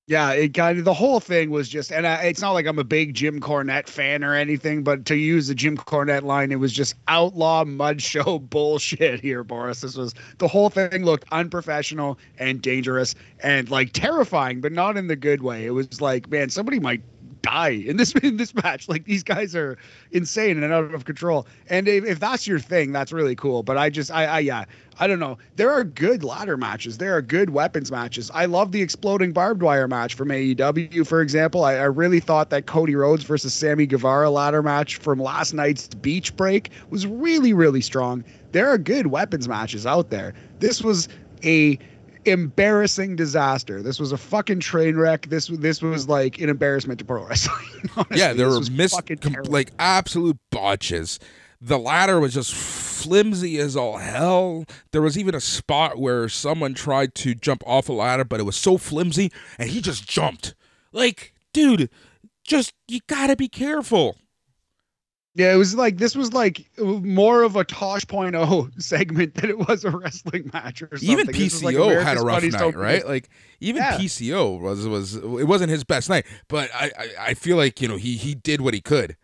Yeah, 0.06 0.32
it 0.32 0.50
got 0.50 0.84
the 0.84 0.94
whole 0.94 1.22
thing 1.22 1.50
was 1.50 1.70
just, 1.70 1.90
and 1.90 2.06
I, 2.06 2.24
it's 2.24 2.42
not 2.42 2.52
like 2.52 2.66
I'm 2.66 2.78
a 2.78 2.84
big 2.84 3.14
Jim 3.14 3.40
Cornette 3.40 3.88
fan 3.88 4.22
or 4.22 4.34
anything, 4.34 4.84
but 4.84 5.06
to 5.06 5.16
use 5.16 5.48
the 5.48 5.56
Jim 5.56 5.78
Cornette 5.78 6.24
line, 6.24 6.52
it 6.52 6.60
was 6.60 6.74
just 6.74 6.96
outlaw 7.08 7.64
mud 7.64 8.02
show 8.02 8.40
bullshit 8.40 9.22
here, 9.22 9.46
Boris. 9.46 9.80
This 9.80 9.96
was 9.96 10.14
the 10.40 10.48
whole 10.48 10.70
thing 10.70 11.06
looked 11.06 11.26
unprofessional 11.32 12.20
and 12.38 12.62
dangerous 12.62 13.16
and 13.40 13.70
like 13.72 13.94
terrifying, 13.94 14.60
but 14.60 14.74
not 14.74 14.98
in 14.98 15.08
the 15.08 15.16
good 15.16 15.42
way. 15.42 15.66
It 15.66 15.72
was 15.72 16.02
like, 16.02 16.30
man, 16.30 16.50
somebody 16.50 16.82
might 16.82 17.02
die 17.44 17.84
in 17.86 17.98
this 17.98 18.14
in 18.24 18.38
this 18.38 18.56
match. 18.56 18.90
Like 18.90 19.06
these 19.06 19.22
guys 19.22 19.56
are 19.56 19.78
insane 20.12 20.64
and 20.64 20.74
out 20.74 20.94
of 20.94 21.06
control. 21.06 21.46
And 21.70 21.88
if, 21.88 22.04
if 22.04 22.20
that's 22.20 22.48
your 22.48 22.58
thing, 22.58 22.92
that's 22.92 23.12
really 23.14 23.36
cool. 23.36 23.62
But 23.62 23.78
I 23.78 23.92
just 23.92 24.10
I, 24.10 24.26
I 24.26 24.40
yeah 24.40 24.66
I 25.00 25.08
don't 25.08 25.20
know. 25.20 25.38
There 25.56 25.72
are 25.72 25.84
good 25.84 26.24
ladder 26.24 26.58
matches. 26.58 26.98
There 26.98 27.16
are 27.16 27.22
good 27.22 27.52
weapons 27.52 27.92
matches. 27.92 28.32
I 28.34 28.46
love 28.46 28.72
the 28.72 28.82
exploding 28.82 29.34
barbed 29.34 29.62
wire 29.62 29.88
match 29.88 30.14
from 30.14 30.30
AEW, 30.30 31.06
for 31.06 31.22
example. 31.22 31.64
I, 31.66 31.74
I 31.74 31.86
really 31.86 32.20
thought 32.20 32.50
that 32.52 32.66
Cody 32.68 32.96
Rhodes 32.96 33.24
versus 33.24 33.54
Sammy 33.54 33.86
Guevara 33.86 34.30
ladder 34.30 34.62
match 34.64 34.98
from 34.98 35.20
last 35.20 35.54
night's 35.54 35.88
beach 35.88 36.36
break 36.36 36.72
was 36.90 37.06
really 37.06 37.54
really 37.54 37.82
strong. 37.82 38.24
There 38.52 38.70
are 38.70 38.78
good 38.78 39.08
weapons 39.08 39.48
matches 39.48 39.86
out 39.86 40.10
there. 40.10 40.34
This 40.60 40.82
was 40.82 41.10
a 41.44 41.78
embarrassing 42.26 43.16
disaster. 43.16 43.82
This 43.82 44.00
was 44.00 44.12
a 44.12 44.18
fucking 44.18 44.60
train 44.60 44.96
wreck. 44.96 45.28
This 45.28 45.48
this 45.48 45.82
was 45.82 46.08
like 46.08 46.40
an 46.40 46.50
embarrassment 46.50 47.00
to 47.00 47.06
pro 47.06 47.26
wrestling. 47.26 47.90
Honestly. 47.96 48.18
Yeah, 48.18 48.34
there 48.34 48.50
were 48.50 48.62
missed 48.72 49.02
com- 49.22 49.44
like 49.46 49.72
absolute 49.80 50.38
botches. 50.52 51.20
The 51.62 51.80
ladder 51.80 52.20
was 52.20 52.34
just 52.34 52.54
flimsy 52.54 53.58
as 53.58 53.76
all 53.76 53.98
hell. 53.98 54.66
There 54.92 55.02
was 55.02 55.18
even 55.18 55.34
a 55.36 55.40
spot 55.40 55.98
where 55.98 56.28
someone 56.28 56.74
tried 56.74 57.16
to 57.16 57.36
jump 57.36 57.64
off 57.66 57.88
a 57.88 57.94
ladder, 57.94 58.26
but 58.26 58.40
it 58.40 58.44
was 58.44 58.58
so 58.58 58.78
flimsy, 58.78 59.32
and 59.58 59.70
he 59.70 59.80
just 59.82 60.08
jumped. 60.08 60.56
Like, 60.92 61.34
dude, 61.54 61.90
just 62.44 62.74
you 62.88 63.00
gotta 63.08 63.36
be 63.36 63.48
careful. 63.48 64.18
Yeah, 65.36 65.52
it 65.52 65.58
was 65.58 65.74
like 65.74 65.98
this 65.98 66.16
was 66.16 66.32
like 66.32 66.70
more 66.78 67.42
of 67.42 67.56
a 67.56 67.64
Tosh 67.64 68.06
Point 68.08 68.36
oh 68.36 68.70
segment 68.78 69.34
than 69.36 69.50
it 69.50 69.68
was 69.68 69.84
a 69.84 69.90
wrestling 69.90 70.52
match 70.54 70.84
or 70.84 70.90
something. 70.92 71.10
Even 71.10 71.28
PCO 71.28 71.88
like 71.88 72.06
had 72.06 72.18
a 72.18 72.22
rough 72.22 72.44
night, 72.44 72.76
right? 72.76 73.06
Like 73.06 73.30
even 73.60 73.82
yeah. 73.82 73.98
PCO 73.98 74.60
was 74.60 74.88
was 74.88 75.16
it 75.16 75.48
wasn't 75.48 75.72
his 75.72 75.84
best 75.84 76.08
night, 76.08 76.26
but 76.48 76.70
I, 76.74 76.92
I 76.98 77.10
I 77.20 77.34
feel 77.34 77.58
like 77.58 77.82
you 77.82 77.88
know 77.88 77.98
he 77.98 78.16
he 78.16 78.36
did 78.36 78.62
what 78.62 78.76
he 78.76 78.82
could. 78.82 79.18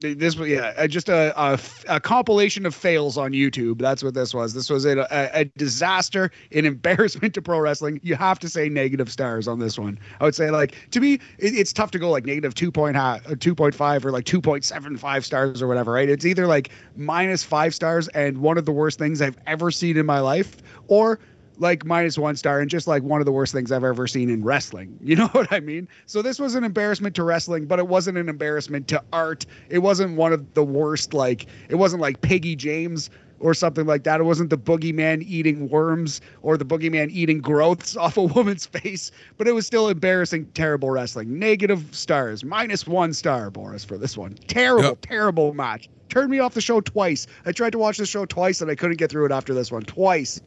This 0.00 0.36
was 0.36 0.50
yeah, 0.50 0.86
just 0.86 1.08
a, 1.08 1.32
a, 1.40 1.58
a 1.88 1.98
compilation 1.98 2.66
of 2.66 2.74
fails 2.74 3.16
on 3.16 3.32
YouTube. 3.32 3.80
That's 3.80 4.04
what 4.04 4.12
this 4.12 4.34
was. 4.34 4.52
This 4.52 4.68
was 4.68 4.84
a, 4.84 5.06
a, 5.10 5.30
a, 5.40 5.44
disaster, 5.56 6.30
an 6.52 6.66
embarrassment 6.66 7.32
to 7.32 7.40
pro 7.40 7.60
wrestling. 7.60 8.00
You 8.02 8.14
have 8.14 8.38
to 8.40 8.48
say 8.50 8.68
negative 8.68 9.10
stars 9.10 9.48
on 9.48 9.58
this 9.58 9.78
one. 9.78 9.98
I 10.20 10.24
would 10.24 10.34
say 10.34 10.50
like 10.50 10.74
to 10.90 11.00
me, 11.00 11.14
it, 11.38 11.54
it's 11.54 11.72
tough 11.72 11.92
to 11.92 11.98
go 11.98 12.10
like 12.10 12.26
negative 12.26 12.54
two 12.54 12.70
point 12.70 12.98
uh, 12.98 13.20
two 13.40 13.54
point 13.54 13.74
five 13.74 14.04
or 14.04 14.10
like 14.10 14.26
two 14.26 14.42
point 14.42 14.64
seven 14.64 14.98
five 14.98 15.24
stars 15.24 15.62
or 15.62 15.66
whatever. 15.66 15.92
Right? 15.92 16.10
It's 16.10 16.26
either 16.26 16.46
like 16.46 16.68
minus 16.94 17.42
five 17.42 17.74
stars 17.74 18.08
and 18.08 18.42
one 18.42 18.58
of 18.58 18.66
the 18.66 18.72
worst 18.72 18.98
things 18.98 19.22
I've 19.22 19.38
ever 19.46 19.70
seen 19.70 19.96
in 19.96 20.04
my 20.04 20.20
life, 20.20 20.58
or 20.88 21.18
like 21.58 21.84
minus 21.84 22.18
one 22.18 22.36
star 22.36 22.60
and 22.60 22.70
just 22.70 22.86
like 22.86 23.02
one 23.02 23.20
of 23.20 23.24
the 23.26 23.32
worst 23.32 23.52
things 23.52 23.72
I've 23.72 23.84
ever 23.84 24.06
seen 24.06 24.30
in 24.30 24.44
wrestling. 24.44 24.98
You 25.06 25.14
know 25.14 25.28
what 25.28 25.52
I 25.52 25.60
mean? 25.60 25.88
So 26.06 26.20
this 26.20 26.40
was 26.40 26.56
an 26.56 26.64
embarrassment 26.64 27.14
to 27.14 27.22
wrestling, 27.22 27.66
but 27.66 27.78
it 27.78 27.86
wasn't 27.86 28.18
an 28.18 28.28
embarrassment 28.28 28.88
to 28.88 29.02
art. 29.12 29.46
It 29.68 29.78
wasn't 29.78 30.16
one 30.16 30.32
of 30.32 30.54
the 30.54 30.64
worst, 30.64 31.14
like, 31.14 31.46
it 31.68 31.76
wasn't 31.76 32.02
like 32.02 32.20
Piggy 32.22 32.56
James 32.56 33.08
or 33.38 33.54
something 33.54 33.86
like 33.86 34.04
that. 34.04 34.20
It 34.20 34.24
wasn't 34.24 34.50
the 34.50 34.58
boogeyman 34.58 35.22
eating 35.22 35.68
worms 35.68 36.20
or 36.42 36.56
the 36.56 36.64
boogeyman 36.64 37.10
eating 37.10 37.40
growths 37.40 37.96
off 38.00 38.16
a 38.16 38.22
woman's 38.22 38.66
face, 38.66 39.10
but 39.36 39.46
it 39.46 39.52
was 39.52 39.66
still 39.66 39.88
embarrassing, 39.88 40.46
terrible 40.54 40.90
wrestling. 40.90 41.38
Negative 41.38 41.84
stars, 41.92 42.44
minus 42.44 42.86
one 42.86 43.12
star, 43.12 43.50
Boris, 43.50 43.84
for 43.84 43.96
this 43.96 44.16
one. 44.16 44.34
Terrible, 44.48 44.90
yep. 44.90 45.00
terrible 45.02 45.54
match. 45.54 45.88
Turned 46.08 46.30
me 46.30 46.38
off 46.38 46.54
the 46.54 46.60
show 46.60 46.80
twice. 46.80 47.26
I 47.44 47.52
tried 47.52 47.70
to 47.70 47.78
watch 47.78 47.98
the 47.98 48.06
show 48.06 48.24
twice 48.26 48.60
and 48.60 48.70
I 48.70 48.74
couldn't 48.74 48.96
get 48.96 49.10
through 49.10 49.26
it 49.26 49.32
after 49.32 49.54
this 49.54 49.72
one. 49.72 49.82
Twice. 49.82 50.40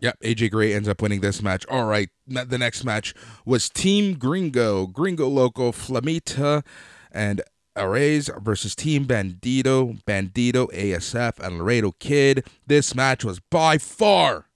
Yep, 0.00 0.20
AJ 0.20 0.50
Gray 0.50 0.74
ends 0.74 0.88
up 0.88 1.02
winning 1.02 1.20
this 1.20 1.42
match. 1.42 1.66
All 1.66 1.86
right, 1.86 2.08
the 2.26 2.58
next 2.58 2.84
match 2.84 3.14
was 3.44 3.68
Team 3.68 4.14
Gringo, 4.14 4.86
Gringo 4.86 5.28
Loco, 5.28 5.72
Flamita, 5.72 6.64
and 7.10 7.42
Arez 7.76 8.30
versus 8.42 8.74
Team 8.74 9.06
Bandito, 9.06 10.02
Bandito, 10.04 10.70
ASF, 10.72 11.38
and 11.38 11.58
Laredo 11.58 11.92
Kid. 11.98 12.46
This 12.66 12.94
match 12.94 13.24
was 13.24 13.40
by 13.40 13.78
far 13.78 14.46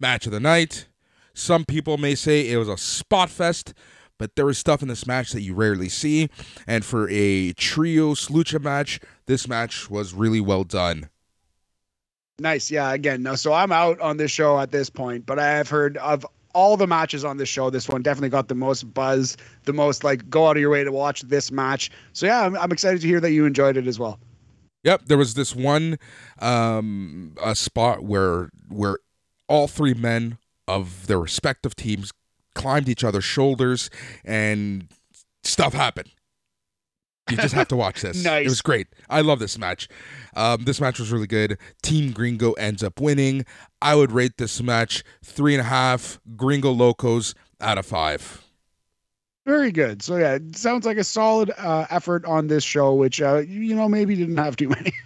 match 0.00 0.26
of 0.26 0.32
the 0.32 0.40
night. 0.40 0.86
Some 1.34 1.64
people 1.64 1.96
may 1.96 2.14
say 2.14 2.48
it 2.48 2.56
was 2.56 2.68
a 2.68 2.76
spot 2.76 3.30
fest, 3.30 3.74
but 4.18 4.36
there 4.36 4.46
was 4.46 4.58
stuff 4.58 4.82
in 4.82 4.88
this 4.88 5.06
match 5.06 5.32
that 5.32 5.42
you 5.42 5.54
rarely 5.54 5.88
see. 5.88 6.28
And 6.66 6.84
for 6.84 7.08
a 7.10 7.52
trio 7.54 8.14
lucha 8.14 8.62
match, 8.62 9.00
this 9.26 9.48
match 9.48 9.90
was 9.90 10.12
really 10.12 10.40
well 10.40 10.64
done. 10.64 11.08
Nice. 12.38 12.70
Yeah. 12.70 12.92
Again, 12.92 13.22
no. 13.22 13.34
So 13.34 13.52
I'm 13.52 13.72
out 13.72 14.00
on 14.00 14.16
this 14.16 14.30
show 14.30 14.58
at 14.58 14.70
this 14.70 14.90
point, 14.90 15.26
but 15.26 15.38
I 15.38 15.48
have 15.48 15.68
heard 15.68 15.96
of 15.98 16.26
all 16.54 16.76
the 16.76 16.86
matches 16.86 17.24
on 17.24 17.36
this 17.36 17.48
show. 17.48 17.70
This 17.70 17.88
one 17.88 18.02
definitely 18.02 18.28
got 18.28 18.48
the 18.48 18.54
most 18.54 18.92
buzz, 18.92 19.36
the 19.64 19.72
most 19.72 20.04
like 20.04 20.28
go 20.28 20.48
out 20.48 20.56
of 20.56 20.60
your 20.60 20.70
way 20.70 20.84
to 20.84 20.92
watch 20.92 21.22
this 21.22 21.50
match. 21.50 21.90
So 22.12 22.26
yeah, 22.26 22.44
I'm, 22.44 22.56
I'm 22.56 22.72
excited 22.72 23.00
to 23.00 23.06
hear 23.06 23.20
that 23.20 23.32
you 23.32 23.46
enjoyed 23.46 23.76
it 23.76 23.86
as 23.86 23.98
well. 23.98 24.18
Yep. 24.84 25.02
There 25.06 25.18
was 25.18 25.34
this 25.34 25.54
one 25.54 25.98
um, 26.40 27.34
a 27.42 27.54
spot 27.54 28.02
where 28.02 28.50
where 28.68 28.98
all 29.48 29.68
three 29.68 29.94
men 29.94 30.38
of 30.66 31.06
their 31.06 31.20
respective 31.20 31.76
teams 31.76 32.10
climbed 32.54 32.88
each 32.88 33.04
other's 33.04 33.24
shoulders 33.24 33.90
and 34.24 34.88
stuff 35.42 35.72
happened. 35.72 36.10
You 37.30 37.36
just 37.36 37.54
have 37.54 37.68
to 37.68 37.76
watch 37.76 38.02
this. 38.02 38.22
nice. 38.24 38.42
It 38.46 38.48
was 38.48 38.62
great. 38.62 38.88
I 39.08 39.20
love 39.20 39.38
this 39.38 39.56
match. 39.56 39.88
Um, 40.34 40.64
this 40.64 40.80
match 40.80 40.98
was 40.98 41.12
really 41.12 41.26
good. 41.26 41.56
Team 41.82 42.12
Gringo 42.12 42.52
ends 42.54 42.82
up 42.82 43.00
winning. 43.00 43.44
I 43.80 43.94
would 43.94 44.12
rate 44.12 44.38
this 44.38 44.60
match 44.62 45.04
three 45.24 45.54
and 45.54 45.60
a 45.60 45.64
half 45.64 46.20
Gringo 46.36 46.72
Locos 46.72 47.34
out 47.60 47.78
of 47.78 47.86
five. 47.86 48.44
Very 49.46 49.72
good. 49.72 50.02
So 50.02 50.16
yeah, 50.16 50.34
it 50.34 50.56
sounds 50.56 50.86
like 50.86 50.98
a 50.98 51.04
solid 51.04 51.50
uh, 51.58 51.86
effort 51.90 52.24
on 52.24 52.46
this 52.48 52.64
show, 52.64 52.94
which 52.94 53.20
uh, 53.20 53.38
you 53.38 53.74
know 53.74 53.88
maybe 53.88 54.14
didn't 54.14 54.36
have 54.36 54.56
too 54.56 54.68
many. 54.68 54.92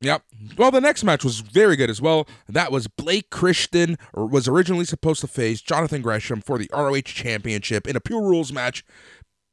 Yep. 0.00 0.22
Well, 0.58 0.70
the 0.70 0.82
next 0.82 1.02
match 1.02 1.24
was 1.24 1.40
very 1.40 1.76
good 1.76 1.88
as 1.88 2.02
well. 2.02 2.28
That 2.46 2.70
was 2.70 2.88
Blake 2.88 3.30
Christian 3.30 3.96
was 4.12 4.46
originally 4.46 4.84
supposed 4.84 5.22
to 5.22 5.26
face 5.26 5.62
Jonathan 5.62 6.02
Gresham 6.02 6.42
for 6.42 6.58
the 6.58 6.68
ROH 6.74 7.00
Championship 7.06 7.86
in 7.86 7.96
a 7.96 8.00
Pure 8.00 8.20
Rules 8.20 8.52
match, 8.52 8.84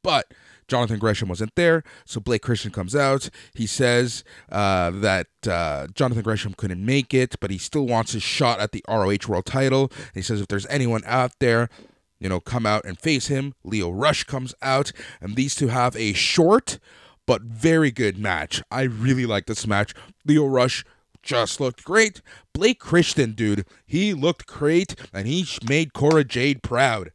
but 0.04 0.26
Jonathan 0.68 0.98
Gresham 0.98 1.28
wasn't 1.28 1.54
there, 1.54 1.82
so 2.04 2.20
Blake 2.20 2.42
Christian 2.42 2.70
comes 2.70 2.94
out. 2.96 3.28
He 3.54 3.66
says 3.66 4.24
uh, 4.50 4.90
that 4.90 5.26
uh, 5.46 5.88
Jonathan 5.94 6.22
Gresham 6.22 6.54
couldn't 6.54 6.84
make 6.84 7.12
it, 7.12 7.36
but 7.40 7.50
he 7.50 7.58
still 7.58 7.86
wants 7.86 8.12
his 8.12 8.22
shot 8.22 8.60
at 8.60 8.72
the 8.72 8.84
ROH 8.88 9.28
World 9.28 9.46
Title. 9.46 9.90
And 9.96 10.14
he 10.14 10.22
says 10.22 10.40
if 10.40 10.48
there's 10.48 10.66
anyone 10.66 11.02
out 11.06 11.32
there, 11.40 11.68
you 12.18 12.28
know, 12.28 12.38
come 12.40 12.66
out 12.66 12.84
and 12.84 12.98
face 12.98 13.26
him. 13.26 13.54
Lio 13.64 13.90
Rush 13.90 14.24
comes 14.24 14.54
out, 14.62 14.92
and 15.20 15.34
these 15.34 15.54
two 15.56 15.68
have 15.68 15.96
a 15.96 16.12
short 16.12 16.78
but 17.26 17.42
very 17.42 17.90
good 17.90 18.16
match. 18.16 18.62
I 18.70 18.82
really 18.82 19.26
like 19.26 19.46
this 19.46 19.66
match. 19.66 19.92
Lio 20.24 20.46
Rush 20.46 20.84
just 21.22 21.60
looked 21.60 21.84
great. 21.84 22.20
Blake 22.52 22.78
Christian, 22.78 23.32
dude, 23.32 23.66
he 23.86 24.14
looked 24.14 24.46
great, 24.46 24.94
and 25.12 25.26
he 25.26 25.46
made 25.68 25.92
Cora 25.92 26.24
Jade 26.24 26.62
proud. 26.62 27.12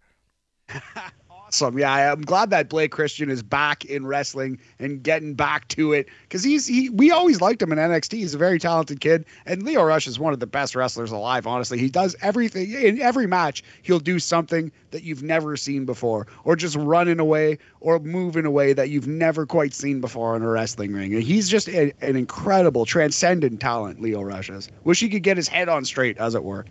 awesome. 1.48 1.78
Yeah, 1.78 2.12
I'm 2.12 2.22
glad 2.22 2.50
that 2.50 2.70
Blake 2.70 2.92
Christian 2.92 3.30
is 3.30 3.42
back 3.42 3.86
in 3.86 4.06
wrestling 4.06 4.60
and 4.80 5.02
getting 5.02 5.34
back 5.34 5.68
to 5.70 5.94
it 5.94 6.08
because 6.24 6.44
he's 6.44 6.68
he. 6.68 6.90
We 6.90 7.12
always 7.12 7.42
liked 7.42 7.62
him 7.62 7.72
in 7.72 7.78
NXT. 7.78 8.14
He's 8.14 8.34
a 8.34 8.38
very 8.38 8.60
talented 8.60 9.00
kid, 9.00 9.26
and 9.46 9.64
Lio 9.64 9.84
Rush 9.84 10.08
is 10.08 10.20
one 10.20 10.34
of 10.34 10.40
the 10.40 10.48
best 10.48 10.76
wrestlers 10.76 11.12
alive. 11.12 11.48
Honestly, 11.48 11.78
he 11.78 11.90
does 11.90 12.16
everything 12.22 12.72
in 12.72 13.02
every 13.02 13.28
match. 13.28 13.64
He'll 13.82 14.00
do 14.00 14.20
something 14.20 14.72
that 14.92 15.04
you've 15.04 15.24
never 15.24 15.56
seen 15.56 15.86
before, 15.86 16.28
or 16.44 16.56
just 16.56 16.76
running 16.76 17.20
away 17.20 17.58
or 17.80 18.00
moving 18.00 18.46
away 18.46 18.74
that 18.74 18.90
you've 18.90 19.08
never 19.08 19.46
quite 19.46 19.74
seen 19.74 20.02
before 20.02 20.36
in 20.36 20.42
a 20.42 20.50
wrestling 20.50 20.94
ring. 20.94 21.14
And 21.14 21.24
he's 21.24 21.48
just 21.48 21.70
a, 21.70 21.94
an 22.02 22.16
incredible, 22.16 22.86
transcendent 22.86 23.62
talent. 23.62 24.02
Lio 24.02 24.22
Rush 24.22 24.50
is. 24.50 24.70
Wish 24.84 25.00
he 25.00 25.10
could 25.10 25.24
get 25.24 25.38
his 25.38 25.48
head 25.48 25.70
on 25.70 25.86
straight, 25.86 26.18
as 26.18 26.36
it 26.36 26.44
were. 26.44 26.66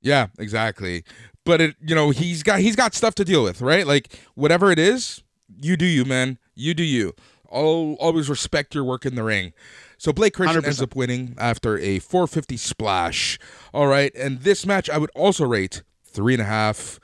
Yeah, 0.00 0.28
exactly 0.38 1.04
but 1.44 1.60
it 1.60 1.76
you 1.80 1.94
know 1.94 2.10
he's 2.10 2.42
got 2.42 2.60
he's 2.60 2.76
got 2.76 2.94
stuff 2.94 3.14
to 3.14 3.24
deal 3.24 3.42
with 3.42 3.60
right 3.60 3.86
like 3.86 4.18
whatever 4.34 4.70
it 4.70 4.78
is 4.78 5.22
you 5.60 5.76
do 5.76 5.86
you 5.86 6.04
man 6.04 6.38
you 6.54 6.74
do 6.74 6.82
you 6.82 7.14
I'll 7.50 7.96
always 8.00 8.30
respect 8.30 8.74
your 8.74 8.84
work 8.84 9.04
in 9.04 9.14
the 9.14 9.22
ring 9.22 9.52
so 9.98 10.12
Blake 10.12 10.34
Christian 10.34 10.62
100%. 10.62 10.66
ends 10.66 10.82
up 10.82 10.96
winning 10.96 11.34
after 11.38 11.78
a 11.78 11.98
450 11.98 12.56
splash 12.56 13.38
all 13.72 13.86
right 13.86 14.14
and 14.14 14.40
this 14.40 14.66
match 14.66 14.88
I 14.88 14.98
would 14.98 15.10
also 15.14 15.46
rate 15.46 15.82
three 16.04 16.34
and 16.34 16.42
a 16.42 16.46
half 16.46 16.98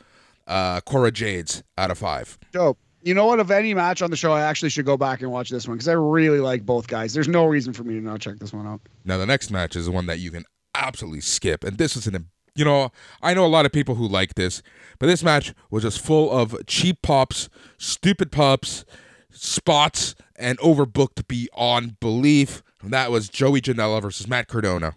uh 0.47 0.81
Cora 0.81 1.11
Jades 1.11 1.63
out 1.77 1.91
of 1.91 1.99
five 1.99 2.39
dope 2.53 2.79
you 3.03 3.15
know 3.15 3.27
what? 3.27 3.41
Of 3.41 3.51
any 3.51 3.75
match 3.75 4.03
on 4.03 4.11
the 4.11 4.17
show, 4.17 4.33
I 4.33 4.43
actually 4.43 4.71
should 4.71 4.85
go 4.85 4.97
back 4.97 5.23
and 5.23 5.31
watch 5.31 5.51
this 5.51 5.69
one 5.69 5.77
because 5.77 5.89
I 5.89 5.93
really 5.93 6.41
like 6.41 6.67
both 6.67 6.89
guys. 6.89 7.15
There's 7.15 7.29
no 7.29 7.47
reason 7.47 7.73
for 7.73 7.85
me 7.85 7.95
to 7.95 8.01
not 8.01 8.21
check 8.21 8.39
this 8.39 8.53
one 8.53 8.67
out. 8.67 8.81
Now, 9.05 9.19
the 9.19 9.25
next 9.25 9.51
match 9.51 9.77
is 9.77 9.87
the 9.87 9.93
one 9.93 10.07
that 10.07 10.19
you 10.19 10.31
can 10.31 10.45
absolutely 10.75 11.21
skip, 11.21 11.65
and 11.65 11.79
this 11.79 11.97
is 11.97 12.07
an 12.07 12.17
you 12.59 12.65
know, 12.65 12.91
I 13.23 13.35
know 13.35 13.45
a 13.45 13.49
lot 13.49 13.67
of 13.67 13.73
people 13.73 13.95
who 13.95 14.07
like 14.09 14.35
this, 14.35 14.63
but 14.99 15.07
this 15.07 15.23
match 15.23 15.55
was 15.71 15.85
just 15.85 16.01
full 16.01 16.31
of 16.31 16.57
cheap 16.67 17.03
pops, 17.03 17.49
stupid 17.79 18.33
pops, 18.33 18.85
spots, 19.31 20.15
and 20.37 20.59
overbooked 20.59 21.29
beyond 21.29 22.01
belief. 22.01 22.63
And 22.83 22.93
that 22.93 23.11
was 23.11 23.29
Joey 23.29 23.61
Janela 23.61 24.03
versus 24.03 24.27
Matt 24.27 24.49
Cardona. 24.49 24.95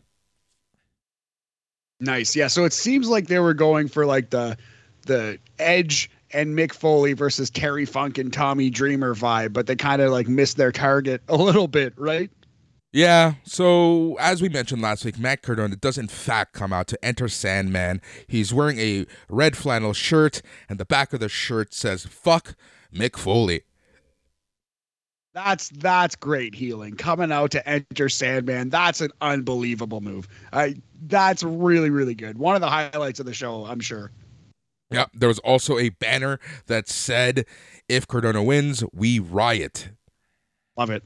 Nice. 2.00 2.36
Yeah. 2.36 2.48
So 2.48 2.66
it 2.66 2.74
seems 2.74 3.08
like 3.08 3.28
they 3.28 3.40
were 3.40 3.54
going 3.54 3.88
for 3.88 4.06
like 4.06 4.32
the 4.32 4.58
the 5.06 5.38
Edge 5.60 6.10
and 6.34 6.58
Mick 6.58 6.74
Foley 6.74 7.14
versus 7.14 7.50
Terry 7.50 7.86
Funk 7.86 8.18
and 8.18 8.32
Tommy 8.32 8.70
Dreamer 8.70 9.14
vibe, 9.14 9.54
but 9.54 9.68
they 9.68 9.76
kind 9.76 10.02
of 10.02 10.12
like 10.12 10.28
missed 10.28 10.58
their 10.58 10.72
target 10.72 11.22
a 11.28 11.36
little 11.36 11.68
bit, 11.68 11.94
right? 11.98 12.32
Yeah, 12.94 13.36
so 13.46 14.18
as 14.20 14.42
we 14.42 14.50
mentioned 14.50 14.82
last 14.82 15.06
week, 15.06 15.18
Matt 15.18 15.42
Cardona 15.42 15.78
does 15.78 15.98
in 15.98 16.10
fact 16.10 16.54
come 16.54 16.74
out 16.74 16.88
to 16.88 17.06
enter 17.06 17.30
Sandman. 17.30 18.02
He's 18.28 18.54
wearing 18.54 18.80
a 18.80 19.06
red 19.30 19.56
flannel 19.56 19.94
shirt, 19.94 20.42
and 20.68 20.78
the 20.78 20.86
back 20.86 21.14
of 21.14 21.22
the 21.22 21.30
shirt 21.30 21.74
says 21.74 22.06
"Fuck 22.06 22.56
Mick 22.94 23.16
Foley." 23.18 23.62
That's 25.34 25.70
that's 25.70 26.18
great 26.18 26.54
healing 26.54 26.96
coming 26.96 27.32
out 27.32 27.52
to 27.52 27.68
enter 27.68 28.10
Sandman. 28.10 28.70
That's 28.70 29.00
an 29.00 29.12
unbelievable 29.22 30.02
move. 30.02 30.28
I 30.52 30.76
that's 31.04 31.44
really 31.44 31.90
really 31.90 32.16
good. 32.16 32.38
One 32.38 32.56
of 32.56 32.62
the 32.62 32.70
highlights 32.70 33.22
of 33.22 33.26
the 33.26 33.34
show, 33.34 33.66
I'm 33.66 33.80
sure. 33.80 34.12
Yeah, 34.90 35.06
there 35.14 35.30
was 35.30 35.40
also 35.40 35.78
a 35.78 35.88
banner 35.88 36.42
that 36.68 36.90
said, 36.90 37.46
"If 37.88 38.06
Cardona 38.06 38.44
wins, 38.44 38.84
we 38.92 39.20
riot." 39.20 39.92
Love 40.78 40.90
it. 40.90 41.04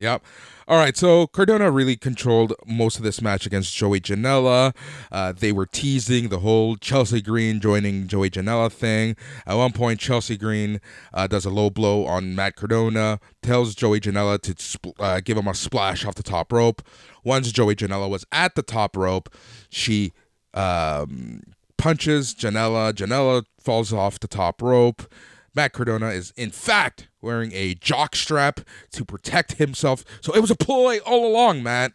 Yep. 0.00 0.24
All 0.68 0.76
right, 0.76 0.94
so 0.94 1.26
Cardona 1.26 1.70
really 1.70 1.96
controlled 1.96 2.52
most 2.66 2.98
of 2.98 3.02
this 3.02 3.22
match 3.22 3.46
against 3.46 3.74
Joey 3.74 4.02
Janela. 4.02 4.76
Uh, 5.10 5.32
they 5.32 5.50
were 5.50 5.64
teasing 5.64 6.28
the 6.28 6.40
whole 6.40 6.76
Chelsea 6.76 7.22
Green 7.22 7.58
joining 7.58 8.06
Joey 8.06 8.28
Janela 8.28 8.70
thing. 8.70 9.16
At 9.46 9.54
one 9.54 9.72
point, 9.72 9.98
Chelsea 9.98 10.36
Green 10.36 10.82
uh, 11.14 11.26
does 11.26 11.46
a 11.46 11.50
low 11.50 11.70
blow 11.70 12.04
on 12.04 12.34
Matt 12.34 12.56
Cardona, 12.56 13.18
tells 13.40 13.74
Joey 13.74 13.98
Janela 13.98 14.38
to 14.42 14.94
uh, 15.02 15.20
give 15.24 15.38
him 15.38 15.48
a 15.48 15.54
splash 15.54 16.04
off 16.04 16.16
the 16.16 16.22
top 16.22 16.52
rope. 16.52 16.82
Once 17.24 17.50
Joey 17.50 17.74
Janela 17.74 18.06
was 18.06 18.26
at 18.30 18.54
the 18.54 18.62
top 18.62 18.94
rope, 18.94 19.34
she 19.70 20.12
um, 20.52 21.44
punches 21.78 22.34
Janela. 22.34 22.92
Janela 22.92 23.42
falls 23.58 23.90
off 23.90 24.20
the 24.20 24.28
top 24.28 24.60
rope. 24.60 25.10
Matt 25.58 25.72
Cardona 25.72 26.10
is, 26.10 26.32
in 26.36 26.52
fact, 26.52 27.08
wearing 27.20 27.50
a 27.52 27.74
jock 27.74 28.14
strap 28.14 28.60
to 28.92 29.04
protect 29.04 29.54
himself. 29.54 30.04
So 30.20 30.32
it 30.32 30.38
was 30.38 30.52
a 30.52 30.54
ploy 30.54 30.98
all 30.98 31.26
along, 31.26 31.64
Matt. 31.64 31.94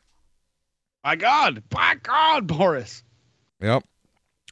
My 1.02 1.15
God. 1.15 1.64
My 1.73 1.95
God, 2.03 2.45
Boris. 2.45 3.03
Yep. 3.61 3.85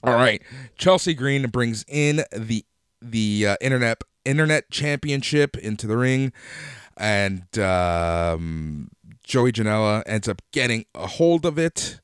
All 0.05 0.13
right. 0.13 0.41
Chelsea 0.77 1.13
Green 1.13 1.49
brings 1.49 1.83
in 1.89 2.23
the 2.31 2.63
the 3.01 3.47
uh, 3.49 3.57
internet 3.59 4.01
internet 4.23 4.71
championship 4.71 5.57
into 5.57 5.87
the 5.87 5.97
ring, 5.97 6.31
and 6.95 7.59
um, 7.59 8.91
Joey 9.25 9.51
Janela 9.51 10.03
ends 10.05 10.29
up 10.29 10.41
getting 10.53 10.85
a 10.95 11.07
hold 11.07 11.45
of 11.45 11.59
it. 11.59 11.99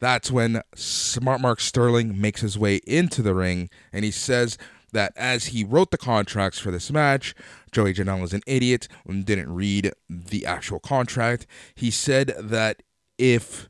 That's 0.00 0.30
when 0.30 0.62
Smart 0.74 1.42
Mark 1.42 1.60
Sterling 1.60 2.18
makes 2.18 2.40
his 2.40 2.58
way 2.58 2.76
into 2.86 3.20
the 3.20 3.34
ring, 3.34 3.68
and 3.92 4.02
he 4.02 4.10
says, 4.10 4.56
that 4.96 5.12
as 5.14 5.46
he 5.46 5.62
wrote 5.62 5.90
the 5.90 5.98
contracts 5.98 6.58
for 6.58 6.70
this 6.70 6.90
match, 6.90 7.34
Joey 7.70 7.94
Janela 7.94 8.24
is 8.24 8.32
an 8.32 8.42
idiot 8.46 8.88
and 9.06 9.24
didn't 9.24 9.54
read 9.54 9.92
the 10.08 10.44
actual 10.46 10.80
contract. 10.80 11.46
He 11.74 11.90
said 11.90 12.34
that 12.38 12.82
if 13.18 13.68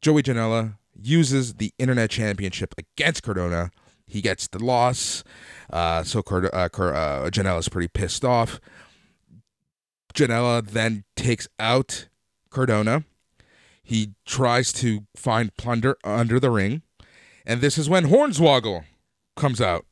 Joey 0.00 0.22
Janela 0.22 0.74
uses 0.94 1.54
the 1.54 1.72
Internet 1.78 2.10
Championship 2.10 2.74
against 2.78 3.22
Cardona, 3.22 3.70
he 4.06 4.20
gets 4.20 4.46
the 4.46 4.62
loss. 4.62 5.24
Uh, 5.72 6.02
so 6.02 6.22
Card- 6.22 6.50
uh, 6.52 6.68
uh, 6.76 7.62
pretty 7.70 7.88
pissed 7.88 8.24
off. 8.24 8.60
Janela 10.12 10.66
then 10.66 11.04
takes 11.16 11.48
out 11.58 12.08
Cardona. 12.50 13.04
He 13.82 14.12
tries 14.26 14.72
to 14.74 15.06
find 15.16 15.56
plunder 15.56 15.96
under 16.04 16.38
the 16.38 16.50
ring. 16.50 16.82
And 17.46 17.60
this 17.60 17.78
is 17.78 17.88
when 17.88 18.06
Hornswoggle 18.06 18.84
comes 19.36 19.60
out. 19.60 19.86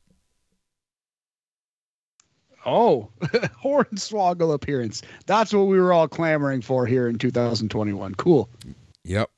Oh, 2.66 3.08
Hornswoggle 3.20 4.52
appearance. 4.52 5.02
That's 5.26 5.52
what 5.52 5.64
we 5.64 5.80
were 5.80 5.92
all 5.92 6.08
clamoring 6.08 6.60
for 6.60 6.86
here 6.86 7.08
in 7.08 7.16
2021. 7.18 8.14
Cool. 8.16 8.48
Yep. 9.04 9.30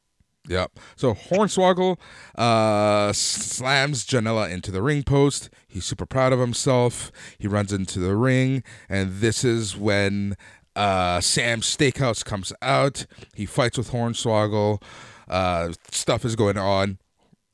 Yep. 0.48 0.72
So 0.96 1.14
Hornswoggle 1.14 1.98
uh, 2.36 3.12
slams 3.12 4.04
Janela 4.04 4.50
into 4.50 4.72
the 4.72 4.82
ring 4.82 5.04
post. 5.04 5.50
He's 5.68 5.84
super 5.84 6.06
proud 6.06 6.32
of 6.32 6.40
himself. 6.40 7.12
He 7.38 7.46
runs 7.46 7.72
into 7.72 8.00
the 8.00 8.16
ring, 8.16 8.64
and 8.88 9.20
this 9.20 9.44
is 9.44 9.76
when 9.76 10.36
uh, 10.74 11.20
Sam 11.20 11.62
Stackhouse 11.62 12.24
comes 12.24 12.52
out. 12.60 13.06
He 13.34 13.46
fights 13.46 13.78
with 13.78 13.92
Hornswoggle. 13.92 14.82
Uh, 15.28 15.72
stuff 15.90 16.24
is 16.24 16.34
going 16.34 16.58
on. 16.58 16.98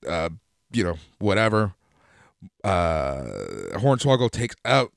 Uh, 0.07 0.31
you 0.73 0.85
know, 0.85 0.97
whatever. 1.19 1.75
Uh, 2.65 3.25
Hornswoggle 3.75 4.31
takes 4.31 4.57
out 4.65 4.93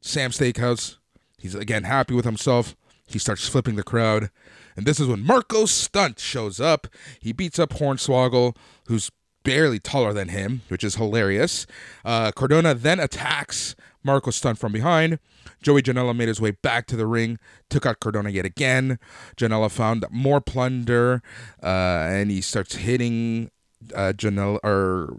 Sam 0.00 0.32
Stackhouse. 0.32 0.98
He's 1.38 1.54
again 1.54 1.84
happy 1.84 2.14
with 2.14 2.24
himself. 2.24 2.76
He 3.06 3.18
starts 3.18 3.48
flipping 3.48 3.76
the 3.76 3.82
crowd. 3.82 4.30
And 4.76 4.86
this 4.86 5.00
is 5.00 5.08
when 5.08 5.24
Marco 5.24 5.66
Stunt 5.66 6.18
shows 6.18 6.60
up. 6.60 6.86
He 7.20 7.32
beats 7.32 7.58
up 7.58 7.70
Hornswoggle, 7.70 8.56
who's 8.86 9.10
barely 9.42 9.78
taller 9.78 10.12
than 10.12 10.28
him, 10.28 10.62
which 10.68 10.84
is 10.84 10.96
hilarious. 10.96 11.66
Uh, 12.04 12.30
Cardona 12.32 12.74
then 12.74 13.00
attacks 13.00 13.74
Marco 14.02 14.30
Stunt 14.30 14.58
from 14.58 14.72
behind. 14.72 15.18
Joey 15.62 15.82
Janela 15.82 16.16
made 16.16 16.28
his 16.28 16.40
way 16.40 16.52
back 16.52 16.86
to 16.86 16.96
the 16.96 17.06
ring, 17.06 17.38
took 17.68 17.84
out 17.84 18.00
Cardona 18.00 18.30
yet 18.30 18.46
again. 18.46 18.98
Janela 19.36 19.70
found 19.70 20.04
more 20.10 20.40
plunder, 20.40 21.22
uh, 21.62 21.66
and 21.66 22.30
he 22.30 22.40
starts 22.40 22.76
hitting 22.76 23.50
uh, 23.94 24.12
Janela, 24.16 24.58
or 24.62 25.18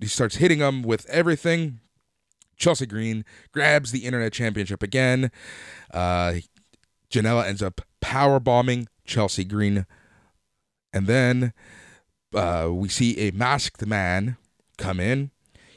he 0.00 0.06
starts 0.06 0.36
hitting 0.36 0.58
him 0.58 0.82
with 0.82 1.06
everything 1.06 1.80
Chelsea 2.60 2.86
Green 2.86 3.24
grabs 3.52 3.90
the 3.90 4.04
internet 4.04 4.32
championship 4.32 4.82
again. 4.82 5.32
Uh, 5.92 6.34
Janela 7.10 7.46
ends 7.46 7.62
up 7.62 7.80
power 8.00 8.38
bombing 8.38 8.86
Chelsea 9.04 9.44
Green, 9.44 9.86
and 10.92 11.06
then 11.08 11.52
uh, 12.34 12.68
we 12.70 12.88
see 12.88 13.18
a 13.18 13.32
masked 13.32 13.84
man 13.84 14.36
come 14.78 15.00
in. 15.00 15.30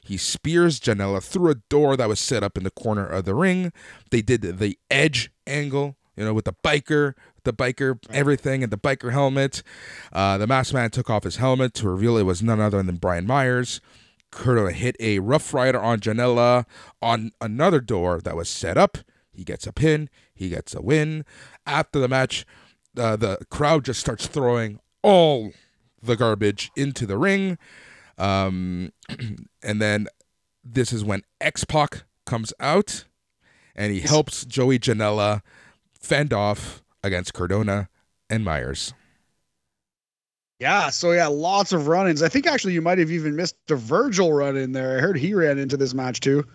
He 0.04 0.18
spears 0.18 0.80
Janela 0.80 1.24
through 1.24 1.50
a 1.50 1.56
door 1.70 1.96
that 1.96 2.10
was 2.10 2.20
set 2.20 2.44
up 2.44 2.58
in 2.58 2.66
the 2.66 2.72
corner 2.72 3.08
of 3.08 3.24
the 3.24 3.34
ring. 3.34 3.72
They 4.12 4.22
did 4.22 4.42
the 4.42 4.78
edge 4.92 5.32
angle, 5.48 5.96
you 6.18 6.26
know, 6.26 6.34
with 6.34 6.46
the 6.46 6.54
biker, 6.54 7.14
the 7.46 7.54
biker 7.54 7.98
everything, 8.10 8.64
and 8.64 8.72
the 8.72 8.78
biker 8.78 9.14
helmet. 9.14 9.64
Uh, 10.12 10.38
the 10.38 10.46
masked 10.46 10.74
man 10.74 10.92
took 10.92 11.10
off 11.10 11.24
his 11.24 11.38
helmet 11.38 11.74
to 11.76 11.90
reveal 11.90 12.18
it 12.18 12.24
was 12.24 12.44
none 12.44 12.60
other 12.60 12.84
than 12.84 12.98
Brian 12.98 13.26
Myers. 13.26 13.80
Curto 14.34 14.72
hit 14.72 14.96
a 15.00 15.20
Rough 15.20 15.54
Rider 15.54 15.80
on 15.80 16.00
Janela 16.00 16.66
on 17.02 17.32
another 17.40 17.80
door 17.80 18.20
that 18.22 18.36
was 18.36 18.50
set 18.50 18.78
up. 18.78 18.98
He 19.32 19.44
gets 19.44 19.66
a 19.66 19.74
pin. 19.74 20.10
He 20.34 20.50
gets 20.50 20.76
a 20.76 20.82
win. 20.82 21.26
After 21.66 22.00
the 22.00 22.08
match, 22.08 22.46
uh, 22.98 23.16
the 23.16 23.40
crowd 23.50 23.86
just 23.86 24.00
starts 24.00 24.28
throwing 24.28 24.80
all 25.02 25.52
the 26.02 26.16
garbage 26.16 26.72
into 26.76 27.06
the 27.06 27.18
ring. 27.18 27.58
Um, 28.18 28.92
and 29.64 29.82
then 29.82 30.08
this 30.64 30.94
is 30.94 31.04
when 31.04 31.24
X 31.42 31.64
Pac 31.64 32.04
comes 32.26 32.54
out 32.60 33.06
and 33.76 33.92
he 33.92 34.02
helps 34.02 34.46
Joey 34.46 34.80
Janela 34.80 35.42
fend 36.00 36.34
off 36.34 36.84
against 37.04 37.34
Cardona 37.34 37.90
and 38.30 38.46
Myers. 38.46 38.94
Yeah, 40.64 40.92
so 40.92 41.12
yeah, 41.12 41.28
lots 41.28 41.74
of 41.74 41.88
run-ins. 41.88 42.24
I 42.24 42.30
think 42.30 42.48
actually 42.48 42.72
you 42.74 42.82
might 42.82 42.98
have 42.98 43.12
even 43.12 43.36
missed 43.36 43.58
a 43.70 43.76
Virgil 43.76 44.32
run 44.32 44.56
in 44.56 44.72
there. 44.72 44.98
I 44.98 45.02
heard 45.02 45.18
he 45.18 45.34
ran 45.34 45.58
into 45.60 45.76
this 45.76 45.94
match 45.94 46.22
too. 46.22 46.46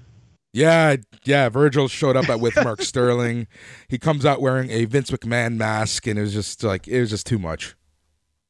Yeah, 0.55 0.97
yeah. 1.25 1.51
Virgil 1.51 1.89
showed 1.89 2.17
up 2.17 2.27
at, 2.31 2.41
with 2.41 2.57
Mark 2.65 2.81
Sterling. 2.81 3.47
He 3.89 3.99
comes 3.99 4.25
out 4.25 4.41
wearing 4.41 4.71
a 4.71 4.87
Vince 4.87 5.11
McMahon 5.11 5.57
mask, 5.57 6.07
and 6.07 6.19
it 6.19 6.23
was 6.23 6.33
just 6.33 6.65
like 6.65 6.89
it 6.89 6.99
was 7.01 7.11
just 7.11 7.27
too 7.27 7.39
much. 7.39 7.77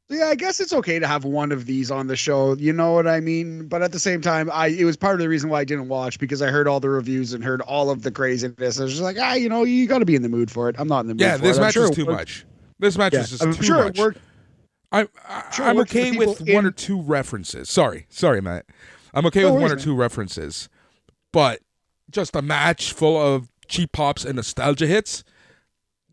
Yeah, 0.09 0.27
I 0.27 0.37
guess 0.37 0.61
it's 0.61 0.73
okay 0.73 1.01
to 1.01 1.09
have 1.09 1.25
one 1.25 1.51
of 1.51 1.67
these 1.67 1.91
on 1.91 2.07
the 2.07 2.15
show. 2.15 2.55
You 2.55 2.73
know 2.73 2.93
what 2.93 3.09
I 3.09 3.19
mean? 3.19 3.67
But 3.67 3.83
at 3.83 3.91
the 3.91 3.99
same 3.99 4.21
time, 4.21 4.49
I 4.53 4.69
it 4.69 4.85
was 4.85 4.97
part 4.97 5.15
of 5.15 5.19
the 5.21 5.29
reason 5.29 5.51
why 5.51 5.59
I 5.63 5.65
didn't 5.65 5.89
watch 5.89 6.21
because 6.21 6.41
I 6.41 6.51
heard 6.53 6.69
all 6.69 6.79
the 6.79 6.89
reviews 6.89 7.33
and 7.33 7.43
heard 7.43 7.63
all 7.63 7.91
of 7.91 8.03
the 8.05 8.13
craziness. 8.13 8.79
I 8.79 8.85
was 8.85 8.93
just 8.93 9.03
like, 9.03 9.17
ah, 9.21 9.35
you 9.35 9.49
know, 9.49 9.65
you 9.65 9.89
got 9.89 9.99
to 9.99 10.07
be 10.07 10.15
in 10.15 10.23
the 10.23 10.29
mood 10.29 10.53
for 10.53 10.69
it. 10.69 10.77
I'm 10.79 10.87
not 10.87 11.01
in 11.01 11.09
the 11.09 11.15
mood. 11.15 11.23
Yeah, 11.23 11.37
for 11.37 11.43
this 11.43 11.57
it. 11.59 11.61
Match 11.63 11.75
sure 11.75 11.91
is 11.91 11.97
too 11.97 12.05
much. 12.07 12.47
This 12.79 12.97
match 12.97 13.13
Yeah, 13.13 13.21
is 13.23 13.31
just 13.31 13.43
I'm 13.43 13.53
too 13.55 13.65
sure 13.65 13.85
much. 13.85 13.99
it 13.99 14.01
worked. 14.01 14.19
I'm 14.93 15.09
I, 15.29 15.51
Sure, 15.53 15.67
I'm 15.67 15.77
worked 15.77 15.91
for 15.91 15.99
the 15.99 16.09
okay 16.11 16.17
with 16.19 16.41
one 16.49 16.67
or 16.67 16.71
two 16.71 17.01
references. 17.03 17.69
Sorry, 17.69 18.07
sorry, 18.09 18.41
Matt. 18.41 18.67
I'm 19.15 19.27
okay 19.27 19.43
No 19.43 19.53
with 19.55 19.63
one 19.63 19.73
or 19.73 19.77
two 19.77 19.95
references, 19.95 20.69
but 21.33 21.61
just 22.11 22.35
a 22.37 22.43
match 22.43 22.93
full 22.93 23.17
of 23.17 23.51
cheap 23.69 23.93
pops 23.93 24.25
and 24.25 24.37
nostalgia 24.37 24.87
hits. 24.87 25.25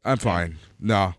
I'm 0.03 0.17
fine. 0.17 0.57
No, 0.79 1.15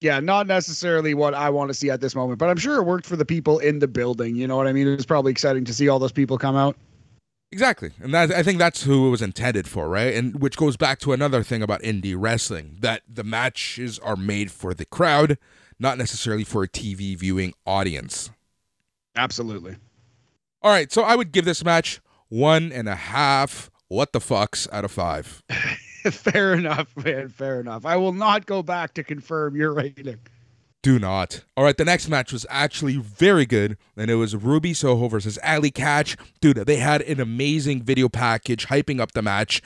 Yeah, 0.00 0.20
not 0.20 0.46
necessarily 0.46 1.14
what 1.14 1.34
I 1.34 1.48
want 1.50 1.68
to 1.70 1.74
see 1.74 1.90
at 1.90 2.00
this 2.00 2.14
moment, 2.14 2.38
but 2.38 2.48
I'm 2.50 2.58
sure 2.58 2.76
it 2.76 2.84
worked 2.84 3.06
for 3.06 3.16
the 3.16 3.24
people 3.24 3.58
in 3.60 3.78
the 3.78 3.88
building. 3.88 4.36
You 4.36 4.46
know 4.46 4.56
what 4.56 4.66
I 4.66 4.72
mean? 4.72 4.86
It 4.88 4.96
was 4.96 5.06
probably 5.06 5.32
exciting 5.32 5.64
to 5.64 5.74
see 5.74 5.88
all 5.88 5.98
those 5.98 6.12
people 6.12 6.38
come 6.38 6.56
out. 6.56 6.76
Exactly. 7.52 7.92
And 8.00 8.12
that 8.12 8.32
I 8.32 8.42
think 8.42 8.58
that's 8.58 8.82
who 8.82 9.06
it 9.06 9.10
was 9.10 9.22
intended 9.22 9.68
for, 9.68 9.88
right? 9.88 10.14
And 10.14 10.40
which 10.40 10.56
goes 10.56 10.76
back 10.76 10.98
to 11.00 11.12
another 11.12 11.42
thing 11.42 11.62
about 11.62 11.80
indie 11.82 12.14
wrestling 12.18 12.76
that 12.80 13.02
the 13.08 13.24
matches 13.24 13.98
are 14.00 14.16
made 14.16 14.50
for 14.50 14.74
the 14.74 14.84
crowd, 14.84 15.38
not 15.78 15.98
necessarily 15.98 16.44
for 16.44 16.62
a 16.62 16.68
TV 16.68 17.16
viewing 17.16 17.54
audience. 17.66 18.30
Absolutely. 19.16 19.76
All 20.62 20.70
right, 20.70 20.90
so 20.90 21.02
I 21.02 21.16
would 21.16 21.32
give 21.32 21.44
this 21.44 21.64
match 21.64 22.00
one 22.28 22.72
and 22.72 22.88
a 22.88 22.96
half 22.96 23.70
what 23.88 24.12
the 24.12 24.18
fucks 24.18 24.68
out 24.72 24.84
of 24.84 24.90
five. 24.90 25.42
fair 26.10 26.54
enough, 26.54 26.96
man. 26.96 27.28
Fair 27.28 27.60
enough. 27.60 27.86
I 27.86 27.96
will 27.96 28.12
not 28.12 28.46
go 28.46 28.62
back 28.62 28.94
to 28.94 29.04
confirm 29.04 29.56
your 29.56 29.72
rating. 29.72 30.18
Do 30.82 31.00
not. 31.00 31.42
All 31.56 31.64
right, 31.64 31.76
the 31.76 31.84
next 31.84 32.08
match 32.08 32.32
was 32.32 32.46
actually 32.48 32.96
very 32.96 33.44
good, 33.44 33.76
and 33.96 34.08
it 34.08 34.14
was 34.14 34.36
Ruby 34.36 34.72
Soho 34.72 35.08
versus 35.08 35.36
Allie 35.42 35.72
Katch. 35.72 36.16
Dude, 36.40 36.58
they 36.58 36.76
had 36.76 37.02
an 37.02 37.20
amazing 37.20 37.82
video 37.82 38.08
package 38.08 38.68
hyping 38.68 39.00
up 39.00 39.10
the 39.10 39.22
match 39.22 39.62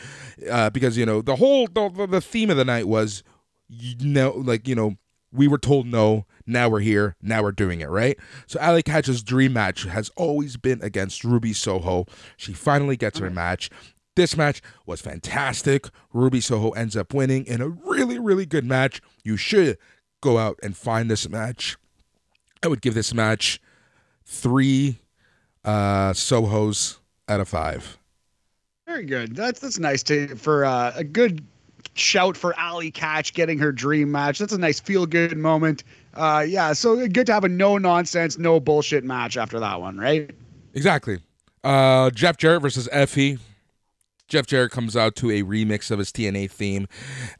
uh, 0.51 0.71
because 0.71 0.97
you 0.97 1.05
know 1.05 1.21
the 1.21 1.37
whole 1.37 1.67
the, 1.67 2.07
the 2.09 2.23
theme 2.23 2.49
of 2.49 2.57
the 2.57 2.65
night 2.65 2.89
was 2.89 3.23
you 3.69 3.97
know 4.01 4.31
like 4.31 4.67
you 4.67 4.75
know 4.75 4.97
we 5.33 5.49
were 5.49 5.59
told 5.59 5.87
no, 5.87 6.27
now 6.47 6.69
we're 6.69 6.81
here, 6.81 7.17
now 7.23 7.43
we're 7.43 7.53
doing 7.53 7.81
it 7.81 7.89
right. 7.89 8.19
So 8.47 8.59
Allie 8.61 8.83
Katch's 8.83 9.23
dream 9.23 9.53
match 9.53 9.85
has 9.85 10.11
always 10.17 10.57
been 10.57 10.83
against 10.83 11.25
Ruby 11.25 11.53
Soho. 11.53 12.07
She 12.37 12.53
finally 12.53 12.97
gets 12.97 13.19
her 13.19 13.31
match. 13.31 13.71
This 14.17 14.37
match 14.37 14.61
was 14.87 15.01
fantastic. 15.01 15.87
Ruby 16.13 16.41
Soho 16.41 16.71
ends 16.71 16.97
up 16.97 17.15
winning 17.15 17.47
in 17.47 17.61
a 17.61 17.69
really, 17.69 18.19
really 18.19 18.47
good 18.47 18.65
match. 18.65 19.01
You 19.23 19.37
should 19.37 19.79
go 20.21 20.39
out 20.39 20.59
and 20.63 20.77
find 20.77 21.11
this 21.11 21.29
match. 21.29 21.77
I 22.63 22.69
would 22.69 22.83
give 22.83 22.95
this 22.95 23.15
match 23.15 23.61
three 24.25 24.99
uh, 25.65 26.13
Sohos 26.13 26.99
out 27.29 27.41
of 27.41 27.49
five. 27.49 27.99
Very 28.87 29.05
good. 29.05 29.37
That's 29.37 29.61
that's 29.61 29.79
nice 29.79 30.03
to 30.05 30.35
for 30.35 30.65
uh, 30.65 30.93
a 30.97 31.05
good 31.05 31.47
shout 31.95 32.37
for 32.37 32.59
Allie 32.59 32.93
Katch 32.93 33.35
getting 33.35 33.59
her 33.59 33.73
dream 33.73 34.11
match. 34.11 34.39
That's 34.39 34.53
a 34.53 34.59
nice 34.59 34.81
feel 34.81 35.07
good 35.07 35.37
moment. 35.37 35.85
Uh, 36.15 36.45
yeah, 36.47 36.73
so 36.73 36.97
good 37.09 37.27
to 37.27 37.33
have 37.33 37.45
a 37.45 37.49
no 37.49 37.79
nonsense, 37.79 38.39
no 38.39 38.61
bullshit 38.61 39.05
match 39.05 39.37
after 39.37 39.61
that 39.61 39.81
one, 39.81 39.99
right? 39.99 40.31
Exactly. 40.75 41.19
Uh, 41.63 42.11
Jeff 42.11 42.37
Jarrett 42.37 42.63
versus 42.63 42.89
Effy. 42.93 43.39
Jeff 44.29 44.47
Jarrett 44.47 44.71
comes 44.71 44.97
out 44.97 45.17
to 45.17 45.31
a 45.31 45.43
remix 45.43 45.91
of 45.91 45.99
his 45.99 46.11
TNA 46.13 46.51
theme, 46.51 46.87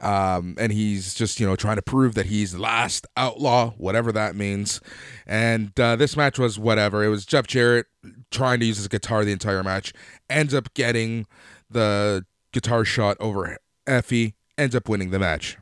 um, 0.01 0.55
and 0.59 0.73
he's 0.73 1.13
just 1.13 1.39
you 1.39 1.47
know 1.47 1.55
trying 1.55 1.77
to 1.77 1.81
prove 1.81 2.15
that 2.15 2.25
he's 2.25 2.51
the 2.51 2.59
last 2.59 3.07
outlaw, 3.15 3.71
whatever 3.77 4.11
that 4.11 4.35
means. 4.35 4.81
And 5.25 5.77
uh, 5.79 5.95
this 5.95 6.17
match 6.17 6.37
was 6.37 6.59
whatever. 6.59 7.03
It 7.03 7.07
was 7.07 7.25
Jeff 7.25 7.47
Jarrett 7.47 7.87
trying 8.29 8.59
to 8.59 8.65
use 8.65 8.77
his 8.77 8.89
guitar 8.89 9.23
the 9.23 9.31
entire 9.31 9.63
match, 9.63 9.93
ends 10.29 10.53
up 10.53 10.73
getting 10.73 11.25
the 11.69 12.25
guitar 12.51 12.83
shot 12.83 13.15
over 13.21 13.57
Effy, 13.91 14.33
ends 14.57 14.75
up 14.75 14.87
winning 14.87 15.11
the 15.11 15.19
match. 15.19 15.57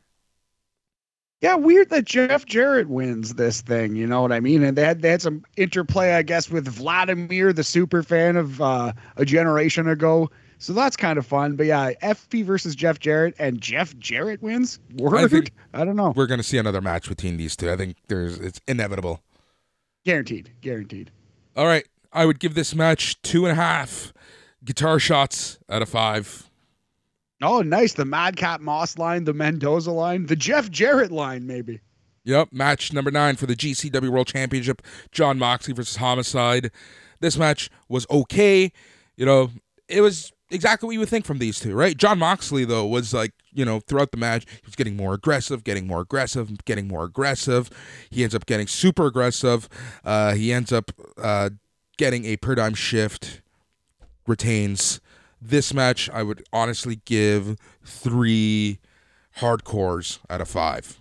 Yeah, 1.42 1.56
weird 1.56 1.90
that 1.90 2.04
Jeff 2.06 2.46
Jarrett 2.46 2.90
wins 2.90 3.36
this 3.36 3.62
thing. 3.62 3.96
You 3.96 4.06
know 4.06 4.22
what 4.22 4.34
I 4.34 4.42
mean? 4.42 4.62
And 4.62 4.78
they 4.78 4.84
had 4.84 5.02
they 5.02 5.10
had 5.10 5.22
some 5.22 5.46
interplay, 5.56 6.14
I 6.14 6.22
guess, 6.22 6.50
with 6.50 6.68
Vladimir, 6.68 7.54
the 7.54 7.64
super 7.64 8.04
fan 8.04 8.36
of 8.36 8.62
uh, 8.62 8.92
a 9.16 9.24
generation 9.26 9.88
ago. 9.88 10.30
So 10.58 10.74
that's 10.74 10.98
kind 10.98 11.18
of 11.18 11.26
fun. 11.26 11.56
But 11.56 11.68
yeah, 11.68 11.94
Effy 12.04 12.44
versus 12.44 12.76
Jeff 12.76 13.00
Jarrett, 13.00 13.36
and 13.40 13.62
Jeff 13.62 13.98
Jarrett 13.98 14.42
wins. 14.42 14.80
Word? 14.98 15.16
I, 15.16 15.28
think- 15.28 15.54
don't 15.74 15.96
know. 15.96 16.12
We're 16.14 16.28
gonna 16.28 16.44
see 16.44 16.58
another 16.58 16.82
match 16.82 17.08
between 17.08 17.38
these 17.38 17.56
two. 17.56 17.72
I 17.72 17.78
think 17.78 17.96
there's 18.10 18.38
it's 18.38 18.60
inevitable. 18.68 19.24
Guaranteed. 20.04 20.52
Guaranteed. 20.60 21.10
All 21.56 21.66
right, 21.66 21.88
I 22.12 22.26
would 22.26 22.40
give 22.40 22.54
this 22.54 22.76
match 22.76 23.22
two 23.22 23.46
and 23.46 23.54
a 23.54 23.62
half 23.62 24.12
guitar 24.66 25.00
shots 25.00 25.58
out 25.70 25.82
of 25.82 25.88
five. 25.88 26.49
Oh, 27.42 27.62
nice. 27.62 27.94
The 27.94 28.06
Madcap 28.06 28.62
Moss 28.62 28.98
line, 28.98 29.24
the 29.24 29.34
Mendoza 29.34 29.92
line, 29.92 30.26
the 30.26 30.36
Jeff 30.36 30.70
Jarrett 30.70 31.12
line, 31.12 31.48
maybe. 31.48 31.80
Yep, 32.26 32.50
match 32.52 32.94
number 32.94 33.12
nine 33.12 33.38
for 33.38 33.46
the 33.46 33.56
GCW 33.56 34.10
World 34.10 34.28
Championship: 34.28 34.82
Jon 35.12 35.40
Moxley 35.40 35.74
versus 35.74 35.96
Homicide. 35.96 36.70
This 37.22 37.38
match 37.38 37.70
was 37.88 38.06
okay. 38.10 38.72
You 39.18 39.26
know, 39.26 39.52
it 39.88 40.02
was 40.02 40.32
exactly 40.52 40.88
what 40.88 40.94
you 40.94 41.00
would 41.00 41.10
think 41.10 41.26
from 41.26 41.40
these 41.40 41.60
two, 41.60 41.74
right? 41.74 41.98
Jon 41.98 42.20
Moxley 42.20 42.66
though 42.66 42.86
was 42.86 43.14
like, 43.14 43.32
you 43.52 43.66
know, 43.66 43.80
throughout 43.80 44.12
the 44.12 44.18
match, 44.18 44.46
he 44.50 44.66
was 44.66 44.76
getting 44.76 44.96
more 44.96 45.14
aggressive, 45.14 45.64
getting 45.64 45.88
more 45.88 46.02
aggressive, 46.02 46.66
getting 46.66 46.88
more 46.88 47.04
aggressive. 47.04 47.70
He 48.10 48.24
ends 48.24 48.36
up 48.36 48.46
getting 48.46 48.68
super 48.68 49.08
aggressive. 49.08 49.68
Uh, 50.04 50.34
he 50.34 50.54
ends 50.54 50.72
up 50.72 50.92
uh, 51.18 51.50
getting 51.98 52.26
a 52.26 52.38
paradigm 52.38 52.74
shift. 52.74 53.42
Retains 54.28 55.00
this 55.42 55.74
match. 55.74 56.10
I 56.10 56.24
would 56.24 56.44
honestly 56.52 57.02
give 57.06 57.58
three 57.84 58.80
hardcores 59.38 60.20
out 60.30 60.42
of 60.42 60.48
five. 60.48 61.00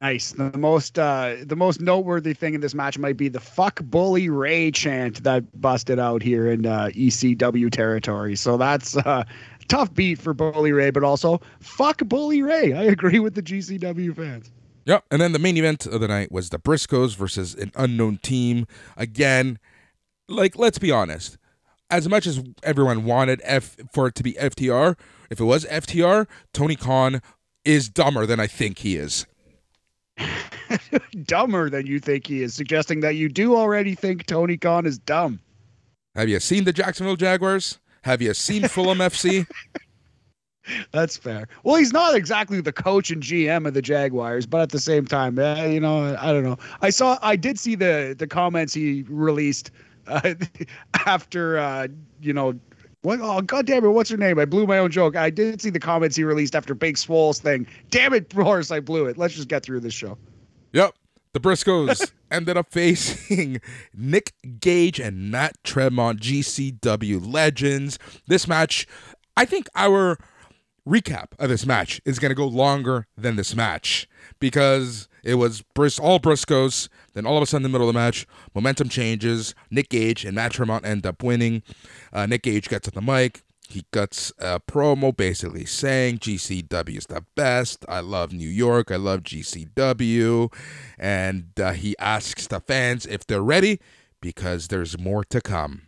Nice. 0.00 0.32
The 0.32 0.58
most 0.58 0.98
uh 0.98 1.36
the 1.44 1.54
most 1.54 1.80
noteworthy 1.80 2.34
thing 2.34 2.54
in 2.54 2.60
this 2.60 2.74
match 2.74 2.98
might 2.98 3.16
be 3.16 3.28
the 3.28 3.38
fuck 3.38 3.80
bully 3.84 4.28
Ray 4.28 4.72
chant 4.72 5.22
that 5.22 5.44
busted 5.60 6.00
out 6.00 6.22
here 6.22 6.50
in 6.50 6.66
uh, 6.66 6.90
ECW 6.92 7.70
territory. 7.70 8.34
So 8.34 8.56
that's 8.56 8.96
uh 8.96 9.22
tough 9.68 9.94
beat 9.94 10.18
for 10.18 10.34
Bully 10.34 10.72
Ray, 10.72 10.90
but 10.90 11.04
also 11.04 11.40
fuck 11.60 11.98
Bully 11.98 12.42
Ray. 12.42 12.72
I 12.72 12.82
agree 12.82 13.20
with 13.20 13.36
the 13.36 13.42
GCW 13.42 14.16
fans. 14.16 14.50
Yep. 14.86 15.04
And 15.12 15.22
then 15.22 15.30
the 15.30 15.38
main 15.38 15.56
event 15.56 15.86
of 15.86 16.00
the 16.00 16.08
night 16.08 16.32
was 16.32 16.50
the 16.50 16.58
Briscoes 16.58 17.14
versus 17.14 17.54
an 17.54 17.70
unknown 17.76 18.18
team. 18.18 18.66
Again, 18.96 19.60
like 20.28 20.58
let's 20.58 20.78
be 20.78 20.90
honest. 20.90 21.38
As 21.92 22.08
much 22.08 22.26
as 22.26 22.42
everyone 22.62 23.04
wanted 23.04 23.42
F 23.44 23.76
for 23.92 24.06
it 24.06 24.14
to 24.14 24.22
be 24.22 24.32
FTR, 24.32 24.98
if 25.28 25.38
it 25.38 25.44
was 25.44 25.66
FTR, 25.66 26.26
Tony 26.54 26.74
Khan 26.74 27.20
is 27.66 27.90
dumber 27.90 28.24
than 28.24 28.40
I 28.40 28.46
think 28.46 28.78
he 28.78 28.96
is. 28.96 29.26
Dumber 31.24 31.68
than 31.68 31.86
you 31.86 32.00
think 32.00 32.26
he 32.26 32.42
is, 32.42 32.54
suggesting 32.54 33.00
that 33.00 33.16
you 33.16 33.28
do 33.28 33.54
already 33.54 33.94
think 33.94 34.26
Tony 34.26 34.56
Khan 34.56 34.86
is 34.86 34.98
dumb. 34.98 35.40
Have 36.14 36.28
you 36.28 36.40
seen 36.40 36.64
the 36.64 36.72
Jacksonville 36.72 37.16
Jaguars? 37.16 37.78
Have 38.04 38.22
you 38.22 38.34
seen 38.34 38.68
Fulham 38.68 38.98
FC? 38.98 39.46
That's 40.92 41.16
fair. 41.16 41.48
Well, 41.62 41.76
he's 41.76 41.92
not 41.92 42.14
exactly 42.14 42.60
the 42.60 42.72
coach 42.72 43.10
and 43.10 43.22
GM 43.22 43.66
of 43.66 43.74
the 43.74 43.82
Jaguars, 43.82 44.46
but 44.46 44.60
at 44.60 44.70
the 44.70 44.78
same 44.78 45.06
time, 45.06 45.38
eh, 45.38 45.66
you 45.66 45.80
know, 45.80 46.16
I 46.18 46.32
don't 46.32 46.44
know. 46.44 46.58
I 46.80 46.90
saw, 46.90 47.18
I 47.20 47.36
did 47.36 47.58
see 47.58 47.74
the 47.74 48.14
the 48.16 48.26
comments 48.26 48.72
he 48.72 49.04
released 49.08 49.70
uh, 50.06 50.34
after, 51.06 51.58
uh, 51.58 51.88
you 52.20 52.32
know, 52.32 52.58
what? 53.02 53.18
Oh, 53.20 53.40
God 53.42 53.66
damn 53.66 53.84
it! 53.84 53.88
What's 53.88 54.10
her 54.10 54.16
name? 54.16 54.38
I 54.38 54.44
blew 54.44 54.66
my 54.66 54.78
own 54.78 54.90
joke. 54.90 55.16
I 55.16 55.28
did 55.28 55.60
see 55.60 55.70
the 55.70 55.80
comments 55.80 56.14
he 56.14 56.22
released 56.22 56.54
after 56.54 56.72
Big 56.72 56.96
Swole's 56.96 57.40
thing. 57.40 57.66
Damn 57.90 58.14
it, 58.14 58.28
Boris! 58.28 58.70
I 58.70 58.78
blew 58.78 59.06
it. 59.06 59.18
Let's 59.18 59.34
just 59.34 59.48
get 59.48 59.64
through 59.64 59.80
this 59.80 59.94
show. 59.94 60.16
Yep. 60.72 60.94
The 61.32 61.40
Briscoes 61.40 62.12
ended 62.30 62.56
up 62.56 62.70
facing 62.70 63.60
Nick 63.94 64.34
Gage 64.60 65.00
and 65.00 65.30
Matt 65.30 65.56
Tremont, 65.64 66.20
GCW 66.20 67.32
legends. 67.32 67.98
This 68.26 68.46
match, 68.46 68.86
I 69.36 69.46
think 69.46 69.68
our 69.74 70.18
recap 70.86 71.28
of 71.38 71.48
this 71.48 71.64
match 71.64 72.00
is 72.04 72.18
going 72.18 72.30
to 72.30 72.34
go 72.36 72.46
longer 72.46 73.06
than 73.16 73.36
this 73.36 73.56
match 73.56 74.06
because 74.40 75.08
it 75.22 75.34
was 75.34 75.62
Bris- 75.74 75.98
all 75.98 76.18
Briscoes. 76.18 76.88
Then 77.14 77.26
all 77.26 77.36
of 77.36 77.42
a 77.42 77.46
sudden, 77.46 77.64
in 77.64 77.70
the 77.70 77.78
middle 77.78 77.88
of 77.88 77.94
the 77.94 78.00
match, 78.00 78.26
momentum 78.54 78.88
changes. 78.88 79.54
Nick 79.70 79.88
Gage 79.90 80.24
and 80.24 80.34
Matt 80.34 80.52
Tremont 80.52 80.84
end 80.84 81.06
up 81.06 81.22
winning. 81.22 81.62
Uh, 82.12 82.26
Nick 82.26 82.42
Gage 82.42 82.68
gets 82.68 82.88
on 82.88 82.94
the 82.94 83.02
mic. 83.02 83.42
He 83.68 83.84
cuts 83.90 84.32
a 84.38 84.60
promo 84.60 85.16
basically 85.16 85.64
saying 85.64 86.18
GCW 86.18 86.98
is 86.98 87.06
the 87.06 87.24
best. 87.34 87.86
I 87.88 88.00
love 88.00 88.32
New 88.32 88.48
York. 88.48 88.90
I 88.90 88.96
love 88.96 89.22
GCW. 89.22 90.52
And 90.98 91.48
uh, 91.58 91.72
he 91.72 91.96
asks 91.98 92.46
the 92.46 92.60
fans 92.60 93.06
if 93.06 93.26
they're 93.26 93.42
ready 93.42 93.80
because 94.20 94.68
there's 94.68 94.98
more 94.98 95.24
to 95.24 95.40
come. 95.40 95.82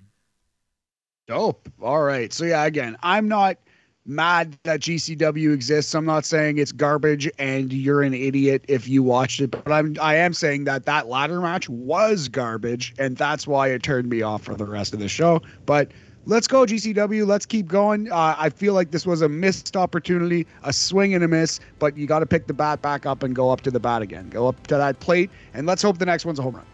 Dope. 1.27 1.69
All 1.83 2.03
right. 2.03 2.33
So, 2.33 2.45
yeah, 2.45 2.65
again, 2.65 2.97
I'm 3.03 3.29
not 3.29 3.59
mad 4.07 4.59
that 4.65 4.81
GCW 4.81 5.53
exists. 5.53 5.95
I'm 5.95 6.05
not 6.05 6.25
saying 6.25 6.59
it's 6.59 6.73
garbage 6.73 7.31
and 7.39 7.73
you're 7.73 8.03
an 8.03 8.15
idiot 8.15 8.65
if 8.69 8.87
you 8.87 9.03
watched 9.03 9.41
it, 9.41 9.51
but 9.51 9.71
I'm 9.71 9.97
I 10.01 10.17
am 10.17 10.35
saying 10.35 10.65
that 10.65 10.85
that 10.87 11.09
ladder 11.09 11.41
match 11.41 11.69
was 11.69 12.29
garbage 12.29 12.95
and 12.99 13.17
that's 13.17 13.47
why 13.47 13.69
it 13.69 13.83
turned 13.83 14.09
me 14.09 14.23
off 14.23 14.43
for 14.43 14.55
the 14.55 14.67
rest 14.67 14.93
of 14.93 15.01
the 15.01 15.09
show. 15.09 15.41
But 15.65 15.91
let's 16.27 16.47
go 16.47 16.67
GCW. 16.67 17.27
Let's 17.27 17.47
keep 17.47 17.67
going. 17.67 18.11
Uh, 18.13 18.37
I 18.39 18.51
feel 18.51 18.75
like 18.75 18.91
this 18.91 19.07
was 19.07 19.23
a 19.23 19.29
missed 19.29 19.77
opportunity, 19.77 20.47
a 20.63 20.73
swing 20.73 21.15
and 21.15 21.25
a 21.25 21.29
miss, 21.29 21.61
but 21.79 21.97
you 21.97 22.07
got 22.07 22.21
to 22.21 22.27
pick 22.27 22.47
the 22.47 22.55
bat 22.55 22.83
back 22.83 23.07
up 23.07 23.23
and 23.23 23.35
go 23.35 23.51
up 23.51 23.63
to 23.63 23.71
the 23.71 23.81
bat 23.81 24.03
again. 24.03 24.29
Go 24.29 24.49
up 24.49 24.67
to 24.67 24.77
that 24.77 25.01
plate 25.01 25.31
and 25.55 25.67
let's 25.67 25.83
hope 25.83 25.99
the 25.99 26.07
next 26.07 26.25
one's 26.25 26.39
a 26.39 26.43
home 26.43 26.57
run. 26.57 26.67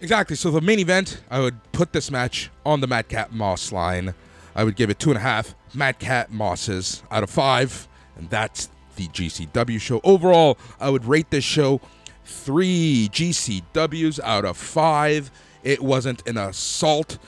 Exactly. 0.00 0.36
So 0.36 0.50
the 0.50 0.60
main 0.60 0.78
event, 0.78 1.22
I 1.30 1.40
would 1.40 1.72
put 1.72 1.92
this 1.92 2.10
match 2.10 2.50
on 2.64 2.80
the 2.80 2.86
Madcap 2.86 3.32
Moss 3.32 3.72
line. 3.72 4.14
I 4.54 4.64
would 4.64 4.76
give 4.76 4.90
it 4.90 4.98
two 4.98 5.10
and 5.10 5.18
a 5.18 5.22
half 5.22 5.54
Madcap 5.74 6.30
Mosses 6.30 7.02
out 7.10 7.22
of 7.22 7.30
five, 7.30 7.88
and 8.16 8.28
that's 8.30 8.68
the 8.96 9.08
GCW 9.08 9.80
show. 9.80 10.00
Overall, 10.04 10.58
I 10.80 10.90
would 10.90 11.04
rate 11.04 11.30
this 11.30 11.44
show 11.44 11.80
three 12.24 13.08
GCWs 13.12 14.20
out 14.20 14.44
of 14.44 14.56
five. 14.56 15.30
It 15.62 15.82
wasn't 15.82 16.26
an 16.28 16.36
assault 16.36 17.18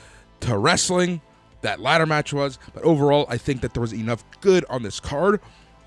to 0.41 0.57
wrestling. 0.57 1.21
That 1.61 1.79
ladder 1.79 2.05
match 2.05 2.33
was, 2.33 2.59
but 2.73 2.83
overall, 2.83 3.25
I 3.29 3.37
think 3.37 3.61
that 3.61 3.73
there 3.73 3.81
was 3.81 3.93
enough 3.93 4.23
good 4.41 4.63
on 4.69 4.83
this 4.83 4.99
card 4.99 5.41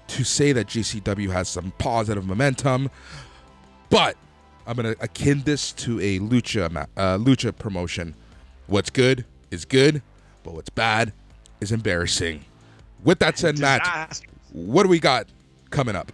to 0.08 0.24
say 0.24 0.52
that 0.52 0.66
GCW 0.66 1.30
has 1.30 1.48
some 1.48 1.72
positive 1.78 2.26
momentum. 2.26 2.90
But 3.88 4.16
I'm 4.66 4.76
gonna 4.76 4.96
akin 5.00 5.42
this 5.42 5.72
to 5.72 6.00
a 6.00 6.18
lucha 6.18 6.86
uh, 6.96 7.18
lucha 7.18 7.56
promotion. 7.56 8.14
What's 8.66 8.90
good 8.90 9.24
is 9.50 9.64
good, 9.64 10.02
but 10.42 10.54
what's 10.54 10.70
bad 10.70 11.12
is 11.60 11.72
embarrassing. 11.72 12.44
With 13.04 13.18
that 13.20 13.38
said, 13.38 13.58
Matt, 13.58 14.20
what 14.52 14.82
do 14.82 14.88
we 14.88 14.98
got 14.98 15.26
coming 15.70 15.96
up? 15.96 16.12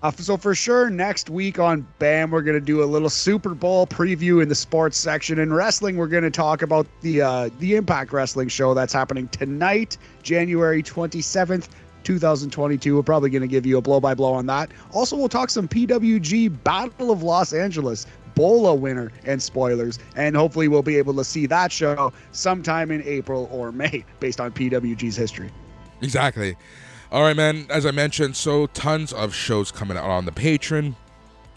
Uh, 0.00 0.12
so 0.12 0.36
for 0.36 0.54
sure, 0.54 0.90
next 0.90 1.28
week 1.28 1.58
on 1.58 1.86
BAM, 1.98 2.30
we're 2.30 2.42
gonna 2.42 2.60
do 2.60 2.84
a 2.84 2.86
little 2.86 3.10
Super 3.10 3.54
Bowl 3.54 3.84
preview 3.84 4.40
in 4.40 4.48
the 4.48 4.54
sports 4.54 4.96
section. 4.96 5.40
In 5.40 5.52
wrestling, 5.52 5.96
we're 5.96 6.06
gonna 6.06 6.30
talk 6.30 6.62
about 6.62 6.86
the 7.00 7.20
uh, 7.22 7.50
the 7.58 7.74
Impact 7.74 8.12
Wrestling 8.12 8.46
show 8.48 8.74
that's 8.74 8.92
happening 8.92 9.26
tonight, 9.28 9.98
January 10.22 10.82
twenty 10.82 11.20
seventh. 11.20 11.68
2022. 12.04 12.96
We're 12.96 13.02
probably 13.02 13.28
going 13.28 13.42
to 13.42 13.48
give 13.48 13.66
you 13.66 13.76
a 13.76 13.82
blow 13.82 14.00
by 14.00 14.14
blow 14.14 14.32
on 14.32 14.46
that. 14.46 14.70
Also, 14.94 15.14
we'll 15.14 15.28
talk 15.28 15.50
some 15.50 15.68
PWG 15.68 16.62
Battle 16.64 17.10
of 17.10 17.22
Los 17.22 17.52
Angeles 17.52 18.06
BOLA 18.34 18.76
winner 18.76 19.12
and 19.24 19.42
spoilers. 19.42 19.98
And 20.16 20.34
hopefully, 20.34 20.68
we'll 20.68 20.80
be 20.80 20.96
able 20.96 21.12
to 21.14 21.24
see 21.24 21.44
that 21.46 21.70
show 21.70 22.12
sometime 22.32 22.90
in 22.90 23.02
April 23.02 23.46
or 23.52 23.72
May 23.72 24.04
based 24.20 24.40
on 24.40 24.52
PWG's 24.52 25.16
history. 25.16 25.50
Exactly. 26.00 26.56
All 27.10 27.22
right, 27.22 27.36
man. 27.36 27.66
As 27.70 27.86
I 27.86 27.90
mentioned, 27.90 28.36
so 28.36 28.66
tons 28.66 29.12
of 29.12 29.34
shows 29.34 29.72
coming 29.72 29.96
out 29.96 30.04
on 30.04 30.24
the 30.24 30.32
Patreon. 30.32 30.94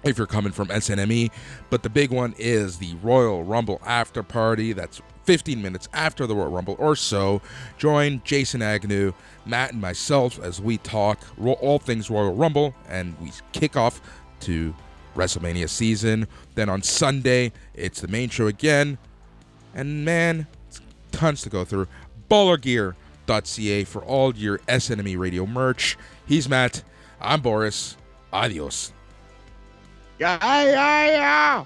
If 0.04 0.18
you're 0.18 0.26
coming 0.26 0.52
from 0.52 0.70
SNME, 0.70 1.30
but 1.70 1.84
the 1.84 1.90
big 1.90 2.10
one 2.10 2.34
is 2.40 2.80
the 2.80 2.96
Royal 3.04 3.44
Rumble 3.44 3.80
after 3.86 4.24
party. 4.24 4.74
That's 4.74 5.00
15 5.26 5.62
minutes 5.62 5.88
after 5.94 6.26
the 6.26 6.36
Royal 6.36 6.50
Rumble 6.50 6.76
or 6.80 6.96
so. 6.96 7.40
Join 7.78 8.22
Jason 8.24 8.64
Agnew, 8.64 9.14
Matt, 9.46 9.74
and 9.74 9.82
myself 9.82 10.40
as 10.42 10.60
we 10.60 10.80
talk 10.80 11.20
all 11.40 11.78
things 11.78 12.10
Royal 12.10 12.34
Rumble, 12.34 12.74
and 12.90 13.16
we 13.22 13.32
kick 13.52 13.78
off 13.78 14.02
to 14.40 14.74
WrestleMania 15.16 15.70
season. 15.70 16.28
Then 16.56 16.68
on 16.68 16.82
Sunday, 16.82 17.52
it's 17.76 18.02
the 18.02 18.08
main 18.08 18.30
show 18.30 18.48
again, 18.48 18.98
and 19.76 20.04
man, 20.04 20.48
it's 20.68 20.82
tons 21.12 21.44
to 21.44 21.50
go 21.50 21.64
through. 21.64 21.88
Ballergear.ca 23.28 23.84
for 23.86 24.04
all 24.04 24.36
your 24.36 24.60
SNME 24.60 25.18
radio 25.18 25.46
merch. 25.46 25.98
He's 26.26 26.48
Matt. 26.48 26.84
I'm 27.20 27.42
Boris. 27.42 27.98
Adios. 28.32 28.94
Yeah, 30.20 30.38
yeah, 30.42 31.06
yeah. 31.06 31.64